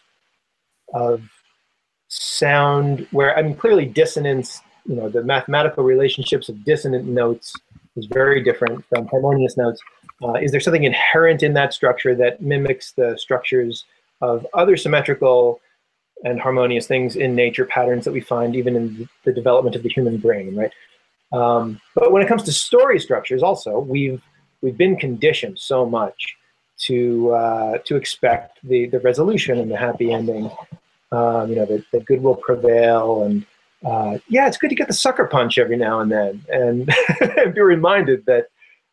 of 0.95 1.23
sound 2.07 3.07
where 3.11 3.37
I 3.37 3.43
mean 3.43 3.57
clearly 3.57 3.87
dissonance, 3.87 4.61
you 4.87 4.97
know, 4.97 5.09
the 5.09 5.23
mathematical 5.23 5.85
relationships 5.85 6.49
of 6.49 6.65
dissonant 6.65 7.07
notes 7.07 7.55
is 7.97 8.07
very 8.07 8.43
different 8.43 8.85
from 8.89 9.07
harmonious 9.09 9.57
notes. 9.57 9.81
Uh, 10.23 10.35
is 10.35 10.51
there 10.51 10.61
something 10.61 10.85
inherent 10.85 11.43
in 11.43 11.53
that 11.55 11.75
structure 11.75 12.15
that 12.15 12.41
mimics 12.41 12.93
the 12.93 13.17
structures 13.19 13.85
of 14.21 14.47
other 14.55 14.77
symmetrical 14.77 15.61
and 16.25 16.41
harmonious 16.41 16.87
things 16.87 17.17
in 17.17 17.35
nature, 17.35 17.65
patterns 17.65 18.05
that 18.05 18.13
we 18.13 18.21
find 18.21 18.55
even 18.55 18.77
in 18.77 19.09
the 19.25 19.33
development 19.33 19.75
of 19.75 19.83
the 19.83 19.89
human 19.89 20.17
brain, 20.17 20.55
right? 20.55 20.73
Um, 21.33 21.81
but 21.95 22.13
when 22.13 22.23
it 22.23 22.29
comes 22.29 22.45
to 22.45 22.53
story 22.53 23.01
structures, 23.01 23.43
also 23.43 23.79
we've 23.79 24.23
we've 24.61 24.77
been 24.77 24.97
conditioned 24.97 25.59
so 25.59 25.85
much 25.85 26.37
to 26.79 27.33
uh, 27.33 27.79
to 27.79 27.97
expect 27.97 28.59
the 28.63 28.87
the 28.87 29.01
resolution 29.01 29.59
and 29.59 29.71
the 29.71 29.77
happy 29.77 30.13
ending. 30.13 30.51
Um, 31.11 31.51
you 31.51 31.57
know, 31.57 31.67
that, 31.67 31.85
that 31.93 32.07
good 32.07 32.23
will 32.23 32.37
prevail, 32.37 33.25
and 33.25 33.45
uh, 33.85 34.19
yeah, 34.29 34.47
it's 34.47 34.57
good 34.57 34.71
to 34.71 34.77
get 34.77 34.89
the 34.89 34.95
sucker 34.95 35.27
punch 35.27 35.59
every 35.59 35.77
now 35.77 36.01
and 36.01 36.11
then, 36.11 36.45
and 36.49 36.87
be 37.55 37.61
reminded 37.61 38.25
that. 38.27 38.47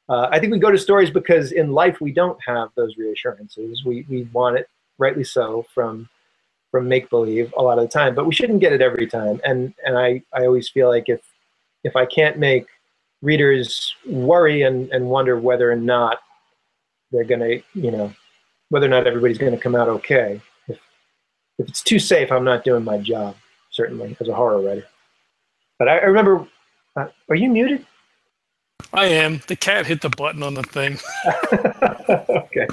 Uh, 0.07 0.27
I 0.31 0.39
think 0.39 0.51
we 0.51 0.57
go 0.57 0.71
to 0.71 0.77
stories 0.77 1.11
because 1.11 1.51
in 1.51 1.71
life 1.71 2.01
we 2.01 2.11
don't 2.11 2.39
have 2.43 2.69
those 2.75 2.97
reassurances. 2.97 3.83
We 3.85 4.05
we 4.09 4.23
want 4.33 4.57
it, 4.57 4.67
rightly 4.97 5.23
so, 5.23 5.67
from 5.73 6.09
from 6.71 6.87
make 6.87 7.09
believe 7.09 7.53
a 7.57 7.61
lot 7.61 7.77
of 7.77 7.83
the 7.85 7.91
time, 7.91 8.15
but 8.15 8.25
we 8.25 8.33
shouldn't 8.33 8.59
get 8.59 8.73
it 8.73 8.81
every 8.81 9.05
time. 9.05 9.39
And 9.43 9.73
and 9.85 9.97
I 9.97 10.23
I 10.33 10.45
always 10.45 10.67
feel 10.69 10.89
like 10.89 11.09
if 11.09 11.21
if 11.83 11.95
I 11.95 12.05
can't 12.05 12.37
make 12.37 12.65
readers 13.21 13.95
worry 14.05 14.61
and, 14.63 14.91
and 14.91 15.09
wonder 15.09 15.39
whether 15.39 15.71
or 15.71 15.75
not 15.75 16.19
they're 17.11 17.23
to, 17.23 17.61
you 17.73 17.91
know, 17.91 18.13
whether 18.69 18.85
or 18.85 18.89
not 18.89 19.07
everybody's 19.07 19.37
going 19.37 19.51
to 19.51 19.57
come 19.57 19.75
out 19.75 19.87
okay. 19.87 20.41
If, 20.67 20.79
if 21.57 21.67
it's 21.67 21.81
too 21.81 21.99
safe, 21.99 22.31
I'm 22.31 22.43
not 22.43 22.63
doing 22.63 22.83
my 22.83 22.97
job, 22.97 23.35
certainly, 23.79 24.17
as 24.19 24.27
a 24.27 24.35
horror 24.35 24.61
writer. 24.61 24.85
But 25.77 25.87
I, 25.87 25.99
I 25.99 26.03
remember, 26.03 26.45
uh, 26.97 27.07
are 27.29 27.35
you 27.35 27.49
muted? 27.49 27.85
I 28.91 29.05
am. 29.05 29.41
The 29.47 29.55
cat 29.55 29.85
hit 29.85 30.01
the 30.01 30.09
button 30.09 30.43
on 30.43 30.53
the 30.53 30.63
thing. 30.63 30.99
okay. 32.29 32.67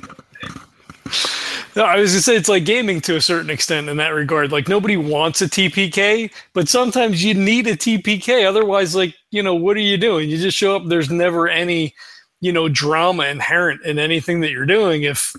No, 1.77 1.85
I 1.85 2.01
was 2.01 2.11
gonna 2.11 2.23
say 2.23 2.35
it's 2.35 2.49
like 2.49 2.65
gaming 2.65 3.01
to 3.03 3.15
a 3.15 3.21
certain 3.21 3.51
extent 3.51 3.89
in 3.89 3.99
that 3.99 4.09
regard. 4.09 4.51
Like 4.51 4.67
nobody 4.67 4.97
wants 4.97 5.43
a 5.43 5.47
TPK, 5.47 6.33
but 6.55 6.69
sometimes 6.69 7.23
you 7.23 7.35
need 7.35 7.69
a 7.69 7.77
TPK. 7.77 8.49
Otherwise, 8.49 8.97
like 8.97 9.15
you 9.31 9.45
know, 9.45 9.55
what 9.55 9.77
are 9.77 9.81
you 9.81 9.99
doing? 9.99 10.29
You 10.29 10.39
just 10.39 10.59
show 10.59 10.75
up. 10.75 10.87
There's 10.87 11.11
never 11.11 11.49
any, 11.49 11.95
you 12.41 12.51
know, 12.51 12.69
drama 12.69 13.27
inherent 13.27 13.85
in 13.85 14.01
anything 14.01 14.41
that 14.41 14.51
you're 14.51 14.67
doing 14.67 15.05
if 15.05 15.37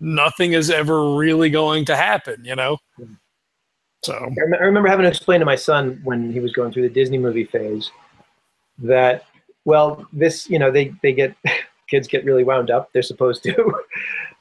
nothing 0.00 0.54
is 0.54 0.70
ever 0.70 1.14
really 1.14 1.50
going 1.50 1.84
to 1.84 1.96
happen. 1.96 2.44
You 2.44 2.56
know. 2.56 2.78
So 4.02 4.14
I 4.14 4.64
remember 4.64 4.88
having 4.88 5.04
to 5.04 5.08
explain 5.08 5.40
to 5.40 5.46
my 5.46 5.56
son 5.56 6.00
when 6.04 6.32
he 6.32 6.40
was 6.40 6.52
going 6.52 6.72
through 6.72 6.82
the 6.82 6.94
Disney 6.94 7.18
movie 7.18 7.44
phase 7.44 7.90
that 8.78 9.24
well, 9.64 10.06
this 10.12 10.48
you 10.48 10.58
know 10.58 10.70
they 10.70 10.94
they 11.02 11.12
get 11.12 11.34
kids 11.90 12.08
get 12.08 12.24
really 12.24 12.44
wound 12.44 12.70
up. 12.70 12.90
They're 12.92 13.02
supposed 13.02 13.42
to. 13.44 13.74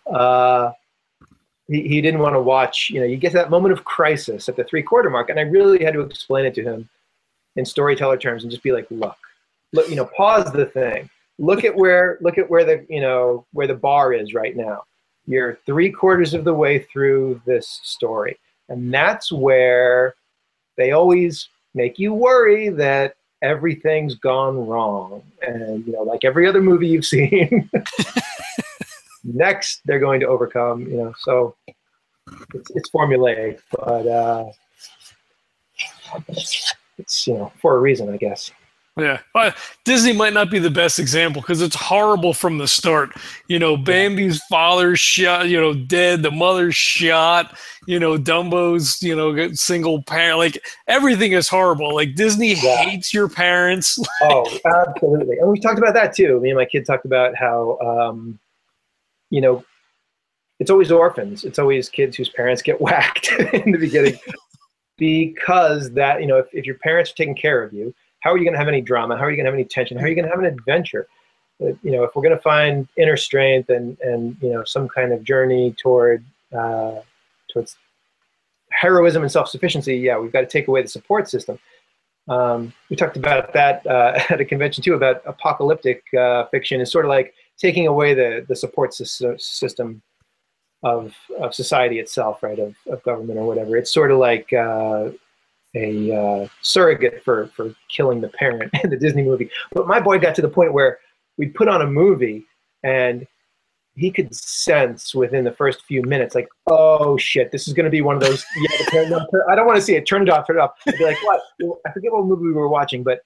Uh, 0.08 0.72
he, 1.68 1.82
he 1.88 2.02
didn't 2.02 2.22
want 2.22 2.34
to 2.34 2.42
watch, 2.42 2.90
you 2.90 3.00
know, 3.00 3.06
you 3.06 3.18
get 3.18 3.32
to 3.32 3.38
that 3.38 3.50
moment 3.50 3.74
of 3.74 3.84
crisis 3.84 4.48
at 4.48 4.56
the 4.56 4.64
three 4.64 4.82
quarter 4.82 5.10
mark. 5.10 5.30
And 5.30 5.40
I 5.40 5.44
really 5.44 5.84
had 5.84 5.94
to 5.96 6.02
explain 6.02 6.46
it 6.46 6.54
to 6.56 6.64
him 6.64 6.90
in 7.56 7.66
storyteller 7.66 8.18
terms 8.18 8.44
and 8.44 8.52
just 8.52 8.64
be 8.64 8.72
like, 8.72 8.88
look, 8.90 9.18
look, 9.74 9.90
you 9.90 9.96
know, 9.96 10.06
pause 10.06 10.52
the 10.52 10.68
thing. 10.68 11.10
Look 11.40 11.64
at 11.64 11.76
where, 11.76 12.18
look 12.22 12.38
at 12.38 12.50
where 12.50 12.64
the, 12.64 12.86
you 12.90 13.02
know, 13.02 13.46
where 13.52 13.68
the 13.68 13.76
bar 13.76 14.14
is 14.14 14.34
right 14.34 14.56
now. 14.56 14.84
You're 15.26 15.60
three 15.66 15.92
quarters 15.92 16.34
of 16.34 16.46
the 16.46 16.54
way 16.54 16.80
through 16.80 17.42
this 17.46 17.82
story. 17.84 18.40
And 18.70 18.94
that's 18.94 19.32
where 19.32 20.16
they 20.76 20.92
always 20.92 21.50
make 21.74 21.98
you 21.98 22.14
worry 22.14 22.70
that 22.70 23.16
everything's 23.42 24.16
gone 24.16 24.66
wrong. 24.68 25.22
And, 25.42 25.86
you 25.86 25.94
know, 25.94 26.04
like 26.04 26.26
every 26.26 26.48
other 26.48 26.62
movie 26.62 26.88
you've 26.88 27.06
seen, 27.16 27.70
next 29.24 29.82
they're 29.86 30.00
going 30.00 30.20
to 30.22 30.28
overcome. 30.28 30.82
You 30.82 30.98
know, 30.98 31.14
so 31.20 31.56
it's, 32.54 32.72
it's 32.72 32.90
formulaic, 32.90 33.60
but 33.72 34.08
uh, 34.08 34.46
it's 36.98 37.28
you 37.28 37.36
know 37.36 37.52
for 37.62 37.76
a 37.76 37.80
reason, 37.80 38.10
I 38.10 38.18
guess. 38.18 38.52
Yeah, 38.98 39.20
well, 39.36 39.54
Disney 39.86 40.14
might 40.14 40.34
not 40.34 40.50
be 40.50 40.58
the 40.58 40.72
best 40.72 40.98
example 40.98 41.42
because 41.42 41.62
it's 41.62 41.76
horrible 41.76 42.34
from 42.34 42.58
the 42.58 42.68
start. 42.68 43.12
You 43.48 43.60
know, 43.60 43.78
Bambi's 43.78 44.42
father's 44.50 45.00
shot, 45.00 45.50
you 45.50 45.62
know, 45.62 45.76
dead. 45.76 46.24
The 46.24 46.32
mother's 46.32 46.76
shot. 46.76 47.56
You 47.86 48.00
know, 48.00 48.18
Dumbo's, 48.18 49.02
you 49.04 49.16
know, 49.16 49.54
single 49.54 50.02
parent. 50.02 50.40
Like 50.40 50.66
everything 50.88 51.34
is 51.34 51.48
horrible. 51.48 51.94
Like 51.94 52.16
Disney 52.16 52.56
yeah. 52.56 52.78
hates 52.78 53.14
your 53.14 53.30
parents. 53.30 54.00
oh, 54.24 54.58
absolutely. 54.66 55.38
And 55.38 55.50
we 55.50 55.60
talked 55.60 55.78
about 55.78 55.94
that 55.94 56.16
too. 56.16 56.40
Me 56.40 56.50
and 56.50 56.58
my 56.58 56.66
kid 56.66 56.86
talked 56.86 57.06
about 57.06 57.36
how 57.36 57.78
um, 57.80 58.40
you 59.30 59.42
know, 59.42 59.64
it's 60.60 60.72
always 60.72 60.92
orphans. 60.92 61.44
It's 61.44 61.60
always 61.60 61.90
kids 61.90 62.18
whose 62.18 62.30
parents 62.30 62.62
get 62.62 62.82
whacked 62.82 63.32
in 63.54 63.72
the 63.72 63.78
beginning 63.78 64.18
because 64.98 65.92
that, 65.92 66.22
you 66.22 66.28
know, 66.28 66.38
if, 66.38 66.48
if 66.52 66.66
your 66.66 66.76
parents 66.76 67.12
are 67.12 67.16
taking 67.16 67.36
care 67.36 67.62
of 67.62 67.74
you, 67.74 67.94
how 68.28 68.34
are 68.34 68.38
you 68.38 68.44
going 68.44 68.56
to 68.56 68.60
have 68.60 68.68
any 68.68 68.82
drama? 68.82 69.16
How 69.16 69.24
are 69.24 69.32
you 69.32 69.38
going 69.38 69.46
to 69.46 69.52
have 69.52 69.58
any 69.58 69.64
tension? 69.64 69.98
How 69.98 70.04
are 70.04 70.10
you 70.10 70.16
going 70.16 70.26
to 70.26 70.32
have 70.32 70.40
an 70.40 70.46
adventure? 70.46 71.08
You 71.60 71.78
know, 71.84 72.04
if 72.04 72.14
we're 72.14 72.24
going 72.24 72.36
to 72.36 72.42
find 72.42 72.86
inner 72.98 73.16
strength 73.16 73.70
and, 73.70 73.98
and, 74.02 74.36
you 74.42 74.50
know, 74.50 74.66
some 74.66 74.90
kind 74.90 75.14
of 75.14 75.24
journey 75.24 75.74
toward, 75.82 76.26
uh, 76.52 76.96
towards 77.48 77.78
heroism 78.70 79.24
and 79.24 79.32
self-sufficiency, 79.32 79.96
yeah, 79.96 80.18
we've 80.20 80.34
got 80.34 80.42
to 80.42 80.46
take 80.46 80.68
away 80.68 80.82
the 80.82 80.90
support 80.90 81.30
system. 81.30 81.58
Um, 82.28 82.74
we 82.90 82.98
talked 82.98 83.16
about 83.16 83.54
that 83.54 83.88
uh, 83.88 84.20
at 84.30 84.42
a 84.42 84.46
convention 84.46 84.84
too, 84.84 84.94
about 84.94 85.22
apocalyptic 85.26 86.04
uh, 86.14 86.48
fiction 86.48 86.82
is 86.82 86.92
sort 86.92 87.06
of 87.06 87.10
like 87.10 87.34
taking 87.58 87.88
away 87.88 88.14
the, 88.14 88.46
the 88.50 88.58
support 88.58 88.94
system 88.94 90.02
of, 90.84 91.16
of 91.40 91.56
society 91.56 92.00
itself, 92.00 92.44
right, 92.44 92.60
of, 92.60 92.76
of 92.88 93.02
government 93.04 93.40
or 93.40 93.48
whatever. 93.48 93.78
It's 93.78 93.94
sort 93.94 94.12
of 94.12 94.18
like 94.18 94.52
uh, 94.52 95.12
a 95.76 96.12
uh, 96.16 96.48
surrogate 96.62 97.24
for, 97.24 97.48
for 97.56 97.74
killing 97.90 98.22
the 98.22 98.30
parent 98.30 98.72
in 98.84 98.90
the 98.90 98.98
Disney 98.98 99.24
movie. 99.24 99.50
But 99.74 99.88
my 99.88 100.00
boy 100.00 100.20
got 100.20 100.36
to 100.36 100.42
the 100.42 100.50
point 100.50 100.74
where 100.74 101.00
we'd 101.38 101.54
put 101.56 101.68
on 101.68 101.82
a 101.82 101.88
movie 101.88 102.46
and 102.84 103.28
he 103.98 104.12
could 104.12 104.34
sense 104.34 105.16
within 105.16 105.44
the 105.44 105.52
first 105.52 105.84
few 105.86 106.04
minutes, 106.04 106.36
like, 106.36 106.48
oh 106.68 107.18
shit, 107.18 107.52
this 107.52 107.68
is 107.68 107.74
going 107.74 107.86
to 107.86 107.90
be 107.90 108.02
one 108.02 108.16
of 108.16 108.22
those. 108.22 108.46
Yeah, 108.56 108.78
the 108.78 108.92
parent, 108.92 109.10
no, 109.10 109.26
I 109.50 109.56
don't 109.56 109.66
want 109.66 109.78
to 109.78 109.82
see 109.82 109.96
it. 109.96 110.06
Turn 110.06 110.22
it 110.22 110.30
off. 110.30 110.46
Turn 110.46 110.58
it 110.58 110.60
off. 110.60 110.72
I'd 110.88 110.98
be 110.98 111.04
like, 111.04 111.18
what? 111.24 111.42
I 111.86 111.92
forget 111.92 112.14
what 112.14 112.26
movie 112.26 112.44
we 112.44 112.54
were 112.54 112.70
watching, 112.70 113.04
but 113.04 113.24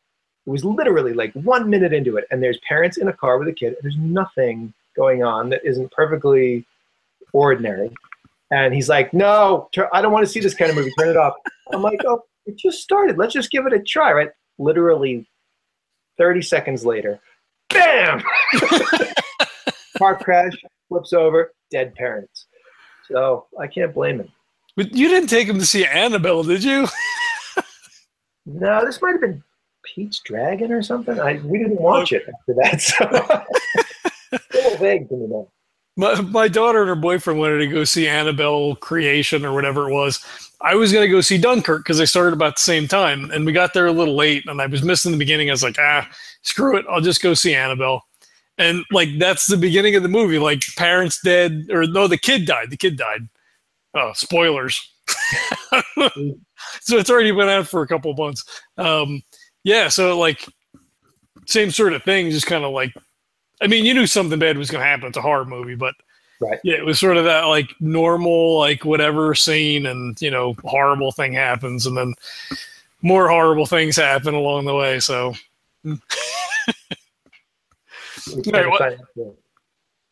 it 0.48 0.50
was 0.50 0.64
literally 0.64 1.14
like 1.14 1.34
one 1.34 1.70
minute 1.70 1.94
into 1.94 2.16
it, 2.16 2.26
and 2.32 2.42
there's 2.42 2.58
parents 2.68 2.98
in 2.98 3.10
a 3.10 3.14
car 3.14 3.38
with 3.38 3.50
a 3.50 3.54
kid. 3.54 3.74
And 3.74 3.78
there's 3.82 3.98
nothing 3.98 4.74
going 4.96 5.24
on 5.24 5.50
that 5.50 5.62
isn't 5.66 5.92
perfectly 5.92 6.66
ordinary. 7.34 7.92
And 8.50 8.74
he's 8.74 8.88
like, 8.88 9.14
"No, 9.14 9.70
I 9.92 10.02
don't 10.02 10.14
want 10.14 10.26
to 10.26 10.32
see 10.32 10.40
this 10.40 10.54
kind 10.54 10.70
of 10.72 10.78
movie. 10.78 10.92
Turn 10.98 11.10
it 11.10 11.18
off." 11.18 11.34
I'm 11.74 11.82
like, 11.82 12.00
"Oh, 12.06 12.24
it 12.46 12.58
just 12.58 12.82
started. 12.82 13.18
Let's 13.18 13.34
just 13.34 13.52
give 13.52 13.66
it 13.66 13.74
a 13.74 13.80
try." 13.80 14.12
Right? 14.12 14.30
Literally, 14.58 15.28
30 16.18 16.42
seconds 16.42 16.86
later, 16.86 17.20
bam! 17.70 18.22
car 19.98 20.16
crash, 20.16 20.54
flips 20.88 21.14
over, 21.14 21.54
dead 21.70 21.96
parents. 21.96 22.48
So 23.10 23.48
I 23.60 23.68
can't 23.68 23.94
blame 23.94 24.20
him. 24.20 24.32
But 24.76 24.96
you 24.96 25.10
didn't 25.10 25.30
take 25.30 25.48
him 25.48 25.60
to 25.60 25.66
see 25.66 25.86
Annabelle, 25.86 26.44
did 26.44 26.64
you? 26.64 26.88
no, 28.46 28.86
this 28.86 29.02
might 29.02 29.12
have 29.12 29.22
been 29.22 29.44
Pete's 29.84 30.22
Dragon 30.24 30.72
or 30.72 30.82
something. 30.82 31.20
I 31.20 31.42
we 31.44 31.58
didn't 31.60 31.82
watch 31.82 32.14
it 32.14 32.24
after 32.28 32.54
that, 32.62 32.82
so 32.82 33.06
a 34.32 34.40
little 34.54 34.78
vague 34.78 35.10
to 35.10 35.16
me 35.16 35.28
now. 35.28 35.48
My, 35.98 36.22
my 36.22 36.48
daughter 36.48 36.82
and 36.82 36.90
her 36.90 36.96
boyfriend 36.96 37.40
wanted 37.40 37.58
to 37.60 37.68
go 37.68 37.84
see 37.84 38.08
Annabelle 38.08 38.76
Creation 38.76 39.46
or 39.46 39.54
whatever 39.54 39.90
it 39.90 39.94
was. 39.94 40.26
I 40.64 40.76
was 40.76 40.92
going 40.92 41.06
to 41.06 41.12
go 41.12 41.22
see 41.22 41.38
Dunkirk 41.38 41.84
because 41.84 41.98
they 41.98 42.06
started 42.06 42.34
about 42.34 42.56
the 42.56 42.62
same 42.62 42.88
time, 42.88 43.32
and 43.32 43.46
we 43.46 43.52
got 43.52 43.74
there 43.74 43.88
a 43.88 43.92
little 43.92 44.16
late, 44.16 44.44
and 44.48 44.62
I 44.62 44.68
was 44.68 44.84
missing 44.84 45.12
the 45.12 45.18
beginning. 45.18 45.50
I 45.50 45.54
was 45.54 45.64
like, 45.64 45.78
ah, 45.80 46.08
screw 46.44 46.78
it, 46.78 46.86
I'll 46.90 47.02
just 47.02 47.22
go 47.22 47.34
see 47.34 47.56
Annabelle. 47.56 48.04
And 48.58 48.84
like 48.92 49.10
that's 49.18 49.48
the 49.48 49.58
beginning 49.58 49.96
of 49.96 50.04
the 50.04 50.10
movie. 50.10 50.38
Like 50.38 50.62
parents 50.78 51.20
dead, 51.24 51.68
or 51.72 51.88
no, 51.88 52.08
the 52.08 52.18
kid 52.18 52.46
died. 52.46 52.70
The 52.70 52.78
kid 52.78 52.96
died. 52.98 53.28
Oh, 53.96 54.12
spoilers. 54.14 54.80
so 56.82 56.98
it's 56.98 57.10
already 57.10 57.32
been 57.32 57.50
out 57.50 57.68
for 57.68 57.82
a 57.82 57.88
couple 57.88 58.14
months. 58.14 58.44
Um, 58.78 59.24
yeah, 59.64 59.88
so 59.88 60.18
like 60.20 60.46
same 61.48 61.72
sort 61.72 61.94
of 61.94 62.04
thing, 62.04 62.30
just 62.30 62.46
kind 62.46 62.64
of 62.64 62.72
like 62.72 62.94
I 63.62 63.68
mean, 63.68 63.86
you 63.86 63.94
knew 63.94 64.08
something 64.08 64.40
bad 64.40 64.58
was 64.58 64.72
going 64.72 64.82
to 64.82 64.88
happen. 64.88 65.08
It's 65.08 65.18
a 65.18 65.22
horror 65.22 65.46
movie, 65.46 65.76
but 65.76 65.94
right. 66.42 66.60
yeah, 66.64 66.76
it 66.76 66.86
was 66.86 67.00
sort 67.00 67.18
of 67.18 67.26
that 67.26 67.44
like 67.44 67.70
normal, 67.80 68.58
like 68.58 68.84
whatever 68.84 69.34
scene, 69.36 69.86
and 69.86 70.22
you 70.22 70.32
know, 70.32 70.56
horrible 70.66 71.12
thing 71.12 71.34
happens, 71.34 71.86
and 71.86 71.96
then 71.96 72.14
more 73.02 73.30
horrible 73.30 73.66
things 73.66 73.96
happen 73.96 74.34
along 74.34 74.66
the 74.66 74.76
way. 74.76 75.00
So, 75.00 75.34
right, 78.48 78.98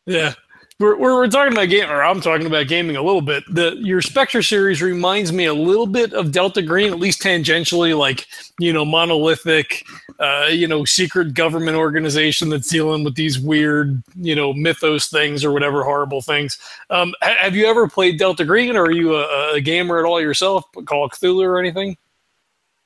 yeah. 0.06 0.32
We're, 0.80 0.96
we're, 0.96 1.28
talking 1.28 1.52
about 1.52 1.68
game, 1.68 1.90
or 1.90 2.02
I'm 2.02 2.22
talking 2.22 2.46
about 2.46 2.66
gaming 2.66 2.96
a 2.96 3.02
little 3.02 3.20
bit. 3.20 3.44
The 3.52 3.76
your 3.76 4.00
Spectra 4.00 4.42
series 4.42 4.80
reminds 4.80 5.30
me 5.30 5.44
a 5.44 5.52
little 5.52 5.86
bit 5.86 6.14
of 6.14 6.32
Delta 6.32 6.62
Green, 6.62 6.90
at 6.90 6.98
least 6.98 7.20
tangentially, 7.20 7.96
like 7.96 8.26
you 8.58 8.72
know, 8.72 8.86
monolithic, 8.86 9.84
uh, 10.18 10.48
you 10.50 10.66
know, 10.66 10.86
secret 10.86 11.34
government 11.34 11.76
organization 11.76 12.48
that's 12.48 12.70
dealing 12.70 13.04
with 13.04 13.14
these 13.14 13.38
weird, 13.38 14.02
you 14.16 14.34
know, 14.34 14.54
mythos 14.54 15.08
things 15.08 15.44
or 15.44 15.52
whatever 15.52 15.84
horrible 15.84 16.22
things. 16.22 16.58
Um, 16.88 17.14
have 17.20 17.54
you 17.54 17.66
ever 17.66 17.86
played 17.86 18.18
Delta 18.18 18.46
Green, 18.46 18.74
or 18.74 18.84
are 18.84 18.90
you 18.90 19.16
a, 19.16 19.56
a 19.56 19.60
gamer 19.60 19.98
at 19.98 20.06
all 20.06 20.18
yourself? 20.18 20.64
Call 20.86 21.10
Cthulhu 21.10 21.44
or 21.44 21.58
anything? 21.58 21.98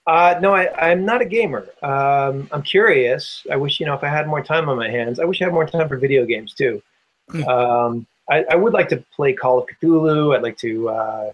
Uh, 0.08 0.34
no, 0.42 0.52
I, 0.52 0.90
am 0.90 1.04
not 1.04 1.22
a 1.22 1.24
gamer. 1.24 1.68
Um, 1.80 2.48
I'm 2.50 2.62
curious. 2.62 3.46
I 3.52 3.56
wish, 3.56 3.78
you 3.78 3.86
know, 3.86 3.94
if 3.94 4.02
I 4.02 4.08
had 4.08 4.26
more 4.26 4.42
time 4.42 4.68
on 4.68 4.76
my 4.76 4.90
hands, 4.90 5.20
I 5.20 5.24
wish 5.24 5.40
I 5.40 5.44
had 5.44 5.54
more 5.54 5.64
time 5.64 5.88
for 5.88 5.96
video 5.96 6.24
games 6.24 6.54
too. 6.54 6.82
Hmm. 7.30 7.44
Um, 7.44 8.06
I, 8.30 8.44
I, 8.51 8.55
would 8.55 8.72
like 8.72 8.88
to 8.90 9.05
play 9.14 9.32
Call 9.32 9.59
of 9.59 9.66
Cthulhu. 9.66 10.36
I'd 10.36 10.42
like 10.42 10.59
to, 10.59 10.88
uh, 10.88 11.32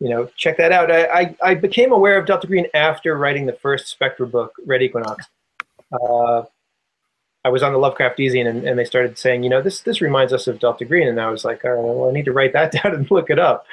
you 0.00 0.08
know, 0.08 0.28
check 0.36 0.56
that 0.58 0.72
out. 0.72 0.90
I, 0.90 1.04
I, 1.06 1.36
I, 1.42 1.54
became 1.54 1.92
aware 1.92 2.18
of 2.18 2.26
Delta 2.26 2.46
Green 2.46 2.66
after 2.74 3.16
writing 3.16 3.46
the 3.46 3.52
first 3.52 3.88
Spectra 3.88 4.26
book, 4.26 4.54
Red 4.66 4.82
Equinox. 4.82 5.26
Uh, 5.92 6.42
I 7.44 7.48
was 7.48 7.62
on 7.62 7.72
the 7.72 7.78
Lovecraft 7.78 8.18
eZine 8.18 8.48
and, 8.48 8.64
and 8.64 8.78
they 8.78 8.84
started 8.84 9.18
saying, 9.18 9.42
you 9.42 9.50
know, 9.50 9.60
this 9.60 9.80
this 9.80 10.00
reminds 10.00 10.32
us 10.32 10.46
of 10.46 10.60
Delta 10.60 10.84
Green, 10.84 11.08
and 11.08 11.20
I 11.20 11.30
was 11.30 11.44
like, 11.44 11.64
all 11.64 11.72
right, 11.72 11.82
well, 11.82 12.08
I 12.08 12.12
need 12.12 12.24
to 12.26 12.32
write 12.32 12.52
that 12.52 12.72
down 12.82 12.94
and 12.94 13.10
look 13.10 13.30
it 13.30 13.38
up. 13.38 13.66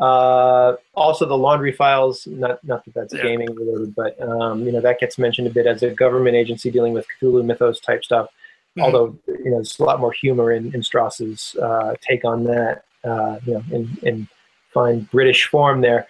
Uh, 0.00 0.76
also, 0.94 1.26
the 1.26 1.36
laundry 1.36 1.72
files, 1.72 2.26
not 2.26 2.64
not 2.64 2.84
that 2.86 2.94
that's 2.94 3.14
yeah. 3.14 3.22
gaming 3.22 3.54
related, 3.54 3.94
but 3.94 4.20
um, 4.22 4.64
you 4.64 4.72
know 4.72 4.80
that 4.80 4.98
gets 4.98 5.18
mentioned 5.18 5.46
a 5.46 5.50
bit 5.50 5.66
as 5.66 5.82
a 5.82 5.90
government 5.90 6.34
agency 6.34 6.70
dealing 6.70 6.94
with 6.94 7.06
Cthulhu 7.20 7.44
mythos 7.44 7.78
type 7.78 8.04
stuff. 8.04 8.30
Mm-hmm. 8.76 8.82
Although 8.82 9.18
you 9.26 9.50
know 9.50 9.56
there's 9.56 9.78
a 9.78 9.84
lot 9.84 10.00
more 10.00 10.12
humor 10.12 10.52
in, 10.52 10.74
in 10.74 10.80
Stross's 10.80 11.54
uh, 11.56 11.94
take 12.00 12.24
on 12.24 12.44
that, 12.44 12.84
uh, 13.04 13.38
you 13.44 13.54
know, 13.54 13.64
in, 13.70 13.98
in 14.02 14.28
fine 14.72 15.08
British 15.12 15.46
form 15.46 15.82
there. 15.82 16.06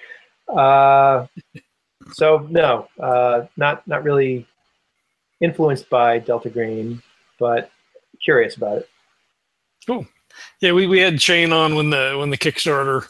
Uh, 0.49 1.27
so 2.13 2.47
no, 2.51 2.89
uh, 3.01 3.47
not 3.57 3.87
not 3.89 4.05
really 4.05 4.47
influenced 5.41 5.91
by 5.91 6.19
Delta 6.19 6.51
Green, 6.51 7.03
but 7.39 7.71
curious 8.25 8.57
about 8.57 8.79
it. 8.79 8.89
Cool. 9.87 10.07
Yeah, 10.61 10.73
we, 10.73 10.87
we 10.87 11.01
had 11.01 11.21
Shane 11.21 11.53
on 11.53 11.75
when 11.75 11.91
the 11.91 12.17
when 12.19 12.31
the 12.31 12.39
Kickstarter 12.39 13.07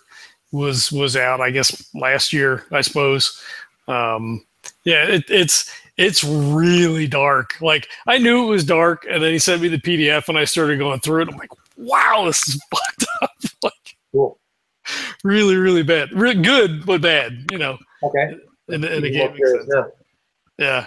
was 0.50 0.90
was 0.90 1.16
out. 1.16 1.40
I 1.40 1.50
guess 1.50 1.90
last 1.94 2.32
year, 2.32 2.64
I 2.72 2.80
suppose. 2.80 3.40
Um, 3.86 4.46
yeah, 4.84 5.04
it, 5.04 5.24
it's 5.28 5.70
it's 6.02 6.24
really 6.24 7.06
dark. 7.06 7.60
Like 7.60 7.88
I 8.06 8.18
knew 8.18 8.44
it 8.44 8.50
was 8.50 8.64
dark, 8.64 9.06
and 9.08 9.22
then 9.22 9.32
he 9.32 9.38
sent 9.38 9.62
me 9.62 9.68
the 9.68 9.78
PDF, 9.78 10.28
and 10.28 10.36
I 10.36 10.44
started 10.44 10.78
going 10.78 11.00
through 11.00 11.22
it. 11.22 11.28
I'm 11.28 11.36
like, 11.36 11.50
wow, 11.76 12.24
this 12.26 12.48
is 12.48 12.60
fucked 12.70 13.04
up. 13.22 13.30
like, 13.62 13.96
cool. 14.12 14.38
really, 15.24 15.56
really 15.56 15.82
bad. 15.82 16.12
Re- 16.12 16.34
good, 16.34 16.84
but 16.84 17.00
bad. 17.00 17.46
You 17.50 17.58
know. 17.58 17.78
Okay. 18.02 18.34
In, 18.68 18.80
the 18.80 19.10
game. 19.10 19.36
Yeah. 20.58 20.86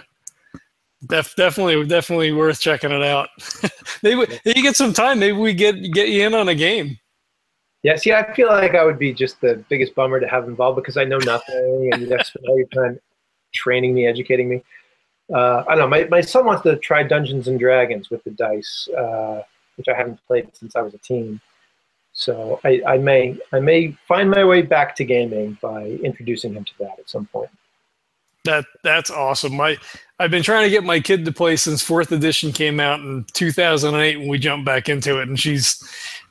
Def, 1.06 1.36
definitely, 1.36 1.86
definitely 1.86 2.32
worth 2.32 2.58
checking 2.58 2.90
it 2.90 3.02
out. 3.02 3.28
maybe 4.02 4.26
you 4.44 4.54
get 4.54 4.76
some 4.76 4.92
time. 4.92 5.18
Maybe 5.18 5.36
we 5.36 5.54
get 5.54 5.74
get 5.92 6.08
you 6.08 6.26
in 6.26 6.34
on 6.34 6.48
a 6.48 6.54
game. 6.54 6.98
Yeah, 7.82 7.96
see, 7.96 8.12
I 8.12 8.34
feel 8.34 8.48
like 8.48 8.74
I 8.74 8.84
would 8.84 8.98
be 8.98 9.12
just 9.12 9.40
the 9.40 9.62
biggest 9.68 9.94
bummer 9.94 10.18
to 10.18 10.26
have 10.26 10.48
involved 10.48 10.76
because 10.76 10.96
I 10.96 11.04
know 11.04 11.18
nothing, 11.18 11.90
and 11.92 12.02
you'd 12.02 12.10
have 12.10 12.20
to 12.20 12.24
spend 12.24 12.46
all 12.48 12.58
your 12.58 12.66
time 12.68 12.98
training 13.54 13.94
me, 13.94 14.06
educating 14.06 14.48
me 14.48 14.62
uh, 15.32 15.64
I 15.66 15.74
don't 15.74 15.78
know. 15.78 15.88
My, 15.88 16.04
my 16.04 16.20
son 16.20 16.46
wants 16.46 16.62
to 16.62 16.76
try 16.76 17.02
Dungeons 17.02 17.48
and 17.48 17.58
Dragons 17.58 18.10
with 18.10 18.22
the 18.24 18.30
dice, 18.30 18.88
uh, 18.96 19.42
which 19.76 19.88
I 19.88 19.94
haven't 19.94 20.20
played 20.26 20.54
since 20.54 20.76
I 20.76 20.82
was 20.82 20.94
a 20.94 20.98
teen. 20.98 21.40
So 22.12 22.60
I, 22.64 22.80
I 22.86 22.98
may 22.98 23.36
I 23.52 23.60
may 23.60 23.92
find 24.08 24.30
my 24.30 24.42
way 24.42 24.62
back 24.62 24.96
to 24.96 25.04
gaming 25.04 25.58
by 25.60 25.84
introducing 26.02 26.54
him 26.54 26.64
to 26.64 26.72
that 26.78 26.98
at 26.98 27.10
some 27.10 27.26
point. 27.26 27.50
That 28.44 28.64
that's 28.82 29.10
awesome. 29.10 29.54
My 29.54 29.76
I've 30.18 30.30
been 30.30 30.42
trying 30.42 30.64
to 30.64 30.70
get 30.70 30.82
my 30.82 30.98
kid 30.98 31.26
to 31.26 31.32
play 31.32 31.56
since 31.56 31.82
fourth 31.82 32.12
edition 32.12 32.52
came 32.52 32.80
out 32.80 33.00
in 33.00 33.26
2008 33.34 34.16
when 34.16 34.28
we 34.28 34.38
jumped 34.38 34.64
back 34.64 34.88
into 34.88 35.20
it, 35.20 35.28
and 35.28 35.38
she's 35.38 35.82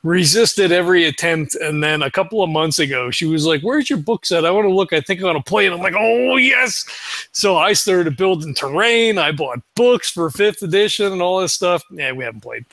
resisted 0.06 0.70
every 0.70 1.04
attempt. 1.04 1.56
And 1.56 1.82
then 1.82 2.02
a 2.02 2.10
couple 2.10 2.42
of 2.42 2.48
months 2.48 2.78
ago, 2.78 3.10
she 3.10 3.26
was 3.26 3.44
like, 3.44 3.60
"Where's 3.62 3.90
your 3.90 3.98
book 3.98 4.24
set? 4.24 4.46
I 4.46 4.50
want 4.50 4.66
to 4.66 4.72
look. 4.72 4.92
I 4.92 5.00
think 5.00 5.20
I 5.20 5.24
want 5.24 5.44
to 5.44 5.48
play." 5.48 5.66
And 5.66 5.74
I'm 5.74 5.80
like, 5.80 5.94
"Oh 5.98 6.36
yes!" 6.36 6.84
So 7.32 7.56
I 7.56 7.72
started 7.72 8.16
building 8.16 8.54
terrain. 8.54 9.18
I 9.18 9.32
bought 9.32 9.60
books 9.74 10.10
for 10.10 10.30
fifth 10.30 10.62
edition 10.62 11.12
and 11.12 11.20
all 11.20 11.40
this 11.40 11.52
stuff. 11.52 11.82
Yeah, 11.90 12.12
we 12.12 12.24
haven't 12.24 12.42
played. 12.42 12.64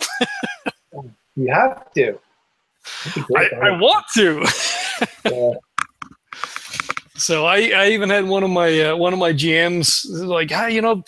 you 1.36 1.52
have 1.52 1.92
to. 1.94 2.20
I, 3.36 3.50
I, 3.62 3.80
want 3.80 4.06
to. 4.16 4.46
yeah. 5.26 5.54
So 7.16 7.46
I, 7.46 7.70
I 7.70 7.90
even 7.90 8.10
had 8.10 8.28
one 8.28 8.44
of 8.44 8.50
my 8.50 8.82
uh, 8.82 8.96
one 8.96 9.14
of 9.14 9.20
my 9.20 9.32
GMs 9.32 10.06
like, 10.10 10.52
hey, 10.52 10.76
you 10.76 10.82
know, 10.82 11.04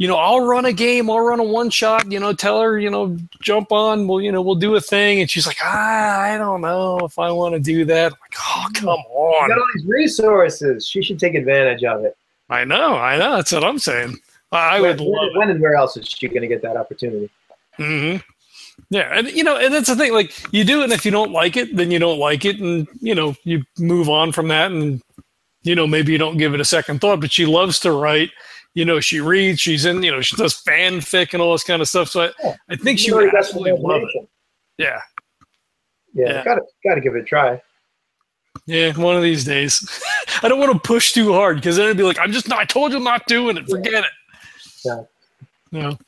you 0.00 0.08
know, 0.08 0.16
I'll 0.16 0.40
run 0.40 0.64
a 0.64 0.72
game, 0.72 1.10
I'll 1.10 1.20
run 1.20 1.40
a 1.40 1.44
one 1.44 1.68
shot, 1.68 2.10
you 2.10 2.18
know, 2.18 2.32
tell 2.32 2.58
her, 2.58 2.80
you 2.80 2.88
know, 2.88 3.18
jump 3.42 3.70
on, 3.70 4.08
we'll, 4.08 4.22
you 4.22 4.32
know, 4.32 4.40
we'll 4.40 4.54
do 4.54 4.74
a 4.74 4.80
thing. 4.80 5.20
And 5.20 5.28
she's 5.28 5.46
like, 5.46 5.58
ah, 5.62 6.20
I 6.20 6.38
don't 6.38 6.62
know 6.62 7.00
if 7.00 7.18
I 7.18 7.30
want 7.30 7.52
to 7.52 7.60
do 7.60 7.84
that. 7.84 8.06
I'm 8.06 8.18
like, 8.18 8.34
oh, 8.38 8.66
come 8.72 8.88
on. 8.88 9.42
You 9.42 9.54
got 9.54 9.58
all 9.58 9.66
these 9.74 9.84
resources. 9.84 10.88
She 10.88 11.02
should 11.02 11.20
take 11.20 11.34
advantage 11.34 11.84
of 11.84 12.02
it. 12.02 12.16
I 12.48 12.64
know, 12.64 12.94
I 12.94 13.18
know. 13.18 13.36
That's 13.36 13.52
what 13.52 13.62
I'm 13.62 13.78
saying. 13.78 14.16
I 14.50 14.80
would 14.80 15.00
when, 15.00 15.08
love 15.10 15.30
when 15.34 15.50
and 15.50 15.60
where 15.60 15.74
else 15.74 15.98
is 15.98 16.08
she 16.08 16.28
going 16.28 16.40
to 16.40 16.48
get 16.48 16.62
that 16.62 16.78
opportunity? 16.78 17.28
hmm 17.76 18.16
Yeah, 18.88 19.10
and 19.12 19.30
you 19.30 19.44
know, 19.44 19.58
and 19.58 19.74
that's 19.74 19.88
the 19.88 19.96
thing. 19.96 20.14
Like, 20.14 20.32
you 20.50 20.64
do 20.64 20.80
it, 20.80 20.84
and 20.84 20.92
if 20.94 21.04
you 21.04 21.10
don't 21.10 21.30
like 21.30 21.58
it, 21.58 21.76
then 21.76 21.90
you 21.90 21.98
don't 21.98 22.18
like 22.18 22.46
it, 22.46 22.58
and 22.58 22.88
you 23.02 23.14
know, 23.14 23.36
you 23.44 23.64
move 23.78 24.08
on 24.08 24.32
from 24.32 24.48
that, 24.48 24.72
and 24.72 25.02
you 25.62 25.74
know, 25.74 25.86
maybe 25.86 26.10
you 26.10 26.18
don't 26.18 26.38
give 26.38 26.54
it 26.54 26.60
a 26.60 26.64
second 26.64 27.02
thought. 27.02 27.20
But 27.20 27.32
she 27.32 27.44
loves 27.44 27.78
to 27.80 27.92
write, 27.92 28.30
you 28.74 28.84
know, 28.84 29.00
she 29.00 29.20
reads, 29.20 29.60
she's 29.60 29.84
in, 29.84 30.02
you 30.02 30.10
know, 30.10 30.20
she 30.20 30.36
does 30.36 30.54
fanfic 30.62 31.32
and 31.32 31.42
all 31.42 31.52
this 31.52 31.64
kind 31.64 31.82
of 31.82 31.88
stuff. 31.88 32.08
So 32.08 32.22
I, 32.22 32.30
yeah. 32.42 32.56
I 32.68 32.76
think 32.76 32.98
she 32.98 33.12
would 33.12 33.34
absolutely 33.34 33.72
love 33.72 34.02
it. 34.02 34.28
Yeah. 34.78 35.00
Yeah, 36.12 36.32
yeah. 36.32 36.44
gotta 36.44 36.62
gotta 36.84 37.00
give 37.00 37.14
it 37.14 37.20
a 37.20 37.24
try. 37.24 37.60
Yeah, 38.66 38.96
one 38.96 39.16
of 39.16 39.22
these 39.22 39.44
days. 39.44 40.02
I 40.42 40.48
don't 40.48 40.58
want 40.58 40.72
to 40.72 40.78
push 40.78 41.12
too 41.12 41.32
hard 41.32 41.56
because 41.56 41.76
then 41.76 41.86
it'd 41.86 41.96
be 41.96 42.02
like, 42.02 42.18
I'm 42.18 42.32
just 42.32 42.48
not. 42.48 42.58
I 42.58 42.64
told 42.64 42.90
you 42.90 42.98
I'm 42.98 43.04
not 43.04 43.26
doing 43.26 43.56
it. 43.56 43.68
Forget 43.68 43.92
yeah. 43.92 43.98
it. 44.00 44.06
Yeah. 44.84 45.02
No. 45.72 45.98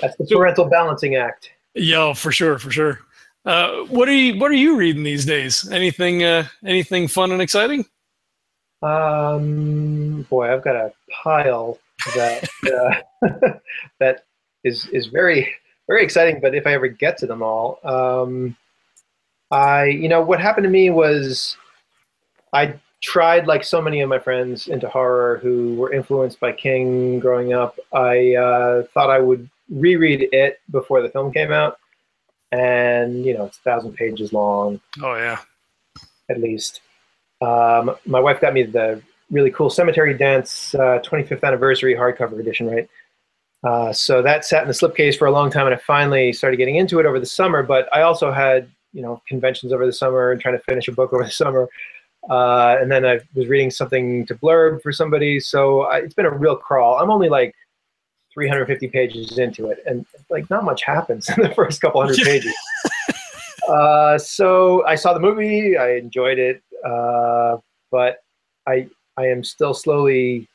That's 0.00 0.16
the 0.16 0.26
parental 0.26 0.64
balancing 0.64 1.14
act. 1.14 1.50
Yeah, 1.74 2.12
for 2.14 2.32
sure, 2.32 2.58
for 2.58 2.70
sure. 2.70 3.00
Uh, 3.44 3.82
what 3.84 4.08
are 4.08 4.14
you 4.14 4.38
What 4.40 4.50
are 4.50 4.54
you 4.54 4.76
reading 4.76 5.02
these 5.02 5.24
days? 5.24 5.70
Anything 5.70 6.24
uh, 6.24 6.46
Anything 6.64 7.08
fun 7.08 7.30
and 7.30 7.42
exciting? 7.42 7.84
Um, 8.82 10.22
boy, 10.28 10.52
I've 10.52 10.64
got 10.64 10.76
a 10.76 10.92
pile 11.22 11.78
that 12.14 12.48
uh, 13.22 13.50
that 14.00 14.24
is 14.64 14.86
is 14.88 15.06
very 15.06 15.52
very 15.86 16.02
exciting. 16.02 16.40
But 16.40 16.54
if 16.54 16.66
I 16.66 16.72
ever 16.72 16.88
get 16.88 17.18
to 17.18 17.26
them 17.26 17.42
all, 17.42 17.78
um, 17.84 18.56
I 19.50 19.86
you 19.86 20.08
know 20.08 20.22
what 20.22 20.40
happened 20.40 20.64
to 20.64 20.70
me 20.70 20.90
was 20.90 21.56
I 22.52 22.74
tried 23.02 23.46
like 23.46 23.64
so 23.64 23.82
many 23.82 24.00
of 24.00 24.08
my 24.08 24.18
friends 24.18 24.68
into 24.68 24.88
horror 24.88 25.38
who 25.42 25.74
were 25.74 25.92
influenced 25.92 26.40
by 26.40 26.52
King 26.52 27.20
growing 27.20 27.52
up. 27.52 27.78
I 27.92 28.34
uh, 28.34 28.82
thought 28.94 29.10
I 29.10 29.20
would 29.20 29.48
reread 29.68 30.28
it 30.32 30.60
before 30.70 31.02
the 31.02 31.10
film 31.10 31.32
came 31.32 31.52
out, 31.52 31.78
and 32.52 33.24
you 33.24 33.34
know 33.34 33.46
it's 33.46 33.58
a 33.58 33.62
thousand 33.62 33.94
pages 33.94 34.32
long. 34.32 34.80
Oh 35.02 35.14
yeah, 35.16 35.40
at 36.30 36.40
least. 36.40 36.80
Um, 37.42 37.96
my 38.06 38.20
wife 38.20 38.40
got 38.40 38.54
me 38.54 38.62
the 38.62 39.02
really 39.34 39.50
cool 39.50 39.68
Cemetery 39.68 40.14
Dance 40.14 40.74
uh, 40.76 41.00
25th 41.04 41.42
anniversary 41.42 41.94
hardcover 41.94 42.38
edition, 42.38 42.70
right? 42.70 42.88
Uh, 43.64 43.92
so 43.92 44.22
that 44.22 44.44
sat 44.44 44.62
in 44.62 44.68
the 44.68 44.74
slipcase 44.74 45.18
for 45.18 45.26
a 45.26 45.32
long 45.32 45.50
time, 45.50 45.66
and 45.66 45.74
I 45.74 45.78
finally 45.78 46.32
started 46.32 46.56
getting 46.56 46.76
into 46.76 47.00
it 47.00 47.06
over 47.06 47.18
the 47.18 47.26
summer. 47.26 47.62
But 47.62 47.88
I 47.92 48.02
also 48.02 48.30
had, 48.30 48.70
you 48.92 49.02
know, 49.02 49.20
conventions 49.26 49.72
over 49.72 49.84
the 49.84 49.92
summer 49.92 50.30
and 50.30 50.40
trying 50.40 50.56
to 50.56 50.62
finish 50.62 50.86
a 50.86 50.92
book 50.92 51.12
over 51.12 51.24
the 51.24 51.30
summer. 51.30 51.68
Uh, 52.30 52.76
and 52.80 52.90
then 52.90 53.04
I 53.04 53.20
was 53.34 53.48
reading 53.48 53.70
something 53.70 54.24
to 54.26 54.34
blurb 54.34 54.82
for 54.82 54.92
somebody. 54.92 55.40
So 55.40 55.82
I, 55.82 55.98
it's 55.98 56.14
been 56.14 56.26
a 56.26 56.30
real 56.30 56.56
crawl. 56.56 56.98
I'm 56.98 57.10
only 57.10 57.28
like 57.28 57.54
350 58.32 58.88
pages 58.88 59.38
into 59.38 59.68
it, 59.68 59.78
and 59.84 60.06
like 60.30 60.48
not 60.48 60.64
much 60.64 60.84
happens 60.84 61.28
in 61.36 61.42
the 61.42 61.54
first 61.54 61.80
couple 61.80 62.00
hundred 62.00 62.18
pages. 62.24 62.54
uh, 63.68 64.16
so 64.16 64.86
I 64.86 64.94
saw 64.94 65.12
the 65.12 65.20
movie. 65.20 65.76
I 65.76 65.96
enjoyed 65.96 66.38
it, 66.38 66.62
uh, 66.86 67.56
but 67.90 68.18
I 68.66 68.88
I 69.16 69.26
am 69.26 69.44
still 69.44 69.74
slowly 69.74 70.48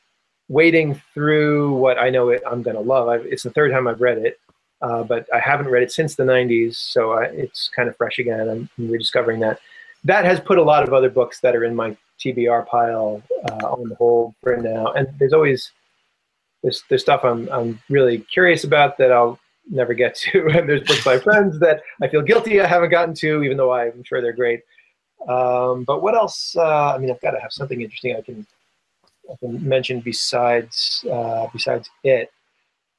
wading 0.48 1.02
through 1.14 1.74
what 1.76 2.00
I 2.00 2.10
know 2.10 2.30
it, 2.30 2.42
I'm 2.50 2.62
going 2.62 2.76
to 2.76 2.82
love. 2.82 3.08
I've, 3.08 3.26
it's 3.26 3.44
the 3.44 3.52
third 3.52 3.72
time 3.72 3.88
I've 3.88 4.02
read 4.02 4.18
it, 4.18 4.40
uh, 4.82 5.04
but 5.04 5.28
I 5.34 5.40
haven't 5.40 5.70
read 5.70 5.84
it 5.84 5.92
since 5.92 6.16
the 6.16 6.24
90s, 6.24 6.76
so 6.76 7.14
I, 7.14 7.26
it's 7.26 7.70
kind 7.76 7.88
of 7.88 7.96
fresh 7.96 8.20
again. 8.20 8.50
I'm, 8.50 8.70
rediscovering 8.78 9.40
that. 9.42 9.60
That 10.04 10.26
has 10.26 10.40
put 10.40 10.58
a 10.58 10.64
lot 10.64 10.84
of 10.84 10.94
other 10.94 11.10
books 11.10 11.40
that 11.42 11.56
are 11.56 11.66
in 11.66 11.76
my 11.76 11.96
TBR 12.20 12.66
pile 12.68 13.22
uh, 13.50 13.68
on 13.68 13.90
the 13.90 13.96
hold 13.96 14.34
for 14.42 14.58
now. 14.58 14.88
And 14.94 15.08
there's 15.20 15.34
always 15.34 15.72
there's, 16.64 16.84
there's 16.90 17.02
stuff 17.02 17.24
I'm, 17.24 17.48
I'm 17.52 17.80
really 17.90 18.20
curious 18.20 18.64
about 18.64 18.98
that 18.98 19.12
I'll 19.12 19.40
never 19.70 19.94
get 19.94 20.16
to. 20.16 20.48
And 20.58 20.68
there's 20.68 20.84
books 20.84 21.04
by 21.04 21.20
friends 21.20 21.60
that 21.60 21.82
I 22.02 22.08
feel 22.08 22.22
guilty 22.22 22.60
I 22.60 22.68
haven't 22.68 22.90
gotten 22.90 23.14
to, 23.16 23.44
even 23.44 23.58
though 23.58 23.74
I'm 23.74 24.04
sure 24.04 24.22
they're 24.22 24.34
great. 24.34 24.62
Um, 25.28 25.84
but 25.84 26.02
what 26.02 26.16
else? 26.16 26.56
Uh, 26.56 26.94
I 26.94 26.98
mean, 26.98 27.12
I've 27.12 27.22
got 27.22 27.32
to 27.32 27.40
have 27.40 27.52
something 27.52 27.82
interesting 27.82 28.16
I 28.16 28.22
can 28.22 28.46
I 29.32 29.36
can 29.40 29.68
mention 29.68 30.00
besides 30.00 31.06
uh, 31.12 31.48
besides 31.52 31.90
it. 32.04 32.32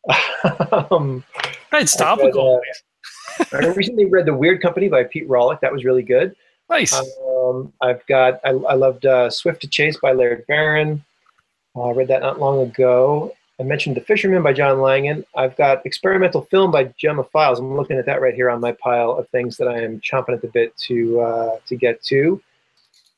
um, 0.91 1.25
it's 1.73 1.97
topical. 1.97 2.61
Read, 2.61 3.53
uh, 3.53 3.69
I 3.69 3.73
recently 3.73 4.07
read 4.07 4.27
The 4.27 4.35
Weird 4.35 4.63
Company 4.63 4.89
by 4.89 5.05
Pete 5.05 5.29
Rawlik. 5.29 5.61
That 5.61 5.73
was 5.73 5.85
really 5.85 6.03
good. 6.03 6.35
Nice. 6.69 6.95
Um, 6.95 7.73
I've 7.81 8.05
got 8.07 8.41
I, 8.45 8.51
I 8.51 8.75
loved 8.75 9.07
uh, 9.07 9.31
Swift 9.31 9.63
to 9.63 9.69
Chase 9.69 9.99
by 10.01 10.13
Laird 10.13 10.47
Barron. 10.47 11.05
Uh, 11.75 11.89
I 11.89 11.93
read 11.93 12.09
that 12.09 12.23
not 12.23 12.39
long 12.39 12.63
ago. 12.67 13.35
I 13.61 13.63
mentioned 13.63 13.95
The 13.95 14.01
Fisherman 14.01 14.43
by 14.43 14.55
John 14.55 14.81
Langan. 14.81 15.23
I've 15.37 15.55
got 15.55 15.85
experimental 15.85 16.43
film 16.47 16.71
by 16.71 16.85
Gemma 16.97 17.25
Files. 17.25 17.59
I'm 17.59 17.77
looking 17.77 17.99
at 17.99 18.07
that 18.07 18.23
right 18.23 18.35
here 18.35 18.49
on 18.49 18.59
my 18.59 18.73
pile 18.73 19.13
of 19.13 19.29
things 19.29 19.59
that 19.59 19.69
I 19.69 19.83
am 19.83 20.01
chomping 20.01 20.33
at 20.33 20.41
the 20.41 20.49
bit 20.49 20.75
to 20.89 21.21
uh, 21.21 21.59
to 21.67 21.77
get 21.77 22.03
to. 22.05 22.41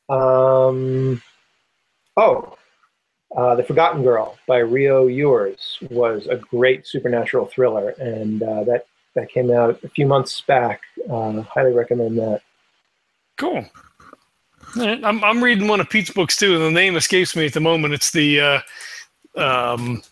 Um, 0.08 1.22
oh, 2.16 2.56
uh, 3.36 3.54
The 3.54 3.62
Forgotten 3.62 4.02
Girl 4.02 4.36
by 4.48 4.58
Rio 4.58 5.06
Youers 5.06 5.80
was 5.92 6.26
a 6.26 6.36
great 6.36 6.88
supernatural 6.88 7.46
thriller, 7.46 7.90
and 8.00 8.42
uh, 8.42 8.64
that 8.64 8.86
that 9.14 9.28
came 9.28 9.52
out 9.52 9.78
a 9.84 9.88
few 9.88 10.06
months 10.06 10.40
back. 10.40 10.80
Uh, 11.08 11.42
highly 11.42 11.72
recommend 11.72 12.18
that. 12.18 12.40
Cool. 13.36 13.64
I'm 14.74 15.22
I'm 15.22 15.44
reading 15.44 15.68
one 15.68 15.80
of 15.80 15.88
Pete's 15.88 16.10
books 16.10 16.36
too, 16.36 16.56
and 16.56 16.64
the 16.64 16.70
name 16.72 16.96
escapes 16.96 17.36
me 17.36 17.46
at 17.46 17.52
the 17.52 17.60
moment. 17.60 17.94
It's 17.94 18.10
the 18.10 18.40
uh, 18.40 18.60
um, 19.36 20.02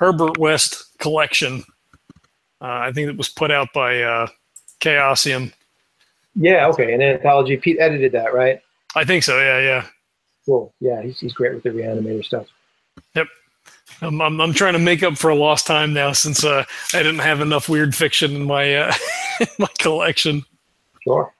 Herbert 0.00 0.38
West 0.38 0.98
collection. 0.98 1.62
Uh, 2.60 2.88
I 2.88 2.92
think 2.92 3.08
it 3.08 3.16
was 3.16 3.28
put 3.28 3.50
out 3.50 3.68
by 3.74 4.02
uh, 4.02 4.26
Chaosium. 4.80 5.52
Yeah, 6.34 6.66
okay, 6.68 6.94
an 6.94 7.02
anthology. 7.02 7.56
Pete 7.58 7.78
edited 7.78 8.12
that, 8.12 8.32
right? 8.34 8.60
I 8.96 9.04
think 9.04 9.22
so. 9.22 9.38
Yeah, 9.38 9.60
yeah. 9.60 9.86
Cool. 10.46 10.72
Yeah, 10.80 11.02
he's 11.02 11.20
he's 11.20 11.32
great 11.34 11.54
with 11.54 11.62
the 11.62 11.70
reanimator 11.70 12.24
stuff. 12.24 12.46
Yep. 13.14 13.28
I'm, 14.02 14.20
I'm, 14.22 14.40
I'm 14.40 14.52
trying 14.54 14.72
to 14.72 14.78
make 14.78 15.02
up 15.02 15.18
for 15.18 15.28
a 15.28 15.34
lost 15.34 15.66
time 15.66 15.92
now 15.92 16.12
since 16.12 16.44
uh, 16.44 16.64
I 16.94 17.02
didn't 17.02 17.18
have 17.18 17.40
enough 17.40 17.68
weird 17.68 17.94
fiction 17.94 18.34
in 18.34 18.44
my 18.44 18.74
uh, 18.74 18.92
my 19.58 19.68
collection. 19.78 20.44
Sure. 21.04 21.32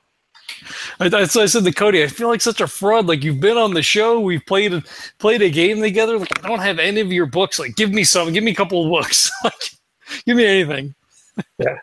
That's 0.99 1.37
I 1.37 1.47
said 1.47 1.65
to 1.65 1.73
Cody. 1.73 2.03
I 2.03 2.07
feel 2.07 2.29
like 2.29 2.41
such 2.41 2.61
a 2.61 2.67
fraud. 2.67 3.07
Like 3.07 3.25
you've 3.25 3.41
been 3.41 3.57
on 3.57 3.75
the 3.75 3.83
show, 3.83 4.21
we've 4.21 4.45
played 4.47 4.75
a, 4.75 4.83
played 5.19 5.43
a 5.43 5.51
game 5.51 5.81
together. 5.81 6.19
Like 6.19 6.45
I 6.45 6.49
don't 6.49 6.61
have 6.61 6.79
any 6.79 7.01
of 7.01 7.13
your 7.13 7.27
books. 7.27 7.59
Like 7.59 7.77
give 7.77 7.91
me 7.93 8.05
some. 8.05 8.33
Give 8.33 8.45
me 8.45 8.53
a 8.53 8.55
couple 8.57 8.85
of 8.85 8.91
books. 8.91 9.31
Like 9.45 10.25
give 10.27 10.37
me 10.37 10.45
anything. 10.45 10.95
Yeah. 11.59 11.77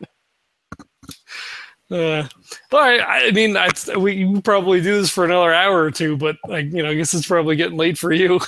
Uh, 1.89 2.27
all 2.73 2.79
right. 2.79 3.01
I 3.01 3.31
mean, 3.31 3.55
I, 3.55 3.69
we 3.97 4.41
probably 4.41 4.81
do 4.81 4.99
this 4.99 5.09
for 5.09 5.23
another 5.23 5.53
hour 5.53 5.81
or 5.81 5.91
two, 5.91 6.17
but 6.17 6.35
like 6.47 6.65
you 6.65 6.83
know, 6.83 6.89
I 6.89 6.95
guess 6.95 7.13
it's 7.13 7.27
probably 7.27 7.55
getting 7.55 7.77
late 7.77 7.97
for 7.97 8.11
you. 8.11 8.39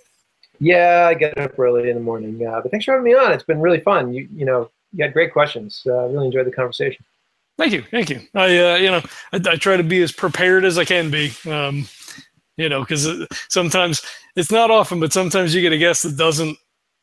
yeah, 0.60 1.06
I 1.08 1.14
get 1.14 1.36
up 1.36 1.58
early 1.58 1.90
in 1.90 1.96
the 1.96 2.02
morning. 2.02 2.44
Uh, 2.46 2.60
but 2.62 2.70
thanks 2.70 2.86
for 2.86 2.92
having 2.92 3.04
me 3.04 3.14
on. 3.14 3.32
It's 3.32 3.44
been 3.44 3.60
really 3.60 3.80
fun. 3.80 4.14
You 4.14 4.28
you 4.34 4.46
know, 4.46 4.70
you 4.92 5.04
had 5.04 5.12
great 5.12 5.32
questions. 5.32 5.82
Uh, 5.86 6.06
really 6.06 6.26
enjoyed 6.26 6.46
the 6.46 6.52
conversation. 6.52 7.04
Thank 7.58 7.72
you, 7.72 7.82
thank 7.90 8.08
you. 8.08 8.20
I, 8.34 8.44
uh, 8.58 8.76
you 8.76 8.90
know, 8.90 9.02
I, 9.32 9.40
I, 9.50 9.56
try 9.56 9.76
to 9.76 9.82
be 9.82 10.00
as 10.00 10.12
prepared 10.12 10.64
as 10.64 10.78
I 10.78 10.84
can 10.84 11.10
be. 11.10 11.32
Um, 11.44 11.88
you 12.56 12.68
know, 12.68 12.80
because 12.80 13.08
sometimes 13.48 14.00
it's 14.36 14.50
not 14.50 14.70
often, 14.70 15.00
but 15.00 15.12
sometimes 15.12 15.54
you 15.54 15.60
get 15.60 15.72
a 15.72 15.78
guest 15.78 16.04
that 16.04 16.16
doesn't 16.16 16.56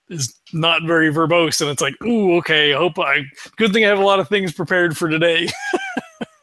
is 0.09 0.35
not 0.53 0.83
very 0.83 1.11
verbose, 1.11 1.61
and 1.61 1.69
it's 1.69 1.81
like, 1.81 1.95
ooh, 2.03 2.37
okay. 2.37 2.73
I 2.73 2.77
hope 2.77 2.99
I. 2.99 3.23
Good 3.57 3.73
thing 3.73 3.85
I 3.85 3.89
have 3.89 3.99
a 3.99 4.05
lot 4.05 4.19
of 4.19 4.29
things 4.29 4.53
prepared 4.53 4.97
for 4.97 5.09
today. 5.09 5.49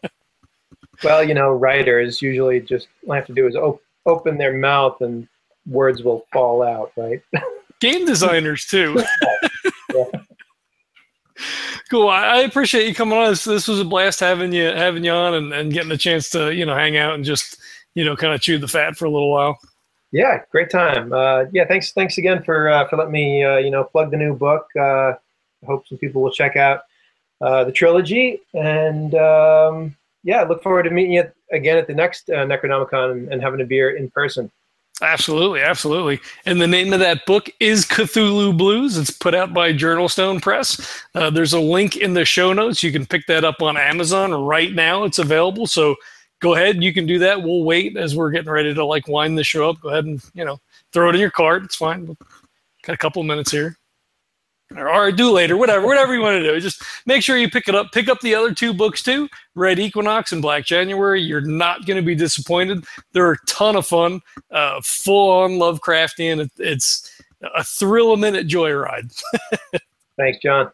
well, 1.05 1.23
you 1.23 1.35
know, 1.35 1.51
writers 1.53 2.21
usually 2.21 2.61
just 2.61 2.89
all 3.07 3.13
I 3.13 3.17
have 3.17 3.27
to 3.27 3.35
do 3.35 3.47
is 3.47 3.57
op- 3.57 3.83
open 4.07 4.37
their 4.37 4.55
mouth 4.55 5.01
and 5.01 5.29
words 5.67 6.03
will 6.03 6.27
fall 6.33 6.63
out, 6.63 6.93
right? 6.97 7.23
Game 7.81 8.05
designers 8.05 8.67
too. 8.67 9.03
cool. 11.91 12.09
I, 12.09 12.41
appreciate 12.41 12.89
you 12.89 12.95
coming 12.95 13.19
on. 13.19 13.31
This, 13.31 13.45
this 13.45 13.69
was 13.69 13.81
a 13.81 13.85
blast 13.85 14.21
having 14.21 14.53
you 14.53 14.65
having 14.67 15.05
you 15.05 15.11
on 15.11 15.35
and, 15.35 15.53
and 15.53 15.73
getting 15.73 15.93
a 15.93 15.97
chance 15.97 16.31
to 16.31 16.55
you 16.55 16.67
know 16.67 16.75
hang 16.75 16.97
out 16.97 17.15
and 17.15 17.25
just 17.25 17.59
you 17.95 18.05
know 18.05 18.17
kind 18.17 18.35
of 18.35 18.41
chew 18.41 18.59
the 18.59 18.69
fat 18.69 18.97
for 18.97 19.05
a 19.05 19.11
little 19.11 19.31
while. 19.31 19.59
Yeah, 20.11 20.43
great 20.51 20.71
time. 20.71 21.13
Uh, 21.13 21.45
yeah, 21.53 21.67
thanks 21.67 21.93
thanks 21.93 22.19
again 22.19 22.43
for 22.43 22.69
uh, 22.69 22.89
for 22.89 22.97
letting 22.97 23.13
me 23.13 23.43
uh, 23.45 23.57
you 23.57 23.71
know 23.71 23.85
plug 23.85 24.11
the 24.11 24.17
new 24.17 24.35
book. 24.35 24.67
Uh, 24.79 25.13
I 25.13 25.67
hope 25.67 25.87
some 25.87 25.99
people 25.99 26.23
will 26.23 26.33
check 26.33 26.57
out 26.57 26.83
uh, 27.41 27.65
the 27.65 27.73
trilogy 27.73 28.41
and 28.55 29.15
um, 29.15 29.97
yeah, 30.25 30.43
look 30.43 30.63
forward 30.63 30.85
to 30.85 30.91
meeting 30.91 31.13
you 31.13 31.25
again 31.51 31.77
at 31.77 31.87
the 31.87 31.95
next 31.95 32.31
uh, 32.31 32.47
Necronomicon 32.47 33.31
and 33.31 33.43
having 33.43 33.61
a 33.61 33.65
beer 33.65 33.97
in 33.97 34.11
person. 34.11 34.51
Absolutely, 35.01 35.61
absolutely. 35.61 36.21
And 36.45 36.61
the 36.61 36.67
name 36.67 36.93
of 36.93 37.01
that 37.01 37.27
book 37.27 37.51
is 37.59 37.85
Cthulhu 37.87 38.57
Blues. 38.57 38.97
It's 38.97 39.11
put 39.11 39.35
out 39.35 39.53
by 39.53 39.73
JournalStone 39.73 40.41
Press. 40.41 41.03
Uh, 41.15 41.31
there's 41.31 41.55
a 41.55 41.61
link 41.61 41.97
in 41.97 42.15
the 42.15 42.25
show 42.25 42.53
notes. 42.53 42.83
You 42.83 42.93
can 42.93 43.07
pick 43.07 43.27
that 43.27 43.45
up 43.45 43.63
on 43.63 43.77
Amazon 43.77 44.33
right 44.33 44.73
now. 44.73 45.03
It's 45.05 45.19
available. 45.19 45.67
So 45.67 45.97
go 46.41 46.55
ahead. 46.55 46.83
You 46.83 46.93
can 46.93 47.07
do 47.07 47.19
that. 47.21 47.43
We'll 47.43 47.65
wait 47.65 47.97
as 47.97 48.15
we're 48.15 48.31
getting 48.31 48.51
ready 48.51 48.75
to 48.75 48.85
like 48.85 49.09
wind 49.09 49.37
the 49.37 49.45
show 49.45 49.71
up. 49.71 49.81
Go 49.81 49.89
ahead 49.89 50.05
and 50.05 50.23
you 50.35 50.45
know 50.45 50.61
throw 50.93 51.09
it 51.09 51.15
in 51.15 51.21
your 51.21 51.31
cart. 51.31 51.65
It's 51.65 51.77
fine. 51.77 52.07
We've 52.07 52.17
Got 52.83 52.95
a 52.95 52.99
couple 52.99 53.23
minutes 53.23 53.51
here 53.53 53.77
or 54.77 55.13
do 55.13 55.31
later, 55.31 55.57
whatever, 55.57 55.87
whatever 55.87 56.15
you 56.15 56.21
want 56.21 56.35
to 56.35 56.43
do. 56.43 56.61
Just 56.61 56.83
make 57.07 57.23
sure 57.23 57.37
you 57.37 57.51
pick 57.51 57.69
it 57.69 57.75
up. 57.75 57.93
Pick 57.93 58.09
up 58.09 58.21
the 58.21 58.35
other 58.35 58.55
two 58.55 58.73
books 58.73 59.03
too, 59.03 59.29
Red 59.55 59.79
Equinox 59.79 60.33
and 60.33 60.43
Black 60.43 60.65
January. 60.65 61.21
You're 61.21 61.41
not 61.41 61.87
going 61.87 61.97
to 61.97 62.07
be 62.07 62.15
disappointed. 62.15 62.85
They're 63.13 63.33
a 63.33 63.47
ton 63.47 63.77
of 63.77 63.87
fun, 63.87 64.21
uh, 64.51 64.81
full 64.83 65.43
on 65.43 65.53
Lovecraftian. 65.53 66.51
It's 66.59 67.23
a 67.55 67.65
thrill 67.65 68.13
a 68.13 68.17
minute 68.17 68.47
joyride. 68.47 69.21
Thanks, 70.17 70.39
John. 70.43 70.71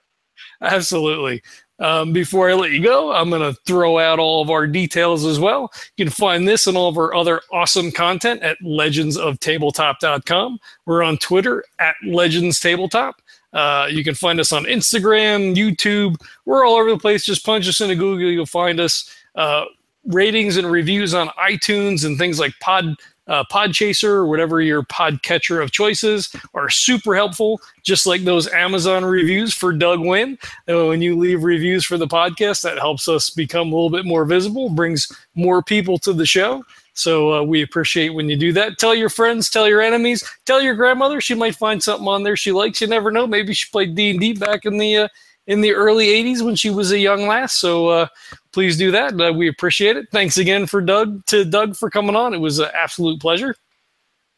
Absolutely. 0.60 1.42
Um, 1.80 2.12
before 2.12 2.50
I 2.50 2.54
let 2.54 2.72
you 2.72 2.82
go, 2.82 3.12
I'm 3.12 3.30
going 3.30 3.42
to 3.42 3.58
throw 3.64 3.98
out 3.98 4.18
all 4.18 4.42
of 4.42 4.50
our 4.50 4.66
details 4.66 5.24
as 5.24 5.38
well. 5.38 5.72
You 5.96 6.04
can 6.04 6.12
find 6.12 6.46
this 6.46 6.66
and 6.66 6.76
all 6.76 6.88
of 6.88 6.98
our 6.98 7.14
other 7.14 7.40
awesome 7.52 7.92
content 7.92 8.42
at 8.42 8.58
legendsoftabletop.com. 8.62 10.58
We're 10.86 11.04
on 11.04 11.18
Twitter 11.18 11.64
at 11.78 11.94
Legends 12.04 12.58
Tabletop. 12.58 13.22
Uh, 13.52 13.88
you 13.90 14.04
can 14.04 14.14
find 14.14 14.38
us 14.40 14.52
on 14.52 14.64
Instagram, 14.64 15.56
YouTube. 15.56 16.16
We're 16.44 16.66
all 16.66 16.76
over 16.76 16.90
the 16.90 16.98
place. 16.98 17.24
Just 17.24 17.44
punch 17.44 17.68
us 17.68 17.80
into 17.80 17.94
Google, 17.94 18.30
you'll 18.30 18.46
find 18.46 18.80
us. 18.80 19.14
Uh, 19.34 19.64
ratings 20.08 20.56
and 20.56 20.70
reviews 20.70 21.14
on 21.14 21.28
iTunes 21.28 22.04
and 22.04 22.18
things 22.18 22.40
like 22.40 22.52
Pod 22.60 22.96
uh, 23.28 23.44
Podchaser 23.52 24.08
or 24.08 24.26
whatever 24.26 24.60
your 24.60 24.82
podcatcher 24.84 25.62
of 25.62 25.70
choices 25.70 26.34
are 26.54 26.70
super 26.70 27.14
helpful. 27.14 27.60
Just 27.82 28.06
like 28.06 28.22
those 28.22 28.48
Amazon 28.48 29.04
reviews 29.04 29.54
for 29.54 29.72
Doug 29.72 30.00
Wynne. 30.00 30.38
When 30.66 31.02
you 31.02 31.16
leave 31.16 31.44
reviews 31.44 31.84
for 31.84 31.98
the 31.98 32.06
podcast, 32.06 32.62
that 32.62 32.78
helps 32.78 33.06
us 33.06 33.30
become 33.30 33.68
a 33.68 33.74
little 33.74 33.90
bit 33.90 34.06
more 34.06 34.24
visible, 34.24 34.70
brings 34.70 35.12
more 35.34 35.62
people 35.62 35.98
to 35.98 36.12
the 36.12 36.26
show. 36.26 36.64
So 36.98 37.32
uh, 37.32 37.42
we 37.42 37.62
appreciate 37.62 38.10
when 38.10 38.28
you 38.28 38.36
do 38.36 38.52
that. 38.54 38.78
Tell 38.78 38.94
your 38.94 39.08
friends, 39.08 39.48
tell 39.48 39.68
your 39.68 39.80
enemies, 39.80 40.24
tell 40.46 40.60
your 40.60 40.74
grandmother. 40.74 41.20
She 41.20 41.34
might 41.34 41.54
find 41.54 41.80
something 41.80 42.08
on 42.08 42.24
there 42.24 42.36
she 42.36 42.50
likes. 42.50 42.80
You 42.80 42.88
never 42.88 43.12
know. 43.12 43.26
Maybe 43.26 43.54
she 43.54 43.70
played 43.70 43.94
D 43.94 44.10
and 44.10 44.20
D 44.20 44.32
back 44.32 44.64
in 44.64 44.78
the 44.78 44.96
uh, 44.96 45.08
in 45.46 45.60
the 45.60 45.72
early 45.72 46.08
'80s 46.08 46.42
when 46.42 46.56
she 46.56 46.70
was 46.70 46.90
a 46.90 46.98
young 46.98 47.28
lass. 47.28 47.54
So 47.54 47.88
uh, 47.88 48.06
please 48.52 48.76
do 48.76 48.90
that. 48.90 49.18
Uh, 49.20 49.32
we 49.32 49.48
appreciate 49.48 49.96
it. 49.96 50.08
Thanks 50.10 50.38
again 50.38 50.66
for 50.66 50.80
Doug 50.80 51.24
to 51.26 51.44
Doug 51.44 51.76
for 51.76 51.88
coming 51.88 52.16
on. 52.16 52.34
It 52.34 52.38
was 52.38 52.58
an 52.58 52.68
absolute 52.74 53.20
pleasure. 53.20 53.54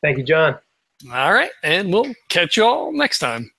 Thank 0.02 0.18
you, 0.18 0.24
John. 0.24 0.58
All 1.10 1.32
right, 1.32 1.50
and 1.62 1.90
we'll 1.90 2.12
catch 2.28 2.58
you 2.58 2.64
all 2.64 2.92
next 2.92 3.20
time. 3.20 3.50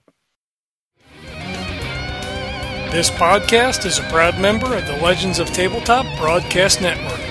This 2.91 3.09
podcast 3.09 3.85
is 3.85 3.97
a 3.97 4.03
proud 4.03 4.39
member 4.39 4.75
of 4.75 4.85
the 4.85 4.97
Legends 4.97 5.39
of 5.39 5.47
Tabletop 5.47 6.05
Broadcast 6.19 6.81
Network. 6.81 7.30